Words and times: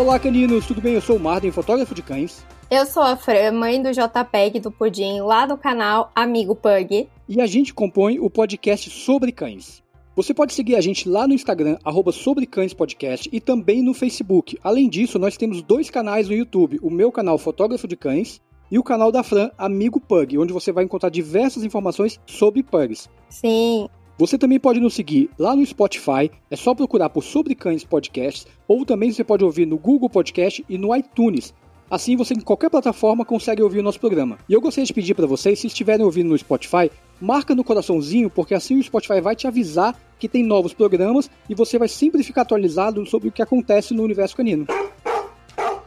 Olá, 0.00 0.18
caninos, 0.18 0.66
tudo 0.66 0.80
bem? 0.80 0.94
Eu 0.94 1.02
sou 1.02 1.16
o 1.16 1.20
Marden, 1.20 1.50
fotógrafo 1.50 1.94
de 1.94 2.00
cães. 2.00 2.42
Eu 2.70 2.86
sou 2.86 3.02
a 3.02 3.18
Fran, 3.18 3.52
mãe 3.52 3.82
do 3.82 3.90
JPEG 3.92 4.58
do 4.58 4.70
Pudim, 4.70 5.20
lá 5.20 5.44
do 5.44 5.58
canal 5.58 6.10
Amigo 6.14 6.56
Pug. 6.56 7.06
E 7.28 7.38
a 7.38 7.46
gente 7.46 7.74
compõe 7.74 8.18
o 8.18 8.30
podcast 8.30 8.88
sobre 8.88 9.30
cães. 9.30 9.82
Você 10.16 10.32
pode 10.32 10.54
seguir 10.54 10.76
a 10.76 10.80
gente 10.80 11.06
lá 11.06 11.28
no 11.28 11.34
Instagram, 11.34 11.76
arroba 11.84 12.12
Sobre 12.12 12.46
Cães 12.46 12.72
Podcast, 12.72 13.28
e 13.30 13.42
também 13.42 13.82
no 13.82 13.92
Facebook. 13.92 14.58
Além 14.64 14.88
disso, 14.88 15.18
nós 15.18 15.36
temos 15.36 15.60
dois 15.60 15.90
canais 15.90 16.30
no 16.30 16.34
YouTube: 16.34 16.78
o 16.80 16.88
meu 16.88 17.12
canal 17.12 17.36
Fotógrafo 17.36 17.86
de 17.86 17.94
Cães 17.94 18.40
e 18.70 18.78
o 18.78 18.82
canal 18.82 19.12
da 19.12 19.22
Fran 19.22 19.50
Amigo 19.58 20.00
Pug, 20.00 20.38
onde 20.38 20.54
você 20.54 20.72
vai 20.72 20.84
encontrar 20.84 21.10
diversas 21.10 21.62
informações 21.62 22.18
sobre 22.24 22.62
pugs. 22.62 23.06
Sim. 23.28 23.86
Você 24.20 24.36
também 24.36 24.60
pode 24.60 24.80
nos 24.80 24.92
seguir 24.92 25.30
lá 25.38 25.56
no 25.56 25.64
Spotify, 25.64 26.30
é 26.50 26.54
só 26.54 26.74
procurar 26.74 27.08
por 27.08 27.24
Sobre 27.24 27.54
Cães 27.54 27.84
Podcasts, 27.84 28.46
ou 28.68 28.84
também 28.84 29.10
você 29.10 29.24
pode 29.24 29.42
ouvir 29.42 29.64
no 29.64 29.78
Google 29.78 30.10
Podcast 30.10 30.62
e 30.68 30.76
no 30.76 30.94
iTunes. 30.94 31.54
Assim 31.90 32.18
você 32.18 32.34
em 32.34 32.40
qualquer 32.40 32.68
plataforma 32.68 33.24
consegue 33.24 33.62
ouvir 33.62 33.78
o 33.78 33.82
nosso 33.82 33.98
programa. 33.98 34.36
E 34.46 34.52
eu 34.52 34.60
gostaria 34.60 34.84
de 34.84 34.92
pedir 34.92 35.14
para 35.14 35.26
vocês, 35.26 35.58
se 35.58 35.68
estiverem 35.68 36.04
ouvindo 36.04 36.28
no 36.28 36.36
Spotify, 36.36 36.90
marca 37.18 37.54
no 37.54 37.64
coraçãozinho, 37.64 38.28
porque 38.28 38.52
assim 38.54 38.78
o 38.78 38.82
Spotify 38.82 39.22
vai 39.22 39.34
te 39.34 39.46
avisar 39.46 39.98
que 40.18 40.28
tem 40.28 40.42
novos 40.42 40.74
programas 40.74 41.30
e 41.48 41.54
você 41.54 41.78
vai 41.78 41.88
sempre 41.88 42.22
ficar 42.22 42.42
atualizado 42.42 43.06
sobre 43.06 43.30
o 43.30 43.32
que 43.32 43.40
acontece 43.40 43.94
no 43.94 44.02
universo 44.02 44.36
canino. 44.36 44.66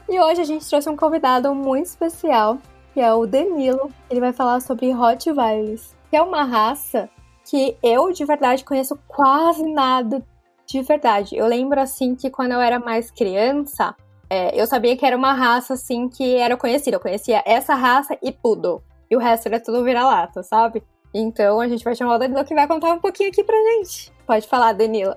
E 0.09 0.19
hoje 0.19 0.41
a 0.41 0.43
gente 0.43 0.67
trouxe 0.67 0.89
um 0.89 0.97
convidado 0.97 1.53
muito 1.53 1.85
especial, 1.85 2.57
que 2.95 2.99
é 2.99 3.13
o 3.13 3.27
Danilo. 3.27 3.91
Ele 4.09 4.19
vai 4.19 4.33
falar 4.33 4.59
sobre 4.59 4.89
Rottweilers, 4.89 5.95
que 6.09 6.15
é 6.15 6.21
uma 6.23 6.43
raça 6.43 7.07
que 7.53 7.77
eu 7.83 8.11
de 8.11 8.25
verdade 8.25 8.63
conheço 8.63 8.97
quase 9.07 9.61
nada 9.61 10.25
de 10.65 10.81
verdade. 10.81 11.35
Eu 11.35 11.45
lembro 11.45 11.79
assim 11.79 12.15
que 12.15 12.31
quando 12.31 12.53
eu 12.53 12.59
era 12.59 12.79
mais 12.79 13.11
criança, 13.11 13.95
é, 14.27 14.59
eu 14.59 14.65
sabia 14.65 14.97
que 14.97 15.05
era 15.05 15.15
uma 15.15 15.33
raça 15.33 15.75
assim 15.75 16.09
que 16.09 16.35
era 16.35 16.57
conhecida. 16.57 16.95
Eu 16.97 16.99
conhecia 16.99 17.43
essa 17.45 17.75
raça 17.75 18.17
e 18.23 18.31
Poodle. 18.31 18.81
E 19.07 19.15
o 19.15 19.19
resto 19.19 19.45
era 19.45 19.59
tudo 19.59 19.83
vira-lata, 19.83 20.41
sabe? 20.41 20.81
Então 21.13 21.61
a 21.61 21.67
gente 21.67 21.83
vai 21.83 21.95
chamar 21.95 22.15
o 22.15 22.17
Danilo 22.17 22.43
que 22.43 22.55
vai 22.55 22.67
contar 22.67 22.91
um 22.91 22.99
pouquinho 22.99 23.29
aqui 23.29 23.43
pra 23.43 23.55
gente. 23.55 24.11
Pode 24.25 24.47
falar, 24.47 24.73
Danilo. 24.73 25.15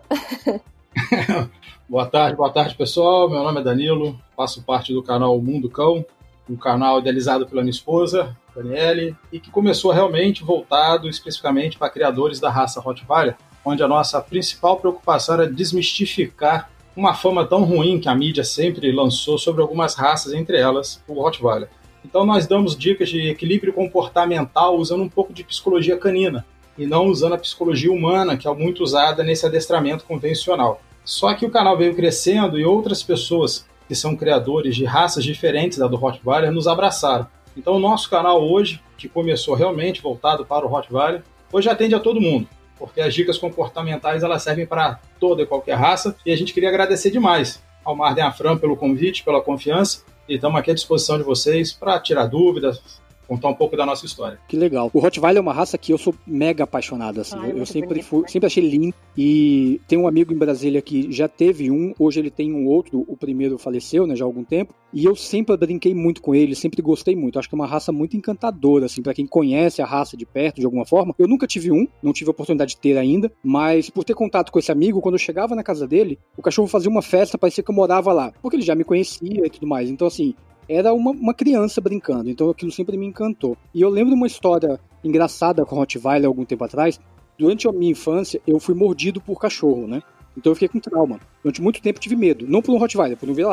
boa 1.88 2.04
tarde, 2.04 2.36
boa 2.36 2.52
tarde, 2.52 2.74
pessoal. 2.74 3.30
Meu 3.30 3.42
nome 3.42 3.62
é 3.62 3.64
Danilo, 3.64 4.14
faço 4.36 4.62
parte 4.62 4.92
do 4.92 5.02
canal 5.02 5.40
Mundo 5.40 5.70
Cão, 5.70 6.04
um 6.48 6.56
canal 6.56 7.00
idealizado 7.00 7.46
pela 7.46 7.62
minha 7.62 7.70
esposa, 7.70 8.36
Daniele, 8.54 9.16
e 9.32 9.40
que 9.40 9.50
começou 9.50 9.92
realmente 9.92 10.44
voltado 10.44 11.08
especificamente 11.08 11.78
para 11.78 11.90
criadores 11.90 12.40
da 12.40 12.50
raça 12.50 12.80
Rottweiler, 12.80 13.36
onde 13.64 13.82
a 13.82 13.88
nossa 13.88 14.20
principal 14.20 14.78
preocupação 14.78 15.34
era 15.34 15.50
desmistificar 15.50 16.70
uma 16.96 17.14
fama 17.14 17.44
tão 17.44 17.64
ruim 17.64 18.00
que 18.00 18.08
a 18.08 18.14
mídia 18.14 18.44
sempre 18.44 18.90
lançou 18.90 19.36
sobre 19.36 19.60
algumas 19.60 19.94
raças, 19.94 20.32
entre 20.32 20.56
elas 20.56 21.02
o 21.06 21.14
Rottweiler. 21.14 21.68
Então 22.04 22.24
nós 22.24 22.46
damos 22.46 22.76
dicas 22.76 23.08
de 23.08 23.28
equilíbrio 23.28 23.72
comportamental 23.72 24.76
usando 24.76 25.02
um 25.02 25.08
pouco 25.08 25.32
de 25.32 25.44
psicologia 25.44 25.98
canina 25.98 26.46
e 26.78 26.86
não 26.86 27.06
usando 27.06 27.34
a 27.34 27.38
psicologia 27.38 27.90
humana, 27.90 28.36
que 28.36 28.46
é 28.46 28.54
muito 28.54 28.82
usada 28.82 29.22
nesse 29.22 29.44
adestramento 29.44 30.04
convencional. 30.04 30.80
Só 31.04 31.34
que 31.34 31.44
o 31.44 31.50
canal 31.50 31.76
veio 31.76 31.94
crescendo 31.94 32.58
e 32.58 32.64
outras 32.64 33.02
pessoas 33.02 33.66
que 33.88 33.94
são 33.94 34.16
criadores 34.16 34.76
de 34.76 34.84
raças 34.84 35.24
diferentes 35.24 35.78
da 35.78 35.86
do 35.86 35.96
Rottweiler 35.96 36.50
nos 36.50 36.66
abraçaram. 36.66 37.26
Então, 37.56 37.76
o 37.76 37.78
nosso 37.78 38.10
canal 38.10 38.42
hoje, 38.42 38.82
que 38.98 39.08
começou 39.08 39.54
realmente 39.54 40.02
voltado 40.02 40.44
para 40.44 40.66
o 40.66 40.68
Rottweiler, 40.68 41.22
hoje 41.52 41.68
atende 41.68 41.94
a 41.94 42.00
todo 42.00 42.20
mundo, 42.20 42.48
porque 42.78 43.00
as 43.00 43.14
dicas 43.14 43.38
comportamentais 43.38 44.22
elas 44.22 44.42
servem 44.42 44.66
para 44.66 45.00
toda 45.18 45.42
e 45.42 45.46
qualquer 45.46 45.74
raça, 45.74 46.16
e 46.24 46.32
a 46.32 46.36
gente 46.36 46.52
queria 46.52 46.68
agradecer 46.68 47.10
demais 47.10 47.62
ao 47.84 47.96
Marden 47.96 48.24
Afran 48.24 48.58
pelo 48.58 48.76
convite, 48.76 49.24
pela 49.24 49.40
confiança, 49.40 50.04
e 50.28 50.34
estamos 50.34 50.58
aqui 50.58 50.70
à 50.70 50.74
disposição 50.74 51.16
de 51.16 51.24
vocês 51.24 51.72
para 51.72 51.98
tirar 52.00 52.26
dúvidas, 52.26 53.00
contar 53.26 53.48
um 53.48 53.54
pouco 53.54 53.76
da 53.76 53.84
nossa 53.84 54.06
história. 54.06 54.38
Que 54.48 54.56
legal. 54.56 54.90
O 54.92 54.98
Rottweiler 54.98 55.38
é 55.38 55.40
uma 55.40 55.52
raça 55.52 55.76
que 55.76 55.92
eu 55.92 55.98
sou 55.98 56.14
mega 56.26 56.64
apaixonado, 56.64 57.20
assim. 57.20 57.36
Ai, 57.38 57.52
eu 57.56 57.66
sempre 57.66 58.02
fui, 58.02 58.28
sempre 58.28 58.46
achei 58.46 58.66
lindo. 58.66 58.94
E 59.16 59.80
tem 59.88 59.98
um 59.98 60.06
amigo 60.06 60.32
em 60.32 60.36
Brasília 60.36 60.80
que 60.82 61.10
já 61.10 61.28
teve 61.28 61.70
um, 61.70 61.94
hoje 61.98 62.20
ele 62.20 62.30
tem 62.30 62.52
um 62.52 62.66
outro, 62.66 63.04
o 63.08 63.16
primeiro 63.16 63.58
faleceu, 63.58 64.06
né, 64.06 64.14
já 64.14 64.24
há 64.24 64.28
algum 64.28 64.44
tempo. 64.44 64.74
E 64.92 65.04
eu 65.04 65.14
sempre 65.14 65.56
brinquei 65.56 65.94
muito 65.94 66.22
com 66.22 66.34
ele, 66.34 66.54
sempre 66.54 66.80
gostei 66.80 67.16
muito. 67.16 67.38
Acho 67.38 67.48
que 67.48 67.54
é 67.54 67.58
uma 67.58 67.66
raça 67.66 67.92
muito 67.92 68.16
encantadora, 68.16 68.86
assim, 68.86 69.02
para 69.02 69.14
quem 69.14 69.26
conhece 69.26 69.82
a 69.82 69.86
raça 69.86 70.16
de 70.16 70.24
perto, 70.24 70.60
de 70.60 70.64
alguma 70.64 70.86
forma. 70.86 71.14
Eu 71.18 71.28
nunca 71.28 71.46
tive 71.46 71.70
um, 71.70 71.86
não 72.02 72.12
tive 72.12 72.30
a 72.30 72.32
oportunidade 72.32 72.70
de 72.70 72.80
ter 72.80 72.96
ainda, 72.96 73.30
mas 73.42 73.90
por 73.90 74.04
ter 74.04 74.14
contato 74.14 74.50
com 74.50 74.58
esse 74.58 74.72
amigo, 74.72 75.00
quando 75.00 75.14
eu 75.14 75.18
chegava 75.18 75.54
na 75.54 75.62
casa 75.62 75.86
dele, 75.86 76.18
o 76.36 76.42
cachorro 76.42 76.68
fazia 76.68 76.90
uma 76.90 77.02
festa, 77.02 77.38
parecia 77.38 77.62
que 77.62 77.70
eu 77.70 77.74
morava 77.74 78.12
lá, 78.12 78.32
porque 78.40 78.56
ele 78.56 78.64
já 78.64 78.74
me 78.74 78.84
conhecia 78.84 79.46
e 79.46 79.50
tudo 79.50 79.66
mais. 79.66 79.90
Então, 79.90 80.06
assim, 80.06 80.34
era 80.68 80.92
uma, 80.92 81.10
uma 81.10 81.34
criança 81.34 81.80
brincando, 81.80 82.28
então 82.28 82.50
aquilo 82.50 82.72
sempre 82.72 82.96
me 82.96 83.06
encantou. 83.06 83.56
E 83.74 83.80
eu 83.80 83.88
lembro 83.88 84.10
de 84.10 84.16
uma 84.16 84.26
história 84.26 84.80
engraçada 85.02 85.64
com 85.64 85.76
Rottweiler 85.76 86.26
algum 86.26 86.44
tempo 86.44 86.64
atrás. 86.64 87.00
Durante 87.38 87.68
a 87.68 87.72
minha 87.72 87.92
infância, 87.92 88.40
eu 88.46 88.58
fui 88.58 88.74
mordido 88.74 89.20
por 89.20 89.38
cachorro, 89.38 89.86
né? 89.86 90.02
Então 90.36 90.50
eu 90.50 90.56
fiquei 90.56 90.68
com 90.68 90.78
trauma. 90.78 91.20
Durante 91.42 91.62
muito 91.62 91.80
tempo 91.80 92.00
tive 92.00 92.16
medo. 92.16 92.46
Não 92.46 92.60
por 92.60 92.74
um 92.74 92.78
Rottweiler, 92.78 93.16
por 93.16 93.28
um 93.28 93.34
vira. 93.34 93.48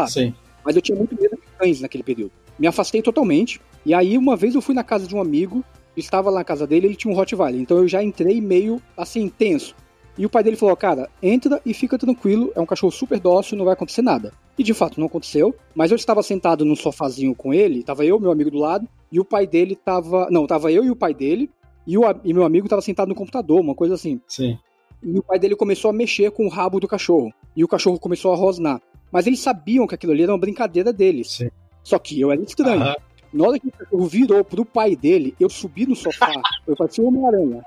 Mas 0.63 0.75
eu 0.75 0.81
tinha 0.81 0.97
muito 0.97 1.15
medo 1.19 1.35
de 1.35 1.57
cães 1.57 1.81
naquele 1.81 2.03
período. 2.03 2.31
Me 2.57 2.67
afastei 2.67 3.01
totalmente. 3.01 3.59
E 3.85 3.93
aí, 3.93 4.17
uma 4.17 4.35
vez 4.35 4.55
eu 4.55 4.61
fui 4.61 4.73
na 4.73 4.83
casa 4.83 5.05
de 5.05 5.15
um 5.15 5.21
amigo, 5.21 5.63
estava 5.95 6.29
lá 6.29 6.39
na 6.39 6.43
casa 6.43 6.65
dele, 6.65 6.87
ele 6.87 6.95
tinha 6.95 7.13
um 7.13 7.15
Rottweiler. 7.15 7.59
Então 7.59 7.77
eu 7.77 7.87
já 7.87 8.03
entrei 8.03 8.39
meio 8.41 8.81
assim, 8.97 9.29
tenso. 9.29 9.75
E 10.17 10.25
o 10.25 10.29
pai 10.29 10.43
dele 10.43 10.55
falou: 10.55 10.75
Cara, 10.75 11.09
entra 11.21 11.61
e 11.65 11.73
fica 11.73 11.97
tranquilo, 11.97 12.51
é 12.55 12.61
um 12.61 12.65
cachorro 12.65 12.91
super 12.91 13.19
dócil, 13.19 13.57
não 13.57 13.65
vai 13.65 13.73
acontecer 13.73 14.01
nada. 14.01 14.33
E 14.57 14.63
de 14.63 14.73
fato 14.73 14.99
não 14.99 15.07
aconteceu, 15.07 15.55
mas 15.73 15.91
eu 15.91 15.95
estava 15.95 16.21
sentado 16.21 16.63
num 16.63 16.75
sofazinho 16.75 17.33
com 17.33 17.53
ele, 17.53 17.79
estava 17.79 18.05
eu, 18.05 18.19
meu 18.19 18.31
amigo 18.31 18.51
do 18.51 18.59
lado, 18.59 18.87
e 19.11 19.19
o 19.19 19.25
pai 19.25 19.47
dele 19.47 19.73
estava. 19.73 20.27
Não, 20.29 20.43
estava 20.43 20.71
eu 20.71 20.83
e 20.83 20.91
o 20.91 20.95
pai 20.95 21.13
dele, 21.13 21.49
e, 21.87 21.97
o, 21.97 22.03
e 22.23 22.33
meu 22.33 22.43
amigo 22.43 22.67
estava 22.67 22.81
sentado 22.81 23.09
no 23.09 23.15
computador, 23.15 23.59
uma 23.59 23.75
coisa 23.75 23.95
assim. 23.95 24.21
Sim. 24.27 24.57
E 25.01 25.17
o 25.17 25.23
pai 25.23 25.39
dele 25.39 25.55
começou 25.55 25.89
a 25.89 25.93
mexer 25.93 26.31
com 26.31 26.45
o 26.45 26.49
rabo 26.49 26.79
do 26.79 26.87
cachorro, 26.87 27.33
e 27.55 27.63
o 27.63 27.67
cachorro 27.67 27.99
começou 27.99 28.31
a 28.31 28.35
rosnar. 28.35 28.81
Mas 29.11 29.27
eles 29.27 29.39
sabiam 29.39 29.85
que 29.87 29.95
aquilo 29.95 30.11
ali 30.11 30.23
era 30.23 30.31
uma 30.31 30.39
brincadeira 30.39 30.93
deles. 30.93 31.31
Sim. 31.31 31.49
Só 31.83 31.99
que 31.99 32.19
eu 32.19 32.31
era 32.31 32.41
estranho. 32.41 32.81
Uhum. 32.81 32.95
Na 33.33 33.47
hora 33.47 33.59
que 33.59 33.67
o 33.67 33.71
cachorro 33.71 34.05
virou 34.05 34.43
pro 34.43 34.63
pai 34.63 34.95
dele, 34.95 35.35
eu 35.39 35.49
subi 35.49 35.87
no 35.87 35.95
sofá, 35.95 36.31
eu 36.67 36.75
parecia 36.75 37.03
uma 37.03 37.27
aranha 37.27 37.63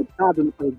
chutado 0.00 0.44
no 0.44 0.52
pé. 0.52 0.72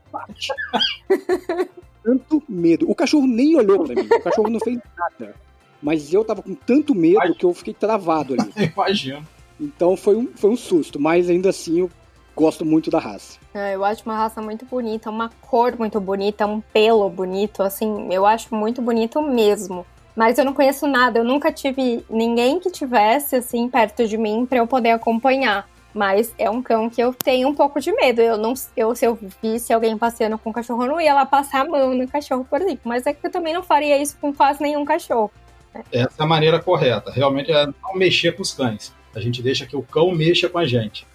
tanto 2.03 2.43
medo. 2.47 2.89
O 2.89 2.95
cachorro 2.95 3.27
nem 3.27 3.55
olhou 3.55 3.83
pra 3.83 3.95
mim. 3.95 4.07
O 4.07 4.21
cachorro 4.21 4.49
não 4.49 4.59
fez 4.59 4.79
nada. 4.97 5.35
Mas 5.81 6.13
eu 6.13 6.23
tava 6.23 6.41
com 6.41 6.53
tanto 6.53 6.93
medo 6.93 7.33
que 7.35 7.45
eu 7.45 7.53
fiquei 7.53 7.73
travado 7.73 8.33
ali. 8.33 8.51
Imagino. 8.73 9.25
Então 9.59 9.95
foi 9.95 10.15
um, 10.15 10.27
foi 10.35 10.49
um 10.49 10.57
susto, 10.57 10.99
mas 10.99 11.29
ainda 11.29 11.49
assim 11.49 11.79
eu 11.79 11.91
gosto 12.35 12.65
muito 12.65 12.89
da 12.89 12.99
raça. 12.99 13.37
É, 13.53 13.75
eu 13.75 13.85
acho 13.85 14.03
uma 14.05 14.17
raça 14.17 14.41
muito 14.41 14.65
bonita, 14.65 15.09
uma 15.09 15.29
cor 15.41 15.77
muito 15.77 15.99
bonita, 15.99 16.47
um 16.47 16.61
pelo 16.61 17.07
bonito, 17.09 17.61
assim, 17.61 18.07
eu 18.11 18.25
acho 18.25 18.55
muito 18.55 18.81
bonito 18.81 19.21
mesmo. 19.21 19.85
Mas 20.15 20.37
eu 20.37 20.45
não 20.45 20.53
conheço 20.53 20.87
nada, 20.87 21.19
eu 21.19 21.23
nunca 21.23 21.51
tive 21.51 22.03
ninguém 22.09 22.59
que 22.59 22.71
tivesse 22.71 23.35
assim 23.35 23.69
perto 23.69 24.07
de 24.07 24.17
mim 24.17 24.45
para 24.45 24.57
eu 24.57 24.67
poder 24.67 24.91
acompanhar. 24.91 25.69
Mas 25.93 26.33
é 26.37 26.49
um 26.49 26.61
cão 26.61 26.89
que 26.89 27.01
eu 27.01 27.13
tenho 27.13 27.47
um 27.47 27.55
pouco 27.55 27.79
de 27.79 27.91
medo. 27.91 28.21
Eu 28.21 28.37
não, 28.37 28.53
eu, 28.75 28.95
se 28.95 29.05
eu 29.05 29.19
visse 29.41 29.73
alguém 29.73 29.97
passeando 29.97 30.37
com 30.37 30.49
um 30.49 30.53
cachorro, 30.53 30.83
eu 30.83 30.89
não 30.89 31.01
ia 31.01 31.13
lá 31.13 31.25
passar 31.25 31.61
a 31.61 31.69
mão 31.69 31.93
no 31.93 32.07
cachorro, 32.07 32.45
por 32.49 32.61
exemplo. 32.61 32.81
Mas 32.85 33.05
é 33.05 33.13
que 33.13 33.25
eu 33.25 33.31
também 33.31 33.53
não 33.53 33.63
faria 33.63 34.01
isso 34.01 34.17
com 34.19 34.33
quase 34.33 34.61
nenhum 34.61 34.85
cachorro. 34.85 35.31
Né? 35.73 35.83
Essa 35.91 36.21
é 36.21 36.23
a 36.23 36.27
maneira 36.27 36.59
correta. 36.59 37.11
Realmente 37.11 37.51
é 37.51 37.65
não 37.65 37.95
mexer 37.95 38.33
com 38.33 38.41
os 38.41 38.53
cães. 38.53 38.93
A 39.13 39.19
gente 39.19 39.41
deixa 39.41 39.65
que 39.65 39.75
o 39.75 39.83
cão 39.83 40.11
mexa 40.11 40.47
com 40.47 40.57
a 40.57 40.65
gente. 40.65 41.05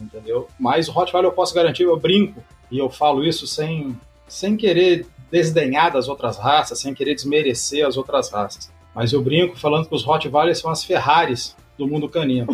Entendeu? 0.00 0.48
Mas 0.58 0.88
o 0.88 0.92
Rottweiler 0.92 1.30
eu 1.30 1.34
posso 1.34 1.54
garantir, 1.54 1.84
eu 1.84 1.96
brinco, 1.98 2.42
e 2.70 2.78
eu 2.78 2.90
falo 2.90 3.24
isso 3.24 3.46
sem, 3.46 3.96
sem 4.26 4.56
querer 4.56 5.06
desdenhar 5.30 5.92
das 5.92 6.08
outras 6.08 6.38
raças, 6.38 6.80
sem 6.80 6.94
querer 6.94 7.14
desmerecer 7.14 7.86
as 7.86 7.96
outras 7.96 8.30
raças. 8.30 8.72
Mas 8.94 9.12
eu 9.12 9.22
brinco 9.22 9.56
falando 9.56 9.88
que 9.88 9.94
os 9.94 10.04
Rottweilers 10.04 10.58
são 10.58 10.70
as 10.70 10.82
Ferraris 10.84 11.56
do 11.78 11.86
mundo 11.86 12.08
canino. 12.08 12.46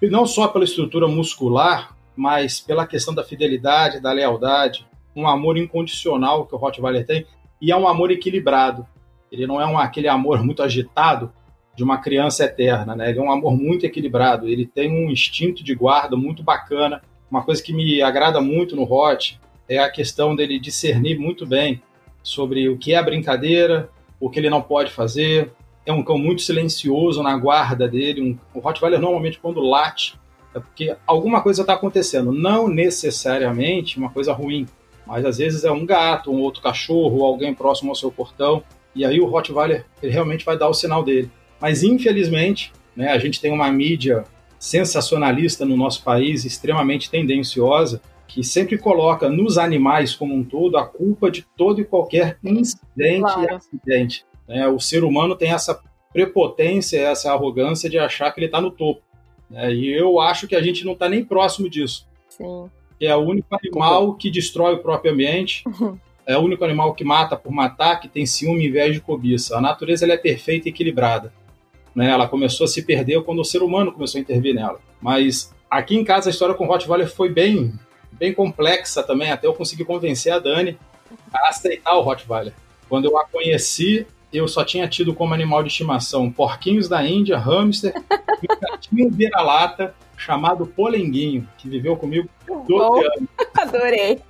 e 0.00 0.08
não 0.08 0.26
só 0.26 0.48
pela 0.48 0.64
estrutura 0.64 1.06
muscular, 1.06 1.96
mas 2.16 2.60
pela 2.60 2.86
questão 2.86 3.14
da 3.14 3.24
fidelidade, 3.24 4.00
da 4.00 4.12
lealdade, 4.12 4.86
um 5.14 5.26
amor 5.26 5.56
incondicional 5.56 6.46
que 6.46 6.54
o 6.54 6.58
Rottweiler 6.58 7.06
tem, 7.06 7.26
e 7.60 7.70
é 7.70 7.76
um 7.76 7.86
amor 7.86 8.10
equilibrado. 8.10 8.86
Ele 9.30 9.46
não 9.46 9.60
é 9.60 9.66
um, 9.66 9.78
aquele 9.78 10.08
amor 10.08 10.42
muito 10.44 10.62
agitado 10.62 11.32
de 11.74 11.82
uma 11.82 11.98
criança 11.98 12.44
eterna, 12.44 12.94
né? 12.94 13.10
Ele 13.10 13.18
é 13.18 13.22
um 13.22 13.32
amor 13.32 13.56
muito 13.56 13.86
equilibrado. 13.86 14.46
Ele 14.46 14.66
tem 14.66 14.90
um 14.90 15.10
instinto 15.10 15.64
de 15.64 15.74
guarda 15.74 16.16
muito 16.16 16.42
bacana. 16.42 17.00
Uma 17.30 17.42
coisa 17.42 17.62
que 17.62 17.72
me 17.72 18.02
agrada 18.02 18.40
muito 18.40 18.76
no 18.76 18.82
Hot 18.82 19.40
é 19.68 19.78
a 19.78 19.90
questão 19.90 20.36
dele 20.36 20.58
discernir 20.58 21.18
muito 21.18 21.46
bem 21.46 21.80
sobre 22.22 22.68
o 22.68 22.76
que 22.76 22.94
é 22.94 23.02
brincadeira, 23.02 23.88
o 24.20 24.28
que 24.28 24.38
ele 24.38 24.50
não 24.50 24.60
pode 24.60 24.92
fazer, 24.92 25.50
é 25.84 25.92
um 25.92 26.02
cão 26.02 26.18
muito 26.18 26.42
silencioso 26.42 27.22
na 27.22 27.36
guarda 27.36 27.88
dele. 27.88 28.22
Um, 28.22 28.38
o 28.58 28.60
Rottweiler 28.60 29.00
normalmente 29.00 29.38
quando 29.38 29.60
late 29.60 30.18
é 30.54 30.60
porque 30.60 30.94
alguma 31.06 31.40
coisa 31.40 31.62
está 31.62 31.74
acontecendo, 31.74 32.30
não 32.30 32.68
necessariamente 32.68 33.98
uma 33.98 34.10
coisa 34.10 34.32
ruim, 34.32 34.66
mas 35.06 35.24
às 35.24 35.38
vezes 35.38 35.64
é 35.64 35.70
um 35.70 35.86
gato, 35.86 36.30
um 36.30 36.40
outro 36.40 36.62
cachorro, 36.62 37.24
alguém 37.24 37.54
próximo 37.54 37.90
ao 37.90 37.96
seu 37.96 38.10
portão. 38.10 38.62
e 38.94 39.04
aí 39.04 39.20
o 39.20 39.26
Rottweiler 39.26 39.86
ele 40.02 40.12
realmente 40.12 40.44
vai 40.44 40.56
dar 40.56 40.68
o 40.68 40.74
sinal 40.74 41.02
dele. 41.02 41.30
Mas 41.60 41.82
infelizmente, 41.82 42.72
né, 42.94 43.08
a 43.08 43.18
gente 43.18 43.40
tem 43.40 43.52
uma 43.52 43.70
mídia 43.72 44.24
sensacionalista 44.58 45.64
no 45.64 45.76
nosso 45.76 46.04
país, 46.04 46.44
extremamente 46.44 47.10
tendenciosa, 47.10 48.00
que 48.28 48.44
sempre 48.44 48.78
coloca 48.78 49.28
nos 49.28 49.58
animais 49.58 50.14
como 50.14 50.34
um 50.34 50.44
todo 50.44 50.76
a 50.76 50.86
culpa 50.86 51.30
de 51.30 51.42
todo 51.56 51.80
e 51.80 51.84
qualquer 51.84 52.38
incidente 52.42 53.20
claro. 53.20 53.42
e 53.42 53.54
acidente. 53.54 54.24
Né? 54.52 54.68
O 54.68 54.78
ser 54.78 55.02
humano 55.02 55.34
tem 55.34 55.50
essa 55.50 55.80
prepotência, 56.12 57.00
essa 57.00 57.32
arrogância 57.32 57.88
de 57.88 57.98
achar 57.98 58.30
que 58.30 58.38
ele 58.38 58.46
está 58.46 58.60
no 58.60 58.70
topo. 58.70 59.00
Né? 59.48 59.72
E 59.72 59.90
eu 59.90 60.20
acho 60.20 60.46
que 60.46 60.54
a 60.54 60.62
gente 60.62 60.84
não 60.84 60.92
está 60.92 61.08
nem 61.08 61.24
próximo 61.24 61.70
disso. 61.70 62.06
Sim. 62.28 62.70
É 63.00 63.16
o 63.16 63.20
único 63.20 63.48
animal 63.56 64.14
que 64.14 64.30
destrói 64.30 64.74
o 64.74 64.82
próprio 64.82 65.12
ambiente, 65.12 65.64
é 66.26 66.36
o 66.36 66.42
único 66.42 66.64
animal 66.64 66.94
que 66.94 67.02
mata 67.02 67.36
por 67.36 67.50
matar, 67.50 67.98
que 67.98 68.08
tem 68.08 68.26
ciúme, 68.26 68.68
inveja 68.68 68.98
e 68.98 69.00
cobiça. 69.00 69.56
A 69.56 69.60
natureza 69.60 70.04
ela 70.04 70.12
é 70.12 70.18
perfeita 70.18 70.68
e 70.68 70.70
equilibrada. 70.70 71.32
Né? 71.94 72.10
Ela 72.10 72.28
começou 72.28 72.64
a 72.64 72.68
se 72.68 72.82
perder 72.82 73.22
quando 73.22 73.40
o 73.40 73.44
ser 73.44 73.62
humano 73.62 73.90
começou 73.90 74.18
a 74.18 74.22
intervir 74.22 74.54
nela. 74.54 74.78
Mas 75.00 75.52
aqui 75.70 75.96
em 75.96 76.04
casa 76.04 76.28
a 76.28 76.30
história 76.30 76.54
com 76.54 76.64
o 76.64 76.68
Rottweiler 76.68 77.10
foi 77.10 77.30
bem, 77.30 77.72
bem 78.12 78.32
complexa 78.32 79.02
também, 79.02 79.32
até 79.32 79.46
eu 79.46 79.54
conseguir 79.54 79.84
convencer 79.84 80.32
a 80.32 80.38
Dani 80.38 80.78
a 81.32 81.48
aceitar 81.48 81.94
o 81.94 82.02
Rottweiler. 82.02 82.52
Quando 82.88 83.06
eu 83.06 83.18
a 83.18 83.26
conheci, 83.26 84.06
eu 84.32 84.48
só 84.48 84.64
tinha 84.64 84.88
tido 84.88 85.14
como 85.14 85.34
animal 85.34 85.62
de 85.62 85.68
estimação 85.68 86.30
porquinhos 86.30 86.88
da 86.88 87.06
Índia, 87.06 87.38
hamster 87.38 87.92
e 88.42 88.46
um 88.50 88.60
gatinho 88.60 89.10
vira-lata 89.10 89.94
chamado 90.16 90.66
Polenguinho, 90.66 91.48
que 91.58 91.68
viveu 91.68 91.96
comigo 91.96 92.28
12 92.46 93.06
anos. 93.06 93.28
Adorei. 93.58 94.20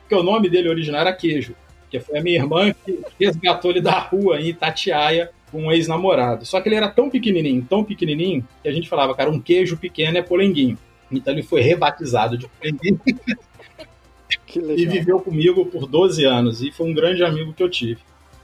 Porque 0.00 0.14
o 0.14 0.22
nome 0.22 0.50
dele 0.50 0.68
original 0.68 1.00
era 1.00 1.12
Queijo, 1.12 1.54
que 1.90 1.98
foi 2.00 2.18
a 2.18 2.22
minha 2.22 2.38
irmã 2.38 2.74
que 2.84 3.00
resgatou 3.18 3.70
ele 3.70 3.80
da 3.80 3.98
rua 3.98 4.40
em 4.40 4.48
Itatiaia 4.48 5.30
com 5.50 5.64
um 5.64 5.72
ex-namorado. 5.72 6.44
Só 6.44 6.60
que 6.60 6.68
ele 6.68 6.76
era 6.76 6.88
tão 6.88 7.08
pequenininho, 7.08 7.64
tão 7.68 7.84
pequenininho, 7.84 8.46
que 8.62 8.68
a 8.68 8.72
gente 8.72 8.88
falava, 8.88 9.14
cara, 9.14 9.30
um 9.30 9.40
queijo 9.40 9.76
pequeno 9.76 10.18
é 10.18 10.22
Polenguinho. 10.22 10.78
Então 11.10 11.32
ele 11.32 11.42
foi 11.42 11.60
rebatizado 11.60 12.36
de 12.36 12.48
Polenguinho. 12.48 13.00
e 14.76 14.86
viveu 14.86 15.20
comigo 15.20 15.66
por 15.66 15.86
12 15.86 16.24
anos, 16.24 16.62
e 16.62 16.72
foi 16.72 16.90
um 16.90 16.94
grande 16.94 17.22
amigo 17.22 17.52
que 17.52 17.62
eu 17.62 17.70
tive. 17.70 18.00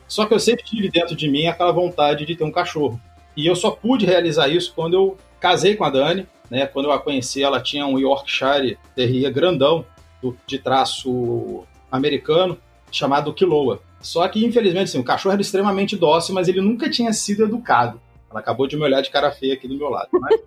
Só 0.08 0.26
que 0.26 0.34
eu 0.34 0.40
sempre 0.40 0.64
tive 0.64 0.90
dentro 0.90 1.14
de 1.14 1.28
mim 1.28 1.46
aquela 1.46 1.70
vontade 1.70 2.24
de 2.24 2.34
ter 2.34 2.44
um 2.44 2.50
cachorro. 2.50 3.00
E 3.36 3.46
eu 3.46 3.54
só 3.54 3.70
pude 3.70 4.06
realizar 4.06 4.48
isso 4.48 4.72
quando 4.74 4.94
eu 4.94 5.16
casei 5.38 5.76
com 5.76 5.84
a 5.84 5.90
Dani, 5.90 6.26
né? 6.50 6.66
Quando 6.66 6.86
eu 6.86 6.92
a 6.92 6.98
conheci, 6.98 7.42
ela 7.42 7.60
tinha 7.60 7.86
um 7.86 7.98
Yorkshire 7.98 8.78
Terrier 8.96 9.32
grandão, 9.32 9.84
do, 10.20 10.36
de 10.46 10.58
traço 10.58 11.64
americano, 11.90 12.58
chamado 12.90 13.32
Kiloa. 13.32 13.80
Só 14.00 14.26
que, 14.28 14.44
infelizmente, 14.44 14.84
assim, 14.84 14.98
o 14.98 15.04
cachorro 15.04 15.32
era 15.32 15.42
extremamente 15.42 15.96
dócil, 15.96 16.34
mas 16.34 16.48
ele 16.48 16.60
nunca 16.60 16.88
tinha 16.88 17.12
sido 17.12 17.44
educado. 17.44 18.00
Ela 18.30 18.40
acabou 18.40 18.66
de 18.66 18.76
me 18.76 18.82
olhar 18.82 19.00
de 19.00 19.10
cara 19.10 19.30
feia 19.30 19.54
aqui 19.54 19.66
do 19.66 19.76
meu 19.76 19.88
lado. 19.88 20.08
Mas, 20.12 20.40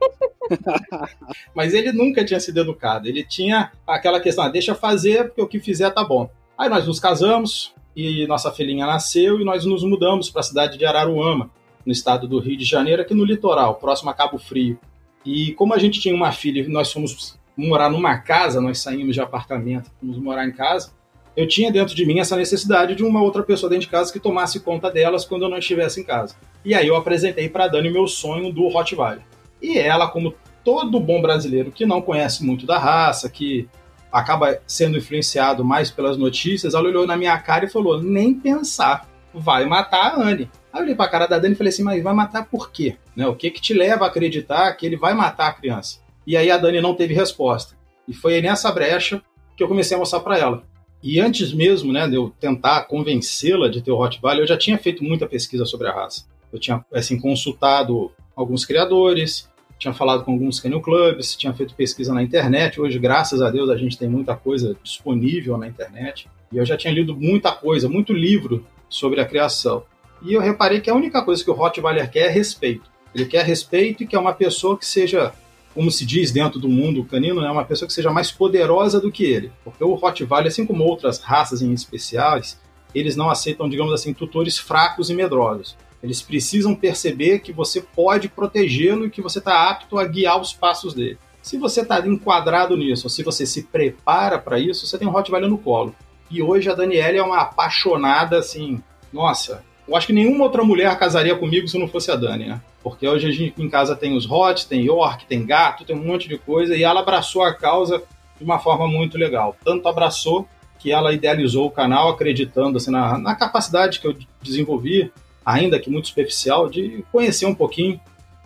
mas 1.53 1.73
ele 1.73 1.91
nunca 1.91 2.23
tinha 2.23 2.39
sido 2.39 2.59
educado. 2.59 3.07
Ele 3.07 3.23
tinha 3.23 3.71
aquela 3.87 4.19
questão, 4.19 4.43
ah, 4.43 4.49
deixa 4.49 4.75
fazer, 4.75 5.27
porque 5.27 5.41
o 5.41 5.47
que 5.47 5.59
fizer 5.59 5.89
tá 5.91 6.03
bom. 6.03 6.29
Aí 6.57 6.69
nós 6.69 6.85
nos 6.85 6.99
casamos, 6.99 7.73
e 7.95 8.25
nossa 8.27 8.51
filhinha 8.51 8.85
nasceu 8.85 9.39
e 9.39 9.43
nós 9.43 9.65
nos 9.65 9.83
mudamos 9.83 10.29
para 10.29 10.41
a 10.41 10.43
cidade 10.43 10.77
de 10.77 10.85
Araruama, 10.85 11.49
no 11.85 11.91
estado 11.91 12.27
do 12.27 12.39
Rio 12.39 12.57
de 12.57 12.65
Janeiro, 12.65 13.01
aqui 13.01 13.13
no 13.13 13.25
litoral, 13.25 13.75
próximo 13.75 14.09
a 14.09 14.13
Cabo 14.13 14.37
Frio. 14.37 14.79
E 15.25 15.53
como 15.53 15.73
a 15.73 15.77
gente 15.77 15.99
tinha 15.99 16.15
uma 16.15 16.31
filha 16.31 16.61
e 16.61 16.67
nós 16.67 16.91
fomos 16.91 17.39
morar 17.55 17.89
numa 17.89 18.17
casa, 18.17 18.61
nós 18.61 18.79
saímos 18.79 19.13
de 19.13 19.21
apartamento, 19.21 19.91
fomos 19.99 20.17
morar 20.17 20.47
em 20.47 20.51
casa, 20.51 20.91
eu 21.35 21.47
tinha 21.47 21.71
dentro 21.71 21.95
de 21.95 22.05
mim 22.05 22.19
essa 22.19 22.35
necessidade 22.35 22.95
de 22.95 23.03
uma 23.03 23.21
outra 23.21 23.43
pessoa 23.43 23.69
dentro 23.69 23.85
de 23.85 23.91
casa 23.91 24.11
que 24.11 24.19
tomasse 24.19 24.59
conta 24.59 24.91
delas 24.91 25.25
quando 25.25 25.43
eu 25.43 25.49
não 25.49 25.57
estivesse 25.57 26.01
em 26.01 26.03
casa. 26.03 26.35
E 26.63 26.73
aí 26.73 26.87
eu 26.87 26.95
apresentei 26.95 27.49
para 27.49 27.65
a 27.65 27.67
Dani 27.67 27.89
o 27.89 27.93
meu 27.93 28.07
sonho 28.07 28.51
do 28.51 28.67
Rottweiler. 28.67 29.23
E 29.61 29.77
ela, 29.77 30.07
como 30.07 30.33
todo 30.63 30.99
bom 30.99 31.21
brasileiro 31.21 31.71
que 31.71 31.85
não 31.85 32.01
conhece 32.01 32.43
muito 32.43 32.65
da 32.65 32.77
raça, 32.77 33.29
que 33.29 33.67
acaba 34.11 34.59
sendo 34.67 34.97
influenciado 34.97 35.63
mais 35.63 35.89
pelas 35.89 36.17
notícias, 36.17 36.73
ela 36.73 36.87
olhou 36.87 37.07
na 37.07 37.15
minha 37.15 37.37
cara 37.39 37.65
e 37.65 37.69
falou: 37.69 38.01
nem 38.01 38.33
pensar, 38.33 39.07
vai 39.33 39.65
matar 39.65 40.13
a 40.13 40.21
Anne. 40.21 40.49
Aí 40.71 40.79
eu 40.79 40.83
olhei 40.83 40.95
pra 40.95 41.07
cara 41.07 41.27
da 41.27 41.37
Dani 41.37 41.53
e 41.53 41.57
falei 41.57 41.71
assim, 41.71 41.83
mas 41.83 42.03
vai 42.03 42.13
matar 42.13 42.45
por 42.45 42.71
quê? 42.71 42.95
Né, 43.15 43.27
o 43.27 43.35
que 43.35 43.51
que 43.51 43.61
te 43.61 43.73
leva 43.73 44.05
a 44.05 44.07
acreditar 44.07 44.71
que 44.73 44.85
ele 44.85 44.95
vai 44.95 45.13
matar 45.13 45.47
a 45.47 45.53
criança? 45.53 45.99
E 46.25 46.37
aí 46.37 46.49
a 46.49 46.57
Dani 46.57 46.81
não 46.81 46.95
teve 46.95 47.13
resposta. 47.13 47.75
E 48.07 48.13
foi 48.13 48.41
nessa 48.41 48.71
brecha 48.71 49.21
que 49.55 49.63
eu 49.63 49.67
comecei 49.67 49.95
a 49.95 49.99
mostrar 49.99 50.21
para 50.21 50.37
ela. 50.37 50.63
E 51.03 51.19
antes 51.19 51.51
mesmo 51.51 51.91
né, 51.91 52.07
de 52.07 52.15
eu 52.15 52.31
tentar 52.39 52.83
convencê-la 52.83 53.69
de 53.69 53.81
ter 53.81 53.91
o 53.91 53.95
Rottweiler, 53.95 54.43
eu 54.43 54.47
já 54.47 54.57
tinha 54.57 54.77
feito 54.77 55.03
muita 55.03 55.27
pesquisa 55.27 55.65
sobre 55.65 55.87
a 55.87 55.93
raça. 55.93 56.25
Eu 56.53 56.59
tinha 56.59 56.85
assim, 56.93 57.19
consultado 57.19 58.11
alguns 58.35 58.65
criadores, 58.65 59.49
tinha 59.81 59.93
falado 59.95 60.23
com 60.23 60.33
alguns 60.33 60.59
kennel 60.59 60.79
clubs, 60.79 61.35
tinha 61.35 61.51
feito 61.53 61.73
pesquisa 61.73 62.13
na 62.13 62.21
internet. 62.21 62.79
Hoje, 62.79 62.99
graças 62.99 63.41
a 63.41 63.49
Deus, 63.49 63.67
a 63.67 63.75
gente 63.75 63.97
tem 63.97 64.07
muita 64.07 64.35
coisa 64.35 64.77
disponível 64.83 65.57
na 65.57 65.67
internet. 65.67 66.29
E 66.51 66.57
eu 66.57 66.65
já 66.65 66.77
tinha 66.77 66.93
lido 66.93 67.17
muita 67.17 67.51
coisa, 67.51 67.89
muito 67.89 68.13
livro 68.13 68.63
sobre 68.87 69.19
a 69.19 69.25
criação. 69.25 69.83
E 70.21 70.33
eu 70.33 70.39
reparei 70.39 70.81
que 70.81 70.89
a 70.91 70.93
única 70.93 71.23
coisa 71.23 71.43
que 71.43 71.49
o 71.49 71.55
Rottweiler 71.55 72.11
quer 72.11 72.27
é 72.27 72.29
respeito. 72.29 72.91
Ele 73.15 73.25
quer 73.25 73.43
respeito 73.43 74.03
e 74.03 74.05
quer 74.05 74.19
uma 74.19 74.33
pessoa 74.33 74.77
que 74.77 74.85
seja, 74.85 75.33
como 75.73 75.89
se 75.89 76.05
diz 76.05 76.31
dentro 76.31 76.59
do 76.59 76.69
mundo 76.69 77.03
canino, 77.03 77.41
né, 77.41 77.49
uma 77.49 77.65
pessoa 77.65 77.87
que 77.87 77.93
seja 77.93 78.11
mais 78.11 78.31
poderosa 78.31 79.01
do 79.01 79.11
que 79.11 79.23
ele. 79.23 79.51
Porque 79.63 79.83
o 79.83 79.95
Rottweiler, 79.95 80.51
assim 80.51 80.63
como 80.63 80.83
outras 80.83 81.17
raças 81.17 81.59
em 81.63 81.73
especiais, 81.73 82.61
eles 82.93 83.15
não 83.15 83.31
aceitam, 83.31 83.67
digamos 83.67 83.93
assim, 83.93 84.13
tutores 84.13 84.59
fracos 84.59 85.09
e 85.09 85.15
medrosos. 85.15 85.75
Eles 86.03 86.21
precisam 86.21 86.73
perceber 86.73 87.39
que 87.39 87.53
você 87.53 87.81
pode 87.81 88.27
protegê-lo 88.27 89.05
e 89.05 89.09
que 89.09 89.21
você 89.21 89.39
está 89.39 89.69
apto 89.69 89.97
a 89.97 90.05
guiar 90.05 90.39
os 90.39 90.53
passos 90.53 90.93
dele. 90.93 91.17
Se 91.41 91.57
você 91.57 91.81
está 91.81 92.05
enquadrado 92.05 92.77
nisso, 92.77 93.05
ou 93.05 93.09
se 93.09 93.23
você 93.23 93.45
se 93.45 93.63
prepara 93.63 94.37
para 94.37 94.59
isso, 94.59 94.85
você 94.85 94.97
tem 94.97 95.07
um 95.07 95.11
Rottweiler 95.11 95.49
no 95.49 95.57
colo. 95.57 95.95
E 96.29 96.41
hoje 96.41 96.69
a 96.69 96.75
Daniela 96.75 97.17
é 97.17 97.21
uma 97.21 97.41
apaixonada, 97.41 98.37
assim, 98.37 98.81
nossa, 99.11 99.63
eu 99.87 99.95
acho 99.95 100.07
que 100.07 100.13
nenhuma 100.13 100.45
outra 100.45 100.63
mulher 100.63 100.97
casaria 100.97 101.35
comigo 101.35 101.67
se 101.67 101.77
não 101.77 101.87
fosse 101.87 102.11
a 102.11 102.15
Dani, 102.15 102.45
né? 102.45 102.61
Porque 102.83 103.07
hoje 103.07 103.27
a 103.27 103.31
gente 103.31 103.61
em 103.61 103.69
casa 103.69 103.95
tem 103.95 104.15
os 104.15 104.29
Hot, 104.29 104.67
tem 104.67 104.85
York, 104.85 105.25
tem 105.25 105.45
gato, 105.45 105.83
tem 105.83 105.95
um 105.95 106.03
monte 106.03 106.29
de 106.29 106.37
coisa, 106.37 106.75
e 106.75 106.83
ela 106.83 107.01
abraçou 107.01 107.43
a 107.43 107.53
causa 107.53 108.01
de 108.37 108.43
uma 108.43 108.59
forma 108.59 108.87
muito 108.87 109.17
legal. 109.17 109.55
Tanto 109.63 109.87
abraçou 109.87 110.47
que 110.79 110.91
ela 110.91 111.13
idealizou 111.13 111.67
o 111.67 111.71
canal 111.71 112.09
acreditando 112.09 112.77
assim, 112.77 112.89
na, 112.89 113.17
na 113.17 113.35
capacidade 113.35 113.99
que 113.99 114.07
eu 114.07 114.15
desenvolvi 114.41 115.11
ainda 115.45 115.79
que 115.79 115.89
muito 115.89 116.07
superficial, 116.07 116.69
de 116.69 117.03
conhecer 117.11 117.45
um 117.45 117.55
pouquinho 117.55 117.99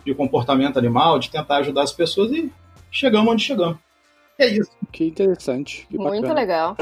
de 0.04 0.14
comportamento 0.14 0.78
animal, 0.78 1.18
de 1.18 1.30
tentar 1.30 1.56
ajudar 1.58 1.82
as 1.82 1.92
pessoas 1.92 2.30
e 2.32 2.50
chegamos 2.90 3.32
onde 3.32 3.42
chegamos. 3.42 3.78
É 4.38 4.46
isso. 4.46 4.70
Que 4.92 5.04
interessante. 5.04 5.86
Que 5.90 5.98
muito 5.98 6.32
legal. 6.32 6.76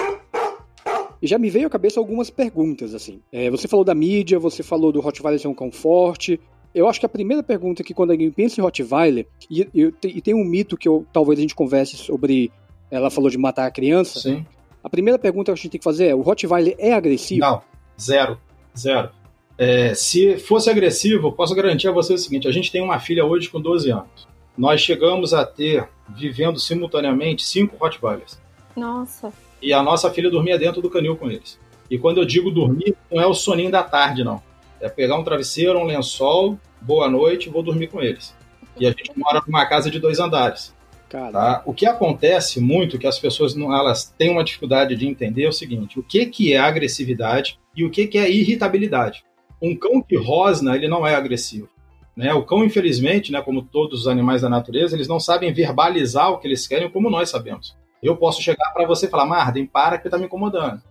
E 1.22 1.26
já 1.26 1.38
me 1.38 1.48
veio 1.48 1.66
à 1.66 1.70
cabeça 1.70 1.98
algumas 1.98 2.28
perguntas, 2.28 2.94
assim. 2.94 3.20
É, 3.32 3.48
você 3.50 3.66
falou 3.66 3.84
da 3.84 3.94
mídia, 3.94 4.38
você 4.38 4.62
falou 4.62 4.92
do 4.92 5.00
Rottweiler 5.00 5.40
ser 5.40 5.48
um 5.48 5.54
cão 5.54 5.72
forte. 5.72 6.38
Eu 6.74 6.88
acho 6.88 7.00
que 7.00 7.06
a 7.06 7.08
primeira 7.08 7.42
pergunta 7.42 7.82
é 7.82 7.84
que 7.84 7.94
quando 7.94 8.10
alguém 8.10 8.30
pensa 8.30 8.60
em 8.60 8.62
Rottweiler, 8.62 9.26
e, 9.48 9.66
e, 9.72 9.94
e 10.02 10.20
tem 10.20 10.34
um 10.34 10.44
mito 10.44 10.76
que 10.76 10.88
eu, 10.88 11.06
talvez 11.12 11.38
a 11.38 11.42
gente 11.42 11.54
converse 11.54 11.96
sobre, 11.96 12.52
ela 12.90 13.10
falou 13.10 13.30
de 13.30 13.38
matar 13.38 13.66
a 13.66 13.70
criança. 13.70 14.20
Sim. 14.20 14.44
A 14.82 14.90
primeira 14.90 15.18
pergunta 15.18 15.46
que 15.46 15.52
a 15.52 15.54
gente 15.54 15.70
tem 15.70 15.78
que 15.78 15.84
fazer 15.84 16.08
é, 16.08 16.14
o 16.14 16.20
Rottweiler 16.20 16.74
é 16.78 16.92
agressivo? 16.92 17.40
Não, 17.40 17.62
zero, 17.98 18.38
zero. 18.76 19.10
É, 19.56 19.94
se 19.94 20.36
fosse 20.38 20.68
agressivo, 20.68 21.32
posso 21.32 21.54
garantir 21.54 21.88
a 21.88 21.92
você 21.92 22.14
o 22.14 22.18
seguinte: 22.18 22.48
a 22.48 22.52
gente 22.52 22.72
tem 22.72 22.82
uma 22.82 22.98
filha 22.98 23.24
hoje 23.24 23.48
com 23.48 23.60
12 23.60 23.90
anos. 23.90 24.26
Nós 24.56 24.80
chegamos 24.80 25.34
a 25.34 25.44
ter, 25.44 25.88
vivendo 26.08 26.58
simultaneamente, 26.58 27.44
cinco 27.44 27.76
Rottweilers. 27.76 28.38
Nossa. 28.76 29.32
E 29.60 29.72
a 29.72 29.82
nossa 29.82 30.10
filha 30.10 30.30
dormia 30.30 30.58
dentro 30.58 30.80
do 30.80 30.90
canil 30.90 31.16
com 31.16 31.30
eles. 31.30 31.58
E 31.90 31.98
quando 31.98 32.18
eu 32.18 32.24
digo 32.24 32.50
dormir, 32.50 32.96
não 33.10 33.20
é 33.20 33.26
o 33.26 33.34
soninho 33.34 33.70
da 33.70 33.82
tarde, 33.82 34.24
não. 34.24 34.42
É 34.80 34.88
pegar 34.88 35.16
um 35.16 35.24
travesseiro, 35.24 35.78
um 35.78 35.84
lençol, 35.84 36.58
boa 36.80 37.08
noite, 37.08 37.48
vou 37.48 37.62
dormir 37.62 37.88
com 37.88 38.00
eles. 38.00 38.34
E 38.78 38.86
a 38.86 38.90
gente 38.90 39.12
mora 39.16 39.42
numa 39.46 39.66
casa 39.66 39.90
de 39.90 39.98
dois 39.98 40.18
andares. 40.18 40.74
Tá? 41.08 41.62
O 41.64 41.72
que 41.72 41.86
acontece 41.86 42.60
muito, 42.60 42.98
que 42.98 43.06
as 43.06 43.18
pessoas 43.18 43.54
não, 43.54 43.72
elas 43.72 44.12
têm 44.18 44.30
uma 44.30 44.42
dificuldade 44.42 44.96
de 44.96 45.06
entender, 45.06 45.44
é 45.44 45.48
o 45.48 45.52
seguinte: 45.52 45.98
o 45.98 46.02
que, 46.02 46.26
que 46.26 46.52
é 46.52 46.58
agressividade 46.58 47.58
e 47.76 47.84
o 47.84 47.90
que, 47.90 48.06
que 48.06 48.18
é 48.18 48.30
irritabilidade. 48.30 49.24
Um 49.64 49.74
cão 49.74 50.02
que 50.02 50.14
rosna, 50.14 50.76
ele 50.76 50.88
não 50.88 51.06
é 51.06 51.14
agressivo. 51.14 51.70
Né? 52.14 52.34
O 52.34 52.44
cão, 52.44 52.62
infelizmente, 52.62 53.32
né, 53.32 53.40
como 53.40 53.62
todos 53.62 54.02
os 54.02 54.06
animais 54.06 54.42
da 54.42 54.48
natureza, 54.50 54.94
eles 54.94 55.08
não 55.08 55.18
sabem 55.18 55.52
verbalizar 55.54 56.30
o 56.30 56.38
que 56.38 56.46
eles 56.46 56.66
querem 56.66 56.90
como 56.90 57.08
nós 57.08 57.30
sabemos. 57.30 57.74
Eu 58.02 58.14
posso 58.14 58.42
chegar 58.42 58.70
para 58.74 58.86
você 58.86 59.06
e 59.06 59.08
falar, 59.08 59.24
Marden, 59.24 59.64
para 59.64 59.96
que 59.96 60.06
está 60.06 60.18
me 60.18 60.26
incomodando. 60.26 60.82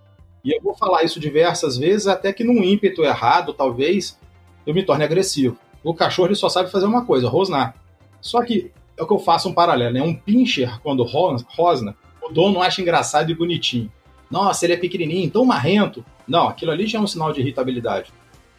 E 0.44 0.52
eu 0.52 0.60
vou 0.60 0.74
falar 0.74 1.04
isso 1.04 1.20
diversas 1.20 1.78
vezes, 1.78 2.08
até 2.08 2.34
que 2.34 2.44
num 2.44 2.64
ímpeto 2.64 3.04
errado, 3.04 3.54
talvez, 3.54 4.20
eu 4.66 4.74
me 4.74 4.84
torne 4.84 5.04
agressivo. 5.04 5.56
O 5.84 5.94
cachorro 5.94 6.30
ele 6.30 6.36
só 6.36 6.50
sabe 6.50 6.72
fazer 6.72 6.88
uma 6.88 7.06
coisa, 7.06 7.30
rosnar. 7.30 7.76
Só 8.20 8.44
que 8.44 8.72
é 8.98 9.04
o 9.04 9.08
que 9.08 9.14
eu 9.14 9.20
faço 9.20 9.48
um 9.48 9.54
paralelo, 9.54 9.94
né? 9.94 10.02
Um 10.02 10.16
pincher, 10.16 10.82
quando 10.82 11.04
rosna, 11.04 11.96
o 12.22 12.34
dono 12.34 12.62
acha 12.62 12.82
engraçado 12.82 13.32
e 13.32 13.36
bonitinho. 13.36 13.92
Nossa, 14.32 14.66
ele 14.66 14.74
é 14.74 14.78
pequenininho, 14.78 15.30
tão 15.30 15.46
marrento. 15.46 16.04
Não, 16.28 16.48
aquilo 16.48 16.72
ali 16.72 16.88
já 16.88 16.98
é 16.98 17.02
um 17.02 17.08
sinal 17.08 17.32
de 17.32 17.42
irritabilidade. 17.42 18.12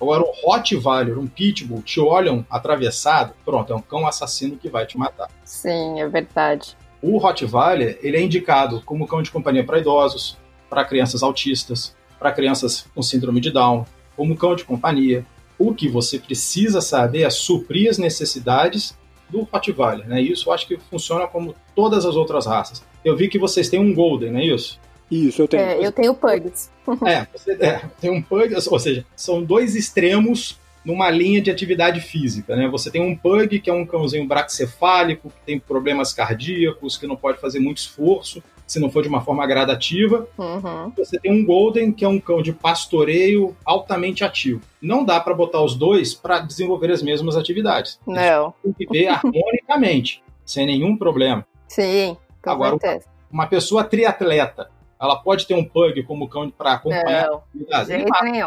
Agora, 0.04 0.23
um 0.23 0.32
Rottweiler, 0.44 1.18
um 1.18 1.26
Pitbull, 1.26 1.80
te 1.80 1.99
olham 1.99 2.44
atravessado, 2.50 3.32
pronto, 3.42 3.73
é 3.73 3.76
um 3.76 3.80
cão 3.80 4.06
assassino 4.06 4.58
que 4.58 4.68
vai 4.68 4.84
te 4.84 4.99
matar. 4.99 5.30
Sim, 5.42 5.99
é 5.99 6.06
verdade. 6.06 6.76
O 7.00 7.16
Rottweiler, 7.16 7.99
ele 8.02 8.18
é 8.18 8.20
indicado 8.20 8.82
como 8.84 9.06
cão 9.06 9.23
de 9.23 9.30
companhia 9.30 9.64
para 9.64 9.78
idosos, 9.78 10.37
para 10.68 10.84
crianças 10.84 11.23
autistas, 11.23 11.96
para 12.18 12.32
crianças 12.32 12.87
com 12.94 13.02
síndrome 13.02 13.40
de 13.40 13.50
Down, 13.50 13.87
como 14.14 14.37
cão 14.37 14.54
de 14.54 14.64
companhia. 14.64 15.25
O 15.58 15.75
que 15.75 15.88
você 15.88 16.18
precisa 16.18 16.82
saber 16.82 17.23
é 17.23 17.30
suprir 17.30 17.88
as 17.88 17.96
necessidades 17.96 18.94
do 19.30 19.44
Rottweiler, 19.44 20.06
né? 20.06 20.20
Isso 20.20 20.50
eu 20.50 20.52
acho 20.52 20.68
que 20.68 20.76
funciona 20.76 21.26
como 21.26 21.54
todas 21.75 22.04
as 22.04 22.14
outras 22.14 22.44
raças. 22.44 22.84
Eu 23.02 23.16
vi 23.16 23.26
que 23.28 23.38
vocês 23.38 23.70
têm 23.70 23.80
um 23.80 23.94
Golden, 23.94 24.32
não 24.32 24.40
é 24.40 24.44
isso? 24.44 24.78
Isso, 25.11 25.42
eu 25.42 25.49
tenho. 25.49 25.62
É, 25.62 25.87
eu 25.87 25.92
tenho 25.92 26.14
Pugs. 26.14 26.70
é, 27.06 27.26
você 27.32 27.52
é, 27.52 27.82
tem 28.00 28.11
um 28.11 28.23
Pug, 28.23 28.54
ou 28.54 28.78
seja, 28.78 29.04
são 29.14 29.42
dois 29.42 29.75
extremos 29.75 30.58
numa 30.84 31.11
linha 31.11 31.40
de 31.40 31.50
atividade 31.50 32.00
física, 32.00 32.54
né? 32.54 32.68
Você 32.68 32.90
tem 32.90 33.00
um 33.00 33.16
Pug, 33.16 33.58
que 33.58 33.70
é 33.70 33.73
um 33.73 33.87
cãozinho 33.87 34.26
braxcefálico, 34.26 35.30
que 35.30 35.46
tem 35.46 35.58
problemas 35.58 36.12
cardíacos, 36.12 36.99
que 36.99 37.06
não 37.06 37.16
pode 37.16 37.38
fazer 37.38 37.58
muito 37.58 37.78
esforço, 37.78 38.42
se 38.66 38.78
não 38.78 38.90
for 38.90 39.02
de 39.02 39.08
uma 39.08 39.23
forma 39.23 39.46
gradativa. 39.46 40.28
Uhum. 40.38 40.92
Você 40.96 41.18
tem 41.18 41.32
um 41.32 41.44
Golden, 41.44 41.92
que 41.92 42.04
é 42.04 42.08
um 42.08 42.20
cão 42.20 42.42
de 42.42 42.52
pastoreio 42.52 43.56
altamente 43.64 44.25
ativo. 44.25 44.61
Não 44.80 45.04
dá 45.04 45.20
para 45.20 45.34
botar 45.34 45.62
os 45.62 45.75
dois 45.75 46.14
para 46.14 46.40
desenvolver 46.40 46.90
as 46.90 47.02
mesmas 47.02 47.37
atividades. 47.37 47.99
Não. 48.06 48.54
Tem 48.62 48.73
que 48.73 48.87
viver 48.87 49.08
harmonicamente, 49.08 50.23
sem 50.44 50.66
nenhum 50.66 50.96
problema. 50.96 51.46
Sim, 51.68 52.16
com 52.42 52.50
Agora, 52.50 52.78
certeza. 52.78 53.06
Uma 53.30 53.46
pessoa 53.46 53.82
triatleta, 53.82 54.70
ela 55.04 55.16
pode 55.16 55.46
ter 55.46 55.54
um 55.54 55.64
pug 55.64 56.02
como 56.04 56.28
cão 56.28 56.50
para 56.50 56.75
acompanhar 56.75 57.28
Não, 57.28 57.84
jeito 57.84 58.11
nenhum. 58.23 58.46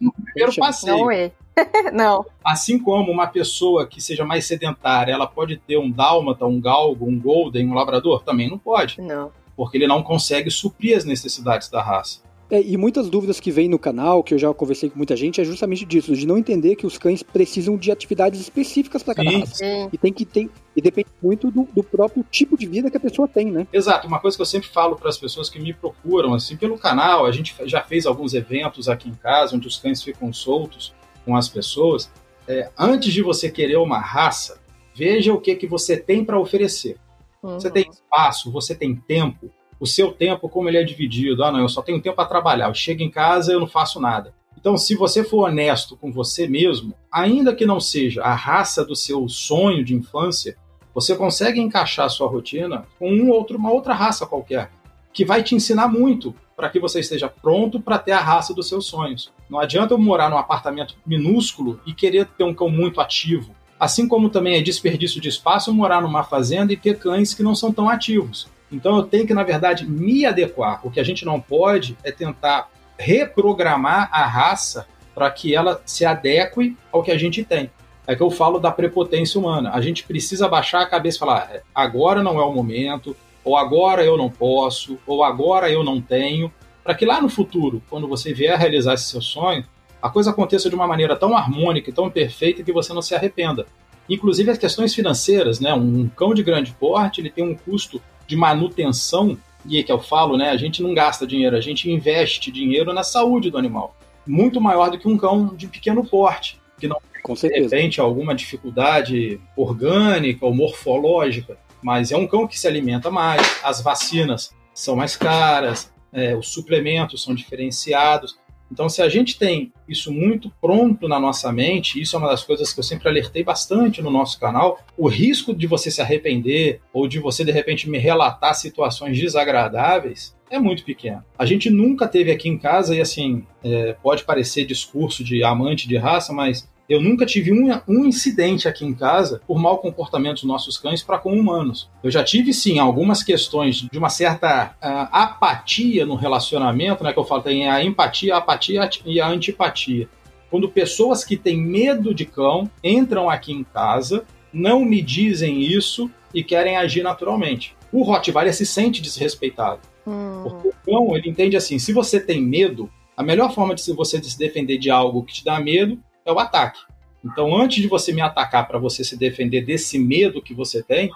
no 0.00 0.12
primeiro 0.12 0.54
passeio. 0.56 0.96
Não 0.96 1.10
é. 1.10 1.30
não. 1.92 2.24
Assim 2.44 2.78
como 2.78 3.10
uma 3.10 3.26
pessoa 3.26 3.86
que 3.86 4.00
seja 4.00 4.24
mais 4.24 4.46
sedentária, 4.46 5.12
ela 5.12 5.26
pode 5.26 5.56
ter 5.56 5.76
um 5.76 5.90
dálmata, 5.90 6.46
um 6.46 6.60
galgo, 6.60 7.06
um 7.06 7.18
golden, 7.18 7.68
um 7.68 7.74
labrador? 7.74 8.22
Também 8.22 8.48
não 8.48 8.58
pode, 8.58 9.00
Não. 9.00 9.30
porque 9.56 9.76
ele 9.76 9.86
não 9.86 10.02
consegue 10.02 10.50
suprir 10.50 10.96
as 10.96 11.04
necessidades 11.04 11.68
da 11.68 11.82
raça. 11.82 12.20
É, 12.50 12.62
e 12.62 12.76
muitas 12.78 13.10
dúvidas 13.10 13.38
que 13.38 13.50
vêm 13.50 13.68
no 13.68 13.78
canal, 13.78 14.22
que 14.22 14.32
eu 14.32 14.38
já 14.38 14.52
conversei 14.54 14.88
com 14.88 14.96
muita 14.96 15.14
gente, 15.14 15.40
é 15.40 15.44
justamente 15.44 15.84
disso, 15.84 16.16
de 16.16 16.26
não 16.26 16.38
entender 16.38 16.76
que 16.76 16.86
os 16.86 16.96
cães 16.96 17.22
precisam 17.22 17.76
de 17.76 17.92
atividades 17.92 18.40
específicas 18.40 19.02
para 19.02 19.14
cada 19.16 19.30
raça. 19.30 19.64
E 19.92 19.98
tem 19.98 20.12
que 20.12 20.24
ter, 20.24 20.48
e 20.74 20.80
depende 20.80 21.08
muito 21.22 21.50
do, 21.50 21.68
do 21.74 21.82
próprio 21.82 22.24
tipo 22.30 22.56
de 22.56 22.66
vida 22.66 22.90
que 22.90 22.96
a 22.96 23.00
pessoa 23.00 23.28
tem, 23.28 23.50
né? 23.50 23.66
Exato, 23.72 24.06
uma 24.06 24.18
coisa 24.18 24.36
que 24.36 24.40
eu 24.40 24.46
sempre 24.46 24.68
falo 24.68 24.96
para 24.96 25.10
as 25.10 25.18
pessoas 25.18 25.50
que 25.50 25.58
me 25.60 25.74
procuram, 25.74 26.32
assim, 26.32 26.56
pelo 26.56 26.78
canal, 26.78 27.26
a 27.26 27.32
gente 27.32 27.54
já 27.66 27.82
fez 27.82 28.06
alguns 28.06 28.32
eventos 28.32 28.88
aqui 28.88 29.10
em 29.10 29.14
casa, 29.14 29.54
onde 29.54 29.68
os 29.68 29.76
cães 29.76 30.02
ficam 30.02 30.32
soltos 30.32 30.94
com 31.26 31.36
as 31.36 31.48
pessoas. 31.48 32.10
É, 32.46 32.70
antes 32.78 33.12
de 33.12 33.20
você 33.20 33.50
querer 33.50 33.76
uma 33.76 33.98
raça, 33.98 34.58
veja 34.94 35.34
o 35.34 35.40
que, 35.40 35.54
que 35.54 35.66
você 35.66 35.98
tem 35.98 36.24
para 36.24 36.40
oferecer. 36.40 36.96
Você 37.42 37.68
Uhum. 37.68 37.72
tem 37.74 37.88
espaço, 37.90 38.50
você 38.50 38.74
tem 38.74 38.96
tempo. 38.96 39.50
O 39.80 39.86
seu 39.86 40.12
tempo, 40.12 40.48
como 40.48 40.68
ele 40.68 40.78
é 40.78 40.82
dividido? 40.82 41.44
Ah, 41.44 41.52
não, 41.52 41.60
eu 41.60 41.68
só 41.68 41.82
tenho 41.82 42.00
tempo 42.00 42.16
para 42.16 42.28
trabalhar. 42.28 42.68
Eu 42.68 42.74
chego 42.74 43.02
em 43.02 43.10
casa, 43.10 43.52
eu 43.52 43.60
não 43.60 43.66
faço 43.66 44.00
nada. 44.00 44.34
Então, 44.58 44.76
se 44.76 44.96
você 44.96 45.22
for 45.22 45.48
honesto 45.48 45.96
com 45.96 46.10
você 46.10 46.48
mesmo, 46.48 46.92
ainda 47.12 47.54
que 47.54 47.64
não 47.64 47.78
seja 47.78 48.22
a 48.22 48.34
raça 48.34 48.84
do 48.84 48.96
seu 48.96 49.28
sonho 49.28 49.84
de 49.84 49.94
infância, 49.94 50.56
você 50.92 51.14
consegue 51.14 51.60
encaixar 51.60 52.06
a 52.06 52.08
sua 52.08 52.26
rotina 52.26 52.84
com 52.98 53.08
um 53.08 53.30
outro, 53.30 53.56
uma 53.56 53.70
outra 53.70 53.94
raça 53.94 54.26
qualquer, 54.26 54.72
que 55.12 55.24
vai 55.24 55.44
te 55.44 55.54
ensinar 55.54 55.86
muito 55.86 56.34
para 56.56 56.68
que 56.68 56.80
você 56.80 56.98
esteja 56.98 57.28
pronto 57.28 57.78
para 57.78 58.00
ter 58.00 58.10
a 58.10 58.20
raça 58.20 58.52
dos 58.52 58.68
seus 58.68 58.86
sonhos. 58.86 59.30
Não 59.48 59.60
adianta 59.60 59.94
eu 59.94 59.98
morar 59.98 60.28
num 60.28 60.36
apartamento 60.36 60.96
minúsculo 61.06 61.80
e 61.86 61.94
querer 61.94 62.26
ter 62.26 62.42
um 62.42 62.52
cão 62.52 62.68
muito 62.68 63.00
ativo. 63.00 63.54
Assim 63.78 64.08
como 64.08 64.28
também 64.28 64.56
é 64.56 64.60
desperdício 64.60 65.20
de 65.20 65.28
espaço 65.28 65.72
morar 65.72 66.02
numa 66.02 66.24
fazenda 66.24 66.72
e 66.72 66.76
ter 66.76 66.98
cães 66.98 67.32
que 67.32 67.44
não 67.44 67.54
são 67.54 67.72
tão 67.72 67.88
ativos. 67.88 68.48
Então 68.70 68.96
eu 68.96 69.02
tenho 69.04 69.26
que, 69.26 69.34
na 69.34 69.42
verdade, 69.42 69.88
me 69.88 70.26
adequar. 70.26 70.80
O 70.84 70.90
que 70.90 71.00
a 71.00 71.04
gente 71.04 71.24
não 71.24 71.40
pode 71.40 71.96
é 72.04 72.12
tentar 72.12 72.68
reprogramar 72.98 74.08
a 74.12 74.26
raça 74.26 74.86
para 75.14 75.30
que 75.30 75.54
ela 75.54 75.80
se 75.84 76.04
adeque 76.04 76.76
ao 76.92 77.02
que 77.02 77.10
a 77.10 77.18
gente 77.18 77.44
tem. 77.44 77.70
É 78.06 78.16
que 78.16 78.22
eu 78.22 78.30
falo 78.30 78.58
da 78.58 78.70
prepotência 78.70 79.38
humana. 79.38 79.70
A 79.72 79.80
gente 79.80 80.04
precisa 80.04 80.48
baixar 80.48 80.82
a 80.82 80.86
cabeça 80.86 81.16
e 81.16 81.20
falar: 81.20 81.50
"É, 81.52 81.62
agora 81.74 82.22
não 82.22 82.38
é 82.40 82.44
o 82.44 82.52
momento, 82.52 83.16
ou 83.44 83.56
agora 83.56 84.04
eu 84.04 84.16
não 84.16 84.30
posso, 84.30 84.98
ou 85.06 85.22
agora 85.24 85.70
eu 85.70 85.82
não 85.82 86.00
tenho, 86.00 86.52
para 86.82 86.94
que 86.94 87.04
lá 87.04 87.20
no 87.20 87.28
futuro, 87.28 87.82
quando 87.90 88.08
você 88.08 88.32
vier 88.32 88.54
a 88.54 88.56
realizar 88.56 88.94
esse 88.94 89.04
seu 89.04 89.20
sonho, 89.20 89.64
a 90.00 90.08
coisa 90.08 90.30
aconteça 90.30 90.68
de 90.70 90.74
uma 90.74 90.86
maneira 90.86 91.16
tão 91.16 91.36
harmônica 91.36 91.90
e 91.90 91.92
tão 91.92 92.08
perfeita 92.08 92.62
que 92.62 92.72
você 92.72 92.92
não 92.92 93.02
se 93.02 93.14
arrependa. 93.14 93.66
Inclusive 94.08 94.50
as 94.50 94.58
questões 94.58 94.94
financeiras, 94.94 95.60
né? 95.60 95.74
Um 95.74 96.08
cão 96.08 96.32
de 96.32 96.42
grande 96.42 96.72
porte, 96.72 97.20
ele 97.20 97.30
tem 97.30 97.44
um 97.44 97.54
custo 97.54 98.00
de 98.28 98.36
manutenção, 98.36 99.36
e 99.64 99.78
é 99.78 99.82
que 99.82 99.90
eu 99.90 99.98
falo, 99.98 100.36
né? 100.36 100.50
A 100.50 100.56
gente 100.56 100.82
não 100.82 100.94
gasta 100.94 101.26
dinheiro, 101.26 101.56
a 101.56 101.60
gente 101.60 101.90
investe 101.90 102.52
dinheiro 102.52 102.92
na 102.92 103.02
saúde 103.02 103.50
do 103.50 103.58
animal. 103.58 103.96
Muito 104.26 104.60
maior 104.60 104.90
do 104.90 104.98
que 104.98 105.08
um 105.08 105.16
cão 105.16 105.56
de 105.56 105.66
pequeno 105.66 106.04
porte, 106.04 106.60
que 106.78 106.86
não 106.86 106.98
Com 107.22 107.32
de 107.32 107.40
certeza. 107.40 107.74
repente 107.74 108.00
alguma 108.00 108.34
dificuldade 108.34 109.40
orgânica 109.56 110.44
ou 110.44 110.54
morfológica, 110.54 111.58
mas 111.82 112.12
é 112.12 112.16
um 112.16 112.26
cão 112.26 112.46
que 112.46 112.58
se 112.58 112.68
alimenta 112.68 113.10
mais, 113.10 113.42
as 113.64 113.80
vacinas 113.80 114.54
são 114.74 114.94
mais 114.94 115.16
caras, 115.16 115.90
é, 116.12 116.36
os 116.36 116.48
suplementos 116.48 117.22
são 117.22 117.34
diferenciados. 117.34 118.38
Então, 118.70 118.88
se 118.88 119.00
a 119.02 119.08
gente 119.08 119.38
tem 119.38 119.72
isso 119.88 120.12
muito 120.12 120.50
pronto 120.60 121.08
na 121.08 121.18
nossa 121.18 121.50
mente, 121.52 122.00
isso 122.00 122.16
é 122.16 122.18
uma 122.18 122.28
das 122.28 122.42
coisas 122.42 122.72
que 122.72 122.80
eu 122.80 122.84
sempre 122.84 123.08
alertei 123.08 123.42
bastante 123.42 124.02
no 124.02 124.10
nosso 124.10 124.38
canal, 124.38 124.78
o 124.96 125.08
risco 125.08 125.54
de 125.54 125.66
você 125.66 125.90
se 125.90 126.00
arrepender 126.00 126.80
ou 126.92 127.08
de 127.08 127.18
você 127.18 127.44
de 127.44 127.52
repente 127.52 127.88
me 127.88 127.98
relatar 127.98 128.54
situações 128.54 129.18
desagradáveis 129.18 130.36
é 130.50 130.58
muito 130.58 130.84
pequeno. 130.84 131.22
A 131.38 131.44
gente 131.44 131.70
nunca 131.70 132.08
teve 132.08 132.30
aqui 132.30 132.48
em 132.48 132.58
casa, 132.58 132.94
e 132.94 133.00
assim, 133.00 133.44
é, 133.62 133.94
pode 134.02 134.24
parecer 134.24 134.64
discurso 134.64 135.22
de 135.22 135.44
amante 135.44 135.86
de 135.86 135.96
raça, 135.96 136.32
mas 136.32 136.68
eu 136.88 137.02
nunca 137.02 137.26
tive 137.26 137.52
um, 137.52 137.68
um 137.86 138.06
incidente 138.06 138.66
aqui 138.66 138.84
em 138.84 138.94
casa 138.94 139.42
por 139.46 139.58
mau 139.58 139.78
comportamento 139.78 140.36
dos 140.36 140.44
nossos 140.44 140.78
cães 140.78 141.02
para 141.02 141.18
com 141.18 141.38
humanos. 141.38 141.90
Eu 142.02 142.10
já 142.10 142.24
tive, 142.24 142.54
sim, 142.54 142.78
algumas 142.78 143.22
questões 143.22 143.76
de 143.76 143.98
uma 143.98 144.08
certa 144.08 144.74
ah, 144.80 145.08
apatia 145.12 146.06
no 146.06 146.14
relacionamento, 146.14 147.04
né? 147.04 147.12
Que 147.12 147.18
eu 147.18 147.24
falo, 147.24 147.42
tem 147.42 147.68
a 147.68 147.84
empatia, 147.84 148.34
a 148.34 148.38
apatia 148.38 148.88
e 149.04 149.20
a 149.20 149.28
antipatia. 149.28 150.08
Quando 150.50 150.68
pessoas 150.68 151.24
que 151.24 151.36
têm 151.36 151.60
medo 151.60 152.14
de 152.14 152.24
cão 152.24 152.70
entram 152.82 153.28
aqui 153.28 153.52
em 153.52 153.64
casa, 153.64 154.24
não 154.50 154.82
me 154.82 155.02
dizem 155.02 155.60
isso 155.60 156.10
e 156.32 156.42
querem 156.42 156.78
agir 156.78 157.02
naturalmente. 157.02 157.76
O 157.92 158.02
Rottweiler 158.02 158.54
se 158.54 158.64
sente 158.64 159.02
desrespeitado. 159.02 159.80
Hum. 160.06 160.40
Porque 160.42 160.68
o 160.68 160.72
cão, 160.86 161.14
ele 161.14 161.28
entende 161.28 161.54
assim, 161.54 161.78
se 161.78 161.92
você 161.92 162.18
tem 162.18 162.40
medo, 162.40 162.90
a 163.14 163.22
melhor 163.22 163.52
forma 163.52 163.74
de 163.74 163.92
você 163.92 164.22
se 164.22 164.38
defender 164.38 164.78
de 164.78 164.90
algo 164.90 165.22
que 165.22 165.34
te 165.34 165.44
dá 165.44 165.60
medo 165.60 165.98
é 166.28 166.32
o 166.32 166.38
ataque. 166.38 166.80
Então, 167.24 167.56
antes 167.56 167.82
de 167.82 167.88
você 167.88 168.12
me 168.12 168.20
atacar 168.20 168.66
para 168.66 168.78
você 168.78 169.02
se 169.02 169.16
defender 169.16 169.62
desse 169.62 169.98
medo 169.98 170.42
que 170.42 170.54
você 170.54 170.82
tem, 170.82 171.10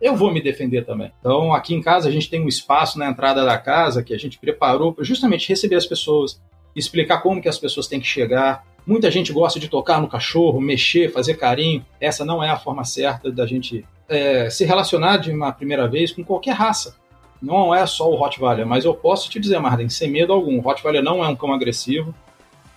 eu 0.00 0.14
vou 0.14 0.32
me 0.32 0.42
defender 0.42 0.84
também. 0.84 1.12
Então, 1.20 1.52
aqui 1.54 1.74
em 1.74 1.80
casa, 1.80 2.08
a 2.08 2.12
gente 2.12 2.28
tem 2.28 2.42
um 2.42 2.48
espaço 2.48 2.98
na 2.98 3.08
entrada 3.08 3.44
da 3.44 3.56
casa 3.56 4.02
que 4.02 4.12
a 4.12 4.18
gente 4.18 4.38
preparou 4.38 4.92
para 4.92 5.04
justamente 5.04 5.48
receber 5.48 5.76
as 5.76 5.86
pessoas, 5.86 6.40
explicar 6.74 7.18
como 7.18 7.40
que 7.40 7.48
as 7.48 7.58
pessoas 7.58 7.86
têm 7.86 8.00
que 8.00 8.06
chegar. 8.06 8.64
Muita 8.86 9.10
gente 9.10 9.32
gosta 9.32 9.58
de 9.58 9.68
tocar 9.68 10.00
no 10.00 10.08
cachorro, 10.08 10.60
mexer, 10.60 11.12
fazer 11.12 11.34
carinho. 11.34 11.84
Essa 12.00 12.24
não 12.24 12.42
é 12.42 12.50
a 12.50 12.56
forma 12.56 12.84
certa 12.84 13.30
da 13.30 13.46
gente 13.46 13.84
é, 14.08 14.50
se 14.50 14.64
relacionar 14.64 15.16
de 15.16 15.30
uma 15.30 15.52
primeira 15.52 15.88
vez 15.88 16.12
com 16.12 16.24
qualquer 16.24 16.52
raça. 16.52 16.96
Não 17.40 17.74
é 17.74 17.86
só 17.86 18.10
o 18.10 18.16
Rottweiler, 18.16 18.66
mas 18.66 18.84
eu 18.84 18.94
posso 18.94 19.30
te 19.30 19.38
dizer, 19.38 19.58
Marden, 19.58 19.88
sem 19.88 20.10
medo 20.10 20.32
algum, 20.32 20.58
o 20.58 20.60
Rottweiler 20.60 21.02
não 21.02 21.24
é 21.24 21.28
um 21.28 21.36
cão 21.36 21.52
agressivo. 21.52 22.14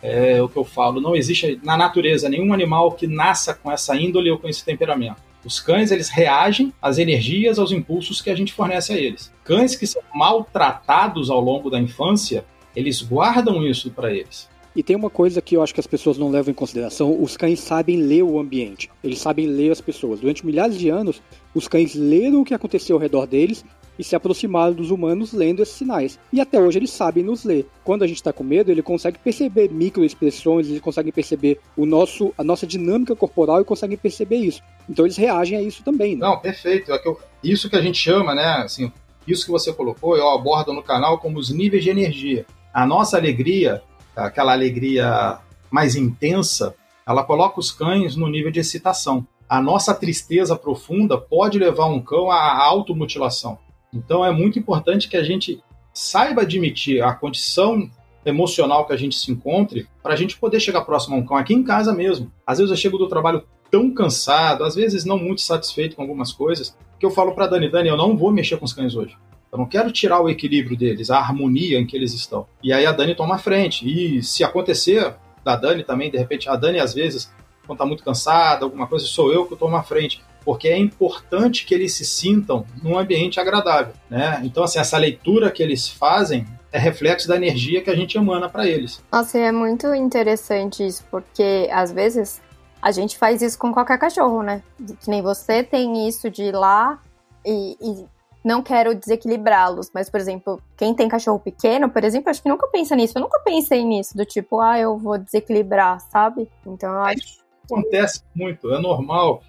É 0.01 0.41
o 0.41 0.47
que 0.47 0.57
eu 0.57 0.63
falo, 0.63 1.01
não 1.01 1.15
existe 1.15 1.59
na 1.63 1.75
natureza 1.75 2.29
nenhum 2.29 2.53
animal 2.53 2.93
que 2.93 3.05
nasça 3.05 3.53
com 3.53 3.71
essa 3.71 3.95
índole 3.95 4.31
ou 4.31 4.39
com 4.39 4.47
esse 4.47 4.63
temperamento. 4.63 5.21
Os 5.43 5.59
cães, 5.59 5.91
eles 5.91 6.09
reagem 6.09 6.73
às 6.81 6.97
energias, 6.97 7.59
aos 7.59 7.71
impulsos 7.71 8.21
que 8.21 8.29
a 8.29 8.35
gente 8.35 8.53
fornece 8.53 8.93
a 8.93 8.97
eles. 8.97 9.31
Cães 9.43 9.75
que 9.75 9.87
são 9.87 10.01
maltratados 10.13 11.29
ao 11.29 11.39
longo 11.39 11.69
da 11.69 11.79
infância, 11.79 12.45
eles 12.75 13.01
guardam 13.01 13.65
isso 13.65 13.89
para 13.91 14.13
eles. 14.13 14.49
E 14.75 14.83
tem 14.83 14.95
uma 14.95 15.09
coisa 15.09 15.41
que 15.41 15.55
eu 15.55 15.63
acho 15.63 15.73
que 15.73 15.79
as 15.79 15.87
pessoas 15.87 16.17
não 16.17 16.29
levam 16.29 16.51
em 16.51 16.55
consideração: 16.55 17.21
os 17.21 17.35
cães 17.35 17.59
sabem 17.59 17.97
ler 17.97 18.23
o 18.23 18.39
ambiente, 18.39 18.89
eles 19.03 19.19
sabem 19.19 19.47
ler 19.47 19.71
as 19.71 19.81
pessoas. 19.81 20.19
Durante 20.19 20.45
milhares 20.45 20.77
de 20.77 20.89
anos, 20.89 21.21
os 21.53 21.67
cães 21.67 21.95
leram 21.95 22.41
o 22.41 22.45
que 22.45 22.53
aconteceu 22.53 22.95
ao 22.95 23.01
redor 23.01 23.25
deles 23.25 23.65
e 23.99 24.03
se 24.03 24.15
aproximaram 24.15 24.73
dos 24.73 24.91
humanos 24.91 25.33
lendo 25.33 25.61
esses 25.61 25.75
sinais. 25.75 26.17
E 26.31 26.39
até 26.39 26.57
hoje 26.57 26.79
eles 26.79 26.89
sabem 26.89 27.21
nos 27.21 27.43
ler. 27.43 27.67
Quando 27.83 28.03
a 28.03 28.07
gente 28.07 28.15
está 28.15 28.31
com 28.31 28.45
medo, 28.45 28.71
ele 28.71 28.81
consegue 28.81 29.19
perceber 29.19 29.69
microexpressões, 29.69 30.67
eles 30.67 30.79
conseguem 30.79 31.11
perceber 31.11 31.59
o 31.75 31.85
nosso, 31.85 32.33
a 32.37 32.43
nossa 32.43 32.65
dinâmica 32.65 33.13
corporal 33.13 33.59
e 33.59 33.65
conseguem 33.65 33.97
perceber 33.97 34.37
isso. 34.37 34.63
Então 34.89 35.05
eles 35.05 35.17
reagem 35.17 35.57
a 35.57 35.61
isso 35.61 35.83
também. 35.83 36.15
Né? 36.15 36.21
Não, 36.21 36.39
perfeito. 36.39 36.93
É 36.93 37.01
isso 37.43 37.69
que 37.69 37.75
a 37.75 37.81
gente 37.81 37.97
chama, 37.97 38.33
né? 38.33 38.63
Assim, 38.63 38.89
isso 39.27 39.45
que 39.45 39.51
você 39.51 39.73
colocou, 39.73 40.15
eu 40.15 40.29
abordo 40.29 40.71
no 40.71 40.81
canal 40.81 41.19
como 41.19 41.37
os 41.37 41.49
níveis 41.49 41.83
de 41.83 41.89
energia. 41.89 42.45
A 42.73 42.85
nossa 42.85 43.17
alegria, 43.17 43.83
aquela 44.15 44.53
alegria 44.53 45.39
mais 45.69 45.97
intensa, 45.97 46.73
ela 47.05 47.23
coloca 47.23 47.59
os 47.59 47.69
cães 47.69 48.15
no 48.15 48.29
nível 48.29 48.49
de 48.49 48.61
excitação. 48.61 49.27
A 49.47 49.61
nossa 49.61 49.93
tristeza 49.93 50.55
profunda 50.55 51.17
pode 51.17 51.59
levar 51.59 51.87
um 51.87 51.99
cão 51.99 52.31
à 52.31 52.63
automutilação. 52.63 53.57
Então 53.93 54.23
é 54.23 54.31
muito 54.31 54.59
importante 54.59 55.07
que 55.07 55.17
a 55.17 55.23
gente 55.23 55.61
saiba 55.93 56.43
admitir 56.43 57.03
a 57.03 57.13
condição 57.13 57.89
emocional 58.25 58.85
que 58.85 58.93
a 58.93 58.97
gente 58.97 59.15
se 59.15 59.31
encontre 59.31 59.87
para 60.03 60.13
a 60.13 60.15
gente 60.15 60.37
poder 60.37 60.59
chegar 60.59 60.81
próximo 60.81 61.15
a 61.15 61.19
um 61.19 61.25
cão 61.25 61.37
aqui 61.37 61.53
em 61.53 61.63
casa 61.63 61.93
mesmo. 61.93 62.31
Às 62.45 62.57
vezes 62.57 62.71
eu 62.71 62.77
chego 62.77 62.97
do 62.97 63.07
trabalho 63.07 63.43
tão 63.71 63.91
cansado, 63.93 64.63
às 64.63 64.75
vezes 64.75 65.05
não 65.05 65.17
muito 65.17 65.41
satisfeito 65.41 65.95
com 65.95 66.01
algumas 66.01 66.31
coisas, 66.31 66.75
que 66.99 67.05
eu 67.05 67.11
falo 67.11 67.33
para 67.33 67.47
Dani, 67.47 67.69
Dani, 67.69 67.89
eu 67.89 67.97
não 67.97 68.17
vou 68.17 68.31
mexer 68.31 68.57
com 68.57 68.65
os 68.65 68.73
cães 68.73 68.95
hoje. 68.95 69.15
Eu 69.51 69.57
não 69.57 69.65
quero 69.65 69.91
tirar 69.91 70.21
o 70.21 70.29
equilíbrio 70.29 70.77
deles, 70.77 71.09
a 71.09 71.17
harmonia 71.17 71.79
em 71.79 71.85
que 71.85 71.95
eles 71.95 72.13
estão. 72.13 72.45
E 72.61 72.71
aí 72.71 72.85
a 72.85 72.91
Dani 72.91 73.15
toma 73.15 73.35
a 73.35 73.39
frente. 73.39 73.87
E 73.87 74.21
se 74.21 74.43
acontecer 74.43 75.15
da 75.43 75.55
Dani 75.55 75.83
também, 75.83 76.11
de 76.11 76.17
repente, 76.17 76.47
a 76.49 76.55
Dani 76.55 76.79
às 76.79 76.93
vezes, 76.93 77.31
quando 77.65 77.77
está 77.77 77.85
muito 77.85 78.03
cansada, 78.03 78.65
alguma 78.65 78.85
coisa, 78.85 79.05
sou 79.05 79.33
eu 79.33 79.45
que 79.45 79.55
tomo 79.55 79.75
a 79.75 79.81
frente. 79.81 80.21
Porque 80.43 80.67
é 80.67 80.77
importante 80.77 81.65
que 81.65 81.73
eles 81.73 81.93
se 81.93 82.05
sintam 82.05 82.65
num 82.81 82.97
ambiente 82.97 83.39
agradável. 83.39 83.93
Né? 84.09 84.41
Então, 84.43 84.63
assim, 84.63 84.79
essa 84.79 84.97
leitura 84.97 85.51
que 85.51 85.61
eles 85.61 85.87
fazem 85.87 86.45
é 86.71 86.77
reflexo 86.77 87.27
da 87.27 87.35
energia 87.35 87.81
que 87.81 87.89
a 87.89 87.95
gente 87.95 88.17
emana 88.17 88.47
para 88.47 88.67
eles. 88.67 89.01
Nossa, 89.11 89.37
é 89.37 89.51
muito 89.51 89.93
interessante 89.93 90.85
isso, 90.85 91.03
porque 91.09 91.67
às 91.71 91.91
vezes 91.91 92.41
a 92.81 92.91
gente 92.91 93.17
faz 93.17 93.41
isso 93.41 93.57
com 93.57 93.73
qualquer 93.73 93.97
cachorro, 93.97 94.41
né? 94.43 94.63
Que 95.01 95.09
nem 95.09 95.21
você 95.21 95.63
tem 95.63 96.07
isso 96.07 96.29
de 96.29 96.43
ir 96.43 96.55
lá 96.55 96.99
e, 97.45 97.75
e 97.81 98.05
não 98.43 98.61
quero 98.61 98.95
desequilibrá-los, 98.95 99.91
mas, 99.93 100.09
por 100.09 100.19
exemplo, 100.19 100.61
quem 100.77 100.93
tem 100.93 101.09
cachorro 101.09 101.39
pequeno, 101.39 101.89
por 101.89 102.03
exemplo, 102.03 102.29
acho 102.29 102.41
que 102.41 102.49
nunca 102.49 102.67
pensa 102.69 102.95
nisso. 102.95 103.17
Eu 103.17 103.21
nunca 103.21 103.39
pensei 103.39 103.83
nisso, 103.83 104.15
do 104.15 104.25
tipo, 104.25 104.61
ah, 104.61 104.79
eu 104.79 104.97
vou 104.97 105.17
desequilibrar, 105.17 105.99
sabe? 106.09 106.49
Então 106.65 106.91
eu 106.91 107.01
acho. 107.01 107.19
Isso 107.19 107.43
acontece 107.65 108.23
muito, 108.33 108.73
é 108.73 108.79
normal. 108.79 109.43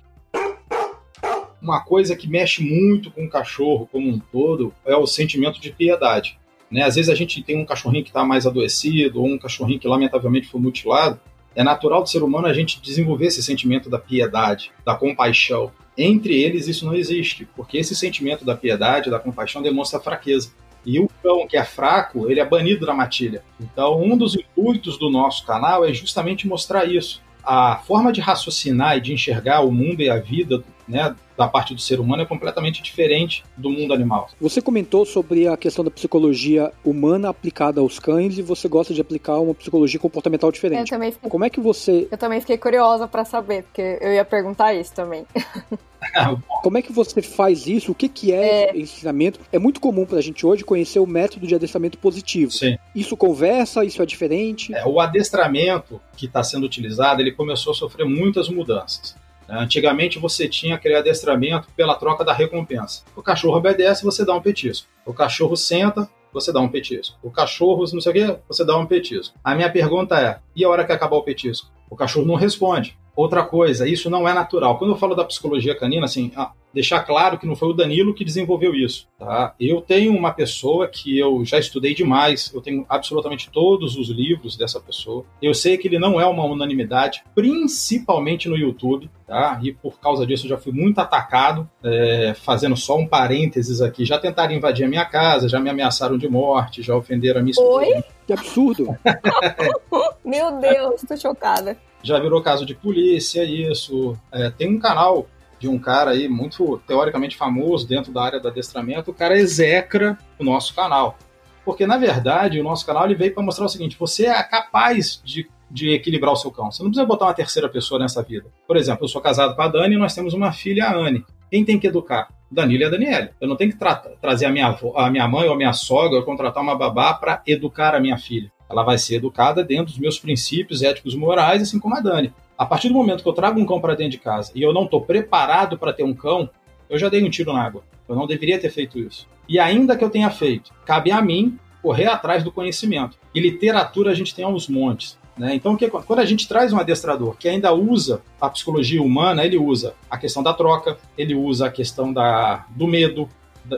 Uma 1.63 1.81
coisa 1.81 2.17
que 2.17 2.29
mexe 2.29 2.63
muito 2.63 3.11
com 3.11 3.25
o 3.25 3.29
cachorro 3.29 3.89
como 3.91 4.09
um 4.09 4.19
todo 4.19 4.73
é 4.85 4.97
o 4.97 5.07
sentimento 5.07 5.61
de 5.61 5.71
piedade. 5.71 6.39
Né? 6.71 6.83
Às 6.83 6.95
vezes 6.95 7.11
a 7.11 7.15
gente 7.15 7.43
tem 7.43 7.59
um 7.59 7.67
cachorrinho 7.67 8.05
que 8.05 8.11
está 8.11 8.25
mais 8.25 8.47
adoecido, 8.47 9.21
ou 9.21 9.27
um 9.27 9.39
cachorrinho 9.39 9.81
que 9.81 9.89
lamentavelmente 9.89 10.49
foi 10.49 10.61
mutilado. 10.61 11.21
É 11.55 11.63
natural 11.63 12.03
do 12.03 12.09
ser 12.09 12.23
humano 12.23 12.47
a 12.47 12.53
gente 12.53 12.81
desenvolver 12.81 13.27
esse 13.27 13.43
sentimento 13.43 13.91
da 13.91 13.99
piedade, 13.99 14.71
da 14.87 14.95
compaixão. 14.95 15.73
Entre 15.99 16.41
eles 16.41 16.69
isso 16.69 16.87
não 16.87 16.95
existe, 16.95 17.47
porque 17.57 17.77
esse 17.77 17.95
sentimento 17.95 18.45
da 18.45 18.57
piedade, 18.57 19.11
da 19.11 19.19
compaixão 19.19 19.61
demonstra 19.61 20.01
fraqueza. 20.01 20.53
E 20.87 20.99
o 20.99 21.11
cão 21.23 21.47
que 21.47 21.57
é 21.57 21.65
fraco, 21.65 22.31
ele 22.31 22.41
é 22.41 22.45
banido 22.45 22.87
da 22.87 22.95
matilha. 22.95 23.43
Então, 23.61 24.01
um 24.03 24.17
dos 24.17 24.35
intuitos 24.35 24.97
do 24.97 25.11
nosso 25.11 25.45
canal 25.45 25.85
é 25.85 25.93
justamente 25.93 26.49
mostrar 26.49 26.87
isso. 26.87 27.21
A 27.45 27.77
forma 27.87 28.13
de 28.13 28.21
raciocinar 28.21 28.97
e 28.97 29.01
de 29.01 29.13
enxergar 29.13 29.61
o 29.61 29.73
mundo 29.73 30.03
e 30.03 30.11
a 30.11 30.19
vida 30.19 30.63
né, 30.87 31.15
da 31.37 31.49
parte 31.49 31.75
do 31.75 31.81
ser 31.81 32.01
humano 32.01 32.23
é 32.23 32.27
completamente 32.27 32.83
diferente 32.83 33.45
do 33.57 33.71
mundo 33.71 33.95
animal. 33.95 34.29
Você 34.41 34.61
comentou 34.61 35.07
sobre 35.07 35.47
a 35.47 35.57
questão 35.57 35.85
da 35.85 35.91
psicologia 35.91 36.73
humana 36.85 37.29
aplicada 37.31 37.81
aos 37.81 37.99
cães 37.99 38.37
e 38.37 38.43
você 38.43 38.69
gosta 38.69 38.93
de 38.93 39.01
aplicar 39.01 39.39
uma 39.39 39.55
psicologia 39.55 39.99
comportamental 39.99 40.51
diferente. 40.51 40.91
Eu 40.91 40.99
também 40.99 41.13
fiquei... 41.13 41.31
Como 41.31 41.45
é 41.45 41.51
que 41.51 41.61
você. 41.61 42.09
Eu 42.11 42.19
também 42.19 42.41
fiquei 42.41 42.59
curiosa 42.59 43.07
para 43.07 43.25
saber, 43.25 43.63
porque 43.63 43.99
eu 44.01 44.13
ia 44.13 44.25
perguntar 44.25 44.75
isso 44.75 44.93
também. 44.93 45.25
Como 46.63 46.79
é 46.79 46.83
que 46.83 46.93
você 46.93 47.23
faz 47.23 47.67
isso? 47.67 47.93
O 47.93 47.95
que, 47.95 48.09
que 48.09 48.33
é, 48.33 48.71
é... 48.71 48.77
ensinamento? 48.77 49.41
É 49.53 49.59
muito 49.59 49.81
comum 49.81 50.05
para 50.05 50.19
a 50.19 50.23
gente 50.23 50.47
hoje 50.47 50.65
conhecer 50.65 50.99
o 50.99 51.07
método 51.07 51.47
de 51.47 51.55
adestramento 51.55 51.99
positivo. 51.99 52.51
Sim. 52.53 52.77
Isso 52.95 53.17
conversa, 53.17 53.85
isso 53.85 54.03
é 54.03 54.07
diferente? 54.07 54.75
É, 54.75 54.87
o 54.87 55.01
adestramento 55.01 56.01
que 56.17 56.27
está 56.27 56.43
sendo 56.43 56.65
utilizado, 56.65 57.21
ele 57.21 57.33
começou 57.33 57.73
a 57.73 57.75
sofrer 57.75 58.05
muitas 58.05 58.49
mudanças. 58.49 59.17
Antigamente 59.49 60.19
você 60.19 60.49
tinha 60.49 60.77
aquele 60.77 60.95
adestramento 60.95 61.69
pela 61.77 61.97
troca 61.97 62.25
da 62.25 62.33
recompensa. 62.33 63.03
O 63.17 63.23
cachorro 63.23 63.57
obedece, 63.57 64.05
você 64.05 64.25
dá 64.25 64.33
um 64.33 64.41
petisco. 64.41 64.87
O 65.05 65.13
cachorro 65.13 65.57
senta, 65.57 66.09
você 66.33 66.53
dá 66.53 66.61
um 66.61 66.69
petisco. 66.69 67.19
O 67.21 67.31
cachorro, 67.31 67.85
não 67.93 68.01
sei 68.01 68.13
o 68.13 68.15
quê, 68.15 68.39
você 68.47 68.65
dá 68.65 68.77
um 68.77 68.87
petisco. 68.87 69.35
A 69.43 69.55
minha 69.55 69.69
pergunta 69.69 70.21
é: 70.21 70.39
e 70.55 70.65
a 70.65 70.69
hora 70.69 70.85
que 70.85 70.93
acabar 70.93 71.17
o 71.17 71.25
petisco? 71.25 71.69
O 71.91 71.97
cachorro 71.97 72.27
não 72.27 72.37
responde. 72.37 72.97
Outra 73.21 73.45
coisa, 73.45 73.87
isso 73.87 74.09
não 74.09 74.27
é 74.27 74.33
natural. 74.33 74.79
Quando 74.79 74.93
eu 74.93 74.97
falo 74.97 75.15
da 75.15 75.27
psicologia 75.27 75.77
canina, 75.77 76.07
assim, 76.07 76.33
ah, 76.35 76.53
deixar 76.73 77.01
claro 77.01 77.39
que 77.39 77.47
não 77.47 77.55
foi 77.55 77.69
o 77.69 77.75
Danilo 77.75 78.15
que 78.15 78.25
desenvolveu 78.25 78.75
isso. 78.75 79.07
Tá? 79.19 79.55
Eu 79.61 79.83
tenho 79.83 80.17
uma 80.17 80.33
pessoa 80.33 80.89
que 80.89 81.19
eu 81.19 81.45
já 81.45 81.59
estudei 81.59 81.95
demais, 81.95 82.51
eu 82.55 82.63
tenho 82.63 82.87
absolutamente 82.89 83.51
todos 83.51 83.95
os 83.95 84.09
livros 84.09 84.57
dessa 84.57 84.81
pessoa. 84.81 85.27
Eu 85.43 85.53
sei 85.53 85.77
que 85.77 85.87
ele 85.87 85.99
não 85.99 86.19
é 86.19 86.25
uma 86.25 86.47
unanimidade, 86.47 87.23
principalmente 87.35 88.49
no 88.49 88.57
YouTube, 88.57 89.11
tá? 89.27 89.61
e 89.63 89.71
por 89.71 90.01
causa 90.01 90.27
disso 90.27 90.47
eu 90.47 90.51
já 90.51 90.57
fui 90.57 90.73
muito 90.73 90.99
atacado. 90.99 91.69
É, 91.85 92.33
fazendo 92.35 92.75
só 92.75 92.97
um 92.97 93.07
parênteses 93.07 93.83
aqui, 93.83 94.07
já 94.07 94.19
tentaram 94.19 94.55
invadir 94.55 94.87
a 94.87 94.89
minha 94.89 95.05
casa, 95.05 95.47
já 95.47 95.61
me 95.61 95.69
ameaçaram 95.69 96.17
de 96.17 96.27
morte, 96.27 96.81
já 96.81 96.97
ofenderam 96.97 97.41
a 97.41 97.43
minha 97.43 97.53
esposa. 97.53 97.87
Oi? 97.87 98.03
Que 98.27 98.33
absurdo! 98.33 98.97
Meu 100.25 100.59
Deus, 100.59 101.03
tô 101.07 101.15
chocada. 101.19 101.77
Já 102.03 102.19
virou 102.19 102.43
caso 102.43 102.65
de 102.65 102.75
polícia, 102.75 103.45
isso. 103.45 104.17
É, 104.33 104.51
tem 104.51 104.69
um 104.69 104.79
canal 104.79 105.27
de 105.59 105.69
um 105.69 105.79
cara 105.79 106.13
aí 106.13 106.27
muito 106.27 106.81
teoricamente 106.87 107.37
famoso 107.37 107.87
dentro 107.87 108.11
da 108.11 108.23
área 108.23 108.41
do 108.41 108.49
adestramento, 108.49 109.11
o 109.11 109.15
cara 109.15 109.39
execra 109.39 110.19
o 110.39 110.45
nosso 110.45 110.75
canal. 110.75 111.19
Porque, 111.65 111.87
na 111.87 111.99
verdade, 111.99 112.59
o 112.59 112.65
nosso 112.65 112.87
canal 112.87 113.05
ele 113.05 113.15
veio 113.15 113.35
para 113.35 113.43
mostrar 113.43 113.67
o 113.67 113.69
seguinte: 113.69 113.97
você 113.99 114.27
é 114.27 114.43
capaz 114.43 115.21
de, 115.23 115.49
de 115.71 115.91
equilibrar 115.91 116.33
o 116.33 116.37
seu 116.37 116.51
cão. 116.51 116.73
Você 116.73 116.83
não 116.83 116.91
precisa 116.91 117.07
botar 117.07 117.27
uma 117.27 117.35
terceira 117.35 117.69
pessoa 117.69 118.01
nessa 118.01 118.23
vida. 118.23 118.47
Por 118.67 118.77
exemplo, 118.77 119.05
eu 119.05 119.09
sou 119.09 119.21
casado 119.21 119.55
com 119.55 119.63
a 119.63 119.69
Dani 119.69 119.95
e 119.95 119.99
nós 119.99 120.15
temos 120.15 120.33
uma 120.33 120.51
filha, 120.51 120.87
a 120.87 120.97
Anne. 120.97 121.25
Quem 121.51 121.65
tem 121.65 121.79
que 121.79 121.87
educar? 121.87 122.29
Danilo 122.51 122.83
e 122.83 122.87
a 122.87 122.91
Daniela. 122.91 123.31
Eu 123.41 123.47
não 123.47 123.57
tenho 123.57 123.71
que 123.71 123.79
tra 123.79 123.95
trazer 123.95 124.47
a 124.47 124.51
minha, 124.51 124.69
avó, 124.69 124.97
a 124.97 125.11
minha 125.11 125.29
mãe 125.29 125.47
ou 125.47 125.55
a 125.55 125.57
minha 125.57 125.73
sogra 125.73 126.19
ou 126.19 126.25
contratar 126.25 126.63
uma 126.63 126.75
babá 126.75 127.13
para 127.15 127.43
educar 127.47 127.95
a 127.95 128.01
minha 128.01 128.17
filha. 128.17 128.51
Ela 128.71 128.85
vai 128.85 128.97
ser 128.97 129.17
educada 129.17 129.65
dentro 129.65 129.87
dos 129.87 129.99
meus 129.99 130.19
princípios 130.19 130.83
éticos 130.83 131.15
e 131.15 131.17
morais, 131.17 131.61
assim 131.61 131.81
como 131.81 131.97
a 131.97 132.01
Dani. 132.01 132.33
A 132.57 132.65
partir 132.65 132.89
do 132.89 132.95
momento 132.95 133.23
que 133.23 133.29
eu 133.29 133.33
trago 133.33 133.59
um 133.59 133.67
cão 133.67 133.81
para 133.81 133.95
dentro 133.95 134.13
de 134.13 134.19
casa 134.19 134.53
e 134.55 134.63
eu 134.63 134.73
não 134.73 134.85
estou 134.85 135.01
preparado 135.01 135.77
para 135.77 135.93
ter 135.93 136.05
um 136.05 136.15
cão, 136.15 136.49
eu 136.89 136.99
já 136.99 137.09
dei 137.09 137.25
um 137.25 137.31
tiro 137.31 137.53
na 137.53 137.63
água. 137.63 137.83
Eu 138.09 138.15
não 138.15 138.27
deveria 138.27 138.61
ter 138.61 138.71
feito 138.71 138.99
isso. 138.99 139.27
E 139.49 139.59
ainda 139.59 139.97
que 139.97 140.05
eu 140.05 140.11
tenha 140.11 140.31
feito, 140.31 140.73
cabe 140.85 141.11
a 141.11 141.21
mim 141.21 141.59
correr 141.83 142.07
atrás 142.07 142.45
do 142.45 142.53
conhecimento. 142.53 143.17
E 143.35 143.41
literatura 143.41 144.11
a 144.11 144.15
gente 144.15 144.35
tem 144.35 144.45
aos 144.45 144.69
montes. 144.69 145.19
Né? 145.37 145.55
Então, 145.55 145.77
quando 146.07 146.19
a 146.19 146.25
gente 146.25 146.47
traz 146.47 146.73
um 146.73 146.79
adestrador 146.79 147.35
que 147.37 147.49
ainda 147.49 147.73
usa 147.73 148.21
a 148.41 148.51
psicologia 148.51 149.03
humana, 149.03 149.45
ele 149.45 149.57
usa 149.57 149.95
a 150.11 150.19
questão 150.19 150.43
da 150.43 150.53
troca, 150.53 150.99
ele 151.17 151.35
usa 151.35 151.67
a 151.67 151.71
questão 151.71 152.13
da, 152.13 152.67
do 152.71 152.87
medo, 152.87 153.29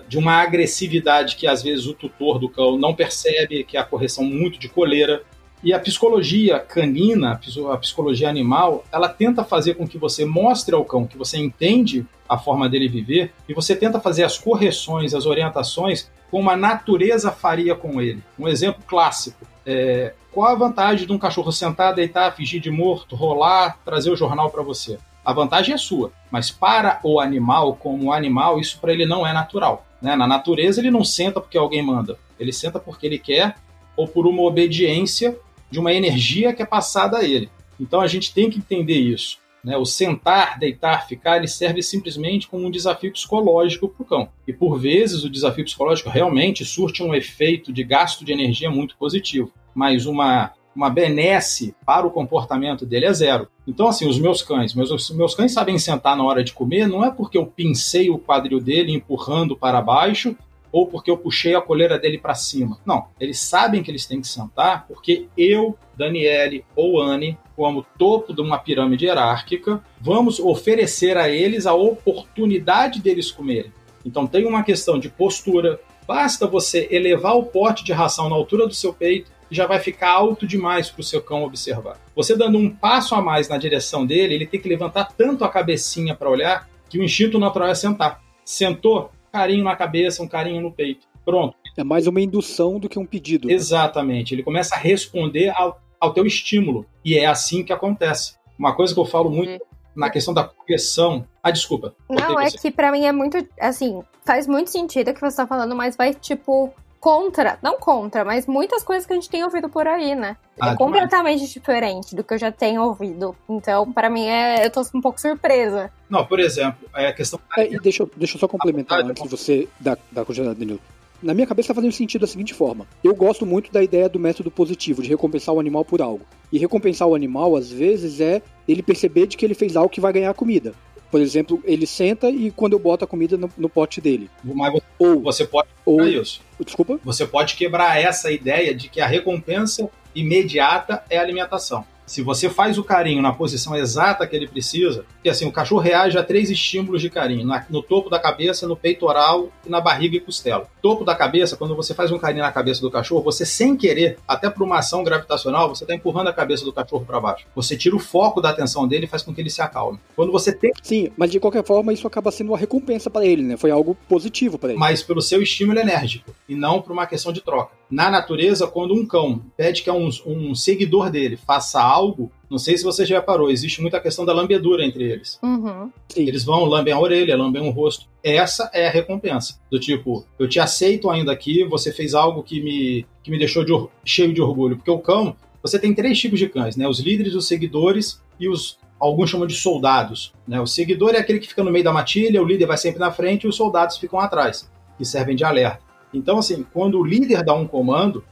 de 0.09 0.19
uma 0.19 0.35
agressividade 0.35 1.37
que 1.37 1.47
às 1.47 1.63
vezes 1.63 1.87
o 1.87 1.95
tutor 1.95 2.39
do 2.39 2.49
cão 2.49 2.79
não 2.79 2.95
percebe, 2.95 3.65
que 3.65 3.77
é 3.77 3.81
a 3.81 3.85
correção 3.85 4.25
muito 4.25 4.59
de 4.59 4.69
coleira. 4.69 5.23
E 5.63 5.73
a 5.73 5.79
psicologia 5.79 6.59
canina, 6.59 7.41
a 7.71 7.77
psicologia 7.77 8.29
animal, 8.29 8.85
ela 8.91 9.09
tenta 9.09 9.45
fazer 9.45 9.75
com 9.75 9.87
que 9.87 9.97
você 9.97 10.25
mostre 10.25 10.75
ao 10.75 10.85
cão 10.85 11.07
que 11.07 11.17
você 11.17 11.39
entende 11.39 12.05
a 12.29 12.37
forma 12.37 12.69
dele 12.69 12.89
viver 12.89 13.33
e 13.49 13.55
você 13.55 13.77
tenta 13.77 14.01
fazer 14.01 14.25
as 14.25 14.37
correções, 14.37 15.15
as 15.15 15.25
orientações 15.25 16.11
como 16.33 16.51
a 16.51 16.57
natureza 16.57 17.31
faria 17.31 17.75
com 17.75 18.01
ele. 18.01 18.23
Um 18.39 18.49
exemplo 18.49 18.83
clássico. 18.87 19.47
É, 19.65 20.15
qual 20.33 20.51
a 20.51 20.55
vantagem 20.55 21.07
de 21.07 21.13
um 21.13 21.19
cachorro 21.19 21.53
sentar, 21.53 21.95
deitar, 21.95 22.35
fingir 22.35 22.61
de 22.61 22.71
morto, 22.71 23.15
rolar, 23.15 23.79
trazer 23.85 24.11
o 24.11 24.17
jornal 24.17 24.51
para 24.51 24.63
você? 24.63 24.99
A 25.25 25.33
vantagem 25.33 25.75
é 25.75 25.79
sua, 25.79 26.13
mas 26.31 26.51
para 26.51 27.01
o 27.05 27.21
animal, 27.21 27.77
como 27.77 28.13
animal, 28.13 28.59
isso 28.59 28.79
para 28.81 28.93
ele 28.93 29.07
não 29.07 29.27
é 29.27 29.33
natural. 29.33 29.87
Né? 30.01 30.17
Na 30.17 30.27
natureza, 30.27 30.81
ele 30.81 30.91
não 30.91 31.05
senta 31.05 31.41
porque 31.41 31.57
alguém 31.57 31.83
manda, 31.83 32.19
ele 32.39 32.53
senta 32.53 32.81
porque 32.81 33.07
ele 33.07 33.19
quer 33.19 33.57
ou 33.97 34.09
por 34.09 34.27
uma 34.27 34.43
obediência 34.43 35.39
de 35.71 35.79
uma 35.79 35.93
energia 35.93 36.53
que 36.53 36.63
é 36.63 36.67
passada 36.67 37.19
a 37.19 37.25
ele. 37.25 37.51
Então 37.79 38.01
a 38.01 38.07
gente 38.07 38.35
tem 38.35 38.51
que 38.51 38.59
entender 38.59 38.99
isso. 38.99 39.39
Né? 39.63 39.77
O 39.77 39.85
sentar, 39.85 40.59
deitar, 40.59 41.07
ficar, 41.07 41.37
ele 41.37 41.47
serve 41.47 41.83
simplesmente 41.83 42.49
como 42.49 42.67
um 42.67 42.71
desafio 42.71 43.13
psicológico 43.13 43.89
para 43.89 44.03
o 44.03 44.07
cão. 44.07 44.29
E 44.47 44.53
por 44.53 44.79
vezes 44.79 45.23
o 45.25 45.31
desafio 45.31 45.65
psicológico 45.65 46.11
realmente 46.11 46.65
surte 46.65 47.03
um 47.03 47.15
efeito 47.15 47.73
de 47.73 47.85
gasto 47.85 48.25
de 48.25 48.33
energia 48.33 48.71
muito 48.71 48.97
positivo, 48.97 49.53
mas 49.75 50.05
uma 50.07 50.53
uma 50.75 50.91
benesse 50.91 51.75
para 51.85 52.07
o 52.07 52.11
comportamento 52.11 52.87
dele 52.87 53.07
é 53.07 53.13
zero. 53.13 53.49
Então, 53.67 53.89
assim, 53.89 54.09
os 54.09 54.19
meus 54.19 54.43
cães, 54.43 54.75
meus, 54.75 55.11
meus 55.11 55.35
cães 55.35 55.53
sabem 55.53 55.79
sentar 55.79 56.17
na 56.17 56.25
hora 56.25 56.43
de 56.43 56.53
comer, 56.53 56.87
não 56.87 57.05
é 57.05 57.11
porque 57.11 57.39
eu 57.39 57.47
pincei 57.47 58.11
o 58.11 58.19
quadril 58.19 58.61
dele 58.61 58.93
empurrando 58.93 59.57
para 59.57 59.81
baixo 59.81 60.37
ou 60.73 60.87
porque 60.87 61.11
eu 61.11 61.19
puxei 61.19 61.55
a 61.55 61.61
coleira 61.61 61.99
dele 61.99 62.17
para 62.17 62.35
cima. 62.35 62.79
Não, 62.85 63.07
eles 63.21 63.39
sabem 63.39 63.83
que 63.83 63.91
eles 63.91 64.07
têm 64.07 64.21
que 64.21 64.27
sentar 64.27 64.87
porque 64.89 65.27
eu, 65.37 65.77
Daniele 65.97 66.65
ou 66.75 67.01
Anne, 67.01 67.37
como 67.55 67.85
topo 67.99 68.33
de 68.33 68.41
uma 68.41 68.59
pirâmide 68.59 69.05
hierárquica, 69.05 69.85
vamos 70.01 70.41
oferecer 70.41 71.19
a 71.19 71.29
eles 71.29 71.67
a 71.67 71.75
oportunidade 71.75 73.01
deles 73.01 73.31
comerem. 73.31 73.73
Então 74.05 74.27
tem 74.27 74.47
uma 74.47 74.63
questão 74.63 74.99
de 74.99 75.11
postura. 75.11 75.79
Basta 76.07 76.47
você 76.47 76.89
elevar 76.91 77.37
o 77.37 77.45
pote 77.45 77.85
de 77.85 77.93
ração 77.93 78.29
na 78.29 78.35
altura 78.35 78.67
do 78.67 78.75
seu 78.75 78.93
peito 78.93 79.31
já 79.55 79.67
vai 79.67 79.79
ficar 79.79 80.11
alto 80.11 80.47
demais 80.47 80.91
para 80.91 81.01
o 81.01 81.05
seu 81.05 81.23
cão 81.23 81.45
observar. 81.45 81.99
Você 82.17 82.37
dando 82.37 82.59
um 82.59 82.71
passo 82.71 83.15
a 83.15 83.21
mais 83.21 83.49
na 83.49 83.59
direção 83.59 84.07
dele, 84.07 84.35
ele 84.35 84.47
tem 84.47 84.61
que 84.61 84.69
levantar 84.69 85.13
tanto 85.17 85.45
a 85.45 85.49
cabecinha 85.49 86.15
para 86.15 86.31
olhar 86.31 86.69
que 86.89 86.99
o 86.99 87.05
instinto 87.05 87.39
natural 87.39 87.69
é 87.69 87.75
sentar. 87.75 88.23
Sentou, 88.45 89.11
carinho 89.33 89.65
na 89.65 89.77
cabeça, 89.77 90.23
um 90.23 90.29
carinho 90.29 90.61
no 90.61 90.73
peito. 90.73 91.07
Pronto. 91.25 91.57
É 91.77 91.85
mais 91.85 92.07
uma 92.07 92.21
indução 92.21 92.79
do 92.79 92.89
que 92.89 92.99
um 92.99 93.07
pedido. 93.07 93.49
Né? 93.49 93.55
Exatamente. 93.55 94.35
Ele 94.35 94.43
começa 94.43 94.75
a 94.75 94.79
responder 94.79 95.53
ao, 95.55 95.81
ao 96.01 96.13
teu 96.13 96.27
estímulo. 96.27 96.85
E 97.05 97.17
é 97.17 97.27
assim 97.27 97.63
que 97.63 97.73
acontece. 97.73 98.37
Uma 98.59 98.75
coisa 98.75 98.93
que 98.93 99.01
eu 99.01 99.05
falo 99.05 99.31
muito 99.31 99.53
uhum. 99.53 99.59
na 99.97 100.11
questão 100.11 100.35
da 100.35 100.45
correção. 100.45 101.27
Ah, 101.43 101.51
desculpa. 101.51 101.95
Não, 102.11 102.39
é 102.39 102.51
que 102.51 102.71
para 102.71 102.93
mim 102.93 103.05
é 103.05 103.13
muito. 103.13 103.39
Assim, 103.59 104.03
faz 104.25 104.47
muito 104.47 104.71
sentido 104.71 105.11
o 105.11 105.15
que 105.15 105.21
você 105.21 105.37
tá 105.37 105.47
falando, 105.47 105.75
mas 105.75 105.97
vai, 105.97 106.15
tipo, 106.15 106.73
contra, 107.03 107.59
não 107.61 107.81
contra, 107.81 108.25
mas 108.25 108.47
muitas 108.47 108.85
coisas 108.85 109.05
que 109.05 109.13
a 109.13 109.17
gente 109.17 109.29
tem 109.29 109.43
ouvido 109.43 109.69
por 109.69 109.89
aí, 109.89 110.15
né? 110.15 110.37
É 110.57 110.61
ah, 110.61 110.71
é 110.71 110.77
completamente 110.77 111.39
demais. 111.39 111.53
diferente 111.53 112.15
do 112.15 112.23
que 112.23 112.33
eu 112.33 112.39
já 112.39 112.53
tenho 112.53 112.81
ouvido. 112.81 113.35
Então, 113.49 113.93
para 113.93 114.09
mim, 114.09 114.25
é, 114.25 114.65
eu 114.65 114.71
tô 114.71 114.83
um 114.95 115.01
pouco 115.01 115.21
surpresa. 115.21 115.91
Não, 116.09 116.25
por 116.25 116.39
exemplo, 116.39 116.89
é 116.95 117.09
a 117.09 117.13
questão. 117.13 117.41
É, 117.59 117.67
e 117.67 117.77
deixa, 117.81 118.07
deixa 118.17 118.37
eu 118.37 118.39
só 118.41 118.47
complementar 118.47 119.01
ah, 119.01 119.03
antes 119.03 119.21
de 119.21 119.29
você 119.29 119.69
dar, 119.81 119.99
dar 120.13 120.25
continuidade, 120.25 120.61
Danilo 120.61 120.81
na 121.23 121.35
minha 121.35 121.47
cabeça 121.47 121.69
tá 121.69 121.75
fazendo 121.75 121.93
sentido 121.93 122.23
da 122.23 122.27
seguinte 122.27 122.53
forma. 122.53 122.85
Eu 123.03 123.15
gosto 123.15 123.47
muito 123.47 123.71
da 123.71 123.81
ideia 123.81 124.09
do 124.09 124.19
método 124.19 124.51
positivo, 124.51 125.03
de 125.03 125.09
recompensar 125.09 125.55
o 125.55 125.61
animal 125.61 125.85
por 125.85 126.03
algo. 126.03 126.27
E 126.51 126.59
recompensar 126.59 127.07
o 127.07 127.15
animal, 127.15 127.55
às 127.55 127.71
vezes, 127.71 128.21
é 128.21 128.43
ele 128.67 128.83
perceber 128.83 129.29
de 129.29 129.37
que 129.37 129.45
ele 129.45 129.55
fez 129.55 129.77
algo 129.77 129.89
que 129.89 130.01
vai 130.01 130.13
ganhar 130.13 130.35
comida. 130.35 130.75
Por 131.13 131.21
exemplo, 131.21 131.63
ele 131.65 131.87
senta 131.87 132.31
e 132.31 132.51
quando 132.51 132.73
eu 132.73 132.79
boto 132.79 133.05
a 133.05 133.07
comida 133.07 133.37
no, 133.37 133.51
no 133.59 133.69
pote 133.69 134.01
dele. 134.01 134.31
Mas 134.43 134.73
você, 134.73 134.87
ou 134.99 135.21
você 135.21 135.45
pode 135.45 135.69
ou, 135.85 136.09
isso. 136.09 136.41
Desculpa? 136.59 136.99
Você 137.05 137.27
pode 137.27 137.55
quebrar 137.55 138.01
essa 138.01 138.33
ideia 138.33 138.75
de 138.75 138.89
que 138.89 138.99
a 138.99 139.07
recompensa 139.07 139.91
imediata 140.15 141.05
é 141.11 141.19
a 141.19 141.21
alimentação. 141.21 141.85
Se 142.07 142.23
você 142.23 142.51
faz 142.51 142.79
o 142.79 142.85
carinho 142.85 143.23
na 143.23 143.33
posição 143.33 143.77
exata 143.77 144.27
que 144.27 144.35
ele 144.37 144.49
precisa, 144.49 145.05
porque 145.15 145.29
assim, 145.29 145.47
o 145.47 145.53
cachorro 145.53 145.81
reage 145.81 146.19
a 146.19 146.23
três 146.23 146.51
estímulos 146.51 147.01
de 147.01 147.09
carinho: 147.09 147.49
no 147.71 147.83
topo 147.83 148.11
da 148.11 148.19
cabeça, 148.19 148.67
no 148.67 148.77
peitoral 148.77 149.49
e 149.67 149.71
na 149.71 149.81
barriga 149.81 150.17
e 150.17 150.21
costela. 150.21 150.67
Topo 150.81 151.05
da 151.05 151.15
cabeça, 151.15 151.57
quando 151.57 151.77
você 151.77 151.95
faz 151.95 152.11
um 152.11 152.19
carinho 152.19 152.43
na 152.43 152.53
cabeça 152.53 152.81
do 152.81 152.91
cachorro, 152.91 153.23
você 153.23 153.47
sem 153.47 153.77
querer, 153.77 154.19
até 154.27 154.51
por 154.51 154.63
uma 154.63 154.79
ação 154.79 155.05
gravitacional, 155.05 155.69
você 155.69 155.85
está 155.85 155.95
empurrando 155.95 156.29
a 156.29 156.33
cabeça 156.33 156.65
do 156.65 156.73
cachorro 156.73 157.05
para 157.07 157.21
baixo. 157.21 157.47
Você 157.55 157.77
tira 157.77 157.95
o 157.95 158.01
foco 158.01 158.41
da 158.41 158.51
atenção 158.51 158.87
dele 158.87 159.05
e 159.05 159.09
faz 159.09 159.23
com 159.23 159.33
que 159.33 159.41
ele 159.41 159.51
se 159.51 159.63
acalme. 159.63 159.99
Quando 160.17 160.33
você 160.33 160.53
tem. 160.53 160.73
Sim, 160.83 161.11
mas 161.17 161.31
de 161.31 161.39
qualquer 161.39 161.65
forma, 161.65 161.93
isso 161.93 162.07
acaba 162.07 162.31
sendo 162.31 162.49
uma 162.49 162.59
recompensa 162.59 163.09
para 163.09 163.25
ele, 163.25 163.43
né? 163.43 163.57
Foi 163.57 163.71
algo 163.71 163.97
positivo 164.09 164.59
para 164.59 164.71
ele. 164.71 164.79
Mas 164.79 165.03
pelo 165.03 165.23
seu 165.23 165.43
estímulo 165.43 165.79
enérgico 165.79 166.35
e 166.49 166.55
não 166.55 166.83
por 166.83 166.93
uma 166.93 167.07
questão 167.07 167.33
de 167.33 167.41
troca. 167.41 167.83
Na 167.91 168.11
natureza, 168.11 168.67
quando 168.67 168.95
um 168.95 169.07
cão 169.07 169.43
pede 169.57 169.83
que 169.83 169.91
um, 169.91 170.09
um 170.27 170.55
seguidor 170.55 171.11
dele 171.11 171.37
faça 171.37 171.81
algo, 171.93 172.31
não 172.51 172.59
sei 172.59 172.77
se 172.77 172.85
você 172.85 173.07
já 173.07 173.17
reparou, 173.17 173.51
existe 173.51 173.81
muita 173.81 174.01
questão 174.01 174.25
da 174.25 174.33
lambedura 174.33 174.85
entre 174.85 175.05
eles. 175.05 175.39
Uhum. 175.43 175.91
Eles 176.17 176.45
vão, 176.45 176.65
lambem 176.65 176.93
a 176.93 176.99
orelha, 176.99 177.37
lambem 177.37 177.67
o 177.67 177.71
rosto. 177.71 178.07
Essa 178.23 178.71
é 178.73 178.87
a 178.87 178.91
recompensa. 178.91 179.59
Do 179.71 179.79
tipo, 179.79 180.25
eu 180.39 180.49
te 180.49 180.61
aceito 180.61 181.11
ainda 181.11 181.33
aqui, 181.33 181.65
você 181.65 181.93
fez 181.93 182.15
algo 182.15 182.43
que 182.43 182.63
me, 182.63 183.07
que 183.23 183.31
me 183.31 183.39
deixou 183.39 183.65
de, 183.65 183.73
cheio 184.05 184.35
de 184.35 184.43
orgulho. 184.43 184.77
Porque 184.77 184.91
o 184.91 184.99
cão, 184.99 185.37
você 185.63 185.79
tem 185.79 185.95
três 185.95 186.19
tipos 186.19 186.39
de 186.39 186.49
cães, 186.49 186.77
né? 186.77 186.87
Os 186.89 187.01
líderes, 187.01 187.35
os 187.35 187.47
seguidores 187.47 188.21
e 188.39 188.49
os 188.49 188.79
alguns 189.03 189.31
chamam 189.31 189.47
de 189.49 189.55
soldados. 189.55 190.33
Né? 190.47 190.61
O 190.61 190.67
seguidor 190.67 191.15
é 191.15 191.19
aquele 191.19 191.41
que 191.41 191.49
fica 191.49 191.65
no 191.65 191.73
meio 191.73 191.85
da 191.85 191.93
matilha, 191.93 192.41
o 192.41 192.47
líder 192.47 192.67
vai 192.67 192.77
sempre 192.77 193.01
na 193.01 193.11
frente 193.11 193.45
e 193.45 193.49
os 193.49 193.57
soldados 193.57 193.97
ficam 193.97 194.21
atrás, 194.21 194.71
que 194.97 195.05
servem 195.05 195.35
de 195.35 195.43
alerta. 195.43 195.81
Então, 196.15 196.39
assim, 196.39 196.65
quando 196.73 197.01
o 197.01 197.05
líder 197.05 197.43
dá 197.43 197.53
um 197.53 197.67
comando, 197.67 198.23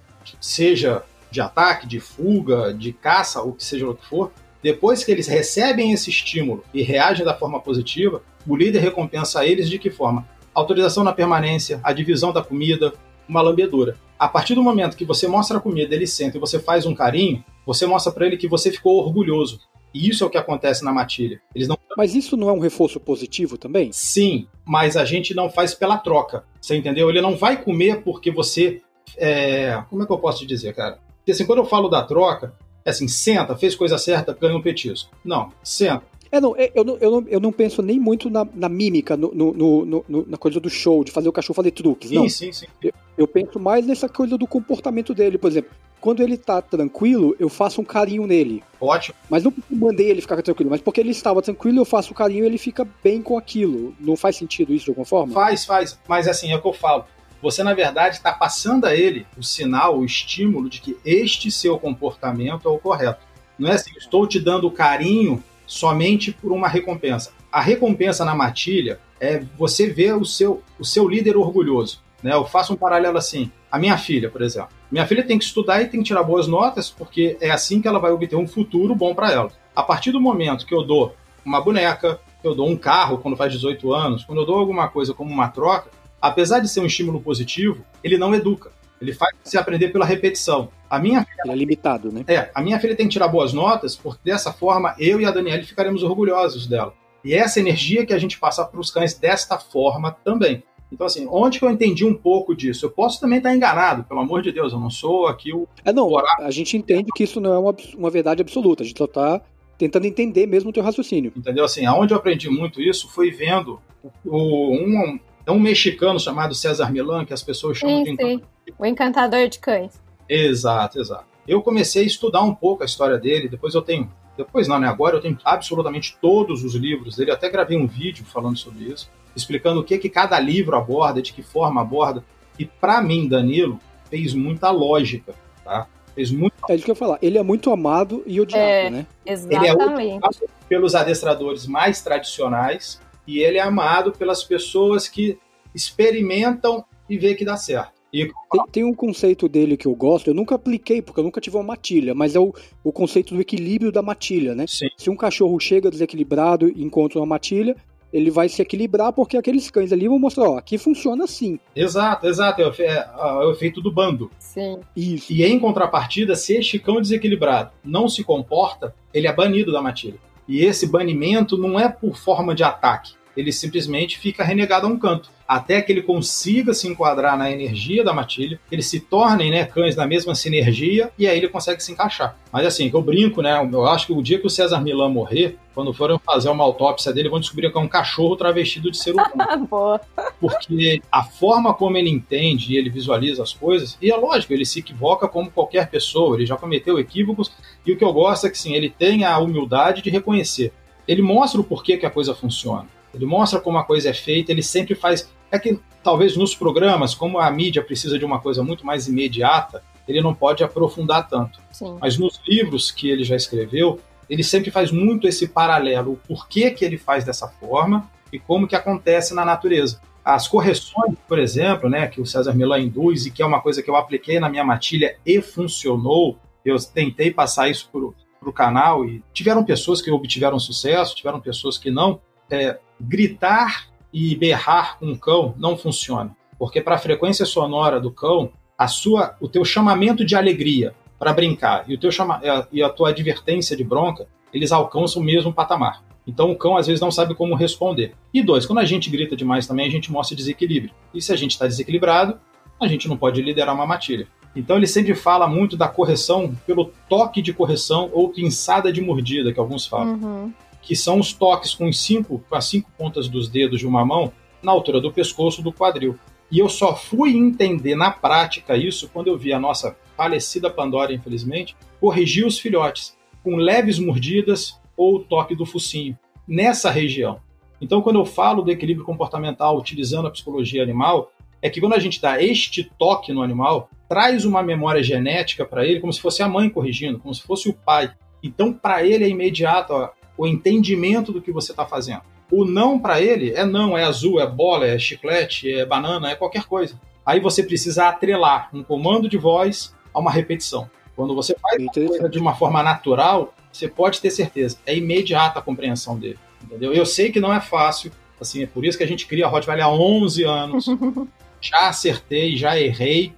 seja 0.40 1.02
de 1.30 1.40
ataque, 1.40 1.86
de 1.86 2.00
fuga, 2.00 2.74
de 2.74 2.92
caça, 2.92 3.42
ou 3.42 3.52
que 3.52 3.64
seja 3.64 3.88
o 3.88 3.94
que 3.94 4.06
for, 4.06 4.32
depois 4.62 5.04
que 5.04 5.10
eles 5.10 5.26
recebem 5.26 5.92
esse 5.92 6.10
estímulo 6.10 6.64
e 6.74 6.82
reagem 6.82 7.24
da 7.24 7.34
forma 7.34 7.60
positiva, 7.60 8.22
o 8.46 8.56
líder 8.56 8.80
recompensa 8.80 9.44
eles 9.44 9.68
de 9.68 9.78
que 9.78 9.90
forma? 9.90 10.28
Autorização 10.54 11.04
na 11.04 11.12
permanência, 11.12 11.80
a 11.82 11.92
divisão 11.92 12.32
da 12.32 12.42
comida, 12.42 12.92
uma 13.28 13.40
lambedura. 13.40 13.96
A 14.18 14.28
partir 14.28 14.54
do 14.54 14.62
momento 14.62 14.96
que 14.96 15.04
você 15.04 15.26
mostra 15.26 15.56
a 15.56 15.60
comida, 15.60 15.94
ele 15.94 16.06
senta 16.06 16.36
e 16.36 16.40
você 16.40 16.58
faz 16.58 16.84
um 16.84 16.94
carinho, 16.94 17.42
você 17.64 17.86
mostra 17.86 18.12
para 18.12 18.26
ele 18.26 18.36
que 18.36 18.48
você 18.48 18.70
ficou 18.70 18.98
orgulhoso. 18.98 19.60
E 19.94 20.08
isso 20.08 20.22
é 20.22 20.26
o 20.26 20.30
que 20.30 20.38
acontece 20.38 20.84
na 20.84 20.92
matilha. 20.92 21.40
Eles 21.54 21.66
não... 21.66 21.78
Mas 21.96 22.14
isso 22.14 22.36
não 22.36 22.48
é 22.48 22.52
um 22.52 22.60
reforço 22.60 23.00
positivo 23.00 23.56
também? 23.58 23.90
Sim, 23.92 24.46
mas 24.64 24.96
a 24.96 25.04
gente 25.04 25.34
não 25.34 25.50
faz 25.50 25.74
pela 25.74 25.98
troca. 25.98 26.44
Você 26.60 26.76
entendeu? 26.76 27.08
Ele 27.08 27.20
não 27.20 27.34
vai 27.34 27.62
comer 27.62 28.02
porque 28.02 28.30
você. 28.30 28.82
É... 29.16 29.82
Como 29.90 30.02
é 30.02 30.06
que 30.06 30.12
eu 30.12 30.18
posso 30.18 30.40
te 30.40 30.46
dizer, 30.46 30.74
cara? 30.74 31.00
Porque 31.30 31.42
assim, 31.42 31.46
quando 31.46 31.60
eu 31.60 31.64
falo 31.64 31.88
da 31.88 32.02
troca, 32.02 32.52
é 32.84 32.90
assim, 32.90 33.06
senta, 33.06 33.56
fez 33.56 33.76
coisa 33.76 33.96
certa, 33.96 34.36
ganha 34.38 34.56
um 34.56 34.62
petisco. 34.62 35.10
Não, 35.24 35.52
senta. 35.62 36.02
É, 36.32 36.40
não, 36.40 36.56
é, 36.56 36.70
eu, 36.74 36.84
não, 36.84 36.96
eu, 36.98 37.10
não, 37.10 37.28
eu 37.28 37.40
não 37.40 37.52
penso 37.52 37.82
nem 37.82 37.98
muito 37.98 38.30
na, 38.30 38.46
na 38.54 38.68
mímica, 38.68 39.16
no, 39.16 39.32
no, 39.32 39.84
no, 39.84 40.26
na 40.26 40.36
coisa 40.36 40.60
do 40.60 40.70
show, 40.70 41.02
de 41.04 41.10
fazer 41.10 41.28
o 41.28 41.32
cachorro 41.32 41.54
fazer 41.54 41.72
truques. 41.72 42.08
Sim, 42.08 42.16
não. 42.16 42.28
sim, 42.28 42.52
sim. 42.52 42.66
Eu, 42.82 42.92
eu, 43.18 43.28
penso 43.28 43.58
mais 43.58 43.86
nessa 43.86 44.08
coisa 44.08 44.38
do 44.38 44.46
comportamento 44.46 45.12
dele. 45.12 45.38
Por 45.38 45.50
exemplo, 45.50 45.70
quando 46.00 46.22
ele 46.22 46.36
tá 46.36 46.62
tranquilo, 46.62 47.34
eu 47.38 47.48
faço 47.48 47.80
um 47.80 47.84
carinho 47.84 48.26
nele. 48.26 48.62
Ótimo. 48.80 49.16
Mas 49.28 49.42
não 49.42 49.52
mandei 49.68 50.08
ele 50.08 50.20
ficar 50.20 50.40
tranquilo, 50.42 50.70
mas 50.70 50.80
porque 50.80 51.00
ele 51.00 51.10
estava 51.10 51.42
tranquilo, 51.42 51.80
eu 51.80 51.84
faço 51.84 52.12
o 52.12 52.14
carinho 52.14 52.44
e 52.44 52.46
ele 52.46 52.58
fica 52.58 52.86
bem 53.02 53.22
com 53.22 53.36
aquilo. 53.36 53.94
Não 54.00 54.16
faz 54.16 54.36
sentido 54.36 54.72
isso 54.72 54.84
de 54.84 54.90
alguma 54.90 55.06
forma? 55.06 55.32
Faz, 55.32 55.64
faz. 55.64 55.98
Mas 56.08 56.28
assim, 56.28 56.52
é 56.52 56.56
o 56.56 56.62
que 56.62 56.68
eu 56.68 56.72
falo. 56.72 57.04
Você, 57.42 57.62
na 57.62 57.74
verdade, 57.74 58.16
está 58.16 58.32
passando 58.32 58.84
a 58.84 58.94
ele 58.94 59.26
o 59.36 59.42
sinal, 59.42 59.98
o 59.98 60.04
estímulo 60.04 60.68
de 60.68 60.80
que 60.80 60.96
este 61.04 61.50
seu 61.50 61.78
comportamento 61.78 62.68
é 62.68 62.70
o 62.70 62.78
correto. 62.78 63.24
Não 63.58 63.70
é 63.70 63.74
assim, 63.74 63.92
estou 63.96 64.26
te 64.26 64.38
dando 64.38 64.70
carinho 64.70 65.42
somente 65.66 66.32
por 66.32 66.52
uma 66.52 66.68
recompensa. 66.68 67.32
A 67.50 67.60
recompensa 67.60 68.24
na 68.24 68.34
matilha 68.34 69.00
é 69.20 69.42
você 69.58 69.88
ver 69.88 70.14
o 70.16 70.24
seu, 70.24 70.62
o 70.78 70.84
seu 70.84 71.08
líder 71.08 71.36
orgulhoso. 71.36 72.00
Né? 72.22 72.32
Eu 72.32 72.44
faço 72.44 72.72
um 72.72 72.76
paralelo 72.76 73.18
assim. 73.18 73.50
A 73.70 73.78
minha 73.78 73.96
filha, 73.96 74.28
por 74.28 74.42
exemplo. 74.42 74.70
Minha 74.90 75.06
filha 75.06 75.22
tem 75.22 75.38
que 75.38 75.44
estudar 75.44 75.80
e 75.80 75.86
tem 75.86 76.00
que 76.00 76.06
tirar 76.06 76.22
boas 76.22 76.46
notas, 76.46 76.90
porque 76.90 77.36
é 77.40 77.50
assim 77.50 77.80
que 77.80 77.88
ela 77.88 77.98
vai 77.98 78.10
obter 78.10 78.36
um 78.36 78.46
futuro 78.46 78.94
bom 78.94 79.14
para 79.14 79.30
ela. 79.30 79.52
A 79.74 79.82
partir 79.82 80.10
do 80.10 80.20
momento 80.20 80.66
que 80.66 80.74
eu 80.74 80.82
dou 80.82 81.14
uma 81.44 81.60
boneca, 81.60 82.20
eu 82.42 82.54
dou 82.54 82.68
um 82.68 82.76
carro 82.76 83.18
quando 83.18 83.36
faz 83.36 83.52
18 83.52 83.92
anos, 83.92 84.24
quando 84.24 84.40
eu 84.40 84.46
dou 84.46 84.58
alguma 84.58 84.88
coisa 84.88 85.14
como 85.14 85.30
uma 85.30 85.48
troca, 85.48 85.90
apesar 86.20 86.60
de 86.60 86.68
ser 86.68 86.80
um 86.80 86.86
estímulo 86.86 87.20
positivo, 87.20 87.84
ele 88.02 88.18
não 88.18 88.34
educa. 88.34 88.70
Ele 89.00 89.14
faz 89.14 89.34
você 89.42 89.56
aprender 89.56 89.88
pela 89.88 90.04
repetição. 90.04 90.68
A 90.88 90.98
minha 90.98 91.24
filha, 91.24 91.42
Ele 91.44 91.52
é 91.52 91.56
limitado, 91.56 92.12
né? 92.12 92.24
É, 92.28 92.50
a 92.54 92.60
minha 92.60 92.78
filha 92.78 92.94
tem 92.94 93.06
que 93.06 93.12
tirar 93.12 93.28
boas 93.28 93.52
notas, 93.52 93.96
porque 93.96 94.20
dessa 94.22 94.52
forma 94.52 94.94
eu 94.98 95.20
e 95.20 95.24
a 95.24 95.30
Daniela 95.30 95.62
ficaremos 95.62 96.02
orgulhosos 96.02 96.66
dela. 96.66 96.92
E 97.24 97.34
essa 97.34 97.60
energia 97.60 98.04
que 98.04 98.12
a 98.12 98.18
gente 98.18 98.38
passa 98.38 98.64
para 98.64 98.80
os 98.80 98.90
cães 98.90 99.14
desta 99.14 99.58
forma 99.58 100.16
também. 100.24 100.62
Então, 100.92 101.06
assim, 101.06 101.26
onde 101.30 101.58
que 101.58 101.64
eu 101.64 101.70
entendi 101.70 102.04
um 102.04 102.14
pouco 102.14 102.54
disso? 102.54 102.84
Eu 102.84 102.90
posso 102.90 103.20
também 103.20 103.38
estar 103.38 103.54
enganado, 103.54 104.04
pelo 104.04 104.20
amor 104.20 104.42
de 104.42 104.50
Deus, 104.50 104.72
eu 104.72 104.80
não 104.80 104.90
sou 104.90 105.28
aqui 105.28 105.52
o. 105.52 105.68
É, 105.84 105.92
não, 105.92 106.10
a 106.18 106.50
gente 106.50 106.76
entende 106.76 107.10
que 107.14 107.22
isso 107.22 107.40
não 107.40 107.54
é 107.54 107.58
uma, 107.58 107.74
uma 107.96 108.10
verdade 108.10 108.42
absoluta, 108.42 108.82
a 108.82 108.86
gente 108.86 108.98
só 108.98 109.04
está 109.04 109.40
tentando 109.78 110.06
entender 110.06 110.46
mesmo 110.46 110.70
o 110.70 110.72
teu 110.72 110.82
raciocínio. 110.82 111.32
Entendeu? 111.34 111.64
Assim, 111.64 111.86
aonde 111.86 112.12
eu 112.12 112.18
aprendi 112.18 112.50
muito 112.50 112.82
isso 112.82 113.08
foi 113.08 113.30
vendo 113.30 113.80
o, 114.26 114.74
um, 114.74 115.18
um 115.48 115.58
mexicano 115.58 116.18
chamado 116.18 116.54
César 116.54 116.90
Milan, 116.90 117.24
que 117.24 117.32
as 117.32 117.42
pessoas 117.42 117.78
chamam 117.78 118.04
sim, 118.04 118.16
de 118.16 118.24
sim. 118.24 118.42
o 118.78 118.84
encantador 118.84 119.48
de 119.48 119.58
cães. 119.58 120.00
Exato, 120.28 121.00
exato. 121.00 121.24
Eu 121.48 121.62
comecei 121.62 122.04
a 122.04 122.06
estudar 122.06 122.42
um 122.42 122.54
pouco 122.54 122.82
a 122.82 122.86
história 122.86 123.18
dele, 123.18 123.48
depois 123.48 123.74
eu 123.74 123.82
tenho 123.82 124.08
depois 124.36 124.66
não, 124.66 124.78
né? 124.78 124.88
Agora 124.88 125.16
eu 125.16 125.20
tenho 125.20 125.38
absolutamente 125.44 126.16
todos 126.20 126.64
os 126.64 126.74
livros 126.74 127.16
dele. 127.16 127.30
Eu 127.30 127.34
até 127.34 127.48
gravei 127.48 127.76
um 127.76 127.86
vídeo 127.86 128.24
falando 128.24 128.56
sobre 128.56 128.84
isso, 128.84 129.10
explicando 129.36 129.80
o 129.80 129.84
que 129.84 129.98
que 129.98 130.08
cada 130.08 130.38
livro 130.40 130.76
aborda, 130.76 131.20
de 131.20 131.32
que 131.32 131.42
forma 131.42 131.80
aborda. 131.80 132.24
E 132.58 132.64
para 132.64 133.02
mim, 133.02 133.28
Danilo, 133.28 133.78
fez 134.08 134.34
muita 134.34 134.70
lógica, 134.70 135.34
tá? 135.64 135.86
Fez 136.14 136.30
muito. 136.30 136.54
É 136.68 136.74
isso 136.74 136.84
que 136.84 136.90
eu 136.90 136.94
ia 136.94 136.98
falar. 136.98 137.18
Ele 137.22 137.38
é 137.38 137.42
muito 137.42 137.70
amado 137.70 138.22
e 138.26 138.40
odiado, 138.40 138.62
é, 138.62 138.90
né? 138.90 139.06
Exatamente. 139.24 139.64
Ele 139.64 139.68
é 139.68 140.16
odiado 140.16 140.38
pelos 140.68 140.94
adestradores 140.94 141.66
mais 141.66 142.00
tradicionais 142.02 143.00
e 143.30 143.42
ele 143.42 143.58
é 143.58 143.62
amado 143.62 144.12
pelas 144.12 144.42
pessoas 144.42 145.08
que 145.08 145.38
experimentam 145.74 146.84
e 147.08 147.16
vê 147.16 147.34
que 147.34 147.44
dá 147.44 147.56
certo. 147.56 148.00
E... 148.12 148.26
Tem, 148.26 148.64
tem, 148.72 148.84
um 148.84 148.92
conceito 148.92 149.48
dele 149.48 149.76
que 149.76 149.86
eu 149.86 149.94
gosto, 149.94 150.28
eu 150.28 150.34
nunca 150.34 150.56
apliquei, 150.56 151.00
porque 151.00 151.20
eu 151.20 151.24
nunca 151.24 151.40
tive 151.40 151.56
uma 151.56 151.62
matilha, 151.62 152.12
mas 152.12 152.34
é 152.34 152.40
o, 152.40 152.52
o 152.82 152.92
conceito 152.92 153.34
do 153.34 153.40
equilíbrio 153.40 153.92
da 153.92 154.02
matilha, 154.02 154.52
né? 154.52 154.66
Sim. 154.66 154.88
Se 154.96 155.08
um 155.08 155.16
cachorro 155.16 155.58
chega 155.60 155.90
desequilibrado 155.90 156.68
e 156.68 156.82
encontra 156.82 157.20
uma 157.20 157.26
matilha, 157.26 157.76
ele 158.12 158.30
vai 158.30 158.48
se 158.48 158.60
equilibrar 158.60 159.12
porque 159.12 159.36
aqueles 159.36 159.70
cães 159.70 159.92
ali 159.92 160.08
vão 160.08 160.18
mostrar, 160.18 160.50
ó, 160.50 160.58
aqui 160.58 160.76
funciona 160.76 161.24
assim. 161.24 161.60
Exato, 161.74 162.26
exato. 162.26 162.60
É 162.60 162.66
o, 162.66 162.74
é, 162.78 163.10
é 163.16 163.46
o 163.46 163.52
efeito 163.52 163.80
do 163.80 163.92
bando. 163.92 164.30
Sim. 164.38 164.80
Isso. 164.96 165.32
E 165.32 165.44
em 165.44 165.58
contrapartida, 165.58 166.34
se 166.34 166.56
este 166.56 166.78
cão 166.78 167.00
desequilibrado 167.00 167.70
não 167.84 168.08
se 168.08 168.24
comporta, 168.24 168.92
ele 169.14 169.28
é 169.28 169.32
banido 169.32 169.70
da 169.70 169.80
matilha. 169.80 170.18
E 170.48 170.64
esse 170.64 170.86
banimento 170.86 171.56
não 171.56 171.78
é 171.78 171.88
por 171.88 172.16
forma 172.16 172.54
de 172.54 172.64
ataque. 172.64 173.12
Ele 173.36 173.52
simplesmente 173.52 174.18
fica 174.18 174.44
renegado 174.44 174.86
a 174.86 174.90
um 174.90 174.98
canto 174.98 175.30
até 175.50 175.82
que 175.82 175.90
ele 175.90 176.02
consiga 176.02 176.72
se 176.72 176.86
enquadrar 176.86 177.36
na 177.36 177.50
energia 177.50 178.04
da 178.04 178.12
matilha, 178.12 178.60
eles 178.70 178.86
se 178.86 179.00
tornem 179.00 179.50
né, 179.50 179.64
cães 179.64 179.96
na 179.96 180.06
mesma 180.06 180.32
sinergia 180.32 181.10
e 181.18 181.26
aí 181.26 181.36
ele 181.36 181.48
consegue 181.48 181.82
se 181.82 181.90
encaixar. 181.90 182.36
Mas 182.52 182.64
assim, 182.64 182.88
eu 182.94 183.02
brinco, 183.02 183.42
né? 183.42 183.68
Eu 183.72 183.84
acho 183.88 184.06
que 184.06 184.12
o 184.12 184.22
dia 184.22 184.38
que 184.38 184.46
o 184.46 184.50
César 184.50 184.80
Milan 184.80 185.08
morrer, 185.08 185.58
quando 185.74 185.92
forem 185.92 186.20
fazer 186.24 186.50
uma 186.50 186.62
autópsia 186.62 187.12
dele, 187.12 187.28
vão 187.28 187.40
descobrir 187.40 187.72
que 187.72 187.76
é 187.76 187.80
um 187.80 187.88
cachorro 187.88 188.36
travestido 188.36 188.92
de 188.92 188.98
ser 188.98 189.10
humano. 189.10 189.68
Porque 190.40 191.02
a 191.10 191.24
forma 191.24 191.74
como 191.74 191.96
ele 191.96 192.10
entende 192.10 192.72
e 192.72 192.76
ele 192.76 192.88
visualiza 192.88 193.42
as 193.42 193.52
coisas, 193.52 193.98
e 194.00 194.08
é 194.08 194.16
lógico, 194.16 194.52
ele 194.52 194.64
se 194.64 194.78
equivoca 194.78 195.26
como 195.26 195.50
qualquer 195.50 195.90
pessoa, 195.90 196.36
ele 196.36 196.46
já 196.46 196.56
cometeu 196.56 196.96
equívocos, 196.96 197.50
e 197.84 197.90
o 197.90 197.96
que 197.96 198.04
eu 198.04 198.12
gosto 198.12 198.46
é 198.46 198.50
que 198.50 198.58
sim, 198.58 198.74
ele 198.74 198.88
tem 198.88 199.24
a 199.24 199.36
humildade 199.40 200.00
de 200.00 200.10
reconhecer. 200.10 200.72
Ele 201.08 201.22
mostra 201.22 201.60
o 201.60 201.64
porquê 201.64 201.96
que 201.96 202.06
a 202.06 202.10
coisa 202.10 202.36
funciona. 202.36 202.86
Ele 203.14 203.26
mostra 203.26 203.60
como 203.60 203.78
a 203.78 203.84
coisa 203.84 204.10
é 204.10 204.14
feita, 204.14 204.52
ele 204.52 204.62
sempre 204.62 204.94
faz. 204.94 205.30
É 205.50 205.58
que 205.58 205.78
talvez 206.02 206.36
nos 206.36 206.54
programas, 206.54 207.14
como 207.14 207.38
a 207.38 207.50
mídia 207.50 207.82
precisa 207.82 208.18
de 208.18 208.24
uma 208.24 208.40
coisa 208.40 208.62
muito 208.62 208.86
mais 208.86 209.08
imediata, 209.08 209.82
ele 210.06 210.20
não 210.20 210.34
pode 210.34 210.62
aprofundar 210.64 211.28
tanto. 211.28 211.60
Sim. 211.72 211.96
Mas 212.00 212.18
nos 212.18 212.40
livros 212.46 212.90
que 212.90 213.08
ele 213.08 213.24
já 213.24 213.36
escreveu, 213.36 214.00
ele 214.28 214.44
sempre 214.44 214.70
faz 214.70 214.90
muito 214.90 215.26
esse 215.26 215.48
paralelo, 215.48 216.12
o 216.12 216.16
porquê 216.16 216.70
que 216.70 216.84
ele 216.84 216.96
faz 216.96 217.24
dessa 217.24 217.48
forma 217.48 218.08
e 218.32 218.38
como 218.38 218.68
que 218.68 218.76
acontece 218.76 219.34
na 219.34 219.44
natureza. 219.44 220.00
As 220.24 220.46
correções, 220.46 221.16
por 221.26 221.38
exemplo, 221.38 221.88
né, 221.88 222.06
que 222.06 222.20
o 222.20 222.26
César 222.26 222.54
Milan 222.54 222.80
induz 222.80 223.26
e 223.26 223.30
que 223.30 223.42
é 223.42 223.46
uma 223.46 223.60
coisa 223.60 223.82
que 223.82 223.90
eu 223.90 223.96
apliquei 223.96 224.38
na 224.38 224.48
minha 224.48 224.62
matilha 224.62 225.16
e 225.24 225.40
funcionou, 225.40 226.38
eu 226.64 226.76
tentei 226.78 227.30
passar 227.32 227.68
isso 227.68 227.88
para 227.90 228.48
o 228.48 228.52
canal 228.52 229.04
e 229.04 229.22
tiveram 229.32 229.64
pessoas 229.64 230.00
que 230.00 230.10
obtiveram 230.10 230.58
sucesso, 230.58 231.16
tiveram 231.16 231.40
pessoas 231.40 231.78
que 231.78 231.90
não. 231.90 232.20
É, 232.50 232.78
gritar 233.00 233.88
e 234.12 234.34
berrar 234.36 234.98
com 234.98 235.06
um 235.06 235.16
cão 235.16 235.54
não 235.56 235.76
funciona, 235.76 236.36
porque 236.58 236.80
para 236.80 236.96
a 236.96 236.98
frequência 236.98 237.46
sonora 237.46 238.00
do 238.00 238.10
cão, 238.10 238.52
a 238.76 238.88
sua, 238.88 239.36
o 239.40 239.48
teu 239.48 239.64
chamamento 239.64 240.24
de 240.24 240.34
alegria 240.34 240.94
para 241.18 241.32
brincar 241.32 241.84
e 241.88 241.94
o 241.94 241.98
teu 241.98 242.10
chama, 242.10 242.40
e 242.72 242.82
a 242.82 242.88
tua 242.88 243.10
advertência 243.10 243.76
de 243.76 243.84
bronca, 243.84 244.26
eles 244.52 244.72
alcançam 244.72 245.22
o 245.22 245.24
mesmo 245.24 245.52
patamar. 245.52 246.02
Então 246.26 246.50
o 246.50 246.56
cão 246.56 246.76
às 246.76 246.86
vezes 246.86 247.00
não 247.00 247.10
sabe 247.10 247.34
como 247.34 247.54
responder. 247.54 248.14
E 248.32 248.42
dois, 248.42 248.66
quando 248.66 248.78
a 248.78 248.84
gente 248.84 249.10
grita 249.10 249.36
demais 249.36 249.66
também, 249.66 249.86
a 249.86 249.90
gente 249.90 250.12
mostra 250.12 250.36
desequilíbrio. 250.36 250.92
E 251.14 251.20
se 251.20 251.32
a 251.32 251.36
gente 251.36 251.52
está 251.52 251.66
desequilibrado, 251.66 252.38
a 252.80 252.86
gente 252.86 253.08
não 253.08 253.16
pode 253.16 253.42
liderar 253.42 253.74
uma 253.74 253.86
matilha. 253.86 254.26
Então 254.54 254.76
ele 254.76 254.86
sempre 254.86 255.14
fala 255.14 255.46
muito 255.46 255.76
da 255.76 255.88
correção 255.88 256.54
pelo 256.66 256.92
toque 257.08 257.40
de 257.40 257.52
correção 257.52 258.10
ou 258.12 258.30
pinçada 258.30 258.92
de 258.92 259.00
mordida, 259.00 259.52
que 259.52 259.60
alguns 259.60 259.86
falam. 259.86 260.14
Uhum. 260.14 260.52
Que 260.82 260.96
são 260.96 261.18
os 261.18 261.32
toques 261.32 261.74
com, 261.74 261.92
cinco, 261.92 262.42
com 262.48 262.54
as 262.54 262.64
cinco 262.64 262.90
pontas 262.96 263.28
dos 263.28 263.48
dedos 263.48 263.80
de 263.80 263.86
uma 263.86 264.04
mão 264.04 264.32
na 264.62 264.72
altura 264.72 265.00
do 265.00 265.12
pescoço 265.12 265.62
do 265.62 265.72
quadril. 265.72 266.18
E 266.50 266.58
eu 266.58 266.68
só 266.68 266.96
fui 266.96 267.36
entender 267.36 267.94
na 267.94 268.10
prática 268.10 268.76
isso 268.76 269.08
quando 269.12 269.28
eu 269.28 269.38
vi 269.38 269.52
a 269.52 269.60
nossa 269.60 269.96
falecida 270.16 270.68
Pandora, 270.68 271.12
infelizmente, 271.12 271.76
corrigir 272.00 272.44
os 272.44 272.58
filhotes 272.58 273.16
com 273.42 273.56
leves 273.56 273.98
mordidas 273.98 274.78
ou 274.96 275.20
toque 275.20 275.54
do 275.54 275.64
focinho 275.64 276.18
nessa 276.46 276.90
região. 276.90 277.40
Então, 277.80 278.02
quando 278.02 278.18
eu 278.18 278.26
falo 278.26 278.62
do 278.62 278.70
equilíbrio 278.70 279.06
comportamental 279.06 279.78
utilizando 279.78 280.28
a 280.28 280.30
psicologia 280.30 280.82
animal, 280.82 281.32
é 281.62 281.70
que 281.70 281.80
quando 281.80 281.94
a 281.94 281.98
gente 281.98 282.20
dá 282.20 282.42
este 282.42 282.90
toque 282.98 283.32
no 283.32 283.42
animal, 283.42 283.88
traz 284.08 284.44
uma 284.44 284.62
memória 284.62 285.02
genética 285.02 285.64
para 285.64 285.86
ele, 285.86 286.00
como 286.00 286.12
se 286.12 286.20
fosse 286.20 286.42
a 286.42 286.48
mãe 286.48 286.68
corrigindo, 286.68 287.18
como 287.18 287.34
se 287.34 287.42
fosse 287.42 287.68
o 287.68 287.72
pai. 287.72 288.12
Então, 288.42 288.72
para 288.72 289.06
ele 289.06 289.24
é 289.24 289.28
imediato 289.28 289.94
o 290.40 290.46
entendimento 290.46 291.32
do 291.32 291.42
que 291.42 291.52
você 291.52 291.70
está 291.70 291.84
fazendo. 291.84 292.22
O 292.50 292.64
não 292.64 292.98
para 292.98 293.20
ele 293.20 293.52
é 293.52 293.62
não, 293.62 293.96
é 293.96 294.04
azul, 294.04 294.40
é 294.40 294.46
bola, 294.46 294.86
é 294.86 294.98
chiclete, 294.98 295.70
é 295.70 295.84
banana, 295.84 296.30
é 296.30 296.34
qualquer 296.34 296.64
coisa. 296.64 296.98
Aí 297.26 297.38
você 297.40 297.62
precisa 297.62 298.08
atrelar 298.08 298.70
um 298.72 298.82
comando 298.82 299.28
de 299.28 299.36
voz 299.36 299.94
a 300.14 300.18
uma 300.18 300.30
repetição. 300.30 300.88
Quando 301.14 301.34
você 301.34 301.54
faz 301.60 302.30
de 302.30 302.38
uma 302.38 302.54
forma 302.54 302.82
natural, 302.82 303.52
você 303.70 303.86
pode 303.86 304.18
ter 304.18 304.30
certeza, 304.30 304.78
é 304.86 304.96
imediata 304.96 305.58
a 305.58 305.62
compreensão 305.62 306.18
dele. 306.18 306.38
Entendeu? 306.64 306.94
Eu 306.94 307.04
sei 307.04 307.30
que 307.30 307.38
não 307.38 307.52
é 307.52 307.60
fácil, 307.60 308.10
assim, 308.40 308.62
é 308.62 308.66
por 308.66 308.82
isso 308.86 308.96
que 308.96 309.04
a 309.04 309.06
gente 309.06 309.26
cria 309.26 309.44
a 309.44 309.48
Rottweiler 309.48 309.84
há 309.84 309.92
11 309.92 310.44
anos. 310.44 310.86
já 311.60 311.86
acertei, 311.86 312.56
já 312.56 312.80
errei 312.80 313.34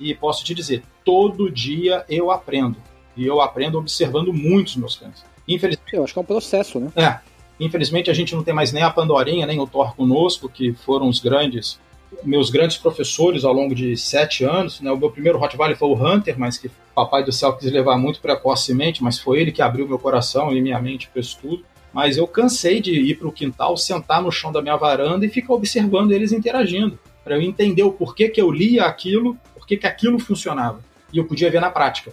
e 0.00 0.14
posso 0.14 0.42
te 0.42 0.54
dizer, 0.54 0.82
todo 1.04 1.50
dia 1.50 2.02
eu 2.08 2.30
aprendo. 2.30 2.78
E 3.14 3.26
eu 3.26 3.42
aprendo 3.42 3.78
observando 3.78 4.32
muitos 4.32 4.74
meus 4.76 4.96
cães. 4.96 5.22
Infelizmente, 5.48 5.94
eu 5.94 6.04
acho 6.04 6.12
que 6.12 6.18
é 6.18 6.22
um 6.22 6.26
processo, 6.26 6.80
né? 6.80 6.90
É, 6.96 7.20
Infelizmente 7.58 8.10
a 8.10 8.14
gente 8.14 8.34
não 8.34 8.42
tem 8.42 8.54
mais 8.54 8.72
nem 8.72 8.82
a 8.82 8.90
Pandorinha, 8.90 9.46
nem 9.46 9.58
o 9.58 9.66
Thor 9.66 9.94
conosco, 9.96 10.48
que 10.48 10.74
foram 10.74 11.08
os 11.08 11.20
grandes, 11.20 11.78
meus 12.22 12.50
grandes 12.50 12.76
professores 12.76 13.44
ao 13.44 13.52
longo 13.52 13.74
de 13.74 13.96
sete 13.96 14.44
anos. 14.44 14.80
Né? 14.80 14.90
O 14.90 14.96
meu 14.96 15.10
primeiro 15.10 15.38
Rottweiler 15.38 15.76
foi 15.76 15.88
o 15.88 15.94
Hunter, 15.94 16.38
mas 16.38 16.58
que 16.58 16.66
o 16.66 16.72
papai 16.94 17.24
do 17.24 17.32
céu 17.32 17.54
quis 17.54 17.70
levar 17.72 17.96
muito 17.96 18.20
precocemente, 18.20 19.02
mas 19.02 19.18
foi 19.18 19.40
ele 19.40 19.52
que 19.52 19.62
abriu 19.62 19.88
meu 19.88 19.98
coração 19.98 20.52
e 20.52 20.60
minha 20.60 20.80
mente 20.80 21.08
para 21.08 21.20
isso 21.20 21.38
tudo. 21.40 21.64
Mas 21.92 22.18
eu 22.18 22.26
cansei 22.26 22.80
de 22.80 22.92
ir 22.92 23.14
para 23.14 23.28
o 23.28 23.32
quintal, 23.32 23.74
sentar 23.76 24.20
no 24.20 24.30
chão 24.30 24.52
da 24.52 24.60
minha 24.60 24.76
varanda 24.76 25.24
e 25.24 25.30
ficar 25.30 25.54
observando 25.54 26.12
eles 26.12 26.30
interagindo, 26.30 26.98
para 27.24 27.36
eu 27.36 27.40
entender 27.40 27.84
o 27.84 27.92
porquê 27.92 28.28
que 28.28 28.40
eu 28.40 28.50
lia 28.50 28.84
aquilo, 28.84 29.38
porquê 29.54 29.78
que 29.78 29.86
aquilo 29.86 30.18
funcionava. 30.18 30.80
E 31.10 31.16
eu 31.16 31.24
podia 31.24 31.50
ver 31.50 31.60
na 31.60 31.70
prática. 31.70 32.12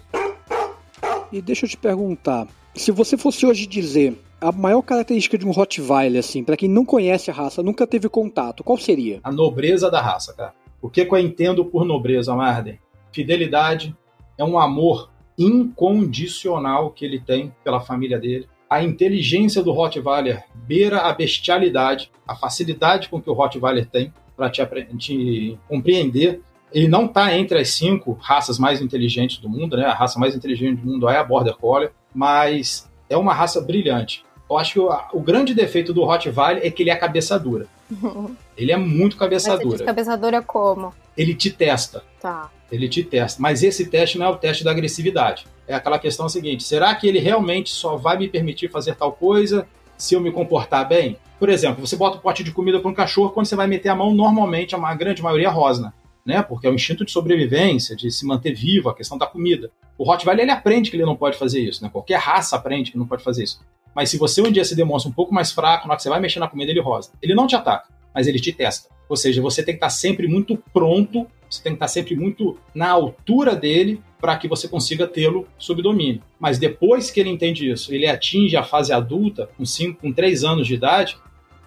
E 1.33 1.41
deixa 1.41 1.65
eu 1.65 1.69
te 1.69 1.75
perguntar, 1.75 2.47
se 2.75 2.91
você 2.91 3.17
fosse 3.17 3.45
hoje 3.45 3.67
dizer 3.67 4.17
a 4.41 4.51
maior 4.51 4.81
característica 4.81 5.37
de 5.37 5.47
um 5.47 5.51
Rottweiler, 5.51 6.19
assim, 6.19 6.43
para 6.43 6.57
quem 6.57 6.67
não 6.67 6.83
conhece 6.83 7.31
a 7.31 7.33
raça, 7.33 7.63
nunca 7.63 7.87
teve 7.87 8.09
contato, 8.09 8.63
qual 8.63 8.77
seria? 8.77 9.19
A 9.23 9.31
nobreza 9.31 9.89
da 9.89 10.01
raça, 10.01 10.33
cara. 10.33 10.53
O 10.81 10.89
que, 10.89 11.05
que 11.05 11.13
eu 11.13 11.17
entendo 11.17 11.63
por 11.63 11.85
nobreza, 11.85 12.35
Marden? 12.35 12.77
Fidelidade 13.11 13.95
é 14.37 14.43
um 14.43 14.59
amor 14.59 15.09
incondicional 15.37 16.91
que 16.91 17.05
ele 17.05 17.19
tem 17.19 17.53
pela 17.63 17.79
família 17.79 18.19
dele. 18.19 18.47
A 18.69 18.83
inteligência 18.83 19.63
do 19.63 19.71
Rottweiler 19.71 20.43
beira 20.53 20.99
a 21.01 21.13
bestialidade, 21.13 22.11
a 22.27 22.35
facilidade 22.35 23.07
com 23.07 23.21
que 23.21 23.29
o 23.29 23.33
Rottweiler 23.33 23.85
tem 23.85 24.13
para 24.35 24.49
te, 24.49 24.65
te 24.97 25.57
compreender. 25.69 26.41
Ele 26.73 26.87
não 26.87 27.05
está 27.05 27.37
entre 27.37 27.59
as 27.59 27.69
cinco 27.69 28.17
raças 28.19 28.57
mais 28.59 28.81
inteligentes 28.81 29.37
do 29.37 29.47
mundo, 29.47 29.77
né? 29.77 29.85
A 29.85 29.93
raça 29.93 30.19
mais 30.19 30.35
inteligente 30.35 30.81
do 30.81 30.87
mundo 30.87 31.07
é 31.07 31.17
a 31.17 31.23
Border 31.23 31.55
Collie, 31.55 31.91
mas 32.13 32.89
é 33.09 33.17
uma 33.17 33.33
raça 33.33 33.61
brilhante. 33.61 34.23
Eu 34.49 34.57
acho 34.57 34.73
que 34.73 34.79
o, 34.79 34.89
o 35.13 35.19
grande 35.19 35.53
defeito 35.53 35.93
do 35.93 36.03
Rottweiler 36.03 36.65
é 36.65 36.69
que 36.69 36.83
ele 36.83 36.89
é 36.89 36.95
cabeça 36.95 37.39
dura. 37.39 37.67
ele 38.57 38.71
é 38.71 38.77
muito 38.77 39.17
cabeça 39.17 39.51
Mas 39.51 39.59
dura. 39.59 39.85
cabeça 39.85 40.17
dura 40.17 40.41
como? 40.41 40.93
Ele 41.17 41.33
te 41.33 41.49
testa. 41.49 42.03
Tá. 42.21 42.49
Ele 42.71 42.87
te 42.89 43.03
testa. 43.03 43.41
Mas 43.41 43.63
esse 43.63 43.85
teste 43.87 44.17
não 44.17 44.27
é 44.27 44.29
o 44.29 44.37
teste 44.37 44.63
da 44.63 44.71
agressividade. 44.71 45.45
É 45.67 45.73
aquela 45.75 45.99
questão 45.99 46.27
seguinte: 46.27 46.63
será 46.63 46.93
que 46.95 47.07
ele 47.07 47.19
realmente 47.19 47.69
só 47.69 47.95
vai 47.95 48.17
me 48.17 48.27
permitir 48.27 48.69
fazer 48.69 48.95
tal 48.95 49.11
coisa 49.11 49.67
se 49.97 50.15
eu 50.15 50.21
me 50.21 50.31
comportar 50.31 50.87
bem? 50.87 51.17
Por 51.39 51.49
exemplo, 51.49 51.85
você 51.85 51.95
bota 51.95 52.17
um 52.17 52.21
pote 52.21 52.43
de 52.43 52.51
comida 52.51 52.79
para 52.79 52.89
um 52.89 52.93
cachorro, 52.93 53.31
quando 53.31 53.45
você 53.45 53.55
vai 53.55 53.67
meter 53.67 53.89
a 53.89 53.95
mão, 53.95 54.13
normalmente 54.13 54.75
a 54.75 54.93
grande 54.95 55.21
maioria 55.21 55.49
rosna. 55.49 55.93
Né? 56.25 56.41
Porque 56.41 56.65
é 56.67 56.69
o 56.69 56.73
instinto 56.73 57.03
de 57.03 57.11
sobrevivência, 57.11 57.95
de 57.95 58.09
se 58.09 58.25
manter 58.25 58.53
vivo, 58.53 58.89
a 58.89 58.95
questão 58.95 59.17
da 59.17 59.27
comida. 59.27 59.69
O 59.97 60.03
Rottweiler 60.05 60.43
ele 60.43 60.51
aprende 60.51 60.89
que 60.89 60.95
ele 60.95 61.05
não 61.05 61.15
pode 61.15 61.37
fazer 61.37 61.61
isso, 61.61 61.83
né? 61.83 61.89
Qualquer 61.91 62.17
raça 62.17 62.55
aprende 62.55 62.91
que 62.91 62.97
não 62.97 63.05
pode 63.05 63.23
fazer 63.23 63.43
isso. 63.43 63.59
Mas 63.93 64.09
se 64.09 64.17
você 64.17 64.41
um 64.41 64.51
dia 64.51 64.65
se 64.65 64.75
demonstra 64.75 65.09
um 65.09 65.13
pouco 65.13 65.33
mais 65.33 65.51
fraco, 65.51 65.87
na 65.87 65.91
hora 65.91 65.97
que 65.97 66.03
você 66.03 66.09
vai 66.09 66.19
mexer 66.19 66.39
na 66.39 66.47
comida, 66.47 66.71
ele 66.71 66.81
rosa. 66.81 67.11
Ele 67.21 67.35
não 67.35 67.45
te 67.45 67.55
ataca, 67.55 67.89
mas 68.13 68.25
ele 68.25 68.39
te 68.39 68.51
testa. 68.51 68.89
Ou 69.07 69.15
seja, 69.15 69.41
você 69.41 69.61
tem 69.61 69.73
que 69.73 69.77
estar 69.77 69.89
sempre 69.89 70.27
muito 70.27 70.57
pronto, 70.73 71.27
você 71.49 71.61
tem 71.61 71.73
que 71.73 71.75
estar 71.75 71.87
sempre 71.87 72.15
muito 72.15 72.57
na 72.73 72.89
altura 72.89 73.55
dele 73.55 74.01
para 74.19 74.37
que 74.37 74.47
você 74.47 74.67
consiga 74.67 75.05
tê-lo 75.05 75.47
sob 75.59 75.81
domínio. 75.81 76.23
Mas 76.39 76.57
depois 76.57 77.11
que 77.11 77.19
ele 77.19 77.29
entende 77.29 77.69
isso, 77.69 77.93
ele 77.93 78.07
atinge 78.07 78.55
a 78.57 78.63
fase 78.63 78.91
adulta, 78.91 79.49
com 79.57 79.65
5, 79.65 79.99
com 79.99 80.11
3 80.11 80.43
anos 80.43 80.65
de 80.65 80.73
idade, 80.73 81.17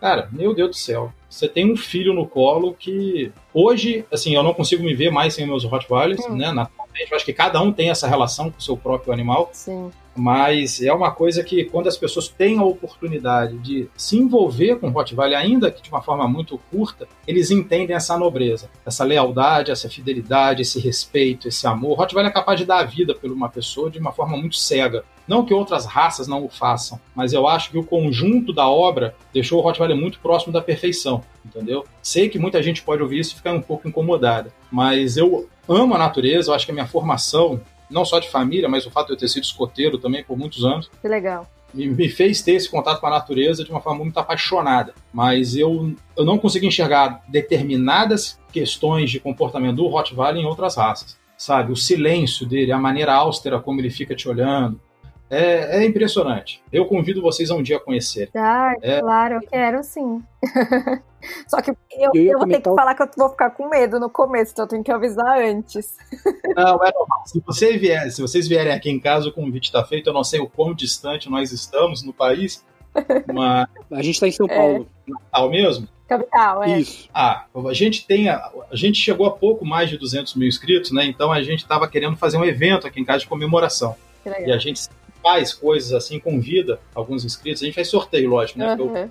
cara, 0.01 0.29
meu 0.33 0.55
Deus 0.55 0.71
do 0.71 0.77
céu, 0.77 1.13
você 1.37 1.49
tem 1.49 1.71
um 1.71 1.77
filho 1.77 2.15
no 2.15 2.27
colo 2.27 2.75
que 2.79 3.31
hoje, 3.53 4.07
assim, 4.11 4.35
eu 4.35 4.43
não 4.43 4.55
consigo 4.55 4.83
me 4.83 4.95
ver 4.95 5.11
mais 5.11 5.35
sem 5.35 5.47
meus 5.47 5.65
Rottweilers, 5.65 6.25
hum. 6.27 6.35
né? 6.35 6.51
Naturalmente, 6.51 7.11
eu 7.11 7.17
acho 7.17 7.25
que 7.25 7.33
cada 7.33 7.61
um 7.61 7.71
tem 7.71 7.91
essa 7.91 8.09
relação 8.09 8.51
com 8.51 8.59
o 8.59 8.63
seu 8.63 8.77
próprio 8.77 9.13
animal. 9.13 9.51
Sim. 9.53 9.91
Mas 10.17 10.81
é 10.81 10.91
uma 10.91 11.11
coisa 11.11 11.45
que 11.45 11.65
quando 11.65 11.89
as 11.89 11.97
pessoas 11.99 12.27
têm 12.27 12.59
a 12.59 12.65
oportunidade 12.65 13.59
de 13.59 13.87
se 13.95 14.17
envolver 14.17 14.77
com 14.77 14.89
o 14.89 14.91
Rottweiler, 14.91 15.39
ainda 15.39 15.71
que 15.71 15.83
de 15.83 15.91
uma 15.91 16.01
forma 16.01 16.27
muito 16.27 16.59
curta, 16.71 17.07
eles 17.27 17.51
entendem 17.51 17.95
essa 17.95 18.17
nobreza, 18.17 18.71
essa 18.87 19.05
lealdade, 19.05 19.71
essa 19.71 19.91
fidelidade, 19.91 20.63
esse 20.63 20.81
respeito, 20.81 21.49
esse 21.49 21.67
amor. 21.67 21.91
O 21.91 21.95
Rottweiler 21.95 22.31
é 22.31 22.35
capaz 22.35 22.59
de 22.59 22.65
dar 22.65 22.79
a 22.79 22.85
vida 22.85 23.15
por 23.15 23.31
uma 23.31 23.51
pessoa 23.51 23.91
de 23.91 23.99
uma 23.99 24.11
forma 24.11 24.39
muito 24.39 24.57
cega. 24.57 25.05
Não 25.27 25.45
que 25.45 25.53
outras 25.53 25.87
raças 25.87 26.29
não 26.29 26.45
o 26.45 26.49
façam, 26.49 27.01
mas 27.15 27.33
eu 27.33 27.47
acho 27.47 27.71
que 27.71 27.79
o 27.79 27.85
conjunto 27.85 28.53
da 28.53 28.69
obra 28.69 29.15
deixou 29.33 29.59
o 29.59 29.63
Rottweiler 29.63 29.97
muito 29.97 30.21
próximo 30.21 30.53
da 30.53 30.63
perfeição, 30.63 31.23
entendeu? 31.45 31.85
Sei 32.01 32.29
que 32.29 32.39
muita 32.39 32.63
gente 32.63 32.83
pode 32.83 33.03
ouvir 33.03 33.21
isso 33.21 33.33
e 33.33 33.37
ficar 33.37 33.53
um 33.53 33.61
pouco 33.61 33.89
incomodada, 33.89 34.53
mas 34.71 35.17
eu 35.17 35.49
amo 35.69 35.95
a 35.95 35.99
natureza, 35.99 36.51
eu 36.51 36.55
acho 36.55 36.65
que 36.65 36.71
a 36.71 36.75
minha 36.75 36.87
formação 36.87 37.61
não 37.91 38.05
só 38.05 38.19
de 38.19 38.29
família, 38.29 38.69
mas 38.69 38.87
o 38.87 38.91
fato 38.91 39.09
de 39.09 39.13
eu 39.15 39.17
ter 39.17 39.29
sido 39.29 39.45
escoteiro 39.45 39.99
também 39.99 40.25
por 40.25 40.37
muitos 40.37 40.65
anos. 40.65 40.91
Que 41.01 41.09
legal. 41.09 41.47
me, 41.73 42.09
fez 42.09 42.43
ter 42.43 42.53
esse 42.53 42.69
contato 42.69 43.01
com 43.01 43.07
a 43.07 43.11
natureza 43.11 43.65
de 43.65 43.71
uma 43.71 43.81
forma 43.81 44.03
muito 44.03 44.19
apaixonada. 44.19 44.95
Mas 45.13 45.57
eu, 45.57 45.95
eu 46.17 46.25
não 46.25 46.39
consegui 46.39 46.67
enxergar 46.67 47.23
determinadas 47.29 48.39
questões 48.53 49.11
de 49.11 49.21
comportamento 49.21 49.77
do 49.77 49.87
Rottweiler 49.87 50.43
em 50.43 50.47
outras 50.47 50.77
raças. 50.77 51.17
Sabe, 51.37 51.71
o 51.71 51.77
silêncio 51.77 52.47
dele, 52.47 52.73
a 52.73 52.79
maneira 52.79 53.13
austera 53.13 53.61
como 53.61 53.81
ele 53.81 53.91
fica 53.91 54.15
te 54.15 54.27
olhando, 54.27 54.81
é, 55.29 55.83
é, 55.83 55.85
impressionante. 55.85 56.63
Eu 56.73 56.87
convido 56.87 57.21
vocês 57.21 57.51
a 57.51 57.55
um 57.55 57.63
dia 57.63 57.79
a 57.79 57.81
conhecer. 57.81 58.31
Ah, 58.35 58.75
é... 58.81 59.01
claro, 59.01 59.35
eu 59.35 59.41
quero 59.41 59.83
sim. 59.83 60.23
Só 61.49 61.61
que 61.61 61.71
eu, 61.71 61.77
eu, 62.15 62.15
eu 62.15 62.39
vou 62.39 62.47
ter 62.47 62.61
que 62.61 62.75
falar 62.75 62.95
que 62.95 63.03
eu 63.03 63.09
vou 63.17 63.31
ficar 63.31 63.51
com 63.51 63.69
medo 63.69 63.99
no 63.99 64.09
começo, 64.09 64.53
então 64.53 64.65
eu 64.65 64.69
tenho 64.69 64.85
que 64.85 64.93
avisar 64.93 65.39
antes. 65.39 65.97
Não, 66.55 66.85
é 66.85 66.93
normal. 66.93 67.23
Se, 67.27 67.43
você 67.45 67.77
vier, 67.77 68.11
se 68.11 68.23
vocês 68.23 68.47
vierem 68.47 68.73
aqui 68.73 68.89
em 68.89 69.01
casa, 69.01 69.29
o 69.29 69.33
convite 69.33 69.65
está 69.65 69.85
feito. 69.85 70.09
Eu 70.09 70.15
não 70.15 70.23
sei 70.23 70.39
o 70.39 70.49
quão 70.49 70.73
distante 70.73 71.29
nós 71.29 71.51
estamos 71.51 72.05
no 72.05 72.13
país, 72.13 72.65
mas. 73.33 73.69
A 73.91 74.03
gente 74.03 74.15
está 74.15 74.29
em 74.29 74.33
São 74.33 74.47
Paulo. 74.47 74.87
É. 75.07 75.11
Natal 75.11 75.51
mesmo? 75.51 75.89
Capital, 76.07 76.63
é. 76.63 76.79
Isso. 76.79 77.09
Ah, 77.13 77.47
a 77.53 77.73
gente 77.73 78.07
tem. 78.07 78.29
A, 78.29 78.37
a, 78.71 78.77
gente 78.77 78.99
chegou 78.99 79.27
a 79.27 79.33
pouco 79.33 79.65
mais 79.65 79.91
de 79.91 79.99
200 79.99 80.37
mil 80.37 80.47
inscritos, 80.47 80.93
né? 80.93 81.05
Então 81.05 81.33
a 81.33 81.43
gente 81.43 81.61
estava 81.63 81.89
querendo 81.89 82.17
fazer 82.17 82.37
um 82.37 82.45
evento 82.45 82.87
aqui 82.87 83.01
em 83.01 83.05
casa 83.05 83.21
de 83.21 83.27
comemoração. 83.27 83.97
E 84.45 84.53
a 84.53 84.59
gente 84.59 84.89
faz 85.27 85.53
coisas 85.53 85.93
assim, 85.93 86.21
convida 86.21 86.79
alguns 86.95 87.25
inscritos. 87.25 87.61
A 87.61 87.67
gente 87.67 87.75
faz 87.75 87.89
sorteio, 87.89 88.31
lógico, 88.31 88.61
né? 88.61 88.77
Uhum. 88.77 88.97
Eu 88.97 89.11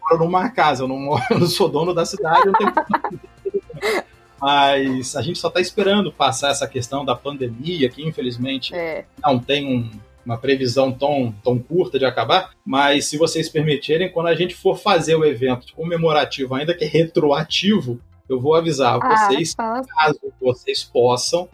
moro 0.00 0.24
numa 0.24 0.48
casa, 0.48 0.84
eu 0.84 0.88
não, 0.88 0.96
moro, 0.96 1.24
eu 1.28 1.40
não 1.40 1.46
sou 1.48 1.68
dono 1.68 1.92
da 1.92 2.06
cidade, 2.06 2.46
eu 2.46 2.52
não 2.52 2.58
tenho. 2.60 2.72
Mas 4.40 5.16
a 5.16 5.22
gente 5.22 5.40
só 5.40 5.48
está 5.48 5.60
esperando 5.60 6.12
passar 6.12 6.50
essa 6.50 6.68
questão 6.68 7.04
da 7.04 7.16
pandemia, 7.16 7.88
que 7.88 8.06
infelizmente 8.06 8.72
é. 8.76 9.06
não 9.20 9.40
tem 9.40 9.66
um, 9.66 9.90
uma 10.24 10.38
previsão 10.38 10.92
tão, 10.92 11.34
tão 11.42 11.58
curta 11.58 11.98
de 11.98 12.04
acabar. 12.04 12.52
Mas 12.64 13.06
se 13.06 13.18
vocês 13.18 13.48
permitirem, 13.48 14.12
quando 14.12 14.28
a 14.28 14.36
gente 14.36 14.54
for 14.54 14.78
fazer 14.78 15.16
o 15.16 15.24
evento 15.24 15.74
comemorativo, 15.74 16.54
ainda 16.54 16.76
que 16.76 16.84
retroativo, 16.84 17.98
eu 18.28 18.38
vou 18.38 18.54
avisar 18.54 19.00
ah, 19.02 19.26
vocês, 19.26 19.54
caso 19.54 20.20
vocês 20.40 20.84
possam, 20.84 21.48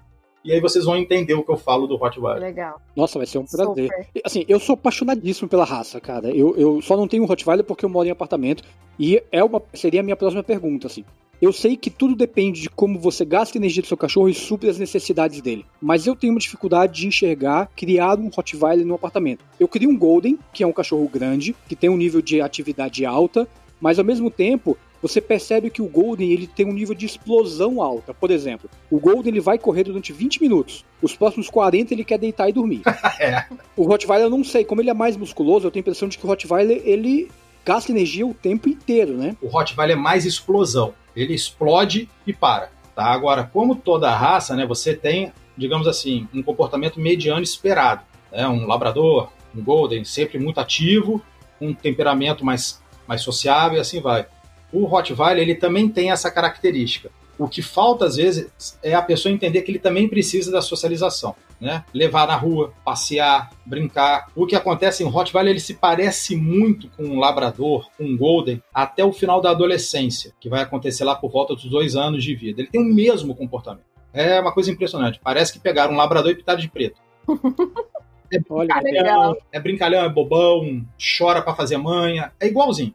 e 0.44 0.52
aí 0.52 0.60
vocês 0.60 0.84
vão 0.84 0.96
entender 0.96 1.34
o 1.34 1.42
que 1.42 1.50
eu 1.50 1.56
falo 1.56 1.86
do 1.86 1.96
Rottweiler. 1.96 2.40
Legal. 2.40 2.80
Nossa, 2.96 3.18
vai 3.18 3.26
ser 3.26 3.38
um 3.38 3.44
prazer. 3.44 3.88
Super. 3.88 4.06
Assim, 4.24 4.44
eu 4.48 4.58
sou 4.58 4.74
apaixonadíssimo 4.74 5.48
pela 5.48 5.64
raça, 5.64 6.00
cara. 6.00 6.30
Eu, 6.30 6.56
eu 6.56 6.82
só 6.82 6.96
não 6.96 7.06
tenho 7.06 7.22
um 7.22 7.26
Rottweiler 7.26 7.64
porque 7.64 7.84
eu 7.84 7.88
moro 7.88 8.08
em 8.08 8.10
apartamento. 8.10 8.64
E 8.98 9.22
é 9.30 9.42
uma, 9.42 9.62
seria 9.72 10.00
a 10.00 10.02
minha 10.02 10.16
próxima 10.16 10.42
pergunta, 10.42 10.86
assim. 10.86 11.04
Eu 11.40 11.52
sei 11.52 11.76
que 11.76 11.90
tudo 11.90 12.14
depende 12.14 12.60
de 12.60 12.70
como 12.70 13.00
você 13.00 13.24
gasta 13.24 13.56
a 13.56 13.60
energia 13.60 13.82
do 13.82 13.88
seu 13.88 13.96
cachorro 13.96 14.28
e 14.28 14.34
supre 14.34 14.70
as 14.70 14.78
necessidades 14.78 15.40
dele. 15.40 15.66
Mas 15.80 16.06
eu 16.06 16.14
tenho 16.14 16.32
uma 16.32 16.38
dificuldade 16.38 17.00
de 17.00 17.08
enxergar 17.08 17.68
criar 17.74 18.16
um 18.16 18.28
Rottweiler 18.28 18.86
no 18.86 18.94
apartamento. 18.94 19.44
Eu 19.58 19.66
crio 19.66 19.90
um 19.90 19.98
Golden, 19.98 20.38
que 20.52 20.62
é 20.62 20.66
um 20.66 20.72
cachorro 20.72 21.08
grande, 21.08 21.56
que 21.68 21.74
tem 21.74 21.90
um 21.90 21.96
nível 21.96 22.22
de 22.22 22.40
atividade 22.40 23.04
alta, 23.04 23.48
mas 23.80 23.98
ao 23.98 24.04
mesmo 24.04 24.30
tempo 24.30 24.78
você 25.02 25.20
percebe 25.20 25.68
que 25.68 25.82
o 25.82 25.88
Golden 25.88 26.30
ele 26.30 26.46
tem 26.46 26.64
um 26.64 26.72
nível 26.72 26.94
de 26.94 27.04
explosão 27.04 27.82
alta. 27.82 28.14
Por 28.14 28.30
exemplo, 28.30 28.70
o 28.88 29.00
Golden 29.00 29.32
ele 29.32 29.40
vai 29.40 29.58
correr 29.58 29.82
durante 29.82 30.12
20 30.12 30.40
minutos. 30.40 30.84
Os 31.02 31.16
próximos 31.16 31.50
40 31.50 31.92
ele 31.92 32.04
quer 32.04 32.18
deitar 32.18 32.48
e 32.48 32.52
dormir. 32.52 32.82
é. 33.18 33.44
O 33.76 33.82
Rottweiler 33.82 34.26
eu 34.26 34.30
não 34.30 34.44
sei, 34.44 34.64
como 34.64 34.80
ele 34.80 34.90
é 34.90 34.94
mais 34.94 35.16
musculoso, 35.16 35.66
eu 35.66 35.70
tenho 35.72 35.82
a 35.82 35.84
impressão 35.84 36.08
de 36.08 36.16
que 36.16 36.24
o 36.24 36.28
Rottweiler 36.28 36.80
ele 36.84 37.28
gasta 37.64 37.90
energia 37.90 38.26
o 38.26 38.32
tempo 38.32 38.68
inteiro, 38.68 39.16
né? 39.16 39.36
O 39.42 39.48
Rottweiler 39.48 39.96
é 39.96 40.00
mais 40.00 40.24
explosão. 40.24 40.94
Ele 41.14 41.34
explode 41.34 42.08
e 42.26 42.32
para. 42.32 42.70
Tá? 42.94 43.06
Agora, 43.06 43.44
como 43.44 43.74
toda 43.74 44.14
raça, 44.14 44.54
né, 44.54 44.64
você 44.64 44.94
tem, 44.94 45.32
digamos 45.56 45.88
assim, 45.88 46.28
um 46.32 46.42
comportamento 46.42 47.00
mediano 47.00 47.42
esperado. 47.42 48.02
Né? 48.30 48.46
Um 48.46 48.66
labrador, 48.66 49.30
um 49.54 49.62
golden, 49.62 50.04
sempre 50.04 50.38
muito 50.38 50.60
ativo, 50.60 51.22
um 51.60 51.74
temperamento 51.74 52.44
mais, 52.44 52.82
mais 53.06 53.22
sociável 53.22 53.78
e 53.78 53.80
assim 53.80 54.00
vai 54.00 54.26
o 54.72 54.84
Rottweiler 54.84 55.42
ele 55.42 55.54
também 55.54 55.88
tem 55.88 56.10
essa 56.10 56.30
característica. 56.30 57.10
O 57.38 57.48
que 57.48 57.62
falta 57.62 58.04
às 58.06 58.16
vezes 58.16 58.78
é 58.82 58.94
a 58.94 59.02
pessoa 59.02 59.32
entender 59.32 59.62
que 59.62 59.70
ele 59.70 59.78
também 59.78 60.08
precisa 60.08 60.52
da 60.52 60.62
socialização, 60.62 61.34
né? 61.60 61.84
Levar 61.92 62.26
na 62.26 62.36
rua, 62.36 62.72
passear, 62.84 63.50
brincar. 63.64 64.28
O 64.36 64.46
que 64.46 64.54
acontece 64.54 65.02
em 65.02 65.08
Rottweiler 65.08 65.52
ele 65.52 65.60
se 65.60 65.74
parece 65.74 66.36
muito 66.36 66.88
com 66.90 67.04
um 67.04 67.18
labrador, 67.18 67.88
com 67.96 68.04
um 68.04 68.16
golden, 68.16 68.62
até 68.72 69.04
o 69.04 69.12
final 69.12 69.40
da 69.40 69.50
adolescência, 69.50 70.32
que 70.40 70.48
vai 70.48 70.62
acontecer 70.62 71.04
lá 71.04 71.14
por 71.14 71.30
volta 71.30 71.54
dos 71.54 71.64
dois 71.64 71.96
anos 71.96 72.22
de 72.22 72.34
vida. 72.34 72.60
Ele 72.60 72.70
tem 72.70 72.80
o 72.80 72.94
mesmo 72.94 73.34
comportamento. 73.34 73.86
É 74.12 74.38
uma 74.38 74.52
coisa 74.52 74.70
impressionante. 74.70 75.18
Parece 75.22 75.52
que 75.52 75.58
pegaram 75.58 75.94
um 75.94 75.96
labrador 75.96 76.30
e 76.30 76.36
pintaram 76.36 76.60
de 76.60 76.68
preto. 76.68 77.00
É 78.34 78.38
brincalhão, 78.38 79.36
é 79.52 79.60
brincalhão, 79.60 80.04
é 80.06 80.08
bobão, 80.08 80.82
chora 81.18 81.42
para 81.42 81.54
fazer 81.54 81.76
manha, 81.76 82.32
é 82.40 82.46
igualzinho. 82.46 82.94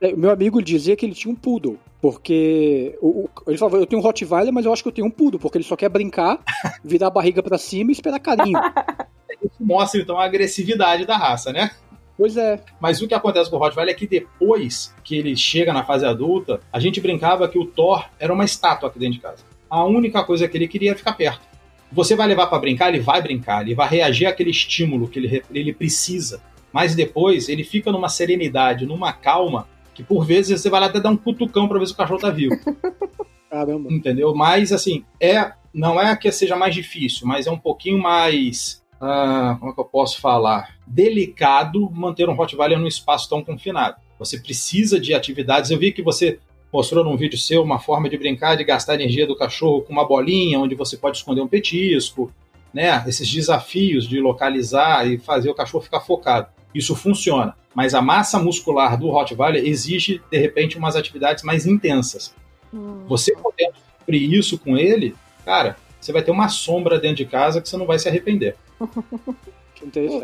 É, 0.00 0.14
meu 0.14 0.30
amigo 0.30 0.62
dizia 0.62 0.96
que 0.96 1.06
ele 1.06 1.14
tinha 1.14 1.32
um 1.32 1.36
poodle. 1.36 1.78
Porque 2.00 2.96
o, 3.02 3.28
ele 3.46 3.58
falava, 3.58 3.78
eu 3.78 3.86
tenho 3.86 4.00
um 4.00 4.04
Rottweiler, 4.04 4.52
mas 4.52 4.64
eu 4.64 4.72
acho 4.72 4.82
que 4.82 4.88
eu 4.88 4.92
tenho 4.92 5.06
um 5.06 5.10
poodle, 5.10 5.40
porque 5.40 5.58
ele 5.58 5.64
só 5.64 5.74
quer 5.74 5.88
brincar, 5.88 6.38
virar 6.84 7.08
a 7.08 7.10
barriga 7.10 7.42
para 7.42 7.58
cima 7.58 7.90
e 7.90 7.92
esperar 7.92 8.20
carinho. 8.20 8.58
Isso 9.42 9.56
mostra 9.60 10.00
então 10.00 10.18
a 10.18 10.24
agressividade 10.24 11.04
da 11.04 11.16
raça, 11.16 11.52
né? 11.52 11.70
Pois 12.16 12.36
é. 12.36 12.60
Mas 12.80 13.00
o 13.00 13.06
que 13.06 13.14
acontece 13.14 13.48
com 13.48 13.56
o 13.56 13.58
Rottweiler 13.60 13.94
é 13.94 13.96
que 13.96 14.06
depois 14.06 14.92
que 15.04 15.16
ele 15.16 15.36
chega 15.36 15.72
na 15.72 15.84
fase 15.84 16.04
adulta, 16.04 16.60
a 16.72 16.80
gente 16.80 17.00
brincava 17.00 17.48
que 17.48 17.58
o 17.58 17.64
Thor 17.64 18.04
era 18.18 18.32
uma 18.32 18.44
estátua 18.44 18.88
aqui 18.88 18.98
dentro 18.98 19.14
de 19.14 19.20
casa. 19.20 19.44
A 19.70 19.84
única 19.84 20.24
coisa 20.24 20.48
que 20.48 20.56
ele 20.56 20.66
queria 20.66 20.90
era 20.90 20.98
ficar 20.98 21.12
perto. 21.12 21.46
Você 21.92 22.16
vai 22.16 22.26
levar 22.26 22.48
para 22.48 22.58
brincar, 22.58 22.88
ele 22.88 23.00
vai 23.00 23.22
brincar, 23.22 23.62
ele 23.62 23.74
vai 23.74 23.88
reagir 23.88 24.26
àquele 24.26 24.50
estímulo 24.50 25.08
que 25.08 25.18
ele, 25.18 25.42
ele 25.50 25.72
precisa. 25.72 26.42
Mas 26.78 26.94
depois 26.94 27.48
ele 27.48 27.64
fica 27.64 27.90
numa 27.90 28.08
serenidade, 28.08 28.86
numa 28.86 29.12
calma, 29.12 29.66
que 29.92 30.00
por 30.00 30.24
vezes 30.24 30.60
você 30.60 30.70
vai 30.70 30.78
lá 30.78 30.86
até 30.86 31.00
dar 31.00 31.10
um 31.10 31.16
cutucão 31.16 31.66
para 31.66 31.76
ver 31.76 31.86
se 31.88 31.92
o 31.92 31.96
cachorro 31.96 32.20
tá 32.20 32.30
vivo. 32.30 32.54
Caramba. 33.50 33.92
Entendeu? 33.92 34.32
Mas 34.32 34.70
assim, 34.70 35.04
é 35.20 35.54
não 35.74 36.00
é 36.00 36.14
que 36.14 36.30
seja 36.30 36.54
mais 36.54 36.72
difícil, 36.72 37.26
mas 37.26 37.48
é 37.48 37.50
um 37.50 37.58
pouquinho 37.58 37.98
mais. 37.98 38.80
Ah, 39.00 39.56
como 39.58 39.72
é 39.72 39.74
que 39.74 39.80
eu 39.80 39.84
posso 39.86 40.20
falar? 40.20 40.76
Delicado 40.86 41.90
manter 41.90 42.28
um 42.28 42.34
Rottweiler 42.34 42.78
num 42.78 42.86
espaço 42.86 43.28
tão 43.28 43.42
confinado. 43.42 43.96
Você 44.16 44.38
precisa 44.38 45.00
de 45.00 45.12
atividades. 45.12 45.72
Eu 45.72 45.80
vi 45.80 45.90
que 45.90 46.00
você 46.00 46.38
mostrou 46.72 47.02
num 47.02 47.16
vídeo 47.16 47.36
seu 47.36 47.60
uma 47.60 47.80
forma 47.80 48.08
de 48.08 48.16
brincar, 48.16 48.54
de 48.54 48.62
gastar 48.62 48.94
energia 48.94 49.26
do 49.26 49.34
cachorro 49.34 49.82
com 49.82 49.92
uma 49.92 50.06
bolinha, 50.06 50.60
onde 50.60 50.76
você 50.76 50.96
pode 50.96 51.16
esconder 51.16 51.40
um 51.40 51.48
petisco, 51.48 52.32
né? 52.72 53.02
Esses 53.08 53.28
desafios 53.28 54.06
de 54.06 54.20
localizar 54.20 55.08
e 55.08 55.18
fazer 55.18 55.50
o 55.50 55.54
cachorro 55.56 55.82
ficar 55.82 56.02
focado. 56.02 56.56
Isso 56.74 56.94
funciona, 56.94 57.56
mas 57.74 57.94
a 57.94 58.02
massa 58.02 58.38
muscular 58.38 58.98
do 58.98 59.10
Rottweiler 59.10 59.64
exige, 59.64 60.22
de 60.30 60.38
repente, 60.38 60.76
umas 60.76 60.96
atividades 60.96 61.42
mais 61.42 61.66
intensas. 61.66 62.34
Hum. 62.72 63.04
Você 63.06 63.34
podendo 63.34 63.74
cumprir 63.98 64.32
isso 64.32 64.58
com 64.58 64.76
ele, 64.76 65.14
cara, 65.44 65.76
você 66.00 66.12
vai 66.12 66.22
ter 66.22 66.30
uma 66.30 66.48
sombra 66.48 66.98
dentro 66.98 67.16
de 67.16 67.26
casa 67.26 67.60
que 67.60 67.68
você 67.68 67.76
não 67.76 67.86
vai 67.86 67.98
se 67.98 68.08
arrepender. 68.08 68.56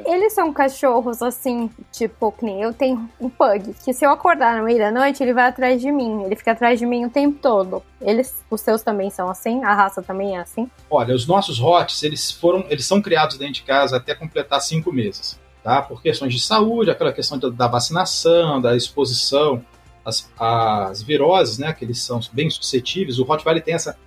Eles 0.07 0.33
são 0.33 0.53
cachorros 0.53 1.23
assim, 1.23 1.71
tipo, 1.93 2.33
que 2.33 2.45
nem 2.45 2.61
eu 2.61 2.73
tenho 2.73 3.09
um 3.21 3.29
pug, 3.31 3.73
que 3.85 3.93
se 3.93 4.05
eu 4.05 4.11
acordar 4.11 4.59
no 4.59 4.65
meio 4.65 4.79
da 4.79 4.91
noite, 4.91 5.23
ele 5.23 5.33
vai 5.33 5.47
atrás 5.47 5.81
de 5.81 5.93
mim, 5.93 6.25
ele 6.25 6.35
fica 6.35 6.51
atrás 6.51 6.77
de 6.77 6.85
mim 6.85 7.05
o 7.05 7.11
tempo 7.11 7.39
todo. 7.41 7.81
Eles, 8.01 8.43
os 8.51 8.61
seus 8.61 8.83
também 8.83 9.11
são 9.11 9.31
assim? 9.31 9.63
A 9.63 9.73
raça 9.73 10.03
também 10.03 10.37
é 10.37 10.41
assim? 10.41 10.69
Olha, 10.91 11.15
os 11.15 11.25
nossos 11.29 11.61
Hots, 11.61 12.03
eles 12.03 12.33
foram, 12.33 12.67
eles 12.69 12.85
são 12.85 13.01
criados 13.01 13.39
dentro 13.39 13.55
de 13.55 13.63
casa 13.63 13.97
até 13.97 14.13
completar 14.13 14.61
cinco 14.61 14.93
meses 14.93 15.39
tá? 15.65 15.81
por 15.81 16.03
questões 16.03 16.35
de 16.35 16.41
saúde, 16.41 16.91
aquela 16.91 17.13
questão 17.13 17.39
da 17.39 17.67
vacinação, 17.67 18.61
da 18.61 18.77
exposição 18.77 19.65
às, 20.05 20.31
às 20.39 21.03
viroses, 21.03 21.57
né, 21.59 21.73
que 21.73 21.85
eles 21.85 22.03
são 22.03 22.21
bem 22.31 22.51
suscetíveis. 22.51 23.19
O 23.19 23.25
Rottweiler 23.25 23.65
tem 23.65 23.75
essa. 23.75 23.99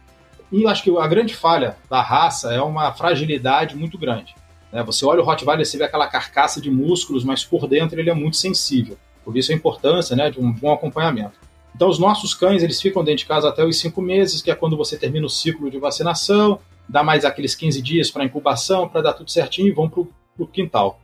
E 0.51 0.63
eu 0.63 0.69
acho 0.69 0.83
que 0.83 0.95
a 0.95 1.07
grande 1.07 1.35
falha 1.35 1.75
da 1.89 1.99
raça 1.99 2.53
é 2.53 2.61
uma 2.61 2.93
fragilidade 2.93 3.75
muito 3.75 3.97
grande. 3.97 4.35
Né? 4.71 4.83
Você 4.83 5.03
olha 5.03 5.19
o 5.19 5.25
Rottweiler, 5.25 5.65
você 5.65 5.77
vê 5.77 5.83
aquela 5.83 6.07
carcaça 6.07 6.61
de 6.61 6.69
músculos, 6.69 7.23
mas 7.23 7.43
por 7.43 7.67
dentro 7.67 7.99
ele 7.99 8.11
é 8.11 8.13
muito 8.13 8.37
sensível. 8.37 8.95
Por 9.25 9.35
isso 9.35 9.51
a 9.51 9.55
importância 9.55 10.15
né, 10.15 10.29
de 10.29 10.39
um 10.39 10.53
bom 10.53 10.71
acompanhamento. 10.71 11.33
Então, 11.75 11.89
os 11.89 11.99
nossos 11.99 12.33
cães 12.33 12.63
eles 12.63 12.81
ficam 12.81 13.03
dentro 13.03 13.19
de 13.19 13.25
casa 13.25 13.49
até 13.49 13.63
os 13.65 13.79
cinco 13.79 14.01
meses, 14.01 14.41
que 14.41 14.49
é 14.49 14.55
quando 14.55 14.77
você 14.77 14.97
termina 14.97 15.25
o 15.25 15.29
ciclo 15.29 15.69
de 15.69 15.77
vacinação, 15.77 16.59
dá 16.87 17.03
mais 17.03 17.25
aqueles 17.25 17.55
15 17.55 17.81
dias 17.81 18.09
para 18.09 18.23
incubação, 18.23 18.87
para 18.87 19.01
dar 19.01 19.13
tudo 19.13 19.29
certinho 19.29 19.67
e 19.67 19.71
vão 19.71 19.89
para 19.89 20.01
o 20.39 20.47
quintal. 20.47 20.99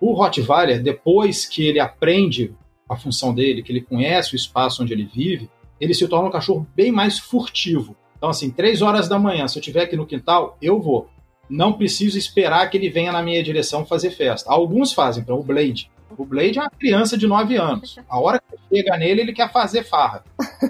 O 0.00 0.12
Rottweiler, 0.12 0.82
depois 0.82 1.46
que 1.46 1.66
ele 1.66 1.80
aprende 1.80 2.54
a 2.88 2.96
função 2.96 3.34
dele, 3.34 3.62
que 3.62 3.72
ele 3.72 3.80
conhece 3.80 4.34
o 4.34 4.36
espaço 4.36 4.82
onde 4.82 4.92
ele 4.92 5.04
vive, 5.04 5.50
ele 5.80 5.94
se 5.94 6.06
torna 6.06 6.28
um 6.28 6.32
cachorro 6.32 6.66
bem 6.74 6.92
mais 6.92 7.18
furtivo. 7.18 7.96
Então, 8.16 8.28
assim, 8.28 8.50
três 8.50 8.82
horas 8.82 9.08
da 9.08 9.18
manhã, 9.18 9.46
se 9.48 9.58
eu 9.58 9.60
estiver 9.60 9.82
aqui 9.82 9.96
no 9.96 10.06
quintal, 10.06 10.56
eu 10.60 10.80
vou. 10.80 11.08
Não 11.48 11.72
preciso 11.72 12.16
esperar 12.16 12.68
que 12.70 12.76
ele 12.76 12.88
venha 12.88 13.12
na 13.12 13.22
minha 13.22 13.42
direção 13.42 13.84
fazer 13.84 14.10
festa. 14.10 14.50
Alguns 14.50 14.92
fazem, 14.92 15.22
para 15.22 15.34
o 15.34 15.42
Blade. 15.42 15.90
O 16.16 16.24
Blade 16.24 16.58
é 16.58 16.62
uma 16.62 16.70
criança 16.70 17.18
de 17.18 17.26
9 17.26 17.56
anos. 17.56 17.96
A 18.08 18.18
hora 18.18 18.40
que 18.40 18.76
chega 18.76 18.96
nele, 18.96 19.22
ele 19.22 19.32
quer 19.32 19.52
fazer 19.52 19.84
farra. 19.84 20.24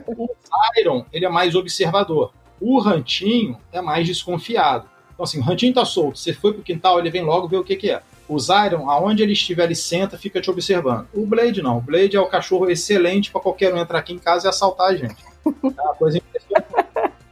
O 0.06 0.28
Iron, 0.80 1.04
ele 1.12 1.24
é 1.24 1.28
mais 1.28 1.54
observador. 1.54 2.32
O 2.60 2.80
Rantinho 2.80 3.58
é 3.72 3.80
mais 3.80 4.06
desconfiado. 4.06 4.88
Então, 5.12 5.24
assim, 5.24 5.38
o 5.38 5.42
Rantinho 5.42 5.74
tá 5.74 5.84
solto. 5.84 6.18
Você 6.18 6.32
foi 6.32 6.52
pro 6.52 6.62
quintal, 6.62 6.98
ele 6.98 7.10
vem 7.10 7.22
logo 7.22 7.46
ver 7.46 7.58
o 7.58 7.64
que, 7.64 7.76
que 7.76 7.90
é. 7.90 8.02
O 8.28 8.38
Zyron, 8.38 8.88
aonde 8.88 9.22
ele 9.22 9.32
estiver, 9.32 9.64
ele 9.64 9.74
senta, 9.74 10.16
fica 10.16 10.40
te 10.40 10.50
observando. 10.50 11.06
O 11.12 11.26
Blade 11.26 11.62
não. 11.62 11.78
O 11.78 11.80
Blade 11.80 12.16
é 12.16 12.20
o 12.20 12.26
cachorro 12.26 12.70
excelente 12.70 13.30
para 13.30 13.40
qualquer 13.40 13.72
um 13.72 13.78
entrar 13.78 13.98
aqui 13.98 14.12
em 14.12 14.18
casa 14.18 14.46
e 14.46 14.48
assaltar 14.48 14.88
a 14.88 14.96
gente. 14.96 15.16
É 15.46 15.82
uma 15.82 15.94
coisa 15.94 16.18
impressionante. 16.18 16.74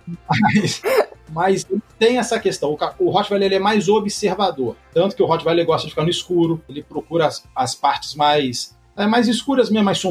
Mas, 0.29 0.83
mas 1.31 1.67
tem 1.99 2.19
essa 2.19 2.39
questão. 2.39 2.77
O, 2.99 3.11
Rottweiler 3.11 3.47
ele 3.47 3.55
é 3.55 3.59
mais 3.59 3.89
observador. 3.89 4.77
Tanto 4.93 5.17
que 5.17 5.23
o 5.23 5.27
Rottweiler 5.27 5.65
gosta 5.65 5.87
de 5.87 5.93
ficar 5.93 6.03
no 6.03 6.11
escuro, 6.11 6.61
ele 6.69 6.83
procura 6.83 7.27
as, 7.27 7.43
as 7.55 7.75
partes 7.75 8.15
mais 8.15 8.77
é, 8.97 9.07
mais 9.07 9.27
escuras 9.27 9.71
mesmo, 9.71 9.87
mais 9.87 10.03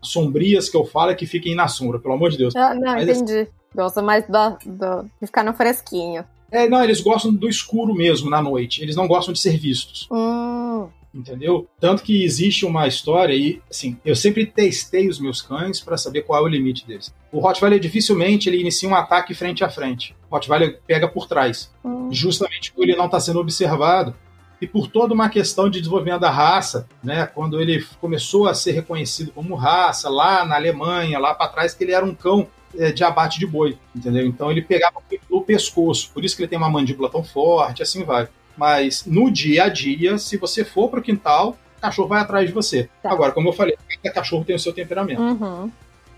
sombrias 0.00 0.68
que 0.68 0.76
eu 0.76 0.84
falo, 0.84 1.10
é 1.10 1.14
que 1.14 1.26
fiquem 1.26 1.54
na 1.54 1.66
sombra, 1.66 1.98
pelo 1.98 2.14
amor 2.14 2.30
de 2.30 2.38
Deus. 2.38 2.54
Ah, 2.54 2.74
não, 2.74 2.94
Mas, 2.94 3.08
entendi. 3.08 3.48
Gosta 3.74 4.00
mais 4.00 4.24
do, 4.26 4.58
do, 4.64 5.02
de 5.20 5.26
ficar 5.26 5.42
no 5.42 5.52
fresquinho. 5.52 6.24
É, 6.50 6.68
não, 6.68 6.82
eles 6.82 7.00
gostam 7.00 7.32
do 7.32 7.48
escuro 7.48 7.94
mesmo 7.94 8.30
na 8.30 8.40
noite. 8.40 8.82
Eles 8.82 8.96
não 8.96 9.06
gostam 9.06 9.32
de 9.32 9.38
ser 9.38 9.58
vistos. 9.58 10.08
Hum. 10.10 10.88
Entendeu? 11.12 11.66
Tanto 11.80 12.02
que 12.02 12.22
existe 12.22 12.66
uma 12.66 12.86
história 12.86 13.34
e, 13.34 13.60
assim, 13.70 13.96
eu 14.04 14.14
sempre 14.14 14.46
testei 14.46 15.08
os 15.08 15.18
meus 15.18 15.40
cães 15.40 15.80
para 15.80 15.96
saber 15.96 16.22
qual 16.22 16.40
é 16.40 16.44
o 16.44 16.48
limite 16.48 16.86
deles. 16.86 17.12
O 17.32 17.40
Rottweiler 17.40 17.80
dificilmente 17.80 18.48
ele 18.48 18.60
inicia 18.60 18.88
um 18.88 18.94
ataque 18.94 19.34
frente 19.34 19.64
a 19.64 19.70
frente. 19.70 20.14
O 20.30 20.34
Rottweiler 20.34 20.80
pega 20.86 21.08
por 21.08 21.26
trás, 21.26 21.72
hum. 21.84 22.08
justamente 22.12 22.72
porque 22.72 22.90
ele 22.90 22.98
não 22.98 23.06
está 23.06 23.18
sendo 23.18 23.40
observado 23.40 24.14
e 24.60 24.66
por 24.66 24.88
toda 24.88 25.14
uma 25.14 25.28
questão 25.28 25.70
de 25.70 25.78
desenvolvimento 25.78 26.20
da 26.20 26.30
raça, 26.30 26.88
né? 27.02 27.26
Quando 27.26 27.60
ele 27.60 27.84
começou 28.00 28.48
a 28.48 28.54
ser 28.54 28.72
reconhecido 28.72 29.30
como 29.32 29.54
raça 29.54 30.08
lá 30.08 30.44
na 30.44 30.56
Alemanha, 30.56 31.18
lá 31.18 31.34
para 31.34 31.48
trás, 31.48 31.74
que 31.74 31.84
ele 31.84 31.92
era 31.92 32.04
um 32.04 32.14
cão 32.14 32.48
de 32.92 33.04
abate 33.04 33.38
de 33.38 33.46
boi, 33.46 33.76
entendeu? 33.94 34.26
Então 34.26 34.50
ele 34.50 34.62
pegava 34.62 35.02
o 35.30 35.40
pescoço, 35.40 36.10
por 36.12 36.24
isso 36.24 36.36
que 36.36 36.42
ele 36.42 36.48
tem 36.48 36.58
uma 36.58 36.70
mandíbula 36.70 37.10
tão 37.10 37.24
forte, 37.24 37.82
assim 37.82 38.04
vai. 38.04 38.28
Mas 38.56 39.04
no 39.06 39.30
dia 39.30 39.64
a 39.64 39.68
dia, 39.68 40.18
se 40.18 40.36
você 40.36 40.64
for 40.64 40.88
para 40.88 41.00
o 41.00 41.02
quintal, 41.02 41.56
o 41.78 41.80
cachorro 41.80 42.08
vai 42.08 42.20
atrás 42.20 42.46
de 42.46 42.52
você. 42.52 42.88
Tá. 43.02 43.10
Agora, 43.10 43.32
como 43.32 43.48
eu 43.48 43.52
falei, 43.52 43.76
cada 44.02 44.14
cachorro 44.14 44.44
tem 44.44 44.56
o 44.56 44.58
seu 44.58 44.72
temperamento. 44.72 45.22
Uhum. 45.22 45.70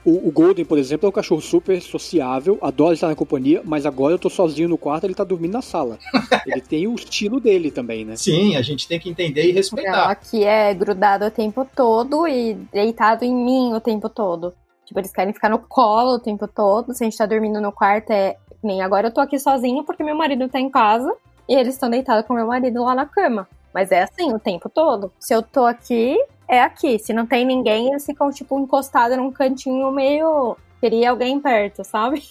O, 0.03 0.29
o, 0.29 0.33
Golden, 0.33 0.65
por 0.65 0.79
exemplo, 0.79 1.07
é 1.07 1.09
um 1.11 1.13
cachorro 1.13 1.43
super 1.43 1.81
sociável, 1.83 2.59
adora 2.63 2.95
estar 2.95 3.09
na 3.09 3.15
companhia, 3.15 3.61
mas 3.63 3.85
agora 3.85 4.15
eu 4.15 4.19
tô 4.19 4.31
sozinho 4.31 4.69
no 4.69 4.79
quarto, 4.79 5.05
ele 5.05 5.15
tá 5.15 5.25
dormindo 5.25 5.53
na 5.53 5.61
sala. 5.61 5.99
ele 6.47 6.63
tem 6.63 6.87
o 6.87 6.95
estilo 6.95 7.39
dele 7.39 7.71
também, 7.71 8.07
né? 8.07 8.17
Sim, 8.17 8.57
a 8.57 8.63
gente 8.63 8.89
tem 8.89 8.99
que 8.99 9.11
entender 9.11 9.47
e 9.47 9.53
respeitar. 9.53 9.91
Não, 9.91 10.05
aqui 10.09 10.43
é 10.43 10.73
grudado 10.73 11.27
o 11.27 11.31
tempo 11.31 11.67
todo 11.77 12.27
e 12.27 12.55
deitado 12.73 13.25
em 13.25 13.35
mim 13.35 13.75
o 13.75 13.81
tempo 13.81 14.09
todo. 14.09 14.55
Tipo, 14.91 14.99
eles 14.99 15.13
querem 15.13 15.33
ficar 15.33 15.49
no 15.49 15.61
colo 15.61 16.15
o 16.15 16.19
tempo 16.19 16.49
todo. 16.49 16.93
Se 16.93 17.05
a 17.05 17.07
gente 17.07 17.17
tá 17.17 17.25
dormindo 17.25 17.61
no 17.61 17.71
quarto, 17.71 18.11
é. 18.11 18.37
Nem 18.61 18.83
agora 18.83 19.07
eu 19.07 19.15
tô 19.15 19.21
aqui 19.21 19.39
sozinha 19.39 19.85
porque 19.85 20.03
meu 20.03 20.17
marido 20.17 20.49
tá 20.49 20.59
em 20.59 20.69
casa 20.69 21.15
e 21.49 21.55
eles 21.55 21.75
estão 21.75 21.89
deitados 21.89 22.27
com 22.27 22.35
meu 22.35 22.49
marido 22.49 22.83
lá 22.83 22.93
na 22.93 23.07
cama. 23.07 23.49
Mas 23.73 23.93
é 23.93 24.03
assim 24.03 24.35
o 24.35 24.39
tempo 24.41 24.69
todo. 24.69 25.13
Se 25.19 25.33
eu 25.33 25.43
tô 25.43 25.65
aqui, 25.65 26.19
é 26.49 26.61
aqui. 26.61 26.99
Se 26.99 27.13
não 27.13 27.25
tem 27.25 27.47
ninguém, 27.47 27.89
eles 27.89 28.05
ficam, 28.05 28.33
tipo, 28.33 28.59
encostados 28.59 29.17
num 29.17 29.31
cantinho 29.31 29.93
meio. 29.93 30.57
Queria 30.81 31.11
alguém 31.11 31.39
perto, 31.39 31.85
sabe? 31.85 32.23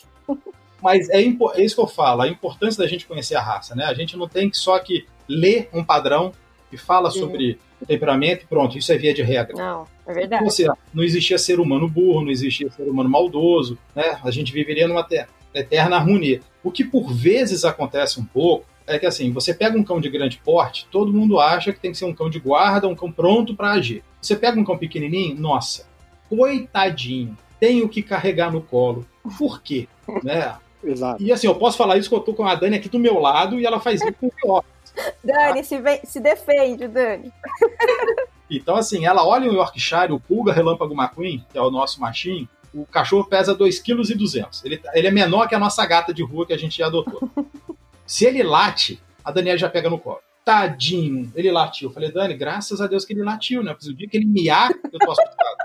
Mas 0.83 1.09
é, 1.09 1.21
é, 1.21 1.61
isso 1.63 1.75
que 1.75 1.81
eu 1.81 1.87
falo, 1.87 2.23
a 2.23 2.27
importância 2.27 2.83
da 2.83 2.89
gente 2.89 3.07
conhecer 3.07 3.35
a 3.35 3.41
raça, 3.41 3.73
né? 3.73 3.85
A 3.85 3.93
gente 3.93 4.17
não 4.17 4.27
tem 4.27 4.49
que 4.49 4.57
só 4.57 4.77
que 4.79 5.05
ler 5.29 5.69
um 5.73 5.83
padrão 5.83 6.33
que 6.69 6.77
fala 6.77 7.09
Sim. 7.11 7.19
sobre 7.19 7.59
temperamento 7.87 8.43
e 8.43 8.47
pronto, 8.47 8.77
isso 8.77 8.91
é 8.91 8.97
via 8.97 9.13
de 9.13 9.21
regra. 9.21 9.55
Não, 9.55 9.85
é 10.05 10.13
verdade. 10.13 10.43
Você, 10.43 10.67
não 10.93 11.03
existia 11.03 11.37
ser 11.37 11.59
humano 11.59 11.87
burro, 11.87 12.21
não 12.21 12.31
existia 12.31 12.69
ser 12.71 12.83
humano 12.83 13.09
maldoso, 13.09 13.77
né? 13.95 14.19
A 14.23 14.31
gente 14.31 14.51
viveria 14.51 14.87
numa 14.87 15.07
eterna 15.53 15.95
harmonia. 15.95 16.41
O 16.63 16.71
que 16.71 16.83
por 16.83 17.13
vezes 17.13 17.63
acontece 17.63 18.19
um 18.19 18.25
pouco 18.25 18.65
é 18.85 18.97
que 18.97 19.05
assim, 19.05 19.31
você 19.31 19.53
pega 19.53 19.77
um 19.77 19.83
cão 19.83 20.01
de 20.01 20.09
grande 20.09 20.41
porte, 20.43 20.87
todo 20.91 21.13
mundo 21.13 21.39
acha 21.39 21.71
que 21.71 21.79
tem 21.79 21.91
que 21.91 21.97
ser 21.97 22.05
um 22.05 22.13
cão 22.13 22.29
de 22.29 22.39
guarda, 22.39 22.87
um 22.87 22.95
cão 22.95 23.11
pronto 23.11 23.55
para 23.55 23.71
agir. 23.71 24.03
Você 24.19 24.35
pega 24.35 24.59
um 24.59 24.65
cão 24.65 24.77
pequenininho, 24.77 25.39
nossa, 25.39 25.87
coitadinho, 26.27 27.37
tenho 27.59 27.87
que 27.87 28.01
carregar 28.01 28.51
no 28.51 28.61
colo. 28.61 29.05
Por 29.37 29.61
quê? 29.61 29.87
né? 30.23 30.55
Exato. 30.83 31.21
E 31.21 31.31
assim, 31.31 31.47
eu 31.47 31.55
posso 31.55 31.77
falar 31.77 31.97
isso 31.97 32.09
que 32.09 32.15
eu 32.15 32.21
tô 32.21 32.33
com 32.33 32.45
a 32.45 32.55
Dani 32.55 32.77
aqui 32.77 32.89
do 32.89 32.99
meu 32.99 33.19
lado 33.19 33.59
e 33.59 33.65
ela 33.65 33.79
faz 33.79 34.01
isso 34.01 34.13
com 34.13 34.27
o 34.27 34.31
pior. 34.31 34.63
Dani, 35.23 35.63
se, 35.63 35.79
vem, 35.79 35.99
se 36.03 36.19
defende, 36.19 36.87
Dani. 36.87 37.31
Então, 38.51 38.75
assim, 38.75 39.05
ela 39.05 39.23
olha 39.23 39.47
o 39.47 39.53
Yorkshire, 39.53 40.11
o 40.11 40.19
Pulga 40.19 40.51
Relâmpago 40.51 40.99
McQueen, 40.99 41.45
que 41.51 41.55
é 41.55 41.61
o 41.61 41.69
nosso 41.69 42.01
machinho, 42.01 42.49
o 42.73 42.83
cachorro 42.85 43.23
pesa 43.25 43.55
2,2 43.55 43.83
kg. 43.83 44.49
Ele, 44.65 44.81
ele 44.93 45.07
é 45.07 45.11
menor 45.11 45.47
que 45.47 45.53
a 45.53 45.59
nossa 45.59 45.85
gata 45.85 46.11
de 46.11 46.23
rua 46.23 46.47
que 46.47 46.53
a 46.53 46.57
gente 46.57 46.77
já 46.79 46.87
adotou. 46.87 47.29
Se 48.07 48.25
ele 48.25 48.41
late, 48.41 48.99
a 49.23 49.31
Daniela 49.31 49.57
já 49.57 49.69
pega 49.69 49.87
no 49.87 49.99
colo. 49.99 50.19
Tadinho, 50.43 51.31
ele 51.35 51.51
latiu. 51.51 51.89
Eu 51.89 51.93
falei, 51.93 52.11
Dani, 52.11 52.33
graças 52.33 52.81
a 52.81 52.87
Deus 52.87 53.05
que 53.05 53.13
ele 53.13 53.21
latiu, 53.21 53.61
né? 53.61 53.71
Porque 53.71 53.91
o 53.91 53.95
dia 53.95 54.07
que 54.07 54.17
ele 54.17 54.25
miar, 54.25 54.71
eu 54.71 54.97
tô 54.97 55.11
assustado. 55.11 55.57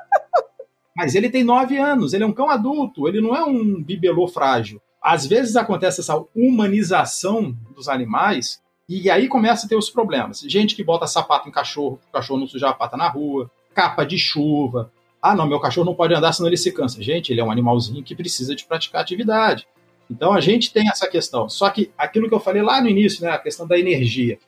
Mas 0.95 1.15
ele 1.15 1.31
tem 1.31 1.43
nove 1.43 1.79
anos, 1.79 2.13
ele 2.13 2.23
é 2.23 2.27
um 2.27 2.33
cão 2.33 2.49
adulto, 2.49 3.09
ele 3.09 3.21
não 3.21 3.35
é 3.35 3.43
um 3.43 3.83
bibelô 3.83 4.29
frágil. 4.29 4.81
Às 5.03 5.27
vezes 5.27 5.57
acontece 5.57 6.01
essa 6.01 6.23
humanização 6.35 7.57
dos 7.75 7.89
animais 7.89 8.63
e 8.89 9.11
aí 9.11 9.29
começa 9.29 9.67
a 9.67 9.69
ter 9.69 9.77
os 9.77 9.89
problemas. 9.89 10.41
Gente 10.41 10.77
que 10.77 10.85
bota 10.85 11.07
sapato 11.07 11.49
em 11.49 11.53
cachorro, 11.53 11.99
o 12.09 12.13
cachorro 12.13 12.41
não 12.41 12.47
sujar 12.47 12.71
a 12.71 12.75
pata 12.75 12.97
na 12.97 13.09
rua, 13.09 13.51
capa 13.75 14.05
de 14.05 14.19
chuva. 14.19 14.93
Ah, 15.23 15.35
não, 15.35 15.47
meu 15.47 15.59
cachorro 15.59 15.87
não 15.87 15.95
pode 15.95 16.15
andar 16.15 16.35
senão 16.35 16.49
ele 16.49 16.57
se 16.57 16.71
cansa. 16.71 17.03
Gente, 17.03 17.33
ele 17.33 17.41
é 17.41 17.45
um 17.45 17.51
animalzinho 17.51 18.05
que 18.05 18.15
precisa 18.15 18.55
de 18.55 18.65
praticar 18.65 19.01
atividade. 19.01 19.67
Então 20.11 20.35
a 20.35 20.41
gente 20.41 20.71
tem 20.71 20.87
essa 20.89 21.09
questão. 21.09 21.49
Só 21.49 21.71
que 21.71 21.91
aquilo 21.97 22.29
que 22.29 22.35
eu 22.35 22.41
falei 22.41 22.63
lá 22.63 22.79
no 22.81 22.89
início, 22.89 23.25
né, 23.25 23.31
a 23.31 23.39
questão 23.39 23.67
da 23.67 23.79
energia. 23.79 24.39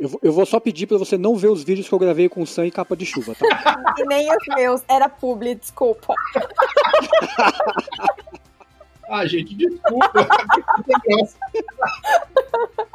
Eu, 0.00 0.18
eu 0.22 0.32
vou 0.32 0.46
só 0.46 0.58
pedir 0.58 0.86
para 0.86 0.96
você 0.96 1.18
não 1.18 1.36
ver 1.36 1.48
os 1.48 1.62
vídeos 1.62 1.86
que 1.86 1.94
eu 1.94 1.98
gravei 1.98 2.30
com 2.30 2.46
Sam 2.46 2.66
e 2.66 2.70
capa 2.70 2.96
de 2.96 3.04
chuva, 3.04 3.34
tá? 3.34 3.44
e 3.98 4.04
nem 4.06 4.34
os 4.34 4.56
meus, 4.56 4.82
era 4.88 5.06
publi, 5.06 5.54
desculpa. 5.54 6.14
ah, 9.08 9.26
gente, 9.26 9.54
desculpa. 9.54 10.26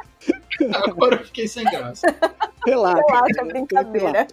Agora 0.88 1.16
eu 1.16 1.24
fiquei 1.24 1.46
sem 1.46 1.64
graça. 1.64 2.06
Relaxa. 2.66 3.02
Relaxa, 3.06 3.44
brincadeira. 3.44 4.26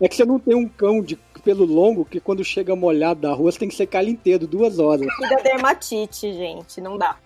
É 0.00 0.08
que 0.08 0.16
você 0.16 0.24
não 0.24 0.38
tem 0.38 0.54
um 0.54 0.68
cão 0.68 1.00
de 1.00 1.16
pelo 1.44 1.66
longo 1.66 2.04
que 2.06 2.20
quando 2.20 2.42
chega 2.42 2.74
molhado 2.74 3.20
da 3.20 3.32
rua 3.32 3.52
você 3.52 3.58
tem 3.58 3.68
que 3.68 3.74
secar 3.74 4.02
ele 4.02 4.12
inteiro, 4.12 4.46
duas 4.46 4.78
horas. 4.78 5.06
E 5.20 5.28
da 5.28 5.36
dermatite, 5.36 6.32
gente, 6.32 6.80
não 6.80 6.96
dá. 6.96 7.16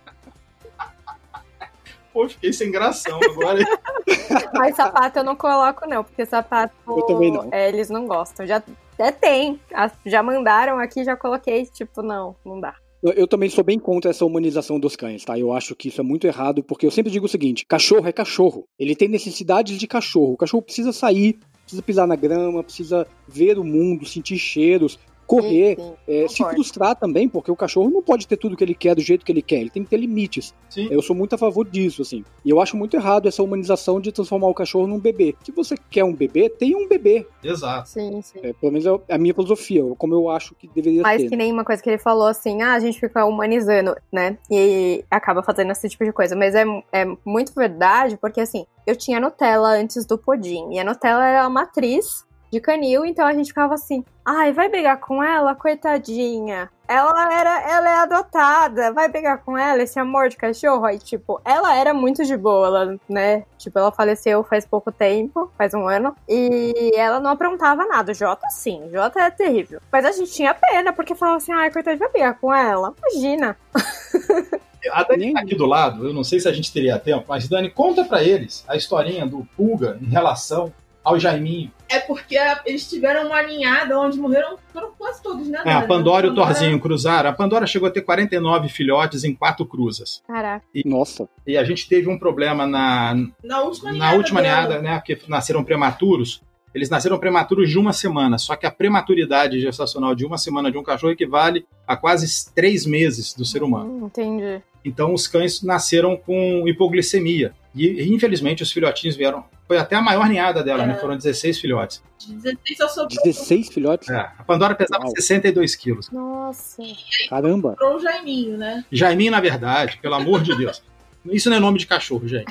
Pô, 2.12 2.28
fiquei 2.28 2.52
sem 2.52 2.70
gração 2.70 3.20
agora. 3.22 3.60
Mas 4.54 4.74
sapato 4.74 5.20
eu 5.20 5.24
não 5.24 5.36
coloco, 5.36 5.86
não, 5.86 6.02
porque 6.02 6.26
sapato. 6.26 6.74
Eu 6.86 7.02
também 7.02 7.32
não. 7.32 7.48
É, 7.52 7.68
eles 7.68 7.88
não 7.88 8.06
gostam. 8.06 8.44
Já 8.44 8.62
até 8.94 9.12
tem. 9.12 9.60
Já 10.04 10.22
mandaram 10.22 10.78
aqui, 10.78 11.04
já 11.04 11.16
coloquei, 11.16 11.66
tipo, 11.66 12.02
não, 12.02 12.34
não 12.44 12.60
dá. 12.60 12.74
Eu 13.00 13.28
também 13.28 13.48
sou 13.48 13.62
bem 13.62 13.78
contra 13.78 14.10
essa 14.10 14.24
humanização 14.24 14.80
dos 14.80 14.96
cães, 14.96 15.24
tá? 15.24 15.38
Eu 15.38 15.52
acho 15.52 15.76
que 15.76 15.88
isso 15.88 16.00
é 16.00 16.04
muito 16.04 16.26
errado, 16.26 16.64
porque 16.64 16.84
eu 16.84 16.90
sempre 16.90 17.12
digo 17.12 17.26
o 17.26 17.28
seguinte: 17.28 17.64
cachorro 17.64 18.08
é 18.08 18.12
cachorro. 18.12 18.66
Ele 18.78 18.96
tem 18.96 19.08
necessidades 19.08 19.78
de 19.78 19.86
cachorro. 19.86 20.32
O 20.32 20.36
cachorro 20.36 20.62
precisa 20.62 20.92
sair, 20.92 21.38
precisa 21.62 21.82
pisar 21.82 22.08
na 22.08 22.16
grama, 22.16 22.64
precisa 22.64 23.06
ver 23.28 23.56
o 23.56 23.62
mundo, 23.64 24.04
sentir 24.04 24.36
cheiros, 24.38 24.98
correr, 25.28 25.76
sim, 25.76 25.82
sim, 25.82 25.94
é, 26.08 26.26
se 26.26 26.42
frustrar 26.42 26.96
também, 26.96 27.28
porque 27.28 27.50
o 27.50 27.56
cachorro 27.56 27.90
não 27.90 28.02
pode 28.02 28.26
ter 28.26 28.38
tudo 28.38 28.56
que 28.56 28.64
ele 28.64 28.74
quer 28.74 28.94
do 28.94 29.02
jeito 29.02 29.26
que 29.26 29.30
ele 29.30 29.42
quer, 29.42 29.60
ele 29.60 29.68
tem 29.68 29.84
que 29.84 29.90
ter 29.90 29.98
limites. 29.98 30.54
Sim. 30.70 30.88
Eu 30.90 31.02
sou 31.02 31.14
muito 31.14 31.34
a 31.34 31.38
favor 31.38 31.68
disso, 31.68 32.00
assim. 32.00 32.24
E 32.42 32.48
eu 32.48 32.58
acho 32.60 32.78
muito 32.78 32.96
errado 32.96 33.28
essa 33.28 33.42
humanização 33.42 34.00
de 34.00 34.10
transformar 34.10 34.48
o 34.48 34.54
cachorro 34.54 34.86
num 34.86 34.98
bebê. 34.98 35.36
Se 35.44 35.52
você 35.52 35.76
quer 35.90 36.02
um 36.02 36.14
bebê, 36.14 36.48
tenha 36.48 36.78
um 36.78 36.88
bebê. 36.88 37.26
Exato. 37.44 37.90
Sim, 37.90 38.22
sim. 38.22 38.38
É, 38.42 38.54
pelo 38.54 38.72
menos 38.72 38.86
é 38.86 39.14
a 39.14 39.18
minha 39.18 39.34
filosofia, 39.34 39.84
como 39.98 40.14
eu 40.14 40.30
acho 40.30 40.54
que 40.54 40.66
deveria 40.68 41.02
Mas 41.02 41.16
ser. 41.16 41.24
Mas 41.24 41.30
que 41.30 41.36
nem 41.36 41.52
uma 41.52 41.64
coisa 41.64 41.82
que 41.82 41.90
ele 41.90 41.98
falou 41.98 42.26
assim, 42.26 42.62
ah, 42.62 42.72
a 42.72 42.80
gente 42.80 42.98
fica 42.98 43.26
humanizando, 43.26 43.94
né? 44.10 44.38
E 44.50 45.04
acaba 45.10 45.42
fazendo 45.42 45.70
esse 45.72 45.90
tipo 45.90 46.06
de 46.06 46.12
coisa. 46.12 46.34
Mas 46.34 46.54
é, 46.54 46.64
é 46.90 47.04
muito 47.22 47.52
verdade, 47.54 48.16
porque 48.16 48.40
assim, 48.40 48.64
eu 48.86 48.96
tinha 48.96 49.20
Nutella 49.20 49.78
antes 49.78 50.06
do 50.06 50.16
pudim. 50.16 50.72
E 50.72 50.78
a 50.78 50.84
Nutella 50.84 51.26
era 51.26 51.42
a 51.44 51.50
matriz 51.50 52.26
de 52.50 52.60
canil, 52.60 53.04
então 53.04 53.26
a 53.26 53.32
gente 53.32 53.48
ficava 53.48 53.74
assim, 53.74 54.04
ai, 54.24 54.52
vai 54.52 54.68
brigar 54.68 54.98
com 55.00 55.22
ela, 55.22 55.54
coitadinha. 55.54 56.70
Ela 56.86 57.34
era, 57.34 57.70
ela 57.70 57.90
é 57.90 57.94
adotada, 57.96 58.92
vai 58.92 59.08
brigar 59.08 59.38
com 59.44 59.58
ela, 59.58 59.82
esse 59.82 59.98
amor 59.98 60.30
de 60.30 60.36
cachorro. 60.36 60.86
Aí, 60.86 60.98
tipo, 60.98 61.38
ela 61.44 61.74
era 61.76 61.92
muito 61.92 62.24
de 62.24 62.36
boa, 62.36 62.66
ela, 62.66 62.98
né? 63.08 63.44
Tipo, 63.58 63.78
ela 63.78 63.92
faleceu 63.92 64.42
faz 64.42 64.64
pouco 64.64 64.90
tempo, 64.90 65.50
faz 65.58 65.74
um 65.74 65.86
ano, 65.86 66.16
e 66.26 66.92
ela 66.96 67.20
não 67.20 67.30
aprontava 67.30 67.84
nada. 67.84 68.14
Jota, 68.14 68.48
sim, 68.50 68.88
Jota 68.90 69.20
é 69.20 69.30
terrível. 69.30 69.80
Mas 69.92 70.04
a 70.06 70.12
gente 70.12 70.32
tinha 70.32 70.54
pena, 70.54 70.92
porque 70.92 71.14
falava 71.14 71.36
assim, 71.36 71.52
ai, 71.52 71.70
coitadinha, 71.70 71.98
vai 71.98 72.10
brigar 72.10 72.38
com 72.38 72.54
ela. 72.54 72.94
Imagina. 72.98 73.56
A 74.92 75.02
Dani 75.02 75.32
tá 75.32 75.40
aqui 75.40 75.54
do 75.54 75.66
lado, 75.66 76.06
eu 76.06 76.14
não 76.14 76.22
sei 76.22 76.38
se 76.38 76.48
a 76.48 76.52
gente 76.52 76.72
teria 76.72 76.98
tempo, 76.98 77.24
mas 77.28 77.48
Dani, 77.48 77.68
conta 77.68 78.04
para 78.04 78.22
eles 78.22 78.64
a 78.68 78.76
historinha 78.76 79.26
do 79.26 79.46
Pulga 79.56 79.98
em 80.00 80.06
relação 80.06 80.72
ao 81.08 81.18
Jaiminho. 81.18 81.70
É 81.88 81.98
porque 81.98 82.36
eles 82.66 82.88
tiveram 82.88 83.26
uma 83.26 83.42
ninhada 83.42 83.98
onde 83.98 84.18
morreram 84.18 84.56
foram 84.72 84.92
quase 84.98 85.22
todos, 85.22 85.48
né? 85.48 85.62
É, 85.64 85.72
a 85.72 85.86
Pandora 85.86 86.26
e 86.26 86.30
o 86.30 86.34
Thorzinho 86.34 86.78
cruzaram. 86.78 87.30
A 87.30 87.32
Pandora 87.32 87.66
chegou 87.66 87.88
a 87.88 87.90
ter 87.90 88.02
49 88.02 88.68
filhotes 88.68 89.24
em 89.24 89.34
quatro 89.34 89.64
cruzas. 89.64 90.22
Caraca. 90.26 90.64
E, 90.74 90.86
Nossa. 90.86 91.28
E 91.46 91.56
a 91.56 91.64
gente 91.64 91.88
teve 91.88 92.08
um 92.08 92.18
problema 92.18 92.66
na, 92.66 93.16
na 93.42 93.62
última 93.62 93.92
na 93.92 94.12
última 94.12 94.42
ninhada, 94.42 94.82
né? 94.82 94.96
Porque 94.96 95.18
nasceram 95.26 95.64
prematuros. 95.64 96.42
Eles 96.74 96.90
nasceram 96.90 97.18
prematuros 97.18 97.70
de 97.70 97.78
uma 97.78 97.94
semana, 97.94 98.36
só 98.36 98.54
que 98.54 98.66
a 98.66 98.70
prematuridade 98.70 99.58
gestacional 99.58 100.14
de 100.14 100.26
uma 100.26 100.36
semana 100.36 100.70
de 100.70 100.76
um 100.76 100.82
cachorro 100.82 101.12
equivale 101.12 101.66
a 101.86 101.96
quase 101.96 102.52
três 102.54 102.84
meses 102.84 103.32
do 103.32 103.44
ser 103.44 103.62
humano. 103.62 103.90
Hum, 103.90 104.06
entendi. 104.06 104.62
Então 104.84 105.14
os 105.14 105.26
cães 105.26 105.62
nasceram 105.62 106.16
com 106.16 106.68
hipoglicemia. 106.68 107.54
E 107.74 108.12
infelizmente 108.12 108.62
os 108.62 108.70
filhotinhos 108.70 109.16
vieram. 109.16 109.44
Foi 109.68 109.76
até 109.76 109.94
a 109.96 110.00
maior 110.00 110.26
ninhada 110.26 110.64
dela, 110.64 110.84
é. 110.84 110.86
né? 110.86 110.94
Foram 110.94 111.14
16 111.14 111.60
filhotes. 111.60 112.02
16 112.26 112.80
eu 112.80 112.88
sou 112.88 113.06
16 113.06 113.68
filhotes? 113.68 114.08
É. 114.08 114.16
A 114.16 114.42
Pandora 114.42 114.74
pesava 114.74 115.04
Uau. 115.04 115.12
62 115.14 115.76
quilos. 115.76 116.10
Nossa. 116.10 116.82
Caramba. 117.28 117.74
Pro 117.76 117.96
o 117.96 118.00
Jaiminho, 118.00 118.56
né? 118.56 118.82
Jaiminho, 118.90 119.30
na 119.30 119.40
verdade, 119.40 119.98
pelo 120.00 120.14
amor 120.14 120.42
de 120.42 120.56
Deus. 120.56 120.82
Isso 121.26 121.50
não 121.50 121.58
é 121.58 121.60
nome 121.60 121.78
de 121.78 121.86
cachorro, 121.86 122.26
gente. 122.26 122.50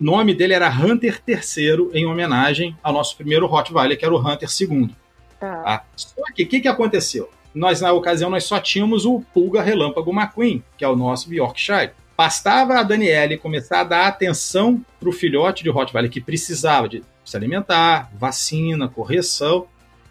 O 0.00 0.04
nome 0.04 0.34
dele 0.34 0.54
era 0.54 0.68
Hunter 0.68 1.22
III, 1.28 1.90
em 1.92 2.06
homenagem 2.06 2.76
ao 2.82 2.92
nosso 2.92 3.16
primeiro 3.16 3.46
Rottweiler, 3.46 3.96
que 3.96 4.04
era 4.04 4.12
o 4.12 4.18
Hunter 4.18 4.48
II. 4.60 4.90
Tá. 5.38 5.62
Ah. 5.64 5.82
Só 5.94 6.24
que 6.34 6.42
o 6.42 6.48
que, 6.48 6.60
que 6.60 6.68
aconteceu? 6.68 7.30
Nós, 7.54 7.80
na 7.80 7.92
ocasião, 7.92 8.30
nós 8.30 8.44
só 8.44 8.58
tínhamos 8.58 9.04
o 9.04 9.20
Pulga 9.32 9.62
Relâmpago 9.62 10.10
McQueen, 10.10 10.64
que 10.76 10.84
é 10.84 10.88
o 10.88 10.96
nosso 10.96 11.32
Yorkshire. 11.32 11.92
Bastava 12.16 12.78
a 12.78 12.82
Daniele 12.82 13.38
começar 13.38 13.80
a 13.80 13.84
dar 13.84 14.06
atenção 14.06 14.84
para 15.00 15.08
o 15.08 15.12
filhote 15.12 15.62
de 15.62 15.70
Rottweiler 15.70 16.10
que 16.10 16.20
precisava 16.20 16.88
de 16.88 17.02
se 17.24 17.36
alimentar, 17.36 18.10
vacina, 18.14 18.88
correção. 18.88 19.66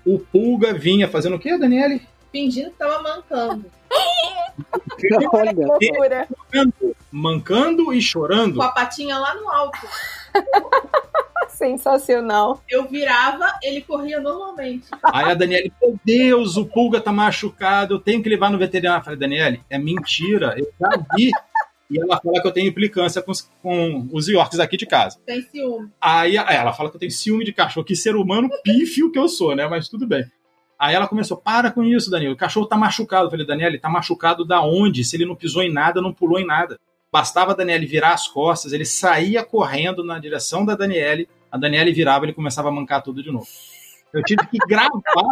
O 0.06 0.18
Pulga 0.18 0.74
vinha 0.74 1.08
fazendo 1.08 1.36
o 1.36 1.40
quê, 1.40 1.58
Daniele? 1.58 2.02
Fingindo 2.32 2.68
que 2.68 2.84
estava 2.84 3.02
mancando. 3.04 3.66
Olha, 5.34 6.28
mancando, 6.52 6.96
mancando 7.12 7.94
e 7.94 8.02
chorando. 8.02 8.56
Com 8.56 8.64
a 8.64 8.70
patinha 8.70 9.18
lá 9.18 9.36
no 9.36 9.50
alto. 9.50 9.80
Sensacional. 11.50 12.64
Eu 12.68 12.88
virava, 12.88 13.46
ele 13.62 13.82
corria 13.82 14.20
normalmente. 14.20 14.88
Aí 15.04 15.32
a 15.32 15.34
Daniele, 15.34 15.72
meu 15.82 16.00
Deus, 16.04 16.58
o 16.58 16.66
pulga 16.66 17.00
tá 17.00 17.12
machucado, 17.12 17.96
eu 17.96 18.00
tenho 18.00 18.24
que 18.24 18.30
levar 18.30 18.50
no 18.50 18.58
veterinário. 18.58 19.02
Eu 19.02 19.04
falei, 19.04 19.20
Daniele, 19.20 19.64
é 19.70 19.78
mentira, 19.78 20.56
eu 20.58 20.68
já 20.80 20.90
vi. 21.16 21.30
E 21.92 22.00
ela 22.00 22.18
fala 22.22 22.42
que 22.42 22.48
eu 22.48 22.52
tenho 22.54 22.70
implicância 22.70 23.22
com 23.22 23.32
os, 23.32 23.42
com 23.62 24.08
os 24.14 24.30
Yorks 24.30 24.62
aqui 24.62 24.78
de 24.78 24.86
casa. 24.86 25.20
Tem 25.26 25.42
ciúme. 25.42 25.90
Aí 26.00 26.38
ela 26.38 26.72
fala 26.72 26.90
que 26.90 26.96
eu 26.96 27.00
tenho 27.00 27.12
ciúme 27.12 27.44
de 27.44 27.52
cachorro, 27.52 27.86
que 27.86 27.98
ser 27.98 28.16
humano 28.16 28.50
pífio 28.64 29.12
que 29.12 29.20
eu 29.20 29.28
sou, 29.28 29.54
né? 29.54 29.68
Mas 29.68 29.90
tudo 29.90 30.08
bem. 30.08 30.26
Aí 30.80 30.96
ela 30.96 31.06
começou, 31.06 31.36
para 31.36 31.70
com 31.70 31.84
isso, 31.84 32.10
Daniel. 32.10 32.32
O 32.32 32.38
cachorro 32.38 32.66
tá 32.66 32.78
machucado. 32.78 33.26
Eu 33.26 33.30
falei, 33.30 33.46
Daniel, 33.46 33.68
ele 33.68 33.78
tá 33.78 33.90
machucado 33.90 34.46
da 34.46 34.62
onde? 34.62 35.04
Se 35.04 35.18
ele 35.18 35.26
não 35.26 35.36
pisou 35.36 35.62
em 35.62 35.72
nada, 35.72 36.02
não 36.02 36.14
pulou 36.14 36.40
em 36.40 36.46
nada. 36.46 36.80
Bastava 37.12 37.52
a 37.52 37.56
Daniele 37.56 37.86
virar 37.86 38.14
as 38.14 38.26
costas, 38.30 38.72
ele 38.72 38.86
saía 38.86 39.44
correndo 39.44 40.02
na 40.02 40.18
direção 40.18 40.64
da 40.64 40.76
Daniele, 40.76 41.28
a 41.52 41.58
Daniele 41.58 41.92
virava 41.92 42.24
e 42.24 42.28
ele 42.28 42.34
começava 42.34 42.70
a 42.70 42.72
mancar 42.72 43.04
tudo 43.04 43.22
de 43.22 43.30
novo. 43.30 43.46
Eu 44.14 44.24
tive 44.24 44.48
que 44.48 44.58
gravar 44.66 45.02
para 45.02 45.28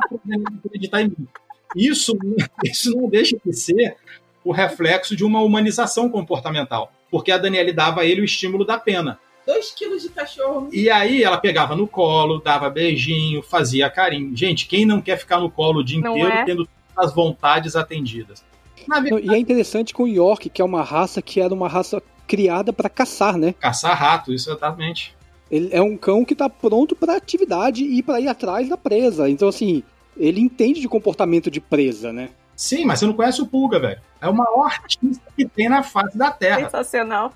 acreditar 0.65 1.01
em 1.01 1.07
mim. 1.07 1.27
Isso, 1.73 2.17
isso 2.65 2.91
não 2.97 3.09
deixa 3.09 3.37
de 3.45 3.53
ser 3.53 3.95
o 4.43 4.51
reflexo 4.51 5.15
de 5.15 5.23
uma 5.23 5.41
humanização 5.41 6.09
comportamental, 6.09 6.91
porque 7.11 7.31
a 7.31 7.37
Daniele 7.37 7.73
dava 7.73 8.01
a 8.01 8.05
ele 8.05 8.21
o 8.21 8.25
estímulo 8.25 8.65
da 8.65 8.77
pena. 8.77 9.19
Dois 9.45 9.71
quilos 9.71 10.03
de 10.03 10.09
cachorro. 10.09 10.69
E 10.71 10.89
aí 10.89 11.23
ela 11.23 11.37
pegava 11.37 11.75
no 11.75 11.87
colo, 11.87 12.39
dava 12.39 12.69
beijinho, 12.69 13.41
fazia 13.41 13.89
carinho. 13.89 14.35
Gente, 14.35 14.67
quem 14.67 14.85
não 14.85 15.01
quer 15.01 15.17
ficar 15.17 15.39
no 15.39 15.49
colo 15.49 15.79
o 15.79 15.83
dia 15.83 15.99
Não 15.99 16.11
inteiro 16.11 16.31
é? 16.31 16.45
tendo 16.45 16.69
as 16.95 17.13
vontades 17.13 17.75
atendidas? 17.75 18.43
Verdade, 18.87 19.25
E 19.25 19.33
é 19.33 19.37
interessante 19.37 19.93
com 19.93 20.03
o 20.03 20.07
York, 20.07 20.49
que 20.49 20.61
é 20.61 20.65
uma 20.65 20.83
raça 20.83 21.21
que 21.21 21.41
era 21.41 21.53
uma 21.53 21.67
raça 21.67 22.01
criada 22.27 22.71
para 22.71 22.89
caçar, 22.89 23.37
né? 23.37 23.53
caçar 23.59 23.97
rato, 23.97 24.31
isso 24.31 24.49
exatamente. 24.49 25.15
Ele 25.49 25.69
é 25.71 25.81
um 25.81 25.97
cão 25.97 26.23
que 26.23 26.35
tá 26.35 26.47
pronto 26.47 26.95
para 26.95 27.15
atividade 27.15 27.83
e 27.83 28.03
para 28.03 28.21
ir 28.21 28.27
atrás 28.27 28.69
da 28.69 28.77
presa. 28.77 29.27
Então, 29.27 29.47
assim, 29.49 29.81
ele 30.15 30.39
entende 30.39 30.79
de 30.79 30.87
comportamento 30.87 31.49
de 31.49 31.59
presa, 31.59 32.13
né? 32.13 32.29
Sim, 32.59 32.83
mas 32.83 32.99
você 32.99 33.05
não 33.05 33.13
conhece 33.13 33.41
o 33.41 33.47
Pulga, 33.47 33.79
velho. 33.79 34.01
É 34.19 34.27
o 34.27 34.33
maior 34.33 34.65
artista 34.65 35.23
que 35.33 35.47
tem 35.47 35.69
na 35.69 35.81
face 35.81 36.17
da 36.17 36.29
Terra. 36.29 36.63
Sensacional. 36.63 37.31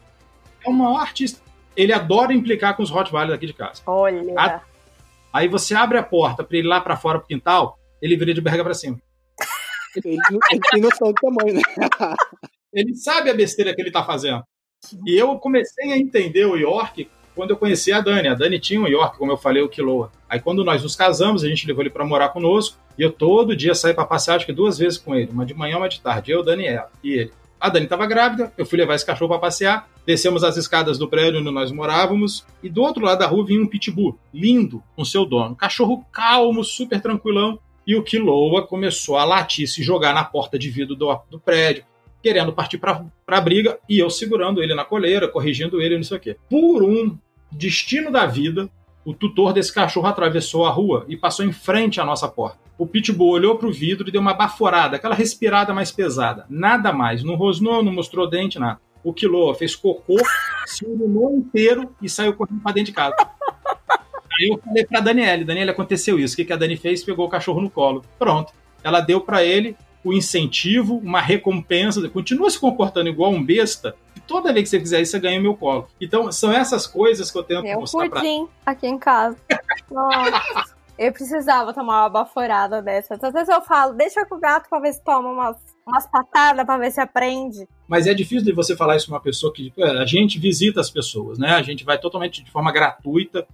É 0.62 0.70
o 0.70 0.74
maior 0.74 1.00
artista. 1.00 1.42
Ele 1.78 1.94
adora 1.94 2.34
implicar 2.34 2.76
com 2.76 2.84
os 2.84 2.90
Rottweilers 2.90 3.34
aqui 3.34 3.48
de 3.48 3.54
casa. 3.54 3.82
Olha. 3.86 4.34
Ah. 4.38 4.60
Aí 5.32 5.48
você 5.48 5.74
abre 5.74 5.98
a 5.98 6.04
porta 6.04 6.44
para 6.44 6.58
ele 6.58 6.68
ir 6.68 6.70
lá 6.70 6.82
para 6.82 6.98
fora 6.98 7.20
pro 7.20 7.28
quintal, 7.30 7.80
ele 8.02 8.18
vira 8.18 8.34
de 8.34 8.42
berga 8.42 8.66
para 8.66 8.74
cima. 8.74 9.00
Ele, 9.96 10.18
ele 10.52 10.62
tem 10.70 10.82
noção 10.82 11.14
do 11.14 11.14
tamanho, 11.14 11.54
né? 11.54 11.62
Ele 12.74 12.94
sabe 12.94 13.30
a 13.30 13.34
besteira 13.34 13.74
que 13.74 13.82
ele 13.82 13.92
tá 13.92 14.04
fazendo. 14.04 14.44
E 15.08 15.18
eu 15.18 15.40
comecei 15.40 15.94
a 15.94 15.98
entender 15.98 16.46
o 16.46 16.58
York 16.58 17.10
quando 17.36 17.52
eu 17.52 17.58
conheci 17.58 17.92
a 17.92 18.00
Dani. 18.00 18.28
A 18.28 18.34
Dani 18.34 18.60
tinha 18.60 18.80
um 18.80 18.88
York, 18.88 19.18
como 19.18 19.32
eu 19.32 19.38
falei, 19.38 19.62
o 19.62 19.70
Quiloa. 19.70 20.12
Aí 20.30 20.40
quando 20.40 20.64
nós 20.64 20.84
nos 20.84 20.96
casamos, 20.96 21.44
a 21.44 21.48
gente 21.48 21.68
levou 21.68 21.84
ele 21.84 21.90
para 21.90 22.06
morar 22.06 22.30
conosco. 22.30 22.78
E 22.98 23.02
eu 23.02 23.12
todo 23.12 23.56
dia 23.56 23.74
saí 23.74 23.94
para 23.94 24.06
passear, 24.06 24.36
acho 24.36 24.46
que 24.46 24.54
duas 24.54 24.78
vezes 24.78 24.98
com 24.98 25.16
ele. 25.16 25.32
Uma 25.32 25.46
de 25.46 25.54
manhã, 25.54 25.78
uma 25.78 25.90
de 25.90 26.00
tarde. 26.00 26.32
Eu, 26.32 26.44
Dani 26.44 26.66
ela. 26.66 26.90
E 27.04 27.14
ele. 27.14 27.32
A 27.60 27.70
Dani 27.70 27.86
estava 27.86 28.06
grávida, 28.06 28.52
eu 28.58 28.66
fui 28.66 28.78
levar 28.78 28.94
esse 28.94 29.06
cachorro 29.06 29.30
para 29.30 29.40
passear. 29.40 29.88
Descemos 30.06 30.44
as 30.44 30.58
escadas 30.58 30.98
do 30.98 31.08
prédio 31.08 31.40
onde 31.40 31.50
nós 31.50 31.72
morávamos. 31.72 32.46
E 32.62 32.70
do 32.70 32.82
outro 32.82 33.06
lado 33.06 33.20
da 33.20 33.26
rua 33.26 33.46
vinha 33.46 33.62
um 33.62 33.68
pitbull, 33.68 34.20
lindo, 34.34 34.84
com 34.96 35.06
seu 35.06 35.26
dono. 35.26 35.56
Cachorro 35.56 36.06
calmo, 36.12 36.64
super 36.64 37.02
tranquilão. 37.02 37.58
E 37.88 37.96
o 37.96 38.04
Quiloa 38.04 38.68
começou 38.68 39.18
a 39.18 39.24
latir, 39.24 39.68
se 39.68 39.82
jogar 39.82 40.14
na 40.14 40.24
porta 40.24 40.60
de 40.60 40.70
vidro 40.70 40.96
do, 40.96 41.18
do 41.30 41.40
prédio 41.40 41.86
querendo 42.24 42.54
partir 42.54 42.78
para 42.78 43.04
a 43.28 43.42
briga 43.42 43.78
e 43.88 44.00
eu 44.00 44.10
segurando 44.10 44.64
ele 44.64 44.74
na 44.74 44.86
coleira, 44.86 45.28
corrigindo 45.28 45.82
ele, 45.82 45.98
não 45.98 46.04
sei 46.04 46.18
o 46.18 46.20
quê. 46.20 46.38
Por 46.50 46.82
um 46.82 47.18
destino 47.52 48.10
da 48.10 48.26
vida, 48.26 48.70
o 49.04 49.14
tutor 49.14 49.52
desse 49.52 49.74
cachorro 49.74 50.08
atravessou 50.08 50.66
a 50.66 50.70
rua 50.70 51.06
e 51.10 51.18
passou 51.18 51.46
em 51.46 51.52
frente 51.52 52.00
à 52.00 52.06
nossa 52.06 52.28
porta. 52.28 52.58
O 52.78 52.88
pitbull 52.88 53.34
olhou 53.34 53.58
para 53.58 53.68
o 53.68 53.74
vidro 53.74 54.08
e 54.08 54.12
deu 54.12 54.22
uma 54.22 54.34
baforada, 54.34 54.96
aquela 54.96 55.14
respirada 55.14 55.74
mais 55.74 55.92
pesada. 55.92 56.46
Nada 56.50 56.94
mais, 56.94 57.24
não 57.24 57.36
rosnou, 57.36 57.84
não 57.84 57.92
mostrou 57.92 58.28
dente, 58.28 58.58
nada. 58.58 58.80
O 59.04 59.14
Quiloa 59.14 59.54
fez 59.54 59.76
cocô, 59.76 60.16
se 60.66 60.86
urinou 60.86 61.36
inteiro 61.36 61.94
e 62.02 62.08
saiu 62.08 62.34
correndo 62.34 62.62
para 62.62 62.72
dentro 62.72 62.92
de 62.92 62.94
casa. 62.94 63.16
Aí 64.40 64.48
eu 64.48 64.58
falei 64.58 64.86
para 64.86 65.02
Daniele, 65.02 65.44
Daniele, 65.44 65.70
aconteceu 65.70 66.18
isso. 66.18 66.34
O 66.34 66.38
que 66.38 66.46
que 66.46 66.54
a 66.54 66.56
Dani 66.56 66.78
fez? 66.78 67.04
Pegou 67.04 67.28
o 67.28 67.30
cachorro 67.30 67.62
no 67.62 67.70
colo. 67.70 68.04
Pronto. 68.18 68.54
Ela 68.82 69.02
deu 69.02 69.22
para 69.22 69.44
ele 69.44 69.76
o 70.04 70.14
incentivo, 70.14 70.98
uma 70.98 71.22
recompensa, 71.22 72.08
continua 72.10 72.50
se 72.50 72.60
comportando 72.60 73.10
igual 73.10 73.32
um 73.32 73.44
besta, 73.44 73.96
e 74.16 74.20
toda 74.20 74.52
vez 74.52 74.64
que 74.64 74.70
você 74.70 74.80
fizer 74.80 75.02
isso, 75.02 75.12
você 75.12 75.20
ganha 75.20 75.40
o 75.40 75.44
meu 75.44 75.56
colo. 75.56 75.88
Então, 76.00 76.32
são 76.32 76.52
essas 76.52 76.86
coisas 76.86 77.32
que 77.32 77.38
eu 77.38 77.44
tento 77.44 77.66
Eu 77.66 77.80
mostrar 77.80 78.10
pra 78.10 78.20
pudim 78.20 78.48
aqui 78.66 78.88
em 78.88 78.98
casa. 78.98 79.38
Nossa. 79.90 80.74
Eu 80.98 81.12
precisava 81.12 81.74
tomar 81.74 82.04
uma 82.04 82.10
baforada 82.10 82.82
dessa. 82.82 83.16
Às 83.16 83.34
vezes 83.34 83.50
eu 83.50 83.62
falo, 83.62 83.94
deixa 83.94 84.26
com 84.26 84.36
o 84.36 84.40
gato 84.40 84.70
pra 84.70 84.80
ver 84.80 84.94
se 84.94 85.04
toma 85.04 85.30
umas, 85.32 85.58
umas 85.88 86.06
patadas, 86.06 86.64
pra 86.66 86.78
ver 86.78 86.92
se 86.92 87.02
aprende. 87.02 87.68
Mas 87.88 88.06
é 88.06 88.14
difícil 88.14 88.46
de 88.46 88.52
você 88.52 88.76
falar 88.76 88.96
isso 88.96 89.08
pra 89.08 89.16
uma 89.16 89.22
pessoa 89.22 89.52
que 89.52 89.74
a 89.82 90.06
gente 90.06 90.38
visita 90.38 90.80
as 90.80 90.92
pessoas, 90.92 91.40
né? 91.40 91.54
A 91.56 91.64
gente 91.64 91.84
vai 91.84 91.98
totalmente 91.98 92.44
de 92.44 92.52
forma 92.52 92.72
gratuita, 92.72 93.48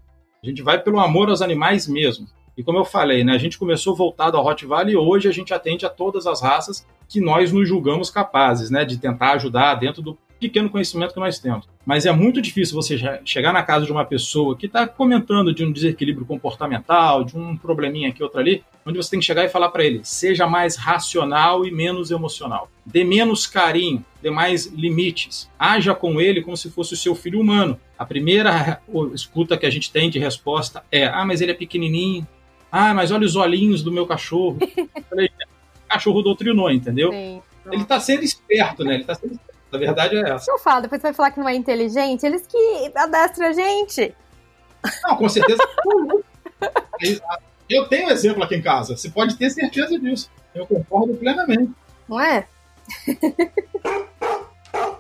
a 0.44 0.46
gente 0.46 0.62
vai 0.62 0.82
pelo 0.82 1.00
amor 1.00 1.30
aos 1.30 1.42
animais 1.42 1.88
mesmo. 1.88 2.28
E 2.60 2.64
como 2.64 2.78
eu 2.78 2.84
falei, 2.84 3.24
né, 3.24 3.32
a 3.32 3.38
gente 3.38 3.58
começou 3.58 3.96
voltado 3.96 4.36
ao 4.36 4.44
Rottweiler 4.44 4.94
e 4.94 4.98
hoje 4.98 5.30
a 5.30 5.32
gente 5.32 5.54
atende 5.54 5.86
a 5.86 5.90
todas 5.90 6.28
as 6.28 6.42
raças 6.42 6.86
que 7.08 7.22
nós 7.22 7.54
nos 7.54 7.66
julgamos 7.66 8.10
capazes, 8.10 8.70
né, 8.70 8.84
de 8.84 8.98
tentar 8.98 9.32
ajudar 9.36 9.76
dentro 9.76 10.02
do 10.02 10.18
pequeno 10.38 10.70
conhecimento 10.70 11.14
que 11.14 11.22
nós 11.22 11.40
temos. 11.40 11.70
Mas 11.86 12.06
é 12.06 12.12
muito 12.12 12.42
difícil 12.42 12.76
você 12.76 12.98
chegar 13.24 13.54
na 13.54 13.64
casa 13.64 13.86
de 13.86 13.94
uma 13.94 14.04
pessoa 14.04 14.58
que 14.58 14.66
está 14.66 14.86
comentando 14.86 15.54
de 15.54 15.64
um 15.64 15.72
desequilíbrio 15.72 16.26
comportamental, 16.26 17.24
de 17.24 17.38
um 17.38 17.56
probleminha 17.56 18.10
aqui, 18.10 18.22
outro 18.22 18.42
ali, 18.42 18.62
onde 18.86 18.98
você 18.98 19.12
tem 19.12 19.22
que 19.22 19.26
chegar 19.26 19.46
e 19.46 19.50
falar 19.50 19.70
para 19.70 19.86
ele: 19.86 20.02
seja 20.04 20.46
mais 20.46 20.76
racional 20.76 21.66
e 21.66 21.72
menos 21.72 22.12
emocional. 22.12 22.70
Dê 22.86 23.06
menos 23.06 23.48
carinho, 23.48 24.04
dê 24.22 24.30
mais 24.30 24.66
limites. 24.66 25.50
Haja 25.58 25.96
com 25.96 26.20
ele 26.20 26.42
como 26.42 26.58
se 26.58 26.70
fosse 26.70 26.94
o 26.94 26.98
seu 26.98 27.16
filho 27.16 27.40
humano. 27.40 27.80
A 27.98 28.06
primeira 28.06 28.82
escuta 29.14 29.58
que 29.58 29.66
a 29.66 29.70
gente 29.70 29.92
tem 29.92 30.10
de 30.10 30.20
resposta 30.20 30.84
é: 30.92 31.06
ah, 31.06 31.24
mas 31.24 31.40
ele 31.40 31.52
é 31.52 31.56
pequenininho. 31.56 32.28
Ah, 32.72 32.94
mas 32.94 33.12
olha 33.12 33.26
os 33.26 33.36
olhinhos 33.36 33.82
do 33.82 33.92
meu 33.92 34.06
cachorro. 34.06 34.58
Falei, 35.10 35.30
cachorro 35.88 36.22
doutrinou, 36.22 36.70
entendeu? 36.72 37.12
Sim. 37.12 37.42
Ele 37.72 37.82
está 37.84 38.00
sendo 38.00 38.24
esperto, 38.24 38.84
né? 38.84 38.96
Ele 38.96 39.04
tá 39.04 39.16
sendo 39.16 39.34
esperto. 39.34 39.50
A 39.72 39.78
verdade 39.78 40.18
é 40.18 40.30
essa. 40.32 40.50
Eu 40.50 40.58
falo, 40.58 40.82
depois 40.82 41.00
você 41.00 41.08
vai 41.08 41.14
falar 41.14 41.32
que 41.32 41.40
não 41.40 41.48
é 41.48 41.56
inteligente, 41.56 42.26
eles 42.26 42.48
que 42.48 42.92
adestram 42.96 43.48
a 43.48 43.54
gente. 43.54 44.14
Não, 45.04 45.16
com 45.16 45.30
certeza. 45.30 45.62
Eu 47.70 47.88
tenho 47.88 48.10
exemplo 48.10 48.44
aqui 48.44 48.56
em 48.56 48.62
casa. 48.62 48.98
Você 48.98 49.10
pode 49.10 49.36
ter 49.36 49.50
certeza 49.52 50.00
disso. 50.00 50.32
Eu 50.56 50.66
concordo 50.66 51.14
plenamente. 51.16 51.72
Não 52.08 52.20
é? 52.20 52.48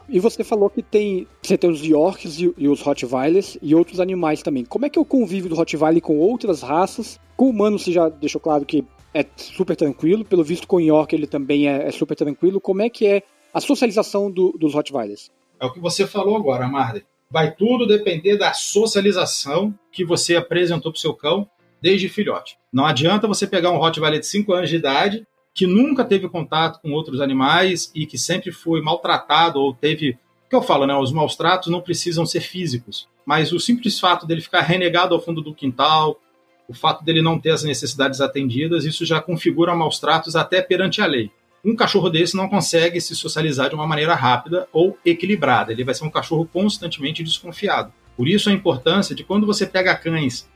E 0.09 0.19
você 0.19 0.43
falou 0.43 0.69
que 0.69 0.81
tem. 0.81 1.27
Você 1.41 1.57
tem 1.57 1.69
os 1.69 1.81
Yorks 1.81 2.39
e, 2.39 2.53
e, 2.57 2.67
os 2.67 2.81
Rottweilers 2.81 3.57
e 3.61 3.75
outros 3.75 3.99
animais 3.99 4.41
também. 4.41 4.65
Como 4.65 4.85
é 4.85 4.89
que 4.89 4.97
é 4.97 5.01
o 5.01 5.05
convívio 5.05 5.49
do 5.49 5.55
Rottweiler 5.55 6.01
com 6.01 6.17
outras 6.17 6.61
raças? 6.61 7.19
Com 7.37 7.49
humano, 7.49 7.77
você 7.77 7.91
já 7.91 8.09
deixou 8.09 8.41
claro 8.41 8.65
que 8.65 8.83
é 9.13 9.25
super 9.37 9.75
tranquilo. 9.75 10.25
Pelo 10.25 10.43
visto, 10.43 10.67
com 10.67 10.77
o 10.77 10.81
York 10.81 11.15
ele 11.15 11.27
também 11.27 11.69
é, 11.69 11.87
é 11.87 11.91
super 11.91 12.15
tranquilo. 12.15 12.59
Como 12.59 12.81
é 12.81 12.89
que 12.89 13.05
é 13.05 13.23
a 13.53 13.61
socialização 13.61 14.31
do, 14.31 14.51
dos 14.59 14.73
Rottweilers? 14.73 15.31
É 15.59 15.65
o 15.65 15.71
que 15.71 15.79
você 15.79 16.07
falou 16.07 16.35
agora, 16.35 16.67
Marley. 16.67 17.03
Vai 17.29 17.53
tudo 17.53 17.85
depender 17.85 18.37
da 18.37 18.53
socialização 18.53 19.73
que 19.91 20.03
você 20.03 20.35
apresentou 20.35 20.91
para 20.91 20.97
o 20.97 21.01
seu 21.01 21.13
cão 21.13 21.47
desde 21.81 22.09
filhote. 22.09 22.57
Não 22.73 22.85
adianta 22.85 23.27
você 23.27 23.45
pegar 23.45 23.71
um 23.71 23.77
Rottweiler 23.77 24.19
de 24.19 24.25
5 24.25 24.51
anos 24.53 24.69
de 24.69 24.77
idade 24.77 25.27
que 25.53 25.67
nunca 25.67 26.05
teve 26.05 26.29
contato 26.29 26.79
com 26.81 26.91
outros 26.91 27.21
animais 27.21 27.91
e 27.93 28.05
que 28.05 28.17
sempre 28.17 28.51
foi 28.51 28.81
maltratado 28.81 29.59
ou 29.59 29.73
teve. 29.73 30.11
O 30.45 30.49
que 30.49 30.55
eu 30.55 30.61
falo, 30.61 30.87
né? 30.87 30.95
Os 30.95 31.11
maus 31.11 31.35
tratos 31.35 31.71
não 31.71 31.81
precisam 31.81 32.25
ser 32.25 32.41
físicos, 32.41 33.07
mas 33.25 33.51
o 33.51 33.59
simples 33.59 33.99
fato 33.99 34.25
dele 34.25 34.41
ficar 34.41 34.61
renegado 34.61 35.13
ao 35.13 35.21
fundo 35.21 35.41
do 35.41 35.53
quintal, 35.53 36.19
o 36.67 36.73
fato 36.73 37.03
dele 37.03 37.21
não 37.21 37.39
ter 37.39 37.51
as 37.51 37.63
necessidades 37.63 38.21
atendidas, 38.21 38.85
isso 38.85 39.05
já 39.05 39.19
configura 39.21 39.75
maus 39.75 39.99
tratos 39.99 40.35
até 40.35 40.61
perante 40.61 41.01
a 41.01 41.05
lei. 41.05 41.31
Um 41.63 41.75
cachorro 41.75 42.09
desse 42.09 42.37
não 42.37 42.47
consegue 42.47 43.01
se 43.01 43.15
socializar 43.15 43.69
de 43.69 43.75
uma 43.75 43.87
maneira 43.87 44.15
rápida 44.15 44.67
ou 44.71 44.97
equilibrada. 45.03 45.71
Ele 45.71 45.83
vai 45.83 45.93
ser 45.93 46.05
um 46.05 46.09
cachorro 46.09 46.47
constantemente 46.51 47.23
desconfiado. 47.23 47.91
Por 48.15 48.27
isso 48.27 48.49
a 48.49 48.53
importância 48.53 49.15
de 49.15 49.23
quando 49.23 49.45
você 49.45 49.65
pega 49.65 49.95
cães 49.95 50.47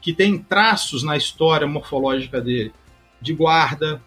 que 0.00 0.12
têm 0.12 0.38
traços 0.38 1.02
na 1.02 1.16
história 1.16 1.66
morfológica 1.66 2.40
dele, 2.40 2.72
de 3.20 3.32
guarda, 3.32 4.02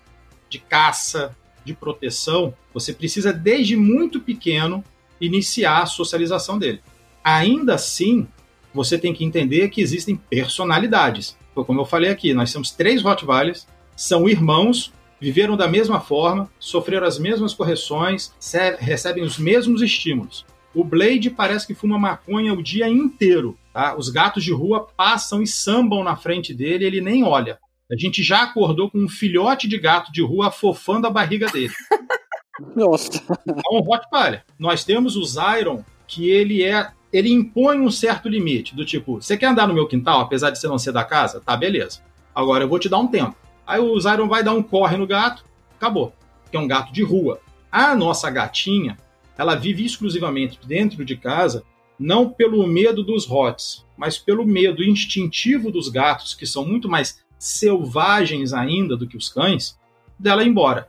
de 0.53 0.59
caça, 0.59 1.35
de 1.65 1.73
proteção, 1.73 2.53
você 2.73 2.93
precisa 2.93 3.33
desde 3.33 3.75
muito 3.75 4.19
pequeno 4.19 4.83
iniciar 5.19 5.81
a 5.81 5.87
socialização 5.87 6.59
dele. 6.59 6.81
Ainda 7.23 7.75
assim, 7.75 8.27
você 8.73 8.97
tem 8.97 9.13
que 9.13 9.25
entender 9.25 9.69
que 9.69 9.81
existem 9.81 10.15
personalidades. 10.15 11.35
Como 11.55 11.81
eu 11.81 11.85
falei 11.85 12.11
aqui, 12.11 12.33
nós 12.33 12.51
temos 12.51 12.71
três 12.71 13.01
Rottweilers, 13.01 13.65
são 13.95 14.29
irmãos, 14.29 14.93
viveram 15.19 15.57
da 15.57 15.67
mesma 15.67 15.99
forma, 15.99 16.49
sofreram 16.59 17.07
as 17.07 17.17
mesmas 17.17 17.53
correções, 17.53 18.31
recebem 18.79 19.23
os 19.23 19.39
mesmos 19.39 19.81
estímulos. 19.81 20.45
O 20.75 20.83
Blade 20.83 21.29
parece 21.29 21.65
que 21.65 21.75
fuma 21.75 21.97
maconha 21.97 22.53
o 22.53 22.61
dia 22.61 22.87
inteiro. 22.87 23.57
Tá? 23.71 23.95
Os 23.95 24.09
gatos 24.09 24.43
de 24.43 24.51
rua 24.51 24.87
passam 24.95 25.41
e 25.41 25.47
sambam 25.47 26.03
na 26.03 26.15
frente 26.15 26.53
dele 26.53 26.85
ele 26.85 27.01
nem 27.01 27.23
olha. 27.23 27.59
A 27.93 27.95
gente 27.95 28.23
já 28.23 28.41
acordou 28.41 28.89
com 28.89 28.97
um 28.97 29.07
filhote 29.07 29.67
de 29.67 29.77
gato 29.77 30.11
de 30.11 30.23
rua 30.23 30.47
afofando 30.47 31.05
a 31.05 31.11
barriga 31.11 31.45
dele. 31.45 31.71
Nossa. 32.75 33.11
É 33.47 33.75
um 33.75 33.81
Rottweiler. 33.81 34.43
Nós 34.57 34.83
temos 34.83 35.15
o 35.15 35.23
Zyron, 35.23 35.83
que 36.07 36.27
ele 36.27 36.63
é. 36.63 36.91
Ele 37.11 37.31
impõe 37.31 37.79
um 37.79 37.91
certo 37.91 38.27
limite, 38.27 38.75
do 38.75 38.83
tipo, 38.83 39.21
você 39.21 39.37
quer 39.37 39.45
andar 39.45 39.67
no 39.67 39.73
meu 39.75 39.87
quintal, 39.87 40.21
apesar 40.21 40.49
de 40.49 40.57
você 40.57 40.67
não 40.67 40.79
ser 40.79 40.91
da 40.91 41.03
casa? 41.03 41.39
Tá, 41.39 41.55
beleza. 41.55 42.01
Agora 42.33 42.63
eu 42.63 42.67
vou 42.67 42.79
te 42.79 42.89
dar 42.89 42.97
um 42.97 43.07
tempo. 43.07 43.35
Aí 43.67 43.79
o 43.79 43.99
Zyron 43.99 44.27
vai 44.27 44.43
dar 44.43 44.53
um 44.53 44.63
corre 44.63 44.97
no 44.97 45.05
gato, 45.05 45.43
acabou. 45.75 46.15
Que 46.49 46.57
é 46.57 46.59
um 46.59 46.67
gato 46.67 46.91
de 46.91 47.03
rua. 47.03 47.39
A 47.71 47.95
nossa 47.95 48.27
gatinha, 48.31 48.97
ela 49.37 49.53
vive 49.53 49.85
exclusivamente 49.85 50.57
dentro 50.65 51.05
de 51.05 51.15
casa, 51.15 51.63
não 51.99 52.27
pelo 52.27 52.65
medo 52.65 53.03
dos 53.03 53.27
rots, 53.27 53.85
mas 53.95 54.17
pelo 54.17 54.43
medo 54.43 54.83
instintivo 54.83 55.71
dos 55.71 55.89
gatos, 55.89 56.33
que 56.33 56.47
são 56.47 56.65
muito 56.65 56.89
mais 56.89 57.22
selvagens 57.43 58.53
ainda 58.53 58.95
do 58.95 59.05
que 59.05 59.17
os 59.17 59.27
cães, 59.27 59.77
dela 60.17 60.43
ir 60.43 60.47
embora. 60.47 60.87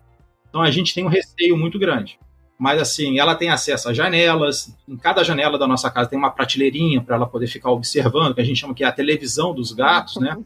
Então 0.48 0.62
a 0.62 0.70
gente 0.70 0.94
tem 0.94 1.04
um 1.04 1.08
receio 1.08 1.56
muito 1.56 1.80
grande. 1.80 2.16
Mas 2.56 2.80
assim, 2.80 3.18
ela 3.18 3.34
tem 3.34 3.50
acesso 3.50 3.88
a 3.88 3.92
janelas, 3.92 4.72
em 4.88 4.96
cada 4.96 5.24
janela 5.24 5.58
da 5.58 5.66
nossa 5.66 5.90
casa 5.90 6.08
tem 6.08 6.16
uma 6.16 6.30
prateleirinha 6.30 7.02
para 7.02 7.16
ela 7.16 7.26
poder 7.26 7.48
ficar 7.48 7.72
observando, 7.72 8.36
que 8.36 8.40
a 8.40 8.44
gente 8.44 8.60
chama 8.60 8.72
que 8.72 8.84
é 8.84 8.86
a 8.86 8.92
televisão 8.92 9.52
dos 9.52 9.72
gatos, 9.72 10.16
né? 10.18 10.38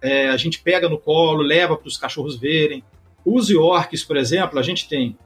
É, 0.00 0.28
a 0.28 0.36
gente 0.36 0.62
pega 0.62 0.88
no 0.88 0.98
colo, 0.98 1.42
leva 1.42 1.76
para 1.76 1.88
os 1.88 1.96
cachorros 1.96 2.36
verem. 2.36 2.84
Os 3.24 3.50
Yorks, 3.50 4.04
por 4.04 4.16
exemplo, 4.16 4.60
a 4.60 4.62
gente 4.62 4.88
tem 4.88 5.18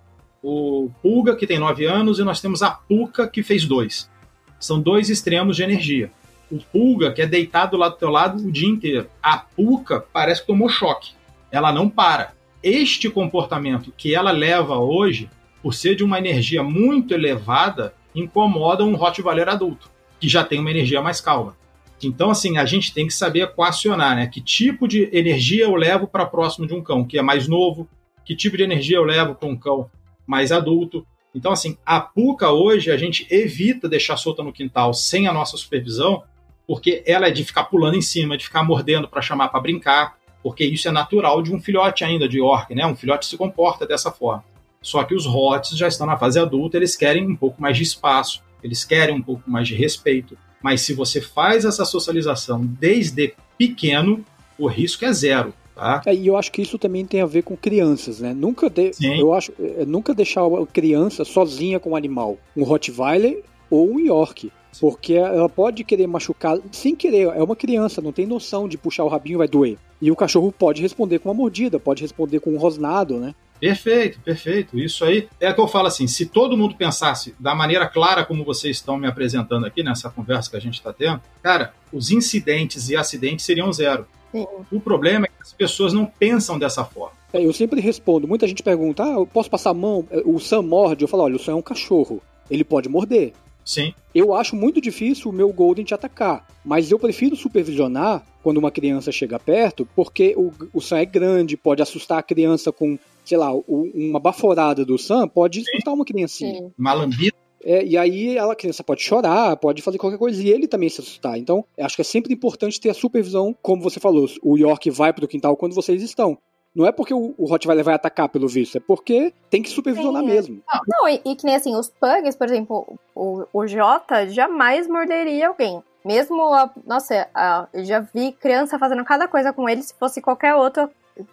o 0.43 0.91
Pulga, 1.03 1.37
que 1.37 1.47
tem 1.47 1.59
9 1.59 1.85
anos, 1.85 2.19
e 2.19 2.25
nós 2.25 2.41
temos 2.41 2.63
a 2.63 2.71
Puca, 2.71 3.29
que 3.29 3.43
fez 3.43 3.67
dois. 3.67 4.11
São 4.59 4.81
dois 4.81 5.11
extremos 5.11 5.57
de 5.57 5.65
energia 5.65 6.11
o 6.51 6.59
pulga 6.59 7.13
que 7.13 7.23
é 7.23 7.27
deitado 7.27 7.77
lá 7.77 7.89
do 7.89 7.97
teu 7.97 8.11
lado 8.11 8.47
o 8.47 8.53
dia 8.53 8.69
inteiro. 8.69 9.09
A 9.23 9.39
puca 9.39 10.05
parece 10.13 10.41
que 10.41 10.47
tomou 10.47 10.69
choque. 10.69 11.13
Ela 11.51 11.73
não 11.73 11.89
para. 11.89 12.33
Este 12.63 13.09
comportamento 13.09 13.93
que 13.97 14.15
ela 14.15 14.31
leva 14.31 14.79
hoje, 14.79 15.31
por 15.63 15.75
ser 15.75 15.95
de 15.95 16.05
uma 16.05 16.19
energia 16.19 16.63
muito 16.63 17.15
elevada, 17.15 17.95
incomoda 18.15 18.85
um 18.85 18.97
Rottweiler 18.97 19.49
adulto, 19.49 19.91
que 20.19 20.29
já 20.29 20.45
tem 20.45 20.61
uma 20.61 20.71
energia 20.71 21.01
mais 21.01 21.21
calma. 21.21 21.57
Então, 22.03 22.31
assim, 22.31 22.57
a 22.57 22.65
gente 22.65 22.95
tem 22.95 23.07
que 23.07 23.13
saber 23.13 23.43
equacionar, 23.43 24.17
né? 24.17 24.27
Que 24.27 24.41
tipo 24.41 24.89
de 24.89 25.09
energia 25.13 25.65
eu 25.65 25.75
levo 25.75 26.07
para 26.07 26.27
próximo 26.27 26.67
de 26.67 26.75
um 26.75 26.83
cão 26.83 27.05
que 27.05 27.19
é 27.19 27.23
mais 27.23 27.47
novo, 27.47 27.89
que 28.25 28.35
tipo 28.35 28.57
de 28.57 28.63
energia 28.63 28.97
eu 28.97 29.05
levo 29.05 29.35
para 29.35 29.49
um 29.49 29.57
cão 29.57 29.91
mais 30.27 30.51
adulto. 30.51 31.07
Então, 31.35 31.53
assim, 31.53 31.77
a 31.85 32.01
puca 32.01 32.51
hoje 32.51 32.91
a 32.91 32.97
gente 32.97 33.27
evita 33.31 33.89
deixar 33.89 34.17
solta 34.17 34.43
no 34.43 34.53
quintal 34.53 34.95
sem 34.95 35.29
a 35.29 35.33
nossa 35.33 35.57
supervisão, 35.57 36.23
porque 36.71 37.03
ela 37.05 37.27
é 37.27 37.33
de 37.33 37.43
ficar 37.43 37.65
pulando 37.65 37.97
em 37.97 38.01
cima, 38.01 38.39
de 38.39 38.45
ficar 38.45 38.63
mordendo 38.63 39.09
para 39.09 39.21
chamar 39.21 39.49
para 39.49 39.59
brincar, 39.59 40.17
porque 40.41 40.65
isso 40.65 40.87
é 40.87 40.93
natural 40.93 41.43
de 41.43 41.53
um 41.53 41.61
filhote 41.61 42.05
ainda 42.05 42.29
de 42.29 42.41
orc, 42.41 42.73
né? 42.73 42.87
Um 42.87 42.95
filhote 42.95 43.27
se 43.27 43.37
comporta 43.37 43.85
dessa 43.85 44.13
forma. 44.13 44.45
Só 44.81 45.03
que 45.03 45.13
os 45.13 45.27
rots 45.27 45.77
já 45.77 45.89
estão 45.89 46.07
na 46.07 46.17
fase 46.17 46.39
adulta, 46.39 46.77
eles 46.77 46.95
querem 46.95 47.27
um 47.27 47.35
pouco 47.35 47.61
mais 47.61 47.77
de 47.77 47.83
espaço, 47.83 48.41
eles 48.63 48.85
querem 48.85 49.17
um 49.17 49.21
pouco 49.21 49.51
mais 49.51 49.67
de 49.67 49.75
respeito. 49.75 50.39
Mas 50.63 50.83
se 50.83 50.95
você 50.95 51.21
faz 51.21 51.65
essa 51.65 51.85
socialização 51.85 52.65
desde 52.65 53.35
pequeno, 53.59 54.25
o 54.57 54.69
risco 54.69 55.05
é 55.05 55.13
zero. 55.13 55.53
Tá? 55.75 56.03
É, 56.07 56.15
e 56.15 56.29
eu 56.29 56.37
acho 56.37 56.53
que 56.53 56.63
isso 56.63 56.79
também 56.79 57.05
tem 57.05 57.21
a 57.21 57.27
ver 57.27 57.43
com 57.43 57.57
crianças, 57.57 58.21
né? 58.21 58.33
Nunca 58.33 58.71
de... 58.71 58.93
eu 59.01 59.35
acho 59.35 59.53
é, 59.59 59.85
nunca 59.85 60.15
deixar 60.15 60.43
a 60.43 60.67
criança 60.67 61.25
sozinha 61.25 61.81
com 61.81 61.91
o 61.91 61.97
animal, 61.97 62.39
um 62.57 62.63
Rottweiler 62.63 63.43
ou 63.69 63.91
um 63.91 63.99
York. 63.99 64.53
Porque 64.79 65.15
ela 65.15 65.49
pode 65.49 65.85
querer 65.85 66.07
machucar 66.07 66.59
sem 66.71 66.95
querer. 66.95 67.29
É 67.29 67.43
uma 67.43 67.57
criança, 67.57 68.01
não 68.01 68.13
tem 68.13 68.27
noção 68.27 68.69
de 68.69 68.79
puxar 68.79 69.05
o 69.05 69.09
rabinho 69.09 69.39
vai 69.39 69.49
doer. 69.49 69.79
E 70.01 70.11
o 70.11 70.17
cachorro 70.17 70.53
pode 70.53 70.81
responder 70.81 71.19
com 71.19 71.29
uma 71.29 71.35
mordida, 71.35 71.79
pode 71.79 72.03
responder 72.03 72.41
com 72.41 72.51
um 72.51 72.59
rosnado, 72.59 73.19
né? 73.19 73.35
Perfeito, 73.61 74.19
perfeito. 74.21 74.79
Isso 74.79 75.05
aí 75.05 75.29
é 75.39 75.53
que 75.53 75.61
eu 75.61 75.69
falo 75.69 75.87
assim: 75.87 76.07
se 76.07 76.25
todo 76.25 76.57
mundo 76.57 76.75
pensasse 76.75 77.35
da 77.39 77.55
maneira 77.55 77.87
clara 77.87 78.25
como 78.25 78.43
vocês 78.43 78.79
estão 78.79 78.97
me 78.97 79.07
apresentando 79.07 79.67
aqui 79.67 79.83
nessa 79.83 80.09
conversa 80.09 80.51
que 80.51 80.57
a 80.57 80.61
gente 80.61 80.75
está 80.75 80.93
tendo, 80.93 81.21
cara, 81.43 81.75
os 81.93 82.11
incidentes 82.11 82.89
e 82.89 82.97
acidentes 82.97 83.45
seriam 83.45 83.71
zero. 83.71 84.07
Sim. 84.33 84.47
O 84.73 84.81
problema 84.81 85.27
é 85.27 85.29
que 85.29 85.43
as 85.43 85.53
pessoas 85.53 85.93
não 85.93 86.07
pensam 86.07 86.59
dessa 86.59 86.85
forma. 86.85 87.13
É, 87.33 87.45
eu 87.45 87.53
sempre 87.53 87.81
respondo. 87.81 88.27
Muita 88.27 88.49
gente 88.49 88.63
pergunta: 88.63 89.05
ah, 89.05 89.13
eu 89.19 89.27
posso 89.27 89.51
passar 89.51 89.71
a 89.71 89.75
mão? 89.75 90.07
O 90.25 90.39
Sam 90.41 90.63
morde? 90.63 91.05
Eu 91.05 91.09
falo: 91.09 91.25
olha, 91.25 91.37
o 91.37 91.39
Sam 91.39 91.53
é 91.53 91.57
um 91.57 91.63
cachorro. 91.63 92.23
Ele 92.51 92.65
pode 92.65 92.89
morder. 92.89 93.35
Sim. 93.65 93.95
Eu 94.15 94.35
acho 94.35 94.57
muito 94.57 94.81
difícil 94.81 95.31
o 95.31 95.35
meu 95.35 95.53
Golden 95.53 95.85
te 95.85 95.95
atacar, 95.95 96.47
mas 96.65 96.91
eu 96.91 96.99
prefiro 96.99 97.37
supervisionar 97.37 98.25
quando 98.43 98.59
uma 98.59 98.71
criança 98.71 99.13
chega 99.13 99.39
perto, 99.39 99.87
porque 99.95 100.35
o, 100.37 100.53
o 100.73 100.81
Sam 100.81 100.99
é 100.99 101.05
grande, 101.05 101.57
pode 101.57 101.83
assustar 101.83 102.19
a 102.19 102.23
criança 102.23 102.73
com, 102.73 102.99
sei 103.25 103.39
lá, 103.39 103.55
o, 103.55 103.91
uma 103.95 104.19
baforada 104.19 104.85
do 104.85 104.99
Sam 104.99 105.29
pode 105.29 105.61
assustar 105.61 105.95
uma 105.95 106.05
criancinha. 106.05 106.55
Sim. 106.55 106.73
Uma 106.79 106.93
lambida. 106.93 107.37
É, 107.63 107.85
e 107.85 107.97
aí 107.97 108.39
a 108.39 108.55
criança 108.55 108.83
pode 108.83 109.03
chorar, 109.03 109.57
pode 109.57 109.83
fazer 109.83 109.99
qualquer 109.99 110.19
coisa, 110.19 110.43
e 110.43 110.49
ele 110.49 110.67
também 110.67 110.89
se 110.89 111.01
assustar. 111.01 111.39
Então, 111.39 111.65
acho 111.79 111.95
que 111.95 112.03
é 112.03 112.05
sempre 112.05 112.33
importante 112.33 112.81
ter 112.81 112.89
a 112.89 112.95
supervisão, 112.95 113.55
como 113.61 113.83
você 113.83 114.01
falou, 114.01 114.27
o 114.43 114.57
York 114.57 114.91
vai 114.91 115.13
pro 115.13 115.29
quintal 115.29 115.57
quando 115.57 115.75
vocês 115.75 116.03
estão. 116.03 116.39
Não 116.75 116.87
é 116.87 116.93
porque 116.93 117.13
o, 117.13 117.35
o 117.37 117.47
Rottweiler 117.47 117.85
vai 117.85 117.95
atacar 117.95 118.29
pelo 118.29 118.47
visto, 118.47 118.77
é 118.77 118.81
porque 118.81 119.33
tem 119.51 119.63
que 119.63 119.71
supervisionar 119.71 120.23
Sim, 120.23 120.31
é. 120.31 120.33
mesmo. 120.33 120.63
Não, 120.89 121.09
e, 121.09 121.21
e, 121.25 121.35
que 121.35 121.45
nem 121.45 121.57
assim, 121.57 121.75
os 121.75 121.89
pugs, 121.89 122.37
por 122.37 122.47
exemplo, 122.47 122.99
o, 123.15 123.45
o 123.53 123.67
Jota 123.67 124.29
jamais 124.29 124.87
morderia 124.87 125.49
alguém. 125.49 125.83
Mesmo, 126.05 126.43
a, 126.55 126.71
nossa, 126.87 127.29
a, 127.35 127.69
eu 127.75 127.85
já 127.85 128.01
vi 128.01 128.33
criança 128.33 128.79
fazendo 128.79 129.05
cada 129.05 129.29
coisa 129.29 129.53
com 129.53 129.69
ele, 129.69 129.83
se 129.83 129.95
fosse 129.99 130.21
qualquer 130.21 130.55
outro, 130.55 130.89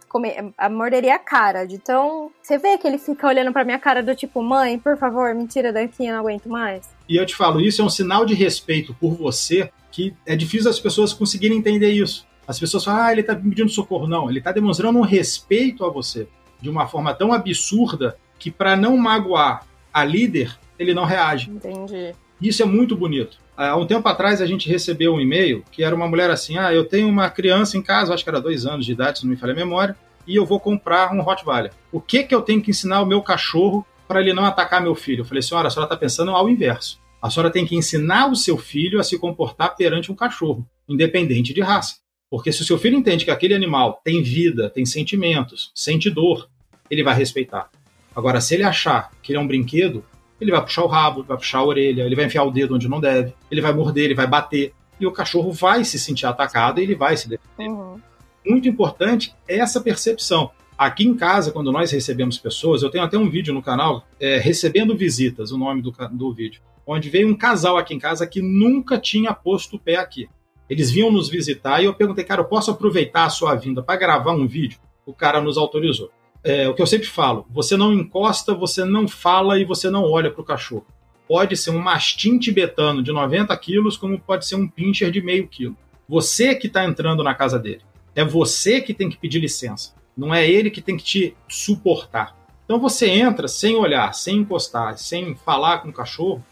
comer, 0.09 0.53
a 0.57 0.69
morderia 0.69 1.15
a 1.15 1.19
cara. 1.19 1.65
Então, 1.69 2.31
você 2.41 2.57
vê 2.57 2.77
que 2.77 2.87
ele 2.87 2.97
fica 2.97 3.27
olhando 3.27 3.53
pra 3.53 3.63
minha 3.63 3.79
cara 3.79 4.01
do 4.03 4.15
tipo, 4.15 4.41
mãe, 4.41 4.77
por 4.77 4.97
favor, 4.97 5.33
me 5.33 5.47
tira 5.47 5.71
daqui, 5.71 6.05
eu 6.05 6.13
não 6.13 6.19
aguento 6.21 6.49
mais. 6.49 6.89
E 7.07 7.15
eu 7.15 7.25
te 7.25 7.35
falo, 7.35 7.61
isso 7.61 7.81
é 7.81 7.85
um 7.85 7.89
sinal 7.89 8.25
de 8.25 8.33
respeito 8.33 8.93
por 8.99 9.13
você 9.13 9.69
que 9.91 10.13
é 10.25 10.35
difícil 10.35 10.69
as 10.69 10.79
pessoas 10.79 11.13
conseguirem 11.13 11.57
entender 11.57 11.91
isso. 11.91 12.26
As 12.47 12.59
pessoas 12.59 12.83
falam, 12.83 13.01
ah, 13.01 13.11
ele 13.11 13.21
está 13.21 13.35
pedindo 13.35 13.69
socorro. 13.69 14.07
Não, 14.07 14.29
ele 14.29 14.39
está 14.39 14.51
demonstrando 14.51 14.97
um 14.97 15.03
respeito 15.03 15.85
a 15.85 15.89
você 15.89 16.27
de 16.61 16.69
uma 16.69 16.87
forma 16.87 17.13
tão 17.13 17.33
absurda 17.33 18.17
que, 18.39 18.49
para 18.49 18.75
não 18.75 18.97
magoar 18.97 19.65
a 19.93 20.03
líder, 20.03 20.57
ele 20.79 20.93
não 20.93 21.05
reage. 21.05 21.49
Entendi. 21.49 22.13
Isso 22.41 22.61
é 22.61 22.65
muito 22.65 22.95
bonito. 22.95 23.37
Há 23.55 23.75
um 23.75 23.87
tempo 23.87 24.07
atrás 24.07 24.41
a 24.41 24.45
gente 24.45 24.69
recebeu 24.69 25.13
um 25.13 25.19
e-mail 25.19 25.63
que 25.71 25.83
era 25.83 25.95
uma 25.95 26.07
mulher 26.07 26.29
assim: 26.29 26.57
ah, 26.57 26.73
eu 26.73 26.85
tenho 26.85 27.09
uma 27.09 27.29
criança 27.29 27.77
em 27.77 27.81
casa, 27.81 28.13
acho 28.13 28.23
que 28.23 28.29
era 28.29 28.39
dois 28.39 28.65
anos 28.65 28.85
de 28.85 28.91
idade, 28.91 29.19
se 29.19 29.25
não 29.25 29.31
me 29.31 29.37
falha 29.37 29.53
a 29.53 29.55
memória, 29.55 29.95
e 30.25 30.35
eu 30.35 30.45
vou 30.45 30.59
comprar 30.59 31.11
um 31.11 31.21
Rottweiler. 31.21 31.71
O 31.91 31.99
que, 31.99 32.23
que 32.23 32.33
eu 32.33 32.41
tenho 32.41 32.61
que 32.61 32.71
ensinar 32.71 33.01
o 33.01 33.05
meu 33.05 33.21
cachorro 33.21 33.85
para 34.07 34.21
ele 34.21 34.33
não 34.33 34.45
atacar 34.45 34.81
meu 34.81 34.95
filho. 34.95 35.21
Eu 35.21 35.25
falei, 35.25 35.41
senhora, 35.41 35.67
a 35.67 35.71
senhora 35.71 35.87
está 35.87 35.97
pensando 35.97 36.31
ao 36.31 36.49
inverso. 36.49 36.99
A 37.21 37.29
senhora 37.29 37.51
tem 37.51 37.65
que 37.65 37.75
ensinar 37.75 38.31
o 38.31 38.35
seu 38.35 38.57
filho 38.57 38.99
a 38.99 39.03
se 39.03 39.19
comportar 39.19 39.75
perante 39.75 40.11
um 40.11 40.15
cachorro, 40.15 40.65
independente 40.87 41.53
de 41.53 41.61
raça. 41.61 41.95
Porque 42.29 42.51
se 42.51 42.61
o 42.61 42.65
seu 42.65 42.77
filho 42.77 42.97
entende 42.97 43.23
que 43.25 43.31
aquele 43.31 43.53
animal 43.53 44.01
tem 44.03 44.21
vida, 44.21 44.69
tem 44.69 44.85
sentimentos, 44.85 45.71
sente 45.73 46.09
dor, 46.09 46.49
ele 46.89 47.03
vai 47.03 47.15
respeitar. 47.15 47.69
Agora, 48.15 48.41
se 48.41 48.55
ele 48.55 48.63
achar 48.63 49.11
que 49.21 49.31
ele 49.31 49.39
é 49.39 49.41
um 49.41 49.47
brinquedo, 49.47 50.03
ele 50.39 50.51
vai 50.51 50.61
puxar 50.61 50.83
o 50.83 50.87
rabo, 50.87 51.23
vai 51.23 51.37
puxar 51.37 51.59
a 51.59 51.65
orelha, 51.65 52.03
ele 52.03 52.15
vai 52.15 52.25
enfiar 52.25 52.43
o 52.43 52.51
dedo 52.51 52.75
onde 52.75 52.87
não 52.87 52.99
deve, 52.99 53.33
ele 53.49 53.61
vai 53.61 53.73
morder, 53.73 54.05
ele 54.05 54.15
vai 54.15 54.27
bater. 54.27 54.73
E 54.99 55.05
o 55.05 55.11
cachorro 55.11 55.51
vai 55.51 55.83
se 55.83 55.99
sentir 55.99 56.25
atacado 56.25 56.79
e 56.79 56.83
ele 56.83 56.95
vai 56.95 57.15
se 57.15 57.29
defender. 57.29 57.69
Uhum. 57.69 57.99
Muito 58.45 58.67
importante 58.67 59.33
essa 59.47 59.79
percepção. 59.79 60.51
Aqui 60.77 61.05
em 61.05 61.15
casa, 61.15 61.51
quando 61.51 61.71
nós 61.71 61.91
recebemos 61.91 62.37
pessoas, 62.37 62.83
eu 62.83 62.89
tenho 62.89 63.03
até 63.03 63.17
um 63.17 63.29
vídeo 63.29 63.53
no 63.53 63.63
canal, 63.63 64.05
é, 64.19 64.37
Recebendo 64.37 64.95
Visitas, 64.95 65.51
o 65.51 65.57
nome 65.57 65.81
do, 65.81 65.91
do 66.11 66.33
vídeo, 66.33 66.61
onde 66.85 67.09
veio 67.09 67.27
um 67.27 67.35
casal 67.35 67.77
aqui 67.77 67.93
em 67.93 67.99
casa 67.99 68.27
que 68.27 68.41
nunca 68.41 68.97
tinha 68.99 69.33
posto 69.33 69.75
o 69.75 69.79
pé 69.79 69.95
aqui. 69.95 70.29
Eles 70.69 70.91
vinham 70.91 71.11
nos 71.11 71.29
visitar 71.29 71.81
e 71.81 71.85
eu 71.85 71.93
perguntei, 71.93 72.23
cara, 72.23 72.41
eu 72.41 72.45
posso 72.45 72.71
aproveitar 72.71 73.25
a 73.25 73.29
sua 73.29 73.55
vinda 73.55 73.81
para 73.81 73.99
gravar 73.99 74.33
um 74.33 74.47
vídeo? 74.47 74.79
O 75.05 75.13
cara 75.13 75.41
nos 75.41 75.57
autorizou. 75.57 76.11
É, 76.43 76.67
o 76.67 76.73
que 76.73 76.81
eu 76.81 76.87
sempre 76.87 77.07
falo, 77.07 77.45
você 77.49 77.75
não 77.75 77.93
encosta, 77.93 78.53
você 78.53 78.85
não 78.85 79.07
fala 79.07 79.59
e 79.59 79.65
você 79.65 79.89
não 79.89 80.03
olha 80.03 80.31
para 80.31 80.41
o 80.41 80.45
cachorro. 80.45 80.85
Pode 81.27 81.57
ser 81.57 81.71
um 81.71 81.79
mastim 81.79 82.37
tibetano 82.37 83.03
de 83.03 83.11
90 83.11 83.55
quilos, 83.57 83.97
como 83.97 84.19
pode 84.19 84.45
ser 84.45 84.55
um 84.55 84.67
pincher 84.67 85.11
de 85.11 85.21
meio 85.21 85.47
quilo. 85.47 85.75
Você 86.07 86.55
que 86.55 86.67
está 86.67 86.85
entrando 86.85 87.23
na 87.23 87.33
casa 87.33 87.59
dele. 87.59 87.81
É 88.15 88.23
você 88.23 88.81
que 88.81 88.93
tem 88.93 89.09
que 89.09 89.17
pedir 89.17 89.39
licença. 89.39 89.93
Não 90.15 90.33
é 90.33 90.49
ele 90.49 90.71
que 90.71 90.81
tem 90.81 90.97
que 90.97 91.03
te 91.03 91.35
suportar. 91.47 92.35
Então 92.65 92.79
você 92.79 93.07
entra 93.09 93.47
sem 93.47 93.75
olhar, 93.75 94.13
sem 94.13 94.37
encostar, 94.37 94.97
sem 94.97 95.35
falar 95.35 95.79
com 95.79 95.89
o 95.89 95.93
cachorro, 95.93 96.43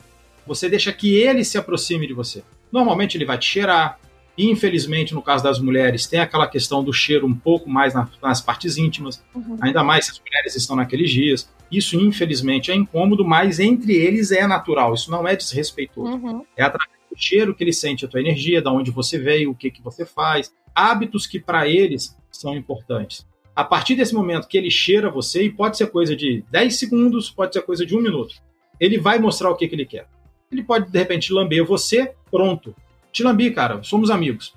você 0.45 0.69
deixa 0.69 0.93
que 0.93 1.15
ele 1.15 1.43
se 1.43 1.57
aproxime 1.57 2.07
de 2.07 2.13
você. 2.13 2.43
Normalmente 2.71 3.17
ele 3.17 3.25
vai 3.25 3.37
te 3.37 3.45
cheirar. 3.45 3.99
Infelizmente, 4.37 5.13
no 5.13 5.21
caso 5.21 5.43
das 5.43 5.59
mulheres, 5.59 6.05
tem 6.05 6.19
aquela 6.19 6.47
questão 6.47 6.83
do 6.83 6.91
cheiro 6.91 7.25
um 7.25 7.33
pouco 7.33 7.69
mais 7.69 7.93
nas 8.21 8.41
partes 8.41 8.77
íntimas, 8.77 9.23
uhum. 9.33 9.57
ainda 9.61 9.83
mais 9.83 10.05
se 10.05 10.11
as 10.11 10.19
mulheres 10.19 10.55
estão 10.55 10.75
naqueles 10.75 11.09
dias. 11.09 11.49
Isso, 11.71 11.99
infelizmente, 11.99 12.71
é 12.71 12.75
incômodo, 12.75 13.23
mas 13.23 13.59
entre 13.59 13.93
eles 13.93 14.31
é 14.31 14.45
natural. 14.45 14.93
Isso 14.93 15.09
não 15.09 15.27
é 15.27 15.35
desrespeitoso. 15.35 16.11
Uhum. 16.11 16.45
É 16.55 16.63
através 16.63 16.99
do 17.09 17.17
cheiro 17.17 17.55
que 17.55 17.63
ele 17.63 17.73
sente 17.73 18.05
a 18.05 18.07
tua 18.07 18.19
energia, 18.19 18.61
da 18.61 18.71
onde 18.71 18.91
você 18.91 19.17
veio, 19.17 19.51
o 19.51 19.55
que, 19.55 19.71
que 19.71 19.81
você 19.81 20.05
faz. 20.05 20.53
Hábitos 20.73 21.25
que 21.25 21.39
para 21.39 21.67
eles 21.67 22.15
são 22.29 22.55
importantes. 22.55 23.25
A 23.55 23.63
partir 23.63 23.95
desse 23.95 24.13
momento 24.13 24.49
que 24.49 24.57
ele 24.57 24.69
cheira 24.69 25.09
você, 25.09 25.43
e 25.43 25.49
pode 25.49 25.77
ser 25.77 25.87
coisa 25.87 26.13
de 26.13 26.43
10 26.51 26.77
segundos, 26.77 27.31
pode 27.31 27.53
ser 27.53 27.61
coisa 27.61 27.85
de 27.85 27.95
um 27.95 28.01
minuto, 28.01 28.35
ele 28.79 28.97
vai 28.97 29.17
mostrar 29.17 29.49
o 29.49 29.55
que, 29.55 29.67
que 29.67 29.75
ele 29.75 29.85
quer. 29.85 30.07
Ele 30.51 30.61
pode, 30.61 30.91
de 30.91 30.99
repente, 30.99 31.31
lamber 31.31 31.63
você, 31.63 32.13
pronto. 32.29 32.75
Te 33.15 33.23
lambi, 33.23 33.49
cara, 33.49 33.81
somos 33.81 34.09
amigos. 34.09 34.53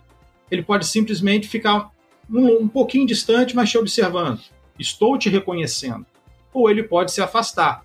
Ele 0.50 0.64
pode 0.64 0.84
simplesmente 0.84 1.46
ficar 1.46 1.92
um, 2.28 2.62
um 2.62 2.66
pouquinho 2.66 3.06
distante, 3.06 3.54
mas 3.54 3.70
te 3.70 3.78
observando. 3.78 4.40
Estou 4.76 5.16
te 5.16 5.28
reconhecendo. 5.28 6.04
Ou 6.52 6.68
ele 6.68 6.82
pode 6.82 7.12
se 7.12 7.22
afastar. 7.22 7.84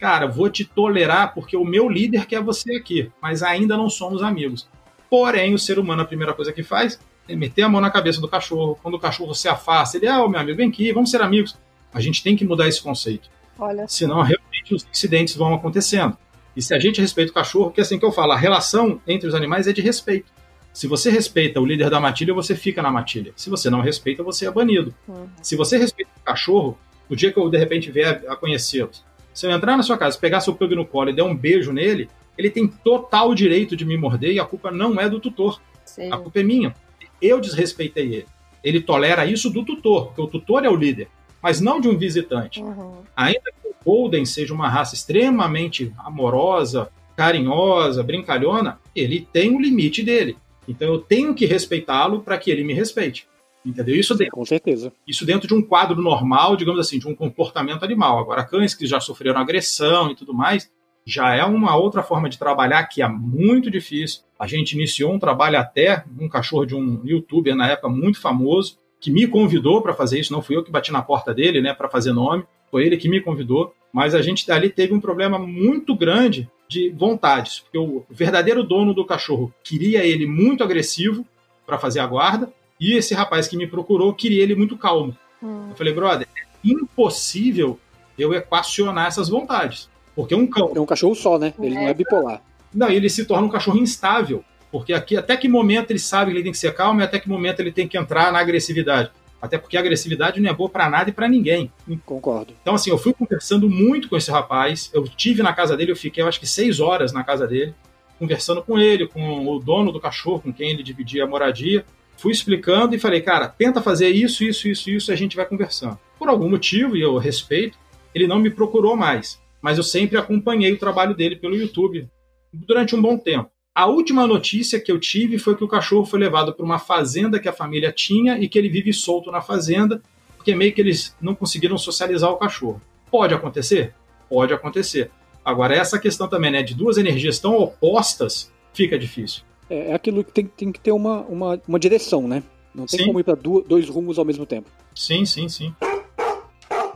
Cara, 0.00 0.26
vou 0.26 0.48
te 0.48 0.64
tolerar 0.64 1.34
porque 1.34 1.58
o 1.58 1.64
meu 1.64 1.90
líder 1.90 2.24
quer 2.24 2.40
você 2.40 2.74
aqui, 2.76 3.12
mas 3.20 3.42
ainda 3.42 3.76
não 3.76 3.90
somos 3.90 4.22
amigos. 4.22 4.66
Porém, 5.10 5.52
o 5.52 5.58
ser 5.58 5.78
humano, 5.78 6.00
a 6.00 6.06
primeira 6.06 6.32
coisa 6.32 6.54
que 6.54 6.62
faz 6.62 6.98
é 7.28 7.36
meter 7.36 7.60
a 7.60 7.68
mão 7.68 7.82
na 7.82 7.90
cabeça 7.90 8.18
do 8.18 8.26
cachorro. 8.26 8.78
Quando 8.82 8.94
o 8.94 8.98
cachorro 8.98 9.34
se 9.34 9.46
afasta, 9.46 9.98
ele, 9.98 10.08
ah, 10.08 10.26
meu 10.26 10.40
amigo, 10.40 10.56
vem 10.56 10.70
aqui, 10.70 10.90
vamos 10.90 11.10
ser 11.10 11.20
amigos. 11.20 11.54
A 11.92 12.00
gente 12.00 12.22
tem 12.22 12.34
que 12.34 12.46
mudar 12.46 12.66
esse 12.66 12.82
conceito. 12.82 13.28
Olha. 13.58 13.86
Senão, 13.86 14.22
realmente, 14.22 14.74
os 14.74 14.86
incidentes 14.90 15.36
vão 15.36 15.52
acontecendo. 15.52 16.16
E 16.56 16.62
se 16.62 16.74
a 16.74 16.78
gente 16.78 17.00
respeita 17.00 17.30
o 17.30 17.34
cachorro, 17.34 17.70
que 17.70 17.80
é 17.80 17.82
assim 17.82 17.98
que 17.98 18.04
eu 18.04 18.12
falo, 18.12 18.32
a 18.32 18.36
relação 18.36 19.00
entre 19.06 19.28
os 19.28 19.34
animais 19.34 19.66
é 19.66 19.72
de 19.72 19.80
respeito. 19.80 20.32
Se 20.72 20.86
você 20.86 21.10
respeita 21.10 21.60
o 21.60 21.66
líder 21.66 21.88
da 21.90 22.00
matilha, 22.00 22.34
você 22.34 22.54
fica 22.54 22.82
na 22.82 22.90
matilha. 22.90 23.32
Se 23.36 23.48
você 23.48 23.70
não 23.70 23.80
respeita, 23.80 24.22
você 24.22 24.46
é 24.46 24.50
banido. 24.50 24.94
Uhum. 25.06 25.28
Se 25.42 25.56
você 25.56 25.76
respeita 25.76 26.10
o 26.20 26.24
cachorro, 26.24 26.78
o 27.08 27.14
dia 27.14 27.32
que 27.32 27.38
eu 27.38 27.48
de 27.48 27.58
repente 27.58 27.90
vier 27.90 28.24
a 28.28 28.36
conhecê-los, 28.36 29.04
se 29.32 29.46
eu 29.46 29.50
entrar 29.50 29.76
na 29.76 29.82
sua 29.82 29.96
casa, 29.96 30.18
pegar 30.18 30.40
seu 30.40 30.54
pug 30.54 30.74
no 30.74 30.84
colo 30.84 31.10
e 31.10 31.12
der 31.12 31.22
um 31.22 31.34
beijo 31.34 31.72
nele, 31.72 32.08
ele 32.36 32.50
tem 32.50 32.66
total 32.66 33.34
direito 33.34 33.76
de 33.76 33.84
me 33.84 33.96
morder 33.96 34.32
e 34.32 34.40
a 34.40 34.44
culpa 34.44 34.70
não 34.70 35.00
é 35.00 35.08
do 35.08 35.20
tutor. 35.20 35.60
Sim. 35.84 36.12
A 36.12 36.16
culpa 36.16 36.40
é 36.40 36.42
minha 36.42 36.74
eu 37.20 37.40
desrespeitei 37.40 38.14
ele. 38.14 38.26
Ele 38.62 38.80
tolera 38.80 39.26
isso 39.26 39.50
do 39.50 39.64
tutor, 39.64 40.06
porque 40.06 40.22
o 40.22 40.26
tutor 40.26 40.64
é 40.64 40.68
o 40.68 40.76
líder, 40.76 41.08
mas 41.44 41.60
não 41.60 41.78
de 41.78 41.86
um 41.86 41.98
visitante. 41.98 42.62
Uhum. 42.62 43.02
Ainda 43.14 43.52
que 43.52 43.68
o 43.68 43.74
Golden 43.84 44.24
seja 44.24 44.54
uma 44.54 44.66
raça 44.66 44.94
extremamente 44.94 45.92
amorosa, 45.98 46.88
carinhosa, 47.14 48.02
brincalhona, 48.02 48.80
ele 48.96 49.28
tem 49.30 49.50
o 49.50 49.56
um 49.56 49.60
limite 49.60 50.02
dele. 50.02 50.38
Então 50.66 50.88
eu 50.88 50.98
tenho 50.98 51.34
que 51.34 51.44
respeitá-lo 51.44 52.22
para 52.22 52.38
que 52.38 52.50
ele 52.50 52.64
me 52.64 52.72
respeite. 52.72 53.28
Entendeu? 53.62 53.94
Isso 53.94 54.14
dentro, 54.14 54.32
Com 54.32 54.44
certeza. 54.46 54.90
Isso 55.06 55.26
dentro 55.26 55.46
de 55.46 55.52
um 55.52 55.60
quadro 55.60 56.00
normal, 56.00 56.56
digamos 56.56 56.80
assim, 56.80 56.98
de 56.98 57.06
um 57.06 57.14
comportamento 57.14 57.84
animal. 57.84 58.18
Agora, 58.18 58.42
cães 58.42 58.74
que 58.74 58.86
já 58.86 58.98
sofreram 58.98 59.38
agressão 59.38 60.10
e 60.10 60.14
tudo 60.14 60.32
mais, 60.32 60.70
já 61.04 61.34
é 61.34 61.44
uma 61.44 61.76
outra 61.76 62.02
forma 62.02 62.30
de 62.30 62.38
trabalhar 62.38 62.84
que 62.84 63.02
é 63.02 63.08
muito 63.08 63.70
difícil. 63.70 64.22
A 64.38 64.46
gente 64.46 64.72
iniciou 64.72 65.12
um 65.12 65.18
trabalho 65.18 65.58
até 65.58 66.04
um 66.18 66.26
cachorro 66.26 66.64
de 66.64 66.74
um 66.74 67.02
youtuber 67.04 67.54
na 67.54 67.68
época 67.68 67.90
muito 67.90 68.18
famoso 68.18 68.78
que 69.00 69.10
me 69.10 69.26
convidou 69.26 69.82
para 69.82 69.94
fazer 69.94 70.18
isso, 70.18 70.32
não 70.32 70.42
fui 70.42 70.56
eu 70.56 70.64
que 70.64 70.70
bati 70.70 70.90
na 70.92 71.02
porta 71.02 71.34
dele, 71.34 71.60
né, 71.60 71.74
para 71.74 71.88
fazer 71.88 72.12
nome, 72.12 72.44
foi 72.70 72.86
ele 72.86 72.96
que 72.96 73.08
me 73.08 73.20
convidou, 73.20 73.74
mas 73.92 74.14
a 74.14 74.22
gente 74.22 74.50
ali 74.50 74.70
teve 74.70 74.94
um 74.94 75.00
problema 75.00 75.38
muito 75.38 75.94
grande 75.94 76.50
de 76.68 76.90
vontades, 76.90 77.60
porque 77.60 77.78
o 77.78 78.04
verdadeiro 78.10 78.62
dono 78.62 78.94
do 78.94 79.04
cachorro 79.04 79.52
queria 79.62 80.04
ele 80.04 80.26
muito 80.26 80.64
agressivo 80.64 81.24
para 81.66 81.78
fazer 81.78 82.00
a 82.00 82.06
guarda, 82.06 82.52
e 82.80 82.94
esse 82.94 83.14
rapaz 83.14 83.46
que 83.46 83.56
me 83.56 83.66
procurou 83.66 84.12
queria 84.12 84.42
ele 84.42 84.54
muito 84.54 84.76
calmo. 84.76 85.16
Hum. 85.42 85.68
Eu 85.70 85.76
falei, 85.76 85.92
brother, 85.92 86.26
é 86.36 86.44
impossível 86.64 87.78
eu 88.18 88.32
equacionar 88.32 89.06
essas 89.06 89.28
vontades. 89.28 89.88
Porque 90.14 90.34
um 90.34 90.46
cão. 90.46 90.72
É 90.74 90.80
um 90.80 90.86
cachorro 90.86 91.14
só, 91.14 91.38
né? 91.38 91.52
Ele 91.58 91.74
é. 91.74 91.80
não 91.80 91.88
é 91.88 91.94
bipolar. 91.94 92.42
Não, 92.72 92.88
ele 92.88 93.08
se 93.08 93.24
torna 93.24 93.46
um 93.46 93.50
cachorro 93.50 93.78
instável. 93.78 94.44
Porque 94.74 94.92
aqui, 94.92 95.16
até 95.16 95.36
que 95.36 95.48
momento 95.48 95.92
ele 95.92 96.00
sabe 96.00 96.32
que 96.32 96.36
ele 96.38 96.42
tem 96.42 96.50
que 96.50 96.58
ser 96.58 96.74
calmo 96.74 97.00
e 97.00 97.04
até 97.04 97.20
que 97.20 97.28
momento 97.28 97.60
ele 97.60 97.70
tem 97.70 97.86
que 97.86 97.96
entrar 97.96 98.32
na 98.32 98.40
agressividade. 98.40 99.08
Até 99.40 99.56
porque 99.56 99.76
a 99.76 99.80
agressividade 99.80 100.40
não 100.40 100.50
é 100.50 100.52
boa 100.52 100.68
para 100.68 100.90
nada 100.90 101.10
e 101.10 101.12
para 101.12 101.28
ninguém. 101.28 101.70
Concordo. 102.04 102.52
Então, 102.60 102.74
assim, 102.74 102.90
eu 102.90 102.98
fui 102.98 103.12
conversando 103.12 103.70
muito 103.70 104.08
com 104.08 104.16
esse 104.16 104.32
rapaz. 104.32 104.90
Eu 104.92 105.04
tive 105.04 105.44
na 105.44 105.52
casa 105.52 105.76
dele, 105.76 105.92
eu 105.92 105.96
fiquei, 105.96 106.24
eu 106.24 106.26
acho 106.26 106.40
que 106.40 106.46
seis 106.46 106.80
horas 106.80 107.12
na 107.12 107.22
casa 107.22 107.46
dele, 107.46 107.72
conversando 108.18 108.64
com 108.64 108.76
ele, 108.76 109.06
com 109.06 109.46
o 109.46 109.60
dono 109.60 109.92
do 109.92 110.00
cachorro, 110.00 110.40
com 110.40 110.52
quem 110.52 110.70
ele 110.70 110.82
dividia 110.82 111.22
a 111.22 111.28
moradia. 111.28 111.84
Fui 112.16 112.32
explicando 112.32 112.96
e 112.96 112.98
falei, 112.98 113.20
cara, 113.20 113.46
tenta 113.46 113.80
fazer 113.80 114.08
isso, 114.08 114.42
isso, 114.42 114.66
isso, 114.66 114.90
isso, 114.90 115.12
e 115.12 115.14
a 115.14 115.16
gente 115.16 115.36
vai 115.36 115.46
conversando. 115.46 115.96
Por 116.18 116.28
algum 116.28 116.48
motivo, 116.48 116.96
e 116.96 117.00
eu 117.00 117.16
respeito, 117.16 117.78
ele 118.12 118.26
não 118.26 118.40
me 118.40 118.50
procurou 118.50 118.96
mais 118.96 119.38
mas 119.64 119.78
eu 119.78 119.82
sempre 119.82 120.18
acompanhei 120.18 120.74
o 120.74 120.78
trabalho 120.78 121.14
dele 121.14 121.36
pelo 121.36 121.56
YouTube 121.56 122.06
durante 122.52 122.94
um 122.94 123.00
bom 123.00 123.16
tempo. 123.16 123.50
A 123.74 123.86
última 123.86 124.24
notícia 124.24 124.78
que 124.78 124.92
eu 124.92 125.00
tive 125.00 125.36
foi 125.36 125.56
que 125.56 125.64
o 125.64 125.68
cachorro 125.68 126.06
foi 126.06 126.20
levado 126.20 126.54
para 126.54 126.64
uma 126.64 126.78
fazenda 126.78 127.40
que 127.40 127.48
a 127.48 127.52
família 127.52 127.90
tinha 127.90 128.38
e 128.38 128.48
que 128.48 128.56
ele 128.56 128.68
vive 128.68 128.92
solto 128.92 129.32
na 129.32 129.40
fazenda, 129.40 130.00
porque 130.36 130.54
meio 130.54 130.72
que 130.72 130.80
eles 130.80 131.16
não 131.20 131.34
conseguiram 131.34 131.76
socializar 131.76 132.30
o 132.30 132.36
cachorro. 132.36 132.80
Pode 133.10 133.34
acontecer? 133.34 133.92
Pode 134.28 134.54
acontecer. 134.54 135.10
Agora, 135.44 135.74
essa 135.74 135.98
questão 135.98 136.28
também, 136.28 136.52
né, 136.52 136.62
de 136.62 136.72
duas 136.72 136.98
energias 136.98 137.40
tão 137.40 137.56
opostas, 137.58 138.52
fica 138.72 138.96
difícil. 138.96 139.42
É, 139.68 139.90
é 139.90 139.94
aquilo 139.94 140.22
que 140.22 140.30
tem, 140.30 140.46
tem 140.46 140.70
que 140.70 140.78
ter 140.78 140.92
uma, 140.92 141.22
uma, 141.22 141.60
uma 141.66 141.78
direção, 141.80 142.28
né? 142.28 142.44
Não 142.72 142.86
tem 142.86 143.00
sim. 143.00 143.06
como 143.06 143.18
ir 143.18 143.24
para 143.24 143.34
dois 143.34 143.88
rumos 143.88 144.20
ao 144.20 144.24
mesmo 144.24 144.46
tempo. 144.46 144.70
Sim, 144.94 145.24
sim, 145.24 145.48
sim. 145.48 145.74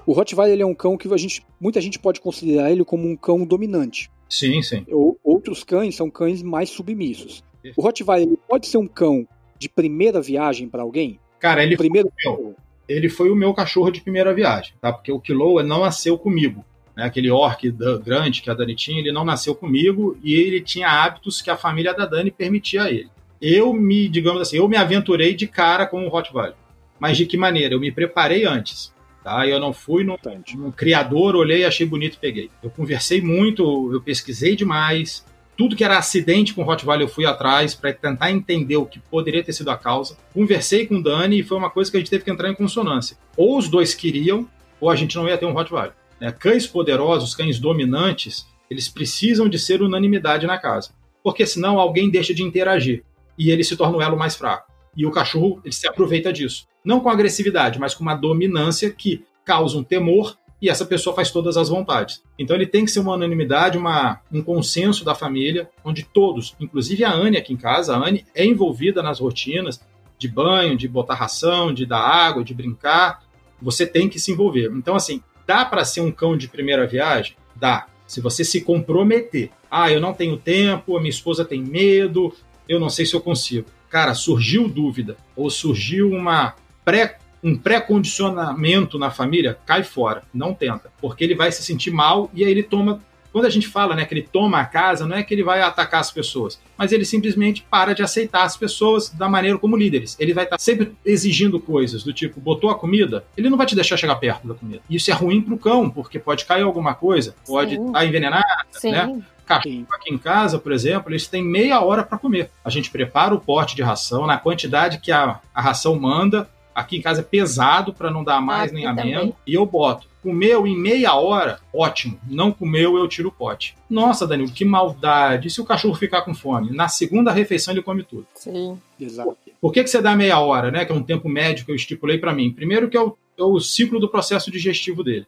O 0.06 0.12
Rottweiler 0.12 0.60
é 0.60 0.64
um 0.64 0.74
cão 0.74 0.96
que 0.96 1.12
a 1.12 1.16
gente, 1.16 1.44
muita 1.60 1.80
gente 1.80 1.98
pode 1.98 2.20
considerar 2.20 2.70
ele 2.70 2.84
como 2.84 3.08
um 3.08 3.16
cão 3.16 3.44
dominante. 3.44 4.10
Sim, 4.28 4.62
sim. 4.62 4.84
outros 5.24 5.64
cães 5.64 5.96
são 5.96 6.10
cães 6.10 6.42
mais 6.42 6.68
submissos. 6.70 7.42
O 7.76 7.82
Rottweiler 7.82 8.36
pode 8.48 8.66
ser 8.66 8.78
um 8.78 8.86
cão 8.86 9.26
de 9.58 9.68
primeira 9.68 10.20
viagem 10.20 10.68
para 10.68 10.82
alguém? 10.82 11.18
Cara, 11.40 11.62
ele 11.62 11.76
primeiro 11.76 12.10
foi, 12.22 12.32
meu, 12.32 12.56
ele 12.88 13.08
foi 13.08 13.30
o 13.30 13.36
meu 13.36 13.52
cachorro 13.54 13.90
de 13.90 14.00
primeira 14.00 14.32
viagem, 14.34 14.74
tá? 14.80 14.92
Porque 14.92 15.12
o 15.12 15.20
Kilo 15.20 15.62
não 15.62 15.80
nasceu 15.80 16.18
comigo. 16.18 16.64
Né? 16.96 17.04
Aquele 17.04 17.30
orc 17.30 17.70
grande 18.02 18.42
que 18.42 18.50
a 18.50 18.54
Dani 18.54 18.74
tinha, 18.74 19.00
ele 19.00 19.12
não 19.12 19.24
nasceu 19.24 19.54
comigo 19.54 20.18
e 20.22 20.34
ele 20.34 20.60
tinha 20.60 20.88
hábitos 20.88 21.40
que 21.40 21.50
a 21.50 21.56
família 21.56 21.94
da 21.94 22.06
Dani 22.06 22.30
permitia 22.30 22.84
a 22.84 22.90
ele. 22.90 23.10
Eu 23.40 23.72
me, 23.72 24.08
digamos 24.08 24.42
assim, 24.42 24.56
eu 24.56 24.68
me 24.68 24.76
aventurei 24.76 25.34
de 25.34 25.46
cara 25.46 25.86
com 25.86 26.04
o 26.04 26.08
Rottweiler. 26.08 26.56
Mas 26.98 27.16
de 27.16 27.24
que 27.24 27.36
maneira? 27.36 27.74
Eu 27.74 27.80
me 27.80 27.92
preparei 27.92 28.44
antes. 28.44 28.92
Tá? 29.28 29.46
Eu 29.46 29.60
não 29.60 29.74
fui 29.74 30.04
no, 30.04 30.18
no 30.54 30.72
criador, 30.72 31.36
olhei, 31.36 31.62
achei 31.62 31.84
bonito 31.84 32.14
e 32.14 32.18
peguei. 32.18 32.50
Eu 32.62 32.70
conversei 32.70 33.20
muito, 33.20 33.92
eu 33.92 34.00
pesquisei 34.00 34.56
demais. 34.56 35.22
Tudo 35.54 35.76
que 35.76 35.84
era 35.84 35.98
acidente 35.98 36.54
com 36.54 36.62
o 36.62 36.64
Rottweiler 36.64 37.06
eu 37.06 37.12
fui 37.12 37.26
atrás 37.26 37.74
para 37.74 37.92
tentar 37.92 38.30
entender 38.30 38.78
o 38.78 38.86
que 38.86 38.98
poderia 38.98 39.44
ter 39.44 39.52
sido 39.52 39.70
a 39.70 39.76
causa. 39.76 40.16
Conversei 40.32 40.86
com 40.86 40.94
o 40.94 41.02
Dani 41.02 41.40
e 41.40 41.42
foi 41.42 41.58
uma 41.58 41.68
coisa 41.68 41.90
que 41.90 41.98
a 41.98 42.00
gente 42.00 42.08
teve 42.08 42.24
que 42.24 42.30
entrar 42.30 42.48
em 42.48 42.54
consonância. 42.54 43.18
Ou 43.36 43.58
os 43.58 43.68
dois 43.68 43.94
queriam, 43.94 44.48
ou 44.80 44.88
a 44.88 44.96
gente 44.96 45.14
não 45.14 45.28
ia 45.28 45.36
ter 45.36 45.44
um 45.44 45.52
Rottweiler. 45.52 45.92
Né? 46.18 46.32
Cães 46.32 46.66
poderosos, 46.66 47.34
cães 47.34 47.58
dominantes, 47.58 48.46
eles 48.70 48.88
precisam 48.88 49.46
de 49.46 49.58
ser 49.58 49.82
unanimidade 49.82 50.46
na 50.46 50.56
casa. 50.56 50.92
Porque 51.22 51.44
senão 51.44 51.78
alguém 51.78 52.08
deixa 52.08 52.32
de 52.32 52.42
interagir 52.42 53.04
e 53.36 53.50
ele 53.50 53.62
se 53.62 53.76
torna 53.76 53.98
o 53.98 54.00
elo 54.00 54.16
mais 54.16 54.34
fraco. 54.34 54.72
E 54.96 55.04
o 55.04 55.10
cachorro 55.10 55.60
ele 55.62 55.74
se 55.74 55.86
aproveita 55.86 56.32
disso. 56.32 56.66
Não 56.88 57.00
com 57.00 57.10
agressividade, 57.10 57.78
mas 57.78 57.94
com 57.94 58.02
uma 58.02 58.14
dominância 58.14 58.88
que 58.90 59.22
causa 59.44 59.76
um 59.76 59.84
temor 59.84 60.38
e 60.60 60.70
essa 60.70 60.86
pessoa 60.86 61.14
faz 61.14 61.30
todas 61.30 61.58
as 61.58 61.68
vontades. 61.68 62.22
Então 62.38 62.56
ele 62.56 62.66
tem 62.66 62.82
que 62.82 62.90
ser 62.90 63.00
uma 63.00 63.12
unanimidade, 63.12 63.76
uma, 63.76 64.22
um 64.32 64.40
consenso 64.40 65.04
da 65.04 65.14
família, 65.14 65.68
onde 65.84 66.02
todos, 66.02 66.56
inclusive 66.58 67.04
a 67.04 67.12
Anne 67.12 67.36
aqui 67.36 67.52
em 67.52 67.58
casa, 67.58 67.94
a 67.94 67.98
Anne 67.98 68.24
é 68.34 68.42
envolvida 68.42 69.02
nas 69.02 69.20
rotinas 69.20 69.78
de 70.18 70.28
banho, 70.28 70.78
de 70.78 70.88
botar 70.88 71.12
ração, 71.12 71.74
de 71.74 71.84
dar 71.84 72.00
água, 72.00 72.42
de 72.42 72.54
brincar. 72.54 73.22
Você 73.60 73.86
tem 73.86 74.08
que 74.08 74.18
se 74.18 74.32
envolver. 74.32 74.72
Então, 74.72 74.96
assim, 74.96 75.22
dá 75.46 75.66
para 75.66 75.84
ser 75.84 76.00
um 76.00 76.10
cão 76.10 76.38
de 76.38 76.48
primeira 76.48 76.86
viagem? 76.86 77.36
Dá. 77.54 77.86
Se 78.06 78.22
você 78.22 78.42
se 78.42 78.62
comprometer. 78.62 79.50
Ah, 79.70 79.92
eu 79.92 80.00
não 80.00 80.14
tenho 80.14 80.38
tempo, 80.38 80.96
a 80.96 81.00
minha 81.00 81.10
esposa 81.10 81.44
tem 81.44 81.62
medo, 81.62 82.34
eu 82.66 82.80
não 82.80 82.88
sei 82.88 83.04
se 83.04 83.12
eu 83.12 83.20
consigo. 83.20 83.66
Cara, 83.90 84.14
surgiu 84.14 84.66
dúvida 84.66 85.18
ou 85.36 85.50
surgiu 85.50 86.10
uma 86.10 86.54
pré 86.88 87.18
um 87.42 87.56
pré-condicionamento 87.56 88.98
na 88.98 89.10
família, 89.10 89.58
cai 89.64 89.84
fora, 89.84 90.22
não 90.34 90.52
tenta, 90.52 90.90
porque 91.00 91.22
ele 91.22 91.34
vai 91.34 91.52
se 91.52 91.62
sentir 91.62 91.92
mal 91.92 92.30
e 92.34 92.44
aí 92.44 92.50
ele 92.50 92.62
toma. 92.62 93.00
Quando 93.30 93.44
a 93.44 93.50
gente 93.50 93.68
fala 93.68 93.94
né, 93.94 94.06
que 94.06 94.14
ele 94.14 94.22
toma 94.22 94.58
a 94.58 94.64
casa, 94.64 95.06
não 95.06 95.14
é 95.14 95.22
que 95.22 95.34
ele 95.34 95.44
vai 95.44 95.60
atacar 95.60 96.00
as 96.00 96.10
pessoas, 96.10 96.58
mas 96.76 96.90
ele 96.90 97.04
simplesmente 97.04 97.64
para 97.70 97.92
de 97.92 98.02
aceitar 98.02 98.42
as 98.42 98.56
pessoas 98.56 99.10
da 99.10 99.28
maneira 99.28 99.58
como 99.58 99.76
líderes. 99.76 100.16
Ele 100.18 100.32
vai 100.32 100.44
estar 100.44 100.58
sempre 100.58 100.96
exigindo 101.04 101.60
coisas 101.60 102.02
do 102.02 102.12
tipo, 102.12 102.40
botou 102.40 102.70
a 102.70 102.74
comida, 102.74 103.24
ele 103.36 103.50
não 103.50 103.58
vai 103.58 103.66
te 103.66 103.74
deixar 103.74 103.98
chegar 103.98 104.16
perto 104.16 104.48
da 104.48 104.54
comida. 104.54 104.80
Isso 104.88 105.10
é 105.10 105.14
ruim 105.14 105.42
para 105.42 105.54
o 105.54 105.58
cão, 105.58 105.90
porque 105.90 106.18
pode 106.18 106.46
cair 106.46 106.62
alguma 106.62 106.94
coisa, 106.94 107.36
pode 107.46 107.74
estar 107.74 107.92
tá 107.92 108.04
envenenado, 108.04 108.44
Sim. 108.72 108.92
né? 108.92 109.22
Cachorro 109.46 109.86
aqui 109.90 110.12
em 110.12 110.18
casa, 110.18 110.58
por 110.58 110.72
exemplo, 110.72 111.10
eles 111.10 111.26
têm 111.26 111.42
meia 111.42 111.80
hora 111.80 112.02
para 112.02 112.18
comer. 112.18 112.50
A 112.64 112.68
gente 112.68 112.90
prepara 112.90 113.34
o 113.34 113.40
pote 113.40 113.76
de 113.76 113.82
ração 113.82 114.26
na 114.26 114.36
quantidade 114.36 114.98
que 114.98 115.10
a, 115.10 115.40
a 115.54 115.62
ração 115.62 115.98
manda, 115.98 116.48
Aqui 116.78 116.96
em 116.96 117.02
casa 117.02 117.22
é 117.22 117.24
pesado 117.24 117.92
para 117.92 118.08
não 118.08 118.22
dar 118.22 118.40
mais 118.40 118.70
nem 118.70 118.86
a 118.86 118.92
menos. 118.92 119.34
E 119.44 119.54
eu 119.54 119.66
boto. 119.66 120.06
Comeu 120.22 120.64
em 120.64 120.78
meia 120.78 121.12
hora, 121.16 121.58
ótimo. 121.74 122.20
Não 122.24 122.52
comeu, 122.52 122.96
eu 122.96 123.08
tiro 123.08 123.30
o 123.30 123.32
pote. 123.32 123.74
Nossa, 123.90 124.28
Danilo, 124.28 124.52
que 124.52 124.64
maldade. 124.64 125.48
E 125.48 125.50
se 125.50 125.60
o 125.60 125.64
cachorro 125.64 125.96
ficar 125.96 126.22
com 126.22 126.32
fome? 126.32 126.70
Na 126.70 126.86
segunda 126.86 127.32
refeição 127.32 127.74
ele 127.74 127.82
come 127.82 128.04
tudo. 128.04 128.28
Sim. 128.32 128.78
Exato. 129.00 129.36
Por 129.60 129.72
que, 129.72 129.82
que 129.82 129.90
você 129.90 130.00
dá 130.00 130.14
meia 130.14 130.38
hora, 130.38 130.70
né? 130.70 130.84
Que 130.84 130.92
é 130.92 130.94
um 130.94 131.02
tempo 131.02 131.28
médio 131.28 131.64
que 131.64 131.72
eu 131.72 131.74
estipulei 131.74 132.16
para 132.16 132.32
mim. 132.32 132.52
Primeiro 132.52 132.88
que 132.88 132.96
é 132.96 133.00
o, 133.00 133.16
é 133.36 133.42
o 133.42 133.58
ciclo 133.58 133.98
do 133.98 134.08
processo 134.08 134.48
digestivo 134.48 135.02
dele. 135.02 135.26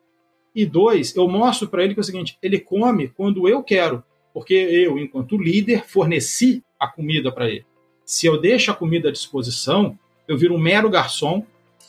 E 0.54 0.64
dois, 0.64 1.16
eu 1.16 1.26
mostro 1.26 1.66
para 1.66 1.82
ele 1.82 1.94
que 1.94 2.00
é 2.00 2.02
o 2.02 2.04
seguinte: 2.04 2.38
ele 2.40 2.60
come 2.60 3.08
quando 3.08 3.48
eu 3.48 3.60
quero, 3.60 4.04
porque 4.32 4.54
eu, 4.54 4.96
enquanto 5.00 5.36
líder, 5.36 5.84
forneci 5.84 6.62
a 6.78 6.86
comida 6.86 7.32
para 7.32 7.50
ele. 7.50 7.66
Se 8.04 8.26
eu 8.26 8.40
deixo 8.40 8.70
a 8.70 8.74
comida 8.74 9.08
à 9.08 9.12
disposição, 9.12 9.98
eu 10.30 10.38
viro 10.38 10.54
um 10.54 10.58
mero 10.58 10.88
garçom 10.88 11.42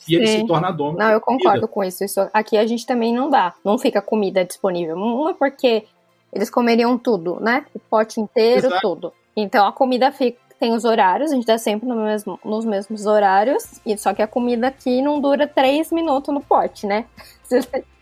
e 0.07 0.15
ele 0.15 0.25
se 0.25 0.47
torna 0.47 0.71
dono. 0.71 0.97
Não, 0.97 1.11
eu 1.11 1.21
concordo 1.21 1.67
com 1.67 1.83
isso. 1.83 2.03
isso. 2.03 2.27
Aqui 2.33 2.57
a 2.57 2.65
gente 2.65 2.87
também 2.87 3.13
não 3.13 3.29
dá, 3.29 3.53
não 3.63 3.77
fica 3.77 4.01
comida 4.01 4.43
disponível. 4.43 4.95
Uma 4.95 5.35
porque 5.35 5.85
eles 6.33 6.49
comeriam 6.49 6.97
tudo, 6.97 7.39
né? 7.39 7.63
O 7.71 7.77
pote 7.79 8.19
inteiro, 8.19 8.65
Exato. 8.65 8.81
tudo. 8.81 9.13
Então 9.35 9.67
a 9.67 9.71
comida 9.71 10.11
fica, 10.11 10.39
tem 10.59 10.73
os 10.73 10.85
horários, 10.85 11.31
a 11.31 11.35
gente 11.35 11.45
dá 11.45 11.59
sempre 11.59 11.87
no 11.87 11.95
mesmo, 11.95 12.39
nos 12.43 12.65
mesmos 12.65 13.05
horários, 13.05 13.79
e 13.85 13.95
só 13.95 14.11
que 14.11 14.23
a 14.23 14.27
comida 14.27 14.67
aqui 14.67 15.03
não 15.03 15.21
dura 15.21 15.47
três 15.47 15.91
minutos 15.91 16.33
no 16.33 16.41
pote, 16.41 16.87
né? 16.87 17.05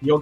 E 0.01 0.07
eu, 0.07 0.19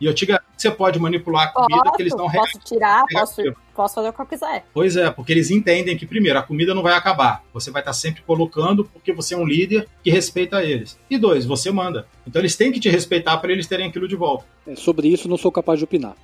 e 0.00 0.06
eu 0.06 0.14
te 0.14 0.24
garanto 0.24 0.46
que 0.56 0.62
você 0.62 0.70
pode 0.70 0.98
manipular 0.98 1.48
a 1.48 1.52
comida 1.52 1.82
posso, 1.82 1.96
que 1.96 2.02
eles 2.02 2.14
não 2.14 2.30
Posso 2.30 2.58
tirar, 2.64 3.04
posso, 3.12 3.42
posso 3.74 3.94
fazer 3.96 4.08
o 4.08 4.12
que 4.12 4.20
eu 4.20 4.26
quiser. 4.26 4.64
Pois 4.72 4.96
é, 4.96 5.10
porque 5.10 5.32
eles 5.32 5.50
entendem 5.50 5.96
que, 5.96 6.06
primeiro, 6.06 6.38
a 6.38 6.42
comida 6.42 6.74
não 6.74 6.82
vai 6.82 6.94
acabar. 6.94 7.44
Você 7.52 7.70
vai 7.70 7.82
estar 7.82 7.92
sempre 7.92 8.22
colocando 8.22 8.84
porque 8.84 9.12
você 9.12 9.34
é 9.34 9.36
um 9.36 9.46
líder 9.46 9.86
que 10.02 10.10
respeita 10.10 10.64
eles. 10.64 10.98
E 11.10 11.18
dois, 11.18 11.44
você 11.44 11.70
manda. 11.70 12.06
Então 12.26 12.40
eles 12.40 12.56
têm 12.56 12.72
que 12.72 12.80
te 12.80 12.88
respeitar 12.88 13.36
para 13.38 13.52
eles 13.52 13.66
terem 13.66 13.88
aquilo 13.88 14.08
de 14.08 14.16
volta. 14.16 14.44
É, 14.66 14.74
sobre 14.74 15.08
isso, 15.08 15.28
não 15.28 15.36
sou 15.36 15.52
capaz 15.52 15.78
de 15.78 15.84
opinar. 15.84 16.14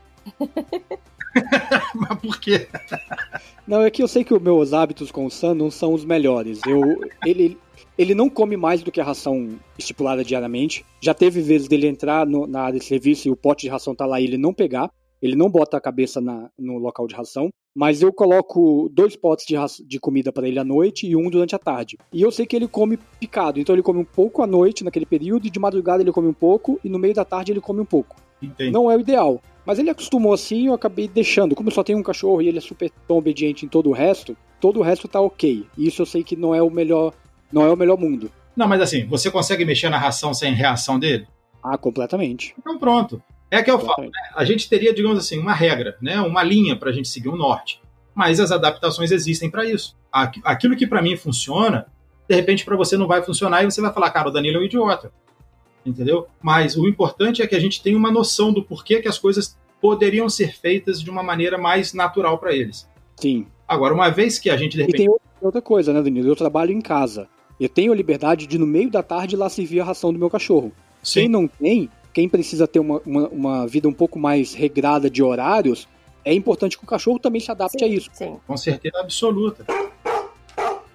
Mas 1.94 2.18
por 2.18 2.40
quê? 2.40 2.68
Não, 3.66 3.82
é 3.82 3.90
que 3.90 4.02
eu 4.02 4.08
sei 4.08 4.24
que 4.24 4.32
os 4.32 4.40
meus 4.40 4.72
hábitos 4.72 5.10
com 5.10 5.26
o 5.26 5.30
Sam 5.30 5.54
não 5.54 5.70
são 5.70 5.92
os 5.92 6.04
melhores. 6.04 6.60
Eu, 6.66 7.00
ele, 7.24 7.58
ele 7.98 8.14
não 8.14 8.28
come 8.28 8.56
mais 8.56 8.82
do 8.82 8.92
que 8.92 9.00
a 9.00 9.04
ração 9.04 9.58
estipulada 9.78 10.24
diariamente. 10.24 10.84
Já 11.00 11.14
teve 11.14 11.40
vezes 11.40 11.68
dele 11.68 11.86
entrar 11.86 12.26
no, 12.26 12.46
na 12.46 12.62
área 12.62 12.78
de 12.78 12.84
serviço 12.84 13.28
e 13.28 13.30
o 13.30 13.36
pote 13.36 13.62
de 13.62 13.68
ração 13.68 13.94
tá 13.94 14.04
lá 14.04 14.20
e 14.20 14.24
ele 14.24 14.36
não 14.36 14.52
pegar. 14.52 14.90
Ele 15.20 15.34
não 15.34 15.48
bota 15.50 15.76
a 15.76 15.80
cabeça 15.80 16.20
na, 16.20 16.50
no 16.58 16.78
local 16.78 17.06
de 17.06 17.14
ração. 17.14 17.48
Mas 17.74 18.00
eu 18.00 18.12
coloco 18.12 18.88
dois 18.90 19.16
potes 19.16 19.44
de, 19.46 19.54
de 19.86 20.00
comida 20.00 20.32
para 20.32 20.48
ele 20.48 20.58
à 20.58 20.64
noite 20.64 21.06
e 21.06 21.14
um 21.14 21.28
durante 21.28 21.54
a 21.54 21.58
tarde. 21.58 21.98
E 22.12 22.22
eu 22.22 22.30
sei 22.30 22.46
que 22.46 22.56
ele 22.56 22.66
come 22.66 22.98
picado. 23.20 23.60
Então 23.60 23.74
ele 23.74 23.82
come 23.82 23.98
um 23.98 24.04
pouco 24.04 24.42
à 24.42 24.46
noite 24.46 24.82
naquele 24.82 25.04
período, 25.04 25.46
e 25.46 25.50
de 25.50 25.58
madrugada 25.58 26.02
ele 26.02 26.12
come 26.12 26.28
um 26.28 26.32
pouco, 26.32 26.80
e 26.82 26.88
no 26.88 26.98
meio 26.98 27.12
da 27.12 27.24
tarde 27.24 27.52
ele 27.52 27.60
come 27.60 27.80
um 27.80 27.84
pouco. 27.84 28.16
Entendi. 28.40 28.70
Não 28.70 28.90
é 28.90 28.96
o 28.96 29.00
ideal. 29.00 29.42
Mas 29.66 29.78
ele 29.78 29.90
acostumou 29.90 30.32
assim 30.32 30.62
e 30.62 30.66
eu 30.66 30.74
acabei 30.74 31.08
deixando. 31.08 31.54
Como 31.54 31.68
eu 31.68 31.74
só 31.74 31.82
tenho 31.82 31.98
um 31.98 32.02
cachorro 32.02 32.40
e 32.40 32.48
ele 32.48 32.58
é 32.58 32.62
super 32.62 32.90
tão 33.06 33.18
obediente 33.18 33.66
em 33.66 33.68
todo 33.68 33.90
o 33.90 33.92
resto, 33.92 34.36
todo 34.60 34.80
o 34.80 34.82
resto 34.82 35.08
tá 35.08 35.20
ok. 35.20 35.66
E 35.76 35.86
isso 35.86 36.00
eu 36.00 36.06
sei 36.06 36.22
que 36.22 36.36
não 36.36 36.54
é 36.54 36.62
o 36.62 36.70
melhor 36.70 37.12
não 37.52 37.64
é 37.64 37.72
o 37.72 37.76
melhor 37.76 37.98
mundo. 37.98 38.30
Não, 38.56 38.66
mas 38.66 38.80
assim, 38.80 39.06
você 39.06 39.30
consegue 39.30 39.64
mexer 39.64 39.88
na 39.88 39.98
ração 39.98 40.32
sem 40.32 40.54
reação 40.54 40.98
dele? 40.98 41.26
Ah, 41.62 41.76
completamente. 41.76 42.54
Então 42.58 42.78
pronto. 42.78 43.22
É 43.50 43.62
que 43.62 43.70
eu 43.70 43.78
falo, 43.78 44.04
né? 44.04 44.10
a 44.34 44.44
gente 44.44 44.68
teria, 44.68 44.92
digamos 44.92 45.18
assim, 45.18 45.38
uma 45.38 45.52
regra, 45.52 45.96
né? 46.00 46.20
uma 46.20 46.42
linha 46.42 46.76
para 46.76 46.90
a 46.90 46.92
gente 46.92 47.08
seguir 47.08 47.28
um 47.28 47.36
norte. 47.36 47.80
Mas 48.14 48.40
as 48.40 48.50
adaptações 48.50 49.10
existem 49.10 49.50
para 49.50 49.64
isso. 49.64 49.96
Aquilo 50.42 50.74
que 50.74 50.86
para 50.86 51.02
mim 51.02 51.16
funciona, 51.16 51.86
de 52.28 52.34
repente 52.34 52.64
para 52.64 52.76
você 52.76 52.96
não 52.96 53.06
vai 53.06 53.22
funcionar 53.22 53.62
e 53.62 53.66
você 53.66 53.80
vai 53.80 53.92
falar, 53.92 54.10
cara, 54.10 54.28
o 54.28 54.32
Danilo 54.32 54.56
é 54.56 54.60
um 54.60 54.64
idiota. 54.64 55.12
Entendeu? 55.84 56.26
Mas 56.42 56.76
o 56.76 56.88
importante 56.88 57.42
é 57.42 57.46
que 57.46 57.54
a 57.54 57.60
gente 57.60 57.82
tenha 57.82 57.96
uma 57.96 58.10
noção 58.10 58.52
do 58.52 58.64
porquê 58.64 59.00
que 59.00 59.08
as 59.08 59.18
coisas 59.18 59.56
poderiam 59.80 60.28
ser 60.28 60.56
feitas 60.56 61.00
de 61.00 61.10
uma 61.10 61.22
maneira 61.22 61.56
mais 61.58 61.92
natural 61.92 62.38
para 62.38 62.54
eles. 62.54 62.88
Sim. 63.16 63.46
Agora, 63.68 63.94
uma 63.94 64.08
vez 64.08 64.38
que 64.38 64.50
a 64.50 64.56
gente 64.56 64.76
de 64.76 64.82
repente. 64.82 65.02
E 65.02 65.06
tem 65.06 65.16
outra 65.40 65.62
coisa, 65.62 65.92
né, 65.92 66.02
Danilo? 66.02 66.28
Eu 66.28 66.36
trabalho 66.36 66.72
em 66.72 66.80
casa. 66.80 67.28
Eu 67.58 67.68
tenho 67.68 67.92
a 67.92 67.94
liberdade 67.94 68.46
de, 68.46 68.58
no 68.58 68.66
meio 68.66 68.90
da 68.90 69.02
tarde, 69.02 69.34
ir 69.34 69.38
lá 69.38 69.48
servir 69.48 69.80
a 69.80 69.84
ração 69.84 70.12
do 70.12 70.18
meu 70.18 70.28
cachorro. 70.28 70.72
Sim. 71.02 71.20
Quem 71.20 71.28
não 71.28 71.48
tem, 71.48 71.90
quem 72.12 72.28
precisa 72.28 72.66
ter 72.66 72.80
uma, 72.80 73.00
uma, 73.06 73.28
uma, 73.28 73.66
vida 73.66 73.88
um 73.88 73.92
pouco 73.92 74.18
mais 74.18 74.54
regrada 74.54 75.08
de 75.08 75.22
horários, 75.22 75.88
é 76.24 76.34
importante 76.34 76.76
que 76.76 76.84
o 76.84 76.86
cachorro 76.86 77.18
também 77.18 77.40
se 77.40 77.50
adapte 77.50 77.78
sim, 77.78 77.84
a 77.84 77.88
isso. 77.88 78.10
Sim. 78.12 78.36
Com 78.46 78.56
certeza 78.56 78.98
absoluta. 79.00 79.64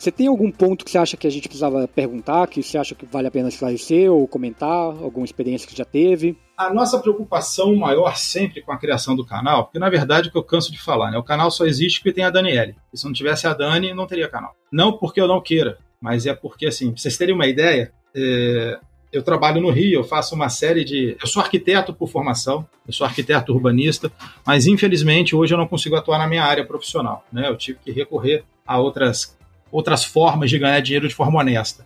Você 0.01 0.12
tem 0.12 0.26
algum 0.26 0.51
ponto 0.51 0.84
que 0.84 0.89
você 0.89 0.97
acha 0.97 1.16
que 1.16 1.28
a 1.28 1.30
gente 1.30 1.47
precisava 1.47 1.88
perguntar, 1.88 2.47
que 2.47 2.64
você 2.64 2.76
acha 2.76 2.95
que 2.95 3.05
vale 3.05 3.28
a 3.28 3.32
pena 3.32 3.49
esclarecer 3.49 4.12
ou 4.12 4.28
comentar? 4.28 4.68
Alguma 4.68 5.24
experiência 5.24 5.68
que 5.68 5.78
já 5.78 5.86
teve? 5.86 6.36
A 6.57 6.74
nossa 6.74 6.97
preocupação 6.97 7.76
maior 7.76 8.18
sempre 8.18 8.64
com 8.64 8.72
a 8.72 8.80
criação 8.80 9.16
do 9.16 9.24
canal, 9.24 9.66
porque 9.66 9.78
na 9.78 9.91
verdade 9.91 10.30
o 10.30 10.32
que 10.32 10.38
eu 10.39 10.43
canso 10.43 10.72
de 10.72 10.82
falar, 10.82 11.12
né? 11.12 11.20
O 11.20 11.24
canal 11.24 11.51
só 11.51 11.68
existe 11.68 11.99
porque 11.99 12.14
tem 12.14 12.24
a 12.24 12.32
Daniele. 12.32 12.76
E 12.91 12.97
se 12.97 13.05
não 13.05 13.14
tivesse 13.14 13.45
a 13.45 13.53
Dani, 13.53 13.93
não 13.93 14.07
teria 14.07 14.28
canal. 14.28 14.55
Não 14.72 14.97
porque 14.97 15.22
eu 15.22 15.28
não 15.28 15.39
queira, 15.39 15.78
mas 16.01 16.25
é 16.25 16.33
porque, 16.33 16.65
assim, 16.65 16.91
pra 16.91 16.99
vocês 16.99 17.15
terem 17.15 17.35
uma 17.35 17.47
ideia, 17.47 17.93
é, 18.15 18.79
eu 19.11 19.21
trabalho 19.21 19.61
no 19.61 19.69
Rio, 19.69 19.99
eu 19.99 20.03
faço 20.03 20.33
uma 20.33 20.49
série 20.49 20.83
de. 20.83 21.17
Eu 21.21 21.27
sou 21.27 21.41
arquiteto 21.41 21.93
por 21.93 22.09
formação, 22.09 22.65
eu 22.87 22.93
sou 22.93 23.05
arquiteto 23.05 23.53
urbanista, 23.53 24.11
mas 24.45 24.65
infelizmente 24.67 25.35
hoje 25.35 25.53
eu 25.53 25.57
não 25.57 25.67
consigo 25.67 25.95
atuar 25.95 26.17
na 26.17 26.27
minha 26.27 26.43
área 26.43 26.65
profissional. 26.65 27.25
Né? 27.31 27.47
Eu 27.47 27.57
tive 27.57 27.77
que 27.83 27.91
recorrer 27.91 28.43
a 28.65 28.79
outras, 28.79 29.37
outras 29.71 30.05
formas 30.05 30.49
de 30.49 30.57
ganhar 30.57 30.79
dinheiro 30.79 31.07
de 31.07 31.13
forma 31.13 31.39
honesta. 31.39 31.85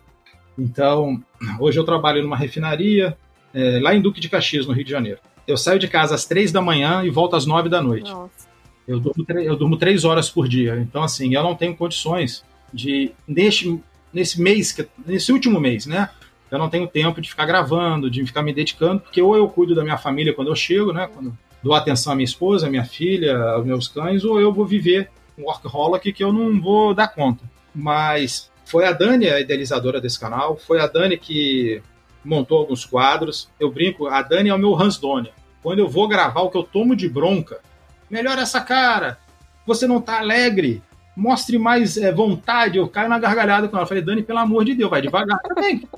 Então, 0.58 1.22
hoje 1.58 1.78
eu 1.78 1.84
trabalho 1.84 2.22
numa 2.22 2.36
refinaria, 2.36 3.16
é, 3.52 3.80
lá 3.80 3.94
em 3.94 4.00
Duque 4.00 4.20
de 4.20 4.28
Caxias, 4.28 4.66
no 4.66 4.72
Rio 4.72 4.84
de 4.84 4.90
Janeiro. 4.90 5.18
Eu 5.46 5.56
saio 5.56 5.78
de 5.78 5.88
casa 5.88 6.14
às 6.14 6.24
três 6.24 6.50
da 6.50 6.62
manhã 6.62 7.04
e 7.04 7.10
volto 7.10 7.36
às 7.36 7.44
nove 7.44 7.68
da 7.68 7.82
noite. 7.82 8.10
Nossa. 8.10 8.46
Eu 8.86 9.00
durmo, 9.00 9.24
eu 9.28 9.56
durmo 9.56 9.76
três 9.76 10.04
horas 10.04 10.30
por 10.30 10.48
dia. 10.48 10.76
Então, 10.76 11.02
assim, 11.02 11.34
eu 11.34 11.42
não 11.42 11.56
tenho 11.56 11.76
condições 11.76 12.44
de, 12.72 13.12
neste 13.26 13.80
nesse 14.16 14.40
mês, 14.40 14.74
nesse 15.04 15.30
último 15.30 15.60
mês, 15.60 15.84
né? 15.84 16.08
Eu 16.50 16.58
não 16.58 16.70
tenho 16.70 16.88
tempo 16.88 17.20
de 17.20 17.28
ficar 17.28 17.44
gravando, 17.44 18.10
de 18.10 18.24
ficar 18.24 18.42
me 18.42 18.50
dedicando, 18.50 19.00
porque 19.00 19.20
ou 19.20 19.36
eu 19.36 19.46
cuido 19.46 19.74
da 19.74 19.82
minha 19.82 19.98
família 19.98 20.32
quando 20.32 20.48
eu 20.48 20.56
chego, 20.56 20.90
né? 20.90 21.06
Quando 21.12 21.36
dou 21.62 21.74
atenção 21.74 22.14
à 22.14 22.16
minha 22.16 22.24
esposa, 22.24 22.66
à 22.66 22.70
minha 22.70 22.84
filha, 22.84 23.36
aos 23.36 23.66
meus 23.66 23.88
cães, 23.88 24.24
ou 24.24 24.40
eu 24.40 24.54
vou 24.54 24.64
viver 24.64 25.10
um 25.36 25.44
workaholic 25.44 26.14
que 26.14 26.24
eu 26.24 26.32
não 26.32 26.58
vou 26.58 26.94
dar 26.94 27.08
conta. 27.08 27.44
Mas 27.74 28.50
foi 28.64 28.86
a 28.86 28.92
Dani 28.92 29.28
a 29.28 29.38
idealizadora 29.38 30.00
desse 30.00 30.18
canal, 30.18 30.56
foi 30.56 30.80
a 30.80 30.86
Dani 30.86 31.18
que 31.18 31.82
montou 32.24 32.56
alguns 32.56 32.86
quadros. 32.86 33.50
Eu 33.60 33.70
brinco, 33.70 34.06
a 34.06 34.22
Dani 34.22 34.48
é 34.48 34.54
o 34.54 34.58
meu 34.58 34.74
Hans 34.80 34.96
Donner. 34.96 35.32
Quando 35.62 35.80
eu 35.80 35.88
vou 35.88 36.08
gravar 36.08 36.40
o 36.40 36.50
que 36.50 36.56
eu 36.56 36.62
tomo 36.62 36.96
de 36.96 37.06
bronca, 37.06 37.60
melhora 38.08 38.40
essa 38.40 38.62
cara, 38.62 39.18
você 39.66 39.86
não 39.86 40.00
tá 40.00 40.20
alegre, 40.20 40.82
mostre 41.16 41.58
mais 41.58 41.96
é, 41.96 42.12
vontade. 42.12 42.78
Eu 42.78 42.88
caio 42.88 43.08
na 43.08 43.18
gargalhada 43.18 43.68
com 43.68 43.76
ela. 43.76 43.84
Eu 43.84 43.88
falei, 43.88 44.02
Dani, 44.02 44.22
pelo 44.22 44.38
amor 44.38 44.64
de 44.64 44.74
Deus, 44.74 44.90
vai 44.90 45.00
devagar 45.00 45.38
também. 45.40 45.88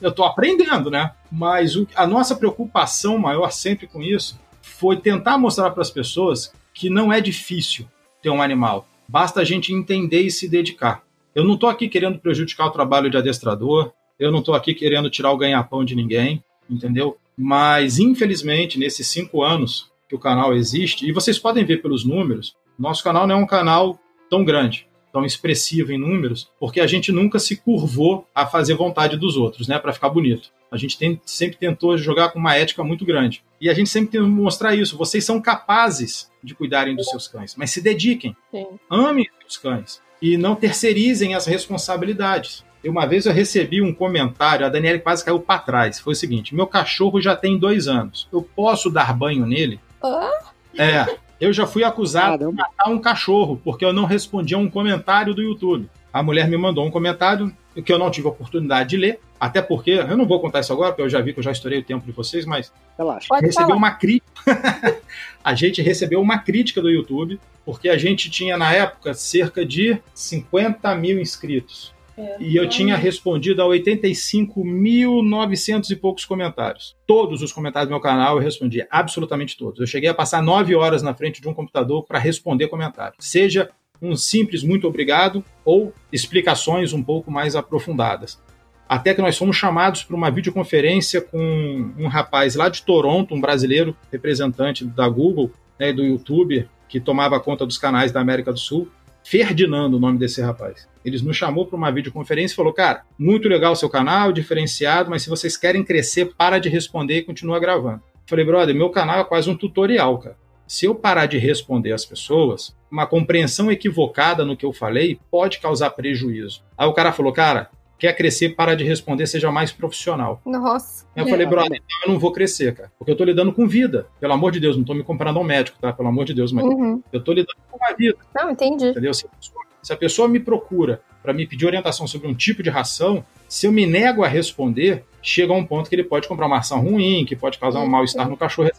Eu 0.00 0.12
tô 0.12 0.22
aprendendo, 0.22 0.90
né? 0.90 1.12
Mas 1.32 1.74
o, 1.74 1.88
a 1.94 2.06
nossa 2.06 2.36
preocupação 2.36 3.18
maior 3.18 3.50
sempre 3.50 3.86
com 3.86 4.02
isso 4.02 4.38
foi 4.60 4.96
tentar 4.96 5.38
mostrar 5.38 5.70
para 5.70 5.82
as 5.82 5.90
pessoas 5.90 6.52
que 6.74 6.88
não 6.88 7.12
é 7.12 7.20
difícil 7.20 7.86
ter 8.22 8.30
um 8.30 8.42
animal. 8.42 8.86
Basta 9.08 9.40
a 9.40 9.44
gente 9.44 9.72
entender 9.72 10.22
e 10.22 10.30
se 10.30 10.48
dedicar. 10.48 11.02
Eu 11.34 11.44
não 11.44 11.54
estou 11.54 11.68
aqui 11.68 11.88
querendo 11.88 12.18
prejudicar 12.18 12.66
o 12.66 12.70
trabalho 12.70 13.10
de 13.10 13.16
adestrador, 13.16 13.92
eu 14.18 14.30
não 14.30 14.40
estou 14.40 14.54
aqui 14.54 14.74
querendo 14.74 15.08
tirar 15.08 15.30
o 15.32 15.36
ganha-pão 15.36 15.84
de 15.84 15.94
ninguém, 15.94 16.42
entendeu? 16.68 17.16
Mas, 17.36 17.98
infelizmente, 17.98 18.78
nesses 18.78 19.06
cinco 19.06 19.42
anos 19.42 19.90
que 20.08 20.14
o 20.14 20.18
canal 20.18 20.54
existe, 20.54 21.06
e 21.06 21.12
vocês 21.12 21.38
podem 21.38 21.64
ver 21.64 21.80
pelos 21.80 22.04
números, 22.04 22.56
nosso 22.78 23.02
canal 23.02 23.26
não 23.26 23.36
é 23.36 23.38
um 23.38 23.46
canal 23.46 23.98
tão 24.28 24.44
grande, 24.44 24.86
tão 25.12 25.24
expressivo 25.24 25.92
em 25.92 25.98
números, 25.98 26.50
porque 26.60 26.80
a 26.80 26.86
gente 26.86 27.10
nunca 27.10 27.38
se 27.38 27.56
curvou 27.56 28.26
a 28.34 28.46
fazer 28.46 28.74
vontade 28.74 29.16
dos 29.16 29.36
outros, 29.36 29.68
né, 29.68 29.78
para 29.78 29.92
ficar 29.92 30.10
bonito. 30.10 30.50
A 30.70 30.76
gente 30.76 30.98
tem, 30.98 31.20
sempre 31.24 31.56
tentou 31.56 31.96
jogar 31.96 32.28
com 32.28 32.38
uma 32.38 32.54
ética 32.54 32.84
muito 32.84 33.04
grande. 33.04 33.42
E 33.60 33.70
a 33.70 33.74
gente 33.74 33.88
sempre 33.88 34.10
tem 34.10 34.20
que 34.20 34.26
mostrar 34.28 34.74
isso. 34.74 34.98
Vocês 34.98 35.24
são 35.24 35.40
capazes 35.40 36.30
de 36.44 36.54
cuidarem 36.54 36.94
dos 36.94 37.08
seus 37.08 37.26
cães, 37.26 37.56
mas 37.56 37.70
se 37.70 37.80
dediquem. 37.80 38.36
Sim. 38.50 38.66
Amem 38.90 39.26
os 39.48 39.56
cães 39.56 40.00
e 40.20 40.36
não 40.36 40.54
terceirizem 40.54 41.34
as 41.34 41.46
responsabilidades. 41.46 42.64
Uma 42.84 43.06
vez 43.06 43.26
eu 43.26 43.32
recebi 43.32 43.82
um 43.82 43.92
comentário, 43.92 44.64
a 44.64 44.68
Daniela 44.68 44.98
quase 44.98 45.24
caiu 45.24 45.40
para 45.40 45.60
trás. 45.60 45.98
Foi 45.98 46.12
o 46.12 46.16
seguinte: 46.16 46.54
meu 46.54 46.66
cachorro 46.66 47.20
já 47.20 47.34
tem 47.34 47.58
dois 47.58 47.88
anos. 47.88 48.28
Eu 48.32 48.42
posso 48.42 48.88
dar 48.90 49.12
banho 49.12 49.44
nele? 49.44 49.80
Ah? 50.02 50.52
É. 50.76 51.18
Eu 51.40 51.52
já 51.52 51.66
fui 51.66 51.84
acusado 51.84 52.38
Caramba. 52.38 52.50
de 52.50 52.56
matar 52.56 52.90
um 52.90 52.98
cachorro 52.98 53.60
porque 53.62 53.84
eu 53.84 53.92
não 53.92 54.04
respondi 54.04 54.54
a 54.54 54.58
um 54.58 54.68
comentário 54.68 55.34
do 55.34 55.42
YouTube. 55.42 55.88
A 56.12 56.22
mulher 56.22 56.48
me 56.48 56.56
mandou 56.56 56.84
um 56.84 56.90
comentário 56.90 57.54
que 57.84 57.92
eu 57.92 57.98
não 57.98 58.10
tive 58.10 58.26
a 58.26 58.30
oportunidade 58.30 58.90
de 58.90 58.96
ler, 58.96 59.20
até 59.38 59.62
porque 59.62 59.92
eu 59.92 60.16
não 60.16 60.26
vou 60.26 60.40
contar 60.40 60.60
isso 60.60 60.72
agora, 60.72 60.90
porque 60.90 61.02
eu 61.02 61.08
já 61.08 61.20
vi 61.20 61.32
que 61.32 61.38
eu 61.38 61.44
já 61.44 61.52
estourei 61.52 61.78
o 61.78 61.84
tempo 61.84 62.04
de 62.04 62.12
vocês, 62.12 62.44
mas 62.44 62.72
Relaxa. 62.96 63.28
recebeu 63.40 63.76
uma 63.76 63.92
crítica. 63.92 64.26
a 65.44 65.54
gente 65.54 65.80
recebeu 65.80 66.20
uma 66.20 66.38
crítica 66.38 66.82
do 66.82 66.90
YouTube, 66.90 67.38
porque 67.64 67.88
a 67.88 67.96
gente 67.96 68.30
tinha 68.30 68.56
na 68.56 68.72
época 68.72 69.14
cerca 69.14 69.64
de 69.64 70.00
50 70.12 70.92
mil 70.96 71.20
inscritos. 71.20 71.94
É, 72.18 72.36
e 72.40 72.56
eu 72.56 72.68
tinha 72.68 72.96
respondido 72.96 73.62
a 73.62 73.66
85.900 73.66 75.90
e 75.90 75.96
poucos 75.96 76.24
comentários. 76.24 76.96
Todos 77.06 77.42
os 77.42 77.52
comentários 77.52 77.88
do 77.88 77.92
meu 77.92 78.00
canal 78.00 78.36
eu 78.36 78.42
respondi, 78.42 78.84
absolutamente 78.90 79.56
todos. 79.56 79.78
Eu 79.78 79.86
cheguei 79.86 80.08
a 80.08 80.14
passar 80.14 80.42
nove 80.42 80.74
horas 80.74 81.00
na 81.00 81.14
frente 81.14 81.40
de 81.40 81.48
um 81.48 81.54
computador 81.54 82.04
para 82.04 82.18
responder 82.18 82.66
comentários. 82.66 83.18
Seja 83.20 83.70
um 84.02 84.16
simples 84.16 84.64
muito 84.64 84.88
obrigado 84.88 85.44
ou 85.64 85.94
explicações 86.12 86.92
um 86.92 87.02
pouco 87.02 87.30
mais 87.30 87.54
aprofundadas. 87.54 88.42
Até 88.88 89.14
que 89.14 89.22
nós 89.22 89.38
fomos 89.38 89.56
chamados 89.56 90.02
para 90.02 90.16
uma 90.16 90.30
videoconferência 90.30 91.20
com 91.20 91.92
um 91.96 92.08
rapaz 92.08 92.56
lá 92.56 92.68
de 92.68 92.82
Toronto, 92.82 93.32
um 93.34 93.40
brasileiro 93.40 93.96
representante 94.10 94.84
da 94.84 95.08
Google, 95.08 95.52
né, 95.78 95.92
do 95.92 96.02
YouTube, 96.02 96.68
que 96.88 96.98
tomava 96.98 97.38
conta 97.38 97.64
dos 97.64 97.78
canais 97.78 98.10
da 98.10 98.20
América 98.20 98.52
do 98.52 98.58
Sul. 98.58 98.88
Ferdinando, 99.28 99.98
o 99.98 100.00
nome 100.00 100.18
desse 100.18 100.40
rapaz. 100.40 100.88
Eles 101.04 101.20
nos 101.20 101.36
chamou 101.36 101.66
para 101.66 101.76
uma 101.76 101.92
videoconferência 101.92 102.54
e 102.54 102.56
falou: 102.56 102.72
Cara, 102.72 103.02
muito 103.18 103.46
legal 103.46 103.74
o 103.74 103.76
seu 103.76 103.90
canal, 103.90 104.32
diferenciado, 104.32 105.10
mas 105.10 105.22
se 105.22 105.28
vocês 105.28 105.54
querem 105.54 105.84
crescer, 105.84 106.32
para 106.34 106.58
de 106.58 106.70
responder 106.70 107.18
e 107.18 107.22
continua 107.22 107.60
gravando. 107.60 108.00
falei, 108.24 108.42
brother, 108.42 108.74
meu 108.74 108.88
canal 108.88 109.20
é 109.20 109.24
quase 109.24 109.50
um 109.50 109.54
tutorial, 109.54 110.16
cara. 110.16 110.38
Se 110.66 110.86
eu 110.86 110.94
parar 110.94 111.26
de 111.26 111.36
responder 111.36 111.92
às 111.92 112.06
pessoas, 112.06 112.74
uma 112.90 113.06
compreensão 113.06 113.70
equivocada 113.70 114.46
no 114.46 114.56
que 114.56 114.64
eu 114.64 114.72
falei 114.72 115.20
pode 115.30 115.58
causar 115.58 115.90
prejuízo. 115.90 116.62
Aí 116.76 116.88
o 116.88 116.94
cara 116.94 117.12
falou, 117.12 117.30
cara, 117.30 117.68
quer 117.98 118.14
crescer, 118.14 118.50
para 118.50 118.74
de 118.74 118.84
responder, 118.84 119.26
seja 119.26 119.50
mais 119.50 119.72
profissional. 119.72 120.40
Nossa. 120.46 121.06
Eu 121.16 121.26
é. 121.26 121.28
falei, 121.28 121.46
brother, 121.46 121.82
então 121.84 121.98
eu 122.06 122.12
não 122.12 122.20
vou 122.20 122.32
crescer, 122.32 122.74
cara. 122.74 122.92
Porque 122.98 123.10
eu 123.10 123.16
tô 123.16 123.24
lidando 123.24 123.52
com 123.52 123.66
vida. 123.66 124.06
Pelo 124.20 124.32
amor 124.32 124.52
de 124.52 124.60
Deus, 124.60 124.76
não 124.76 124.84
tô 124.84 124.94
me 124.94 125.02
comparando 125.02 125.38
ao 125.38 125.44
médico, 125.44 125.78
tá? 125.80 125.92
Pelo 125.92 126.08
amor 126.08 126.24
de 126.24 126.32
Deus, 126.32 126.52
mas 126.52 126.64
uhum. 126.64 127.02
eu 127.12 127.22
tô 127.22 127.32
lidando 127.32 127.58
com 127.70 127.78
a 127.84 127.94
vida. 127.94 128.16
Não, 128.34 128.50
entendi. 128.50 128.88
Entendeu? 128.88 129.12
Se 129.12 129.26
a 129.26 129.28
pessoa, 129.28 129.64
se 129.82 129.92
a 129.92 129.96
pessoa 129.96 130.28
me 130.28 130.38
procura 130.38 131.00
para 131.22 131.32
me 131.32 131.46
pedir 131.46 131.66
orientação 131.66 132.06
sobre 132.06 132.28
um 132.28 132.34
tipo 132.34 132.62
de 132.62 132.70
ração, 132.70 133.24
se 133.48 133.66
eu 133.66 133.72
me 133.72 133.84
nego 133.84 134.22
a 134.22 134.28
responder, 134.28 135.04
chega 135.20 135.52
a 135.52 135.56
um 135.56 135.64
ponto 135.64 135.88
que 135.88 135.94
ele 135.94 136.04
pode 136.04 136.28
comprar 136.28 136.46
uma 136.46 136.56
ração 136.56 136.80
ruim, 136.80 137.24
que 137.24 137.34
pode 137.34 137.58
causar 137.58 137.80
um 137.80 137.82
uhum. 137.82 137.88
mal-estar 137.88 138.28
no 138.28 138.36
cachorro. 138.36 138.70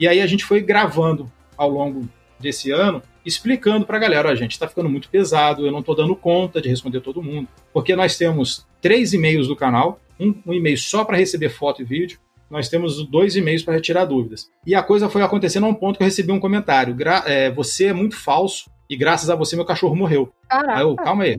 E 0.00 0.08
aí 0.08 0.20
a 0.20 0.26
gente 0.26 0.44
foi 0.44 0.60
gravando 0.60 1.30
ao 1.56 1.68
longo 1.70 2.08
desse 2.38 2.70
ano, 2.70 3.02
explicando 3.28 3.86
para 3.86 3.96
a 3.96 4.00
galera, 4.00 4.30
a 4.30 4.34
gente 4.34 4.52
está 4.52 4.66
ficando 4.66 4.88
muito 4.88 5.08
pesado, 5.08 5.66
eu 5.66 5.70
não 5.70 5.80
estou 5.80 5.94
dando 5.94 6.16
conta 6.16 6.60
de 6.60 6.68
responder 6.68 7.00
todo 7.00 7.22
mundo, 7.22 7.46
porque 7.72 7.94
nós 7.94 8.16
temos 8.16 8.66
três 8.80 9.12
e-mails 9.12 9.46
do 9.46 9.54
canal, 9.54 10.00
um, 10.18 10.34
um 10.46 10.54
e-mail 10.54 10.78
só 10.78 11.04
para 11.04 11.16
receber 11.16 11.50
foto 11.50 11.82
e 11.82 11.84
vídeo, 11.84 12.18
nós 12.50 12.68
temos 12.68 13.06
dois 13.06 13.36
e-mails 13.36 13.62
para 13.62 13.74
retirar 13.74 14.06
dúvidas. 14.06 14.50
E 14.66 14.74
a 14.74 14.82
coisa 14.82 15.10
foi 15.10 15.22
acontecendo 15.22 15.66
a 15.66 15.68
um 15.68 15.74
ponto 15.74 15.98
que 15.98 16.02
eu 16.02 16.06
recebi 16.06 16.32
um 16.32 16.40
comentário, 16.40 16.96
é, 17.26 17.50
você 17.50 17.86
é 17.86 17.92
muito 17.92 18.16
falso 18.16 18.70
e 18.88 18.96
graças 18.96 19.28
a 19.28 19.36
você 19.36 19.54
meu 19.54 19.66
cachorro 19.66 19.94
morreu. 19.94 20.32
Caraca. 20.48 20.74
Aí 20.74 20.82
eu, 20.82 20.96
calma 20.96 21.24
aí, 21.24 21.38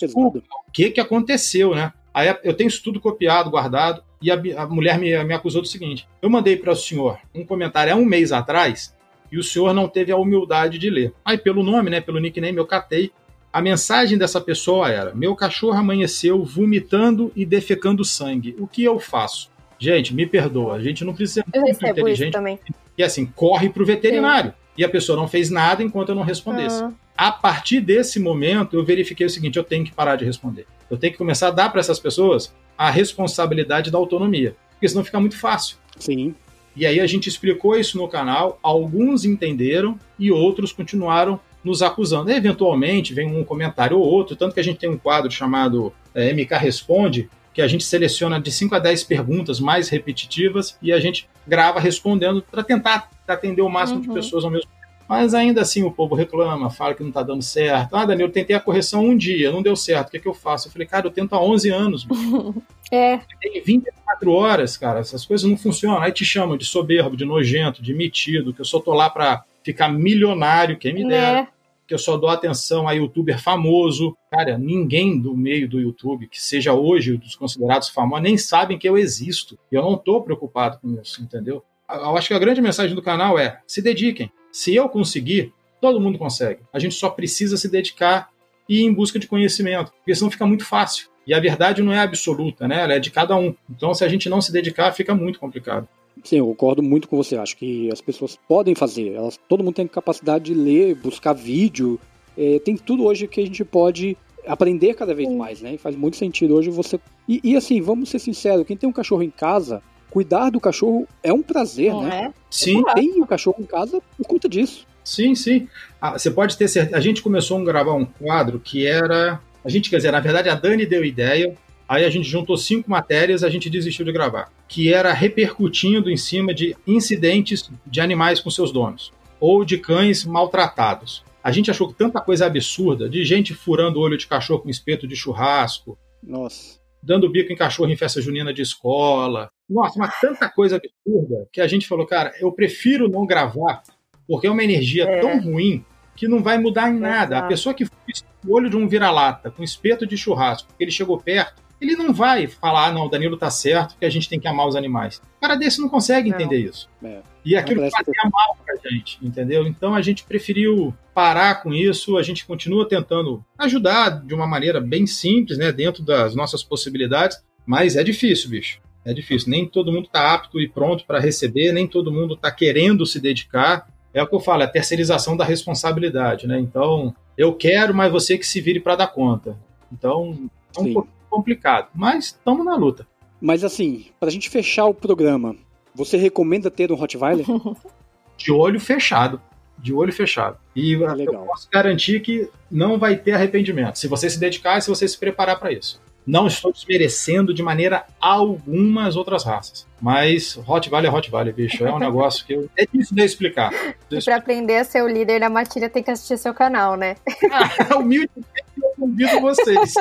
desculpa, 0.00 0.38
o 0.38 0.72
que 0.72 0.90
que 0.90 1.00
aconteceu, 1.00 1.74
né? 1.74 1.92
Aí 2.14 2.34
eu 2.44 2.54
tenho 2.54 2.68
isso 2.68 2.82
tudo 2.82 3.00
copiado, 3.00 3.50
guardado, 3.50 4.02
e 4.22 4.30
a, 4.30 4.62
a 4.62 4.66
mulher 4.66 4.98
me, 4.98 5.22
me 5.24 5.34
acusou 5.34 5.60
do 5.60 5.68
seguinte: 5.68 6.08
eu 6.22 6.30
mandei 6.30 6.56
para 6.56 6.72
o 6.72 6.76
senhor 6.76 7.18
um 7.34 7.44
comentário 7.44 7.92
há 7.92 7.96
um 7.96 8.04
mês 8.04 8.32
atrás 8.32 8.95
e 9.36 9.40
o 9.40 9.44
senhor 9.44 9.72
não 9.74 9.88
teve 9.88 10.10
a 10.10 10.16
humildade 10.16 10.78
de 10.78 10.88
ler. 10.90 11.12
Aí, 11.24 11.36
pelo 11.36 11.62
nome, 11.62 11.90
né, 11.90 12.00
pelo 12.00 12.18
nickname, 12.18 12.56
eu 12.56 12.66
catei. 12.66 13.12
A 13.52 13.60
mensagem 13.60 14.18
dessa 14.18 14.40
pessoa 14.40 14.90
era: 14.90 15.14
Meu 15.14 15.34
cachorro 15.34 15.78
amanheceu 15.78 16.44
vomitando 16.44 17.32
e 17.34 17.44
defecando 17.44 18.04
sangue. 18.04 18.56
O 18.58 18.66
que 18.66 18.82
eu 18.84 18.98
faço? 18.98 19.50
Gente, 19.78 20.14
me 20.14 20.26
perdoa, 20.26 20.74
a 20.74 20.82
gente 20.82 21.04
não 21.04 21.14
precisa 21.14 21.44
ser 21.52 21.60
muito 21.60 21.86
inteligente. 21.86 22.32
também. 22.32 22.58
E 22.96 23.02
assim, 23.02 23.26
corre 23.26 23.68
para 23.68 23.82
o 23.82 23.86
veterinário. 23.86 24.50
Sim. 24.50 24.56
E 24.78 24.84
a 24.84 24.88
pessoa 24.88 25.18
não 25.18 25.28
fez 25.28 25.50
nada 25.50 25.82
enquanto 25.82 26.10
eu 26.10 26.14
não 26.14 26.22
respondesse. 26.22 26.82
Uhum. 26.82 26.94
A 27.16 27.32
partir 27.32 27.80
desse 27.80 28.20
momento, 28.20 28.76
eu 28.76 28.84
verifiquei 28.84 29.26
o 29.26 29.30
seguinte: 29.30 29.56
eu 29.56 29.64
tenho 29.64 29.84
que 29.84 29.92
parar 29.92 30.16
de 30.16 30.24
responder. 30.24 30.66
Eu 30.90 30.96
tenho 30.96 31.12
que 31.12 31.18
começar 31.18 31.48
a 31.48 31.50
dar 31.50 31.70
para 31.70 31.80
essas 31.80 31.98
pessoas 31.98 32.54
a 32.76 32.90
responsabilidade 32.90 33.90
da 33.90 33.98
autonomia. 33.98 34.54
Porque 34.72 34.88
senão 34.88 35.04
fica 35.04 35.18
muito 35.18 35.38
fácil. 35.38 35.76
Sim. 35.98 36.34
E 36.76 36.84
aí 36.84 37.00
a 37.00 37.06
gente 37.06 37.28
explicou 37.28 37.76
isso 37.76 37.96
no 37.96 38.06
canal, 38.06 38.58
alguns 38.62 39.24
entenderam 39.24 39.98
e 40.18 40.30
outros 40.30 40.72
continuaram 40.72 41.40
nos 41.64 41.82
acusando. 41.82 42.30
E, 42.30 42.34
eventualmente 42.34 43.14
vem 43.14 43.26
um 43.26 43.42
comentário 43.42 43.98
ou 43.98 44.04
outro, 44.04 44.36
tanto 44.36 44.54
que 44.54 44.60
a 44.60 44.64
gente 44.64 44.78
tem 44.78 44.90
um 44.90 44.98
quadro 44.98 45.30
chamado 45.30 45.92
é, 46.14 46.32
MK 46.32 46.54
Responde, 46.56 47.28
que 47.54 47.62
a 47.62 47.66
gente 47.66 47.84
seleciona 47.84 48.38
de 48.38 48.52
5 48.52 48.74
a 48.74 48.78
10 48.78 49.04
perguntas 49.04 49.58
mais 49.58 49.88
repetitivas 49.88 50.76
e 50.82 50.92
a 50.92 51.00
gente 51.00 51.26
grava 51.46 51.80
respondendo 51.80 52.42
para 52.42 52.62
tentar 52.62 53.08
atender 53.26 53.62
o 53.62 53.68
máximo 53.70 54.00
uhum. 54.00 54.08
de 54.08 54.12
pessoas 54.12 54.44
ao 54.44 54.50
mesmo 54.50 54.66
tempo. 54.66 54.75
Mas 55.08 55.34
ainda 55.34 55.60
assim 55.60 55.82
o 55.84 55.90
povo 55.90 56.14
reclama, 56.14 56.70
fala 56.70 56.94
que 56.94 57.02
não 57.02 57.10
está 57.10 57.22
dando 57.22 57.42
certo. 57.42 57.94
Ah, 57.94 58.04
Daniel, 58.04 58.28
eu 58.28 58.32
tentei 58.32 58.56
a 58.56 58.60
correção 58.60 59.04
um 59.04 59.16
dia, 59.16 59.52
não 59.52 59.62
deu 59.62 59.76
certo, 59.76 60.08
o 60.08 60.10
que, 60.10 60.16
é 60.16 60.20
que 60.20 60.28
eu 60.28 60.34
faço? 60.34 60.68
Eu 60.68 60.72
falei, 60.72 60.86
cara, 60.86 61.06
eu 61.06 61.10
tento 61.10 61.34
há 61.34 61.42
11 61.42 61.70
anos. 61.70 62.06
é. 62.90 63.20
Tem 63.40 63.62
24 63.62 64.32
horas, 64.32 64.76
cara, 64.76 65.00
essas 65.00 65.24
coisas 65.24 65.48
não 65.48 65.56
funcionam. 65.56 66.00
Aí 66.00 66.12
te 66.12 66.24
chamam 66.24 66.56
de 66.56 66.64
soberbo, 66.64 67.16
de 67.16 67.24
nojento, 67.24 67.82
de 67.82 67.94
metido, 67.94 68.52
que 68.52 68.60
eu 68.60 68.64
só 68.64 68.80
tô 68.80 68.92
lá 68.92 69.08
para 69.08 69.44
ficar 69.62 69.88
milionário, 69.88 70.78
quem 70.78 70.92
me 70.92 71.04
é. 71.04 71.08
dera. 71.08 71.48
Que 71.86 71.94
eu 71.94 71.98
só 72.00 72.16
dou 72.16 72.28
atenção 72.28 72.88
a 72.88 72.92
youtuber 72.92 73.40
famoso. 73.40 74.16
Cara, 74.28 74.58
ninguém 74.58 75.20
do 75.20 75.36
meio 75.36 75.68
do 75.68 75.80
YouTube, 75.80 76.26
que 76.26 76.42
seja 76.42 76.74
hoje 76.74 77.16
dos 77.16 77.36
considerados 77.36 77.88
famosos, 77.90 78.24
nem 78.24 78.36
sabem 78.36 78.76
que 78.76 78.88
eu 78.88 78.98
existo. 78.98 79.56
E 79.70 79.76
eu 79.76 79.82
não 79.82 79.96
tô 79.96 80.20
preocupado 80.20 80.80
com 80.80 81.00
isso, 81.00 81.22
entendeu? 81.22 81.62
Eu 81.88 82.16
acho 82.16 82.28
que 82.28 82.34
a 82.34 82.38
grande 82.38 82.60
mensagem 82.60 82.94
do 82.94 83.02
canal 83.02 83.38
é: 83.38 83.60
se 83.66 83.80
dediquem 83.80 84.30
se 84.50 84.74
eu 84.74 84.88
conseguir, 84.88 85.52
todo 85.80 86.00
mundo 86.00 86.18
consegue. 86.18 86.60
A 86.72 86.78
gente 86.78 86.94
só 86.94 87.10
precisa 87.10 87.56
se 87.56 87.68
dedicar 87.68 88.30
e 88.68 88.80
ir 88.80 88.84
em 88.84 88.92
busca 88.92 89.18
de 89.18 89.26
conhecimento, 89.26 89.92
porque 89.92 90.14
senão 90.14 90.30
fica 90.30 90.46
muito 90.46 90.64
fácil. 90.64 91.08
E 91.26 91.34
a 91.34 91.40
verdade 91.40 91.82
não 91.82 91.92
é 91.92 91.98
absoluta, 91.98 92.66
né? 92.66 92.82
Ela 92.82 92.94
é 92.94 92.98
de 92.98 93.10
cada 93.10 93.36
um. 93.36 93.54
Então, 93.68 93.92
se 93.92 94.04
a 94.04 94.08
gente 94.08 94.28
não 94.28 94.40
se 94.40 94.52
dedicar, 94.52 94.92
fica 94.92 95.14
muito 95.14 95.38
complicado. 95.38 95.88
Sim, 96.22 96.38
eu 96.38 96.46
concordo 96.46 96.82
muito 96.82 97.08
com 97.08 97.16
você. 97.16 97.36
Acho 97.36 97.56
que 97.56 97.90
as 97.92 98.00
pessoas 98.00 98.38
podem 98.48 98.74
fazer. 98.74 99.12
Elas, 99.12 99.38
todo 99.48 99.62
mundo 99.62 99.74
tem 99.74 99.86
capacidade 99.86 100.44
de 100.44 100.54
ler, 100.54 100.94
buscar 100.94 101.32
vídeo. 101.32 102.00
É, 102.38 102.58
tem 102.60 102.76
tudo 102.76 103.04
hoje 103.04 103.26
que 103.26 103.40
a 103.40 103.44
gente 103.44 103.64
pode 103.64 104.16
aprender 104.46 104.94
cada 104.94 105.14
vez 105.14 105.30
mais, 105.30 105.60
né? 105.60 105.74
E 105.74 105.78
faz 105.78 105.96
muito 105.96 106.16
sentido 106.16 106.54
hoje 106.54 106.70
você. 106.70 106.98
E, 107.28 107.40
e, 107.42 107.56
assim, 107.56 107.80
vamos 107.80 108.08
ser 108.08 108.20
sinceros: 108.20 108.66
quem 108.66 108.76
tem 108.76 108.88
um 108.88 108.92
cachorro 108.92 109.22
em 109.22 109.30
casa 109.30 109.82
cuidar 110.16 110.48
do 110.48 110.58
cachorro 110.58 111.06
é 111.22 111.30
um 111.30 111.42
prazer, 111.42 111.92
Não 111.92 112.04
né? 112.04 112.32
É? 112.32 112.32
Sim. 112.50 112.82
Tem 112.94 113.20
o 113.20 113.26
cachorro 113.26 113.56
em 113.60 113.66
casa 113.66 114.00
por 114.16 114.26
conta 114.26 114.48
disso. 114.48 114.86
Sim, 115.04 115.34
sim. 115.34 115.68
Ah, 116.00 116.12
você 116.12 116.30
pode 116.30 116.56
ter 116.56 116.68
certeza. 116.68 116.96
A 116.96 117.00
gente 117.00 117.20
começou 117.20 117.60
a 117.60 117.62
gravar 117.62 117.92
um 117.92 118.06
quadro 118.06 118.58
que 118.58 118.86
era. 118.86 119.38
A 119.62 119.68
gente, 119.68 119.90
quer 119.90 119.98
dizer, 119.98 120.12
na 120.12 120.20
verdade, 120.20 120.48
a 120.48 120.54
Dani 120.54 120.86
deu 120.86 121.04
ideia. 121.04 121.54
Aí 121.86 122.02
a 122.02 122.08
gente 122.08 122.26
juntou 122.26 122.56
cinco 122.56 122.90
matérias, 122.90 123.44
a 123.44 123.50
gente 123.50 123.68
desistiu 123.68 124.06
de 124.06 124.10
gravar, 124.10 124.50
que 124.66 124.90
era 124.90 125.12
repercutindo 125.12 126.10
em 126.10 126.16
cima 126.16 126.54
de 126.54 126.74
incidentes 126.86 127.70
de 127.86 128.00
animais 128.00 128.40
com 128.40 128.48
seus 128.48 128.72
donos 128.72 129.12
ou 129.38 129.66
de 129.66 129.76
cães 129.76 130.24
maltratados. 130.24 131.22
A 131.44 131.52
gente 131.52 131.70
achou 131.70 131.92
tanta 131.92 132.22
coisa 132.22 132.46
absurda, 132.46 133.06
de 133.06 133.22
gente 133.22 133.52
furando 133.52 133.98
o 133.98 134.02
olho 134.02 134.16
de 134.16 134.26
cachorro 134.26 134.62
com 134.62 134.70
espeto 134.70 135.06
de 135.06 135.14
churrasco. 135.14 135.98
Nossa. 136.22 136.80
Dando 137.02 137.30
bico 137.30 137.52
em 137.52 137.56
cachorro 137.56 137.90
em 137.90 137.96
festa 137.96 138.22
junina 138.22 138.52
de 138.52 138.62
escola, 138.62 139.50
Nossa, 139.68 139.98
mas 139.98 140.18
tanta 140.20 140.48
coisa 140.48 140.76
absurda 140.76 141.48
que 141.52 141.60
a 141.60 141.66
gente 141.66 141.88
falou, 141.88 142.06
cara, 142.06 142.32
eu 142.40 142.52
prefiro 142.52 143.08
não 143.08 143.26
gravar, 143.26 143.82
porque 144.26 144.46
é 144.46 144.50
uma 144.50 144.62
energia 144.62 145.04
é. 145.04 145.20
tão 145.20 145.40
ruim 145.40 145.84
que 146.14 146.26
não 146.26 146.42
vai 146.42 146.58
mudar 146.58 146.88
em 146.88 146.98
nada. 146.98 147.38
A 147.38 147.42
pessoa 147.42 147.74
que 147.74 147.84
fez 147.84 148.24
o 148.46 148.54
olho 148.54 148.70
de 148.70 148.76
um 148.76 148.88
vira-lata 148.88 149.50
com 149.50 149.62
espeto 149.62 150.06
de 150.06 150.16
churrasco, 150.16 150.68
porque 150.68 150.84
ele 150.84 150.90
chegou 150.90 151.18
perto, 151.18 151.62
ele 151.80 151.94
não 151.94 152.12
vai 152.12 152.46
falar, 152.46 152.86
ah, 152.86 152.92
não, 152.92 153.06
o 153.06 153.08
Danilo 153.08 153.36
tá 153.36 153.50
certo, 153.50 153.96
que 153.98 154.06
a 154.06 154.10
gente 154.10 154.28
tem 154.28 154.40
que 154.40 154.48
amar 154.48 154.66
os 154.66 154.76
animais. 154.76 155.20
O 155.36 155.40
cara 155.40 155.56
desse 155.56 155.80
não 155.80 155.88
consegue 155.88 156.30
não. 156.30 156.36
entender 156.36 156.58
isso. 156.58 156.88
É. 157.04 157.20
E 157.44 157.54
aquilo 157.54 157.82
fazia 157.90 158.30
mal 158.32 158.56
pra 158.64 158.90
gente, 158.90 159.18
entendeu? 159.22 159.66
Então 159.66 159.94
a 159.94 160.00
gente 160.00 160.24
preferiu 160.24 160.94
parar 161.14 161.62
com 161.62 161.72
isso, 161.72 162.16
a 162.16 162.22
gente 162.22 162.46
continua 162.46 162.88
tentando 162.88 163.44
ajudar 163.58 164.24
de 164.24 164.34
uma 164.34 164.46
maneira 164.46 164.80
bem 164.80 165.06
simples, 165.06 165.58
né, 165.58 165.70
dentro 165.70 166.02
das 166.02 166.34
nossas 166.34 166.62
possibilidades, 166.62 167.42
mas 167.64 167.94
é 167.94 168.02
difícil, 168.02 168.50
bicho. 168.50 168.80
É 169.06 169.14
difícil. 169.14 169.48
Nem 169.48 169.64
todo 169.64 169.92
mundo 169.92 170.06
está 170.06 170.34
apto 170.34 170.60
e 170.60 170.68
pronto 170.68 171.04
para 171.06 171.20
receber, 171.20 171.72
nem 171.72 171.86
todo 171.86 172.12
mundo 172.12 172.34
está 172.34 172.50
querendo 172.50 173.06
se 173.06 173.20
dedicar. 173.20 173.88
É 174.12 174.20
o 174.20 174.26
que 174.26 174.34
eu 174.34 174.40
falo, 174.40 174.62
é 174.62 174.64
a 174.64 174.68
terceirização 174.68 175.36
da 175.36 175.44
responsabilidade, 175.44 176.48
né? 176.48 176.58
Então, 176.58 177.14
eu 177.38 177.54
quero, 177.54 177.94
mas 177.94 178.10
você 178.10 178.36
que 178.36 178.46
se 178.46 178.60
vire 178.60 178.80
para 178.80 178.96
dar 178.96 179.06
conta. 179.06 179.56
Então, 179.92 180.50
é 180.76 180.80
um 180.80 180.84
Sim. 180.84 180.92
pouco 180.92 181.08
complicado, 181.30 181.88
mas 181.94 182.26
estamos 182.26 182.64
na 182.64 182.74
luta. 182.74 183.06
Mas 183.40 183.62
assim, 183.62 184.06
para 184.18 184.28
a 184.28 184.32
gente 184.32 184.50
fechar 184.50 184.86
o 184.86 184.94
programa, 184.94 185.54
você 185.94 186.16
recomenda 186.16 186.68
ter 186.68 186.90
um 186.90 186.96
Rottweiler? 186.96 187.46
De 188.36 188.50
olho 188.50 188.80
fechado. 188.80 189.40
De 189.78 189.94
olho 189.94 190.12
fechado. 190.12 190.58
E 190.74 190.94
ah, 191.04 191.14
eu 191.16 191.32
posso 191.40 191.68
garantir 191.70 192.20
que 192.20 192.50
não 192.70 192.98
vai 192.98 193.16
ter 193.16 193.32
arrependimento. 193.32 193.98
Se 193.98 194.08
você 194.08 194.28
se 194.28 194.40
dedicar 194.40 194.78
e 194.78 194.82
se 194.82 194.88
você 194.88 195.06
se 195.06 195.16
preparar 195.16 195.58
para 195.58 195.72
isso. 195.72 196.00
Não 196.26 196.46
estou 196.46 196.72
desmerecendo 196.72 197.54
de 197.54 197.62
maneira 197.62 198.04
alguma 198.20 199.06
as 199.06 199.14
outras 199.14 199.44
raças. 199.44 199.86
Mas 200.00 200.54
Rottweiler 200.54 201.10
é 201.10 201.12
Rottweiler, 201.12 201.54
bicho. 201.54 201.84
É 201.84 201.92
um 201.92 201.98
negócio 202.00 202.44
que 202.44 202.52
eu... 202.52 202.68
é 202.76 202.84
difícil 202.84 203.16
de 203.16 203.22
explicar. 203.22 203.70
E 204.08 204.22
para 204.22 204.36
aprender 204.36 204.76
a 204.76 204.84
ser 204.84 205.02
o 205.02 205.08
líder 205.08 205.40
da 205.40 205.50
matilha 205.50 205.90
tem 205.90 206.00
que 206.00 206.12
assistir 206.12 206.38
seu 206.38 206.54
canal, 206.54 206.96
né? 206.96 207.16
Ah, 207.50 207.96
humildemente 207.98 208.46
eu 208.80 208.92
convido 208.96 209.40
vocês. 209.40 209.94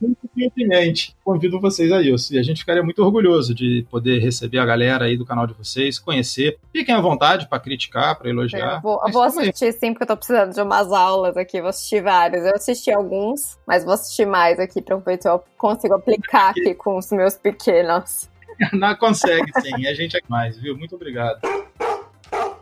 Humildemente, 0.00 1.16
convido 1.24 1.60
vocês 1.60 1.90
a 1.90 2.00
isso. 2.00 2.32
E 2.32 2.38
a 2.38 2.42
gente 2.42 2.60
ficaria 2.60 2.84
muito 2.84 3.02
orgulhoso 3.02 3.52
de 3.52 3.84
poder 3.90 4.20
receber 4.20 4.58
a 4.58 4.64
galera 4.64 5.06
aí 5.06 5.16
do 5.16 5.26
canal 5.26 5.44
de 5.44 5.54
vocês, 5.54 5.98
conhecer. 5.98 6.56
Fiquem 6.72 6.94
à 6.94 7.00
vontade 7.00 7.48
para 7.48 7.58
criticar, 7.58 8.16
para 8.16 8.28
elogiar. 8.28 8.76
Eu 8.76 8.80
vou, 8.80 9.00
eu 9.04 9.12
vou 9.12 9.22
assistir 9.22 9.72
sim, 9.72 9.92
porque 9.92 10.04
eu 10.04 10.08
tô 10.08 10.16
precisando 10.16 10.54
de 10.54 10.60
umas 10.60 10.92
aulas 10.92 11.36
aqui. 11.36 11.60
Vou 11.60 11.70
assistir 11.70 12.00
vários. 12.00 12.44
Eu 12.44 12.54
assisti 12.54 12.92
alguns, 12.92 13.58
mas 13.66 13.84
vou 13.84 13.94
assistir 13.94 14.26
mais 14.26 14.60
aqui 14.60 14.80
para 14.80 14.96
ver 14.96 15.20
se 15.20 15.28
eu 15.28 15.42
consigo 15.58 15.94
aplicar 15.94 16.50
aqui 16.50 16.74
com 16.74 16.96
os 16.96 17.10
meus 17.10 17.34
pequenos. 17.36 18.28
Não 18.72 18.94
consegue, 18.96 19.50
sim. 19.60 19.86
A 19.86 19.94
gente 19.94 20.16
é 20.16 20.20
mais, 20.28 20.58
viu? 20.58 20.76
Muito 20.76 20.94
obrigado. 20.94 21.40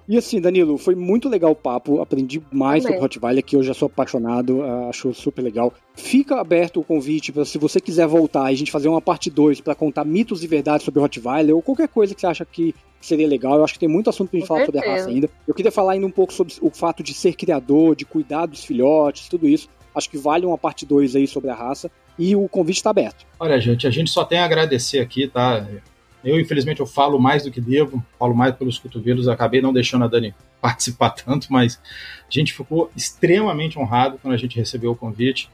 E 0.08 0.18
assim, 0.18 0.40
Danilo, 0.40 0.76
foi 0.76 0.94
muito 0.96 1.28
legal 1.28 1.52
o 1.52 1.56
papo, 1.56 2.00
aprendi 2.00 2.42
mais 2.52 2.82
Também. 2.82 2.98
sobre 2.98 3.00
Rottweiler, 3.00 3.44
que 3.44 3.54
eu 3.54 3.62
já 3.62 3.72
sou 3.72 3.86
apaixonado, 3.86 4.62
ah, 4.62 4.88
acho 4.88 5.14
super 5.14 5.40
legal. 5.42 5.72
Fica 5.94 6.40
aberto 6.40 6.80
o 6.80 6.84
convite 6.84 7.30
para 7.30 7.44
se 7.44 7.56
você 7.56 7.80
quiser 7.80 8.06
voltar 8.08 8.50
e 8.50 8.54
a 8.54 8.56
gente 8.56 8.72
fazer 8.72 8.88
uma 8.88 9.00
parte 9.00 9.30
2 9.30 9.60
para 9.60 9.76
contar 9.76 10.04
mitos 10.04 10.42
e 10.42 10.48
verdades 10.48 10.84
sobre 10.84 11.00
Rottweiler 11.00 11.54
ou 11.54 11.62
qualquer 11.62 11.88
coisa 11.88 12.14
que 12.14 12.20
você 12.20 12.26
acha 12.26 12.44
que 12.44 12.74
seria 13.00 13.28
legal. 13.28 13.56
Eu 13.56 13.64
acho 13.64 13.74
que 13.74 13.78
tem 13.80 13.88
muito 13.88 14.10
assunto 14.10 14.30
pra 14.30 14.40
gente 14.40 14.48
Com 14.48 14.54
falar 14.54 14.66
certeza. 14.66 14.84
sobre 14.84 14.90
a 14.90 14.98
raça 14.98 15.10
ainda. 15.10 15.30
Eu 15.46 15.54
queria 15.54 15.72
falar 15.72 15.92
ainda 15.92 16.06
um 16.06 16.10
pouco 16.10 16.32
sobre 16.32 16.52
o 16.60 16.70
fato 16.70 17.02
de 17.02 17.14
ser 17.14 17.34
criador, 17.34 17.94
de 17.94 18.04
cuidar 18.04 18.46
dos 18.46 18.64
filhotes, 18.64 19.28
tudo 19.28 19.48
isso. 19.48 19.68
Acho 19.94 20.10
que 20.10 20.18
vale 20.18 20.44
uma 20.44 20.58
parte 20.58 20.84
2 20.84 21.14
aí 21.14 21.26
sobre 21.28 21.50
a 21.50 21.54
raça. 21.54 21.90
E 22.18 22.36
o 22.36 22.48
convite 22.48 22.76
está 22.76 22.90
aberto. 22.90 23.24
Olha, 23.38 23.60
gente, 23.60 23.86
a 23.86 23.90
gente 23.90 24.10
só 24.10 24.24
tem 24.24 24.38
a 24.38 24.44
agradecer 24.44 25.00
aqui, 25.00 25.26
tá? 25.26 25.66
Eu, 26.24 26.38
infelizmente, 26.38 26.80
eu 26.80 26.86
falo 26.86 27.18
mais 27.18 27.42
do 27.42 27.50
que 27.50 27.60
devo, 27.60 28.04
falo 28.18 28.34
mais 28.34 28.54
pelos 28.54 28.78
cotovelos, 28.78 29.28
acabei 29.28 29.60
não 29.60 29.72
deixando 29.72 30.04
a 30.04 30.08
Dani 30.08 30.34
participar 30.60 31.10
tanto, 31.10 31.52
mas 31.52 31.80
a 32.20 32.30
gente 32.30 32.52
ficou 32.52 32.90
extremamente 32.96 33.78
honrado 33.78 34.18
quando 34.22 34.34
a 34.34 34.36
gente 34.36 34.56
recebeu 34.56 34.92
o 34.92 34.96
convite. 34.96 35.48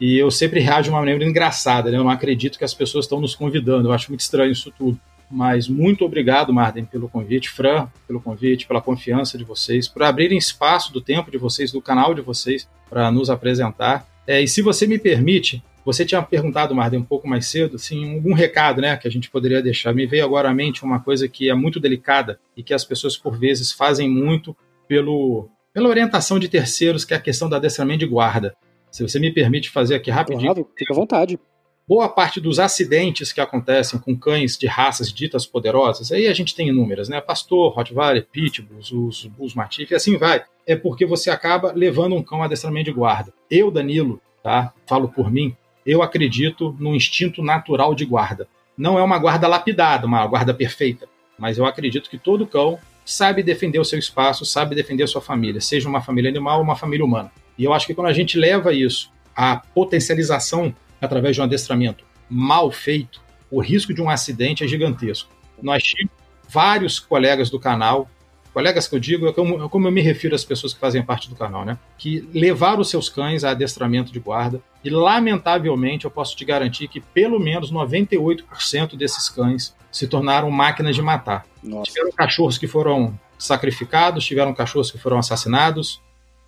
E 0.00 0.16
eu 0.18 0.30
sempre 0.30 0.60
reajo 0.60 0.84
de 0.84 0.90
uma 0.90 0.98
maneira 1.00 1.24
engraçada, 1.24 1.90
né? 1.90 1.98
Eu 1.98 2.04
não 2.04 2.10
acredito 2.10 2.58
que 2.58 2.64
as 2.64 2.74
pessoas 2.74 3.04
estão 3.04 3.20
nos 3.20 3.34
convidando, 3.34 3.88
eu 3.88 3.92
acho 3.92 4.10
muito 4.10 4.20
estranho 4.20 4.52
isso 4.52 4.70
tudo. 4.70 4.98
Mas 5.30 5.68
muito 5.68 6.04
obrigado, 6.04 6.52
Marden, 6.52 6.84
pelo 6.84 7.08
convite, 7.08 7.50
Fran, 7.50 7.88
pelo 8.06 8.20
convite, 8.20 8.66
pela 8.66 8.80
confiança 8.80 9.36
de 9.36 9.44
vocês, 9.44 9.88
por 9.88 10.02
abrirem 10.02 10.38
espaço 10.38 10.92
do 10.92 11.00
tempo 11.00 11.30
de 11.30 11.38
vocês, 11.38 11.72
do 11.72 11.82
canal 11.82 12.14
de 12.14 12.20
vocês, 12.20 12.68
para 12.88 13.10
nos 13.10 13.28
apresentar. 13.28 14.06
É, 14.26 14.40
e 14.40 14.46
se 14.46 14.62
você 14.62 14.86
me 14.86 14.98
permite, 14.98 15.62
você 15.86 16.04
tinha 16.04 16.20
perguntado, 16.20 16.74
Marden, 16.74 16.98
um 16.98 17.04
pouco 17.04 17.28
mais 17.28 17.46
cedo, 17.46 17.76
assim, 17.76 18.16
algum 18.16 18.34
recado, 18.34 18.80
né, 18.80 18.96
que 18.96 19.06
a 19.06 19.10
gente 19.10 19.30
poderia 19.30 19.62
deixar. 19.62 19.94
Me 19.94 20.04
veio 20.04 20.24
agora 20.24 20.50
à 20.50 20.54
mente 20.54 20.84
uma 20.84 20.98
coisa 20.98 21.28
que 21.28 21.48
é 21.48 21.54
muito 21.54 21.78
delicada 21.78 22.40
e 22.56 22.62
que 22.62 22.74
as 22.74 22.84
pessoas, 22.84 23.16
por 23.16 23.38
vezes, 23.38 23.70
fazem 23.70 24.10
muito 24.10 24.56
pelo, 24.88 25.48
pela 25.72 25.88
orientação 25.88 26.40
de 26.40 26.48
terceiros, 26.48 27.04
que 27.04 27.14
é 27.14 27.16
a 27.16 27.20
questão 27.20 27.48
do 27.48 27.54
adestramento 27.54 28.00
de 28.00 28.06
guarda. 28.06 28.56
Se 28.90 29.00
você 29.00 29.20
me 29.20 29.32
permite 29.32 29.70
fazer 29.70 29.94
aqui 29.94 30.10
rapidinho. 30.10 30.52
Claro, 30.52 30.68
fica 30.76 30.92
à 30.92 30.96
vontade. 30.96 31.38
Boa 31.86 32.08
parte 32.08 32.40
dos 32.40 32.58
acidentes 32.58 33.32
que 33.32 33.40
acontecem 33.40 34.00
com 34.00 34.18
cães 34.18 34.58
de 34.58 34.66
raças 34.66 35.12
ditas 35.12 35.46
poderosas, 35.46 36.10
aí 36.10 36.26
a 36.26 36.34
gente 36.34 36.52
tem 36.52 36.68
inúmeras, 36.68 37.08
né? 37.08 37.20
Pastor, 37.20 37.72
Rottweiler, 37.72 38.26
Pitbulls, 38.26 38.90
os 38.90 39.26
Bulls 39.26 39.54
Mastiff, 39.54 39.92
e 39.92 39.94
assim 39.94 40.16
vai. 40.16 40.42
É 40.66 40.74
porque 40.74 41.06
você 41.06 41.30
acaba 41.30 41.72
levando 41.72 42.16
um 42.16 42.24
cão 42.24 42.42
a 42.42 42.46
adestramento 42.46 42.86
de 42.86 42.92
guarda. 42.92 43.32
Eu, 43.48 43.70
Danilo, 43.70 44.20
tá? 44.42 44.74
Falo 44.84 45.08
por 45.08 45.30
mim, 45.30 45.56
eu 45.86 46.02
acredito 46.02 46.76
no 46.80 46.94
instinto 46.94 47.42
natural 47.42 47.94
de 47.94 48.04
guarda. 48.04 48.48
Não 48.76 48.98
é 48.98 49.02
uma 49.02 49.18
guarda 49.18 49.46
lapidada, 49.46 50.06
uma 50.06 50.26
guarda 50.26 50.52
perfeita, 50.52 51.08
mas 51.38 51.56
eu 51.56 51.64
acredito 51.64 52.10
que 52.10 52.18
todo 52.18 52.46
cão 52.46 52.78
sabe 53.04 53.42
defender 53.42 53.78
o 53.78 53.84
seu 53.84 53.98
espaço, 53.98 54.44
sabe 54.44 54.74
defender 54.74 55.04
a 55.04 55.06
sua 55.06 55.22
família, 55.22 55.60
seja 55.60 55.88
uma 55.88 56.02
família 56.02 56.28
animal 56.28 56.58
ou 56.58 56.64
uma 56.64 56.74
família 56.74 57.04
humana. 57.04 57.30
E 57.56 57.64
eu 57.64 57.72
acho 57.72 57.86
que 57.86 57.94
quando 57.94 58.08
a 58.08 58.12
gente 58.12 58.36
leva 58.36 58.72
isso 58.72 59.12
à 59.34 59.56
potencialização 59.56 60.74
através 61.00 61.36
de 61.36 61.40
um 61.40 61.44
adestramento 61.44 62.04
mal 62.28 62.70
feito, 62.72 63.22
o 63.48 63.60
risco 63.60 63.94
de 63.94 64.02
um 64.02 64.10
acidente 64.10 64.64
é 64.64 64.68
gigantesco. 64.68 65.30
Nós 65.62 65.84
tínhamos 65.84 66.12
vários 66.48 66.98
colegas 66.98 67.48
do 67.48 67.60
canal 67.60 68.10
colegas 68.56 68.88
que 68.88 68.94
eu 68.94 68.98
digo, 68.98 69.28
é 69.28 69.34
como, 69.34 69.62
é 69.62 69.68
como 69.68 69.86
eu 69.86 69.92
me 69.92 70.00
refiro 70.00 70.34
às 70.34 70.42
pessoas 70.42 70.72
que 70.72 70.80
fazem 70.80 71.02
parte 71.02 71.28
do 71.28 71.36
canal, 71.36 71.62
né? 71.62 71.78
Que 71.98 72.26
levaram 72.32 72.80
os 72.80 72.88
seus 72.88 73.10
cães 73.10 73.44
a 73.44 73.50
adestramento 73.50 74.10
de 74.10 74.18
guarda 74.18 74.62
e, 74.82 74.88
lamentavelmente, 74.88 76.06
eu 76.06 76.10
posso 76.10 76.34
te 76.34 76.42
garantir 76.42 76.88
que 76.88 76.98
pelo 76.98 77.38
menos 77.38 77.70
98% 77.70 78.96
desses 78.96 79.28
cães 79.28 79.76
se 79.92 80.08
tornaram 80.08 80.50
máquinas 80.50 80.96
de 80.96 81.02
matar. 81.02 81.44
Nossa. 81.62 81.92
Tiveram 81.92 82.10
cachorros 82.12 82.56
que 82.56 82.66
foram 82.66 83.20
sacrificados, 83.38 84.24
tiveram 84.24 84.54
cachorros 84.54 84.90
que 84.90 84.96
foram 84.96 85.18
assassinados, 85.18 86.00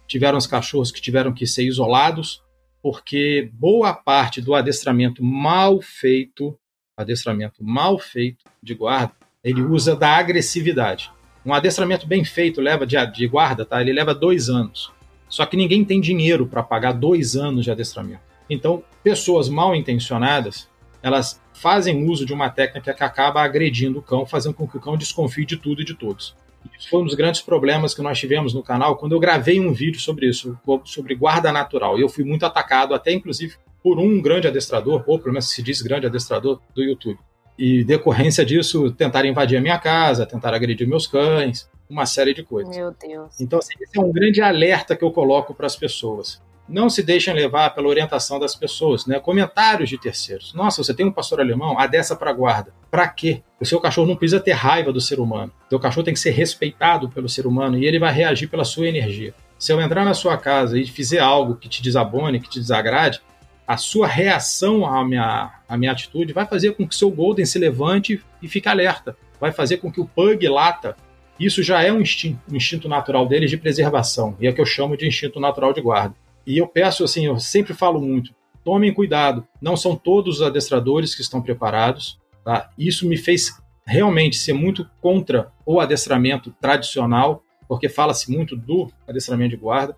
tiveram 0.06 0.38
os 0.38 0.46
cachorros 0.46 0.90
que 0.90 1.02
tiveram 1.02 1.30
que 1.30 1.46
ser 1.46 1.64
isolados, 1.64 2.42
porque 2.82 3.50
boa 3.52 3.92
parte 3.92 4.40
do 4.40 4.54
adestramento 4.54 5.22
mal 5.22 5.82
feito, 5.82 6.58
adestramento 6.96 7.62
mal 7.62 7.98
feito 7.98 8.46
de 8.62 8.74
guarda, 8.74 9.12
ele 9.44 9.60
usa 9.60 9.94
da 9.94 10.16
agressividade. 10.16 11.10
Um 11.48 11.54
adestramento 11.54 12.06
bem 12.06 12.26
feito 12.26 12.60
leva 12.60 12.86
de, 12.86 12.94
de 13.06 13.26
guarda, 13.26 13.64
tá? 13.64 13.80
Ele 13.80 13.90
leva 13.90 14.14
dois 14.14 14.50
anos. 14.50 14.92
Só 15.30 15.46
que 15.46 15.56
ninguém 15.56 15.82
tem 15.82 15.98
dinheiro 15.98 16.46
para 16.46 16.62
pagar 16.62 16.92
dois 16.92 17.36
anos 17.36 17.64
de 17.64 17.70
adestramento. 17.70 18.20
Então, 18.50 18.84
pessoas 19.02 19.48
mal 19.48 19.74
intencionadas, 19.74 20.68
elas 21.02 21.40
fazem 21.54 22.04
uso 22.04 22.26
de 22.26 22.34
uma 22.34 22.50
técnica 22.50 22.92
que 22.92 23.02
acaba 23.02 23.40
agredindo 23.40 24.00
o 24.00 24.02
cão, 24.02 24.26
fazendo 24.26 24.52
com 24.52 24.68
que 24.68 24.76
o 24.76 24.80
cão 24.80 24.94
desconfie 24.94 25.46
de 25.46 25.56
tudo 25.56 25.80
e 25.80 25.86
de 25.86 25.94
todos. 25.94 26.36
Isso 26.78 26.90
foi 26.90 27.00
um 27.00 27.06
dos 27.06 27.14
grandes 27.14 27.40
problemas 27.40 27.94
que 27.94 28.02
nós 28.02 28.18
tivemos 28.18 28.52
no 28.52 28.62
canal 28.62 28.96
quando 28.96 29.12
eu 29.12 29.18
gravei 29.18 29.58
um 29.58 29.72
vídeo 29.72 29.98
sobre 29.98 30.28
isso, 30.28 30.54
sobre 30.84 31.14
guarda 31.14 31.50
natural. 31.50 31.98
E 31.98 32.02
eu 32.02 32.10
fui 32.10 32.24
muito 32.24 32.44
atacado, 32.44 32.94
até 32.94 33.10
inclusive 33.10 33.54
por 33.82 33.98
um 33.98 34.20
grande 34.20 34.48
adestrador, 34.48 35.02
ou 35.06 35.18
pelo 35.18 35.32
menos 35.32 35.48
se 35.48 35.62
diz 35.62 35.80
grande 35.80 36.04
adestrador 36.04 36.60
do 36.74 36.82
YouTube 36.82 37.18
e 37.58 37.82
decorrência 37.82 38.44
disso 38.44 38.90
tentaram 38.92 39.28
invadir 39.28 39.58
a 39.58 39.60
minha 39.60 39.78
casa, 39.78 40.24
tentaram 40.24 40.56
agredir 40.56 40.86
meus 40.86 41.06
cães, 41.06 41.68
uma 41.90 42.06
série 42.06 42.32
de 42.32 42.42
coisas. 42.42 42.76
Meu 42.76 42.92
Deus. 42.92 43.40
Então, 43.40 43.58
assim, 43.58 43.74
esse 43.80 43.98
é 43.98 44.00
um 44.00 44.12
grande 44.12 44.40
alerta 44.40 44.94
que 44.94 45.04
eu 45.04 45.10
coloco 45.10 45.54
para 45.54 45.66
as 45.66 45.74
pessoas. 45.74 46.40
Não 46.68 46.90
se 46.90 47.02
deixem 47.02 47.32
levar 47.32 47.70
pela 47.70 47.88
orientação 47.88 48.38
das 48.38 48.54
pessoas, 48.54 49.06
né? 49.06 49.18
Comentários 49.18 49.88
de 49.88 49.96
terceiros. 49.96 50.52
Nossa, 50.52 50.84
você 50.84 50.92
tem 50.92 51.06
um 51.06 51.10
pastor 51.10 51.40
alemão? 51.40 51.78
A 51.78 51.86
dessa 51.86 52.14
para 52.14 52.30
guarda. 52.30 52.74
Para 52.90 53.08
quê? 53.08 53.42
O 53.58 53.64
seu 53.64 53.80
cachorro 53.80 54.06
não 54.06 54.16
precisa 54.16 54.38
ter 54.38 54.52
raiva 54.52 54.92
do 54.92 55.00
ser 55.00 55.18
humano. 55.18 55.50
O 55.66 55.68
seu 55.70 55.80
cachorro 55.80 56.04
tem 56.04 56.12
que 56.12 56.20
ser 56.20 56.30
respeitado 56.30 57.08
pelo 57.08 57.28
ser 57.28 57.46
humano 57.46 57.78
e 57.78 57.86
ele 57.86 57.98
vai 57.98 58.12
reagir 58.12 58.48
pela 58.48 58.64
sua 58.64 58.86
energia. 58.86 59.34
Se 59.58 59.72
eu 59.72 59.80
entrar 59.80 60.04
na 60.04 60.12
sua 60.12 60.36
casa 60.36 60.78
e 60.78 60.86
fizer 60.86 61.20
algo 61.20 61.56
que 61.56 61.70
te 61.70 61.82
desabone, 61.82 62.38
que 62.38 62.50
te 62.50 62.60
desagrade, 62.60 63.22
a 63.68 63.76
sua 63.76 64.06
reação 64.06 64.86
à 64.86 65.04
minha, 65.04 65.52
à 65.68 65.76
minha 65.76 65.92
atitude 65.92 66.32
vai 66.32 66.46
fazer 66.46 66.72
com 66.72 66.88
que 66.88 66.96
seu 66.96 67.10
Golden 67.10 67.44
se 67.44 67.58
levante 67.58 68.18
e 68.40 68.48
fique 68.48 68.66
alerta. 68.66 69.14
Vai 69.38 69.52
fazer 69.52 69.76
com 69.76 69.92
que 69.92 70.00
o 70.00 70.06
Pug 70.06 70.48
lata. 70.48 70.96
Isso 71.38 71.62
já 71.62 71.82
é 71.82 71.92
um 71.92 72.00
instinto, 72.00 72.40
um 72.50 72.56
instinto 72.56 72.88
natural 72.88 73.26
deles 73.26 73.50
de 73.50 73.58
preservação. 73.58 74.34
E 74.40 74.46
é 74.46 74.50
o 74.50 74.54
que 74.54 74.60
eu 74.62 74.64
chamo 74.64 74.96
de 74.96 75.06
instinto 75.06 75.38
natural 75.38 75.74
de 75.74 75.82
guarda. 75.82 76.14
E 76.46 76.56
eu 76.56 76.66
peço, 76.66 77.04
assim, 77.04 77.26
eu 77.26 77.38
sempre 77.38 77.74
falo 77.74 78.00
muito, 78.00 78.34
tomem 78.64 78.92
cuidado. 78.92 79.46
Não 79.60 79.76
são 79.76 79.94
todos 79.94 80.36
os 80.36 80.42
adestradores 80.42 81.14
que 81.14 81.20
estão 81.20 81.42
preparados. 81.42 82.18
Tá? 82.42 82.70
Isso 82.78 83.06
me 83.06 83.18
fez 83.18 83.52
realmente 83.86 84.38
ser 84.38 84.54
muito 84.54 84.88
contra 84.98 85.52
o 85.66 85.78
adestramento 85.78 86.54
tradicional, 86.58 87.42
porque 87.68 87.90
fala-se 87.90 88.32
muito 88.32 88.56
do 88.56 88.90
adestramento 89.06 89.50
de 89.50 89.56
guarda. 89.58 89.94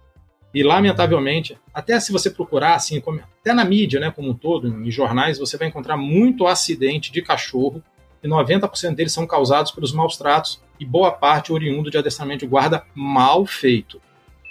E, 0.52 0.62
lamentavelmente, 0.62 1.56
até 1.72 1.98
se 2.00 2.10
você 2.10 2.28
procurar, 2.28 2.74
assim, 2.74 3.02
até 3.40 3.52
na 3.54 3.64
mídia, 3.64 4.00
né, 4.00 4.10
como 4.10 4.30
um 4.30 4.34
todo, 4.34 4.68
em 4.68 4.90
jornais, 4.90 5.38
você 5.38 5.56
vai 5.56 5.68
encontrar 5.68 5.96
muito 5.96 6.46
acidente 6.46 7.12
de 7.12 7.22
cachorro, 7.22 7.82
e 8.22 8.28
90% 8.28 8.94
deles 8.94 9.12
são 9.12 9.26
causados 9.26 9.70
pelos 9.70 9.92
maus 9.92 10.16
tratos, 10.16 10.60
e 10.78 10.84
boa 10.84 11.12
parte 11.12 11.52
oriundo 11.52 11.90
de 11.90 11.98
adestramento 11.98 12.40
de 12.40 12.50
guarda 12.50 12.84
mal 12.94 13.46
feito. 13.46 14.00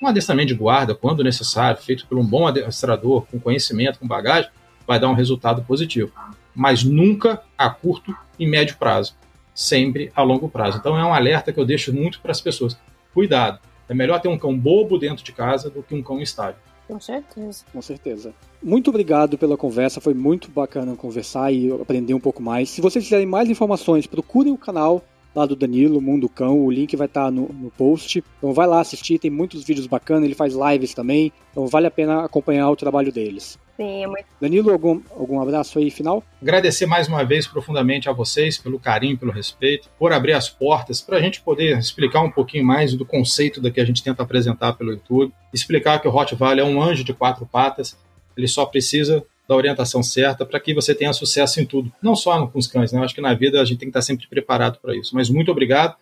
Um 0.02 0.08
adestramento 0.08 0.48
de 0.48 0.56
guarda, 0.56 0.96
quando 0.96 1.24
necessário, 1.24 1.82
feito 1.82 2.08
por 2.08 2.18
um 2.18 2.26
bom 2.26 2.48
adestrador, 2.48 3.26
com 3.26 3.40
conhecimento, 3.40 4.00
com 4.00 4.08
bagagem, 4.08 4.50
vai 4.88 5.00
dar 5.00 5.10
um 5.10 5.14
resultado 5.14 5.62
positivo. 5.64 6.12
Mas 6.56 6.84
nunca 6.84 7.44
a 7.58 7.70
curto 7.70 8.16
e 8.40 8.48
médio 8.48 8.78
prazo, 8.78 9.16
sempre 9.54 10.12
a 10.16 10.24
longo 10.24 10.50
prazo. 10.50 10.78
Então 10.78 10.98
é 10.98 11.04
um 11.04 11.14
alerta 11.14 11.52
que 11.52 11.60
eu 11.60 11.66
deixo 11.66 11.94
muito 11.94 12.22
para 12.22 12.32
as 12.32 12.40
pessoas. 12.40 12.78
Cuidado, 13.14 13.60
é 13.90 13.94
melhor 13.94 14.22
ter 14.22 14.30
um 14.30 14.38
cão 14.38 14.58
bobo 14.58 14.98
dentro 14.98 15.24
de 15.24 15.34
casa 15.34 15.70
do 15.70 15.84
que 15.84 15.96
um 15.96 16.04
cão 16.04 16.22
estável. 16.22 16.62
Com 16.88 17.00
certeza. 17.00 17.66
Com 17.72 17.82
certeza. 17.82 18.34
Muito 18.64 18.90
obrigado 18.90 19.38
pela 19.38 19.58
conversa, 19.58 20.00
foi 20.00 20.14
muito 20.14 20.50
bacana 20.50 20.96
conversar 20.96 21.52
e 21.52 21.72
aprender 21.72 22.14
um 22.14 22.20
pouco 22.20 22.42
mais. 22.42 22.70
Se 22.70 22.82
vocês 22.82 23.04
quiserem 23.04 23.28
mais 23.28 23.50
informações, 23.50 24.08
procurem 24.08 24.54
o 24.54 24.58
canal 24.58 25.04
lá 25.40 25.46
do 25.46 25.56
Danilo, 25.56 26.02
Mundo 26.02 26.28
Cão, 26.28 26.60
o 26.60 26.70
link 26.70 26.96
vai 26.96 27.08
estar 27.08 27.26
tá 27.26 27.32
no, 27.32 27.48
no 27.54 27.72
post. 27.72 28.24
Então 28.38 28.54
vai 28.54 28.68
lá 28.68 28.82
assistir, 28.82 29.18
tem 29.18 29.32
muitos 29.32 29.64
vídeos 29.64 29.88
bacanas, 29.88 30.26
ele 30.26 30.36
faz 30.36 30.54
lives 30.54 30.94
também, 30.94 31.32
então 31.52 31.68
vale 31.68 31.88
a 31.88 31.92
pena 31.92 32.26
acompanhar 32.26 32.70
o 32.70 32.76
trabalho 32.76 33.12
deles. 33.12 33.58
Sim, 33.78 34.04
é 34.04 34.08
muito. 34.08 34.26
Danilo, 34.42 34.72
algum, 34.72 35.02
algum 35.12 35.42
abraço 35.42 35.80
aí 35.80 35.90
final? 35.90 36.22
Agradecer 36.42 36.86
mais 36.86 37.08
uma 37.08 37.24
vez 37.24 37.48
profundamente 37.48 38.10
a 38.10 38.12
vocês 38.12 38.58
pelo 38.58 38.78
carinho, 38.78 39.18
pelo 39.18 39.32
respeito, 39.32 39.90
por 39.98 40.12
abrir 40.12 40.34
as 40.34 40.50
portas 40.50 41.00
para 41.00 41.16
a 41.16 41.22
gente 41.22 41.40
poder 41.40 41.78
explicar 41.78 42.22
um 42.22 42.30
pouquinho 42.30 42.66
mais 42.66 42.94
do 42.94 43.06
conceito 43.06 43.62
da 43.62 43.72
que 43.72 43.80
a 43.80 43.86
gente 43.86 44.04
tenta 44.04 44.22
apresentar 44.22 44.74
pelo 44.74 44.92
YouTube, 44.92 45.34
explicar 45.54 46.02
que 46.02 46.08
o 46.10 46.12
Rottweiler 46.12 46.66
é 46.66 46.68
um 46.68 46.82
anjo 46.82 47.06
de 47.06 47.14
quatro 47.14 47.46
patas, 47.46 47.98
ele 48.36 48.50
só 48.50 48.66
precisa 48.66 49.26
da 49.50 49.56
orientação 49.56 50.04
certa 50.04 50.46
para 50.46 50.60
que 50.60 50.76
você 50.76 50.94
tenha 50.94 51.12
sucesso 51.12 51.60
em 51.60 51.66
tudo. 51.66 51.92
Não 52.04 52.16
só 52.16 52.46
com 52.46 52.60
os 52.60 52.68
cães, 52.68 52.92
né? 52.92 53.00
Eu 53.00 53.04
acho 53.04 53.16
que 53.16 53.22
na 53.22 53.34
vida 53.34 53.60
a 53.60 53.66
gente 53.66 53.80
tem 53.80 53.88
que 53.88 53.98
estar 53.98 54.04
sempre 54.04 54.28
preparado 54.28 54.78
para 54.80 54.96
isso. 54.96 55.16
Mas 55.16 55.28
muito 55.28 55.52
obrigado. 55.52 55.98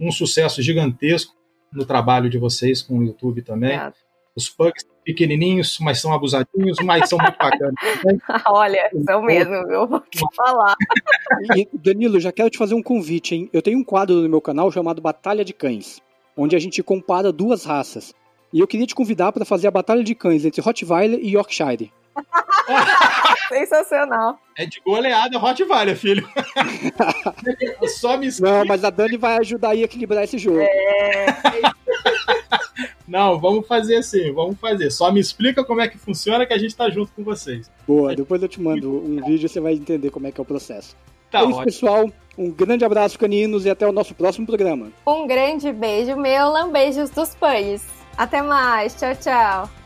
Um 0.00 0.10
sucesso 0.10 0.60
gigantesco 0.60 1.32
no 1.72 1.86
trabalho 1.86 2.28
de 2.28 2.38
vocês 2.38 2.82
com 2.82 2.98
o 2.98 3.04
YouTube 3.04 3.42
também. 3.42 3.70
Obrigado. 3.70 3.94
Os 4.34 4.48
pugs 4.48 4.84
pequenininhos, 5.04 5.78
mas 5.80 6.00
são 6.00 6.12
abusadinhos, 6.12 6.78
mas 6.82 7.08
são 7.08 7.18
muito 7.18 7.38
bacanas. 7.38 7.74
Olha, 8.46 8.90
são 9.04 9.22
mesmo, 9.22 9.54
eu 9.54 9.86
vou 9.86 10.00
te 10.00 10.20
falar. 10.34 10.74
E, 11.56 11.68
Danilo, 11.72 12.18
já 12.18 12.32
quero 12.32 12.50
te 12.50 12.58
fazer 12.58 12.74
um 12.74 12.82
convite, 12.82 13.34
hein? 13.34 13.48
Eu 13.52 13.62
tenho 13.62 13.78
um 13.78 13.84
quadro 13.84 14.16
no 14.16 14.28
meu 14.28 14.40
canal 14.40 14.72
chamado 14.72 15.00
Batalha 15.00 15.44
de 15.44 15.52
Cães, 15.52 16.00
onde 16.36 16.56
a 16.56 16.58
gente 16.58 16.82
compara 16.82 17.32
duas 17.32 17.64
raças. 17.64 18.12
E 18.52 18.58
eu 18.58 18.66
queria 18.66 18.86
te 18.86 18.94
convidar 18.94 19.30
para 19.32 19.44
fazer 19.44 19.68
a 19.68 19.72
batalha 19.72 20.02
de 20.02 20.14
cães 20.14 20.44
entre 20.44 20.60
Rottweiler 20.60 21.20
e 21.20 21.34
Yorkshire. 21.34 21.92
Sensacional. 23.48 24.38
É 24.56 24.66
de 24.66 24.80
goleada 24.80 25.38
Rottweiler, 25.38 25.96
filho. 25.96 26.28
Só 27.98 28.16
me 28.16 28.28
Não, 28.40 28.64
mas 28.66 28.84
a 28.84 28.90
Dani 28.90 29.16
vai 29.16 29.38
ajudar 29.38 29.70
aí 29.70 29.82
a 29.82 29.84
equilibrar 29.84 30.24
esse 30.24 30.38
jogo. 30.38 30.60
É. 30.60 31.26
Não, 33.06 33.40
vamos 33.40 33.66
fazer 33.66 33.96
assim, 33.96 34.32
vamos 34.32 34.58
fazer. 34.60 34.90
Só 34.90 35.10
me 35.10 35.18
explica 35.18 35.64
como 35.64 35.80
é 35.80 35.88
que 35.88 35.96
funciona 35.96 36.44
que 36.44 36.52
a 36.52 36.58
gente 36.58 36.76
tá 36.76 36.90
junto 36.90 37.10
com 37.12 37.24
vocês. 37.24 37.70
Boa, 37.86 38.14
depois 38.14 38.42
eu 38.42 38.48
te 38.48 38.60
mando 38.60 38.90
um 38.90 39.16
vídeo 39.24 39.46
e 39.46 39.48
você 39.48 39.60
vai 39.60 39.72
entender 39.72 40.10
como 40.10 40.26
é 40.26 40.32
que 40.32 40.38
é 40.38 40.42
o 40.42 40.44
processo. 40.44 40.94
Tá 41.30 41.40
é 41.40 41.42
isso, 41.42 41.50
ótimo. 41.52 41.64
pessoal. 41.64 42.12
Um 42.36 42.50
grande 42.50 42.84
abraço, 42.84 43.18
caninos, 43.18 43.64
e 43.64 43.70
até 43.70 43.86
o 43.86 43.92
nosso 43.92 44.14
próximo 44.14 44.46
programa. 44.46 44.92
Um 45.06 45.26
grande 45.26 45.72
beijo, 45.72 46.16
meu, 46.16 46.70
beijos 46.70 47.10
dos 47.10 47.34
pães. 47.34 47.84
Até 48.16 48.42
mais, 48.42 48.94
tchau, 48.94 49.14
tchau. 49.16 49.77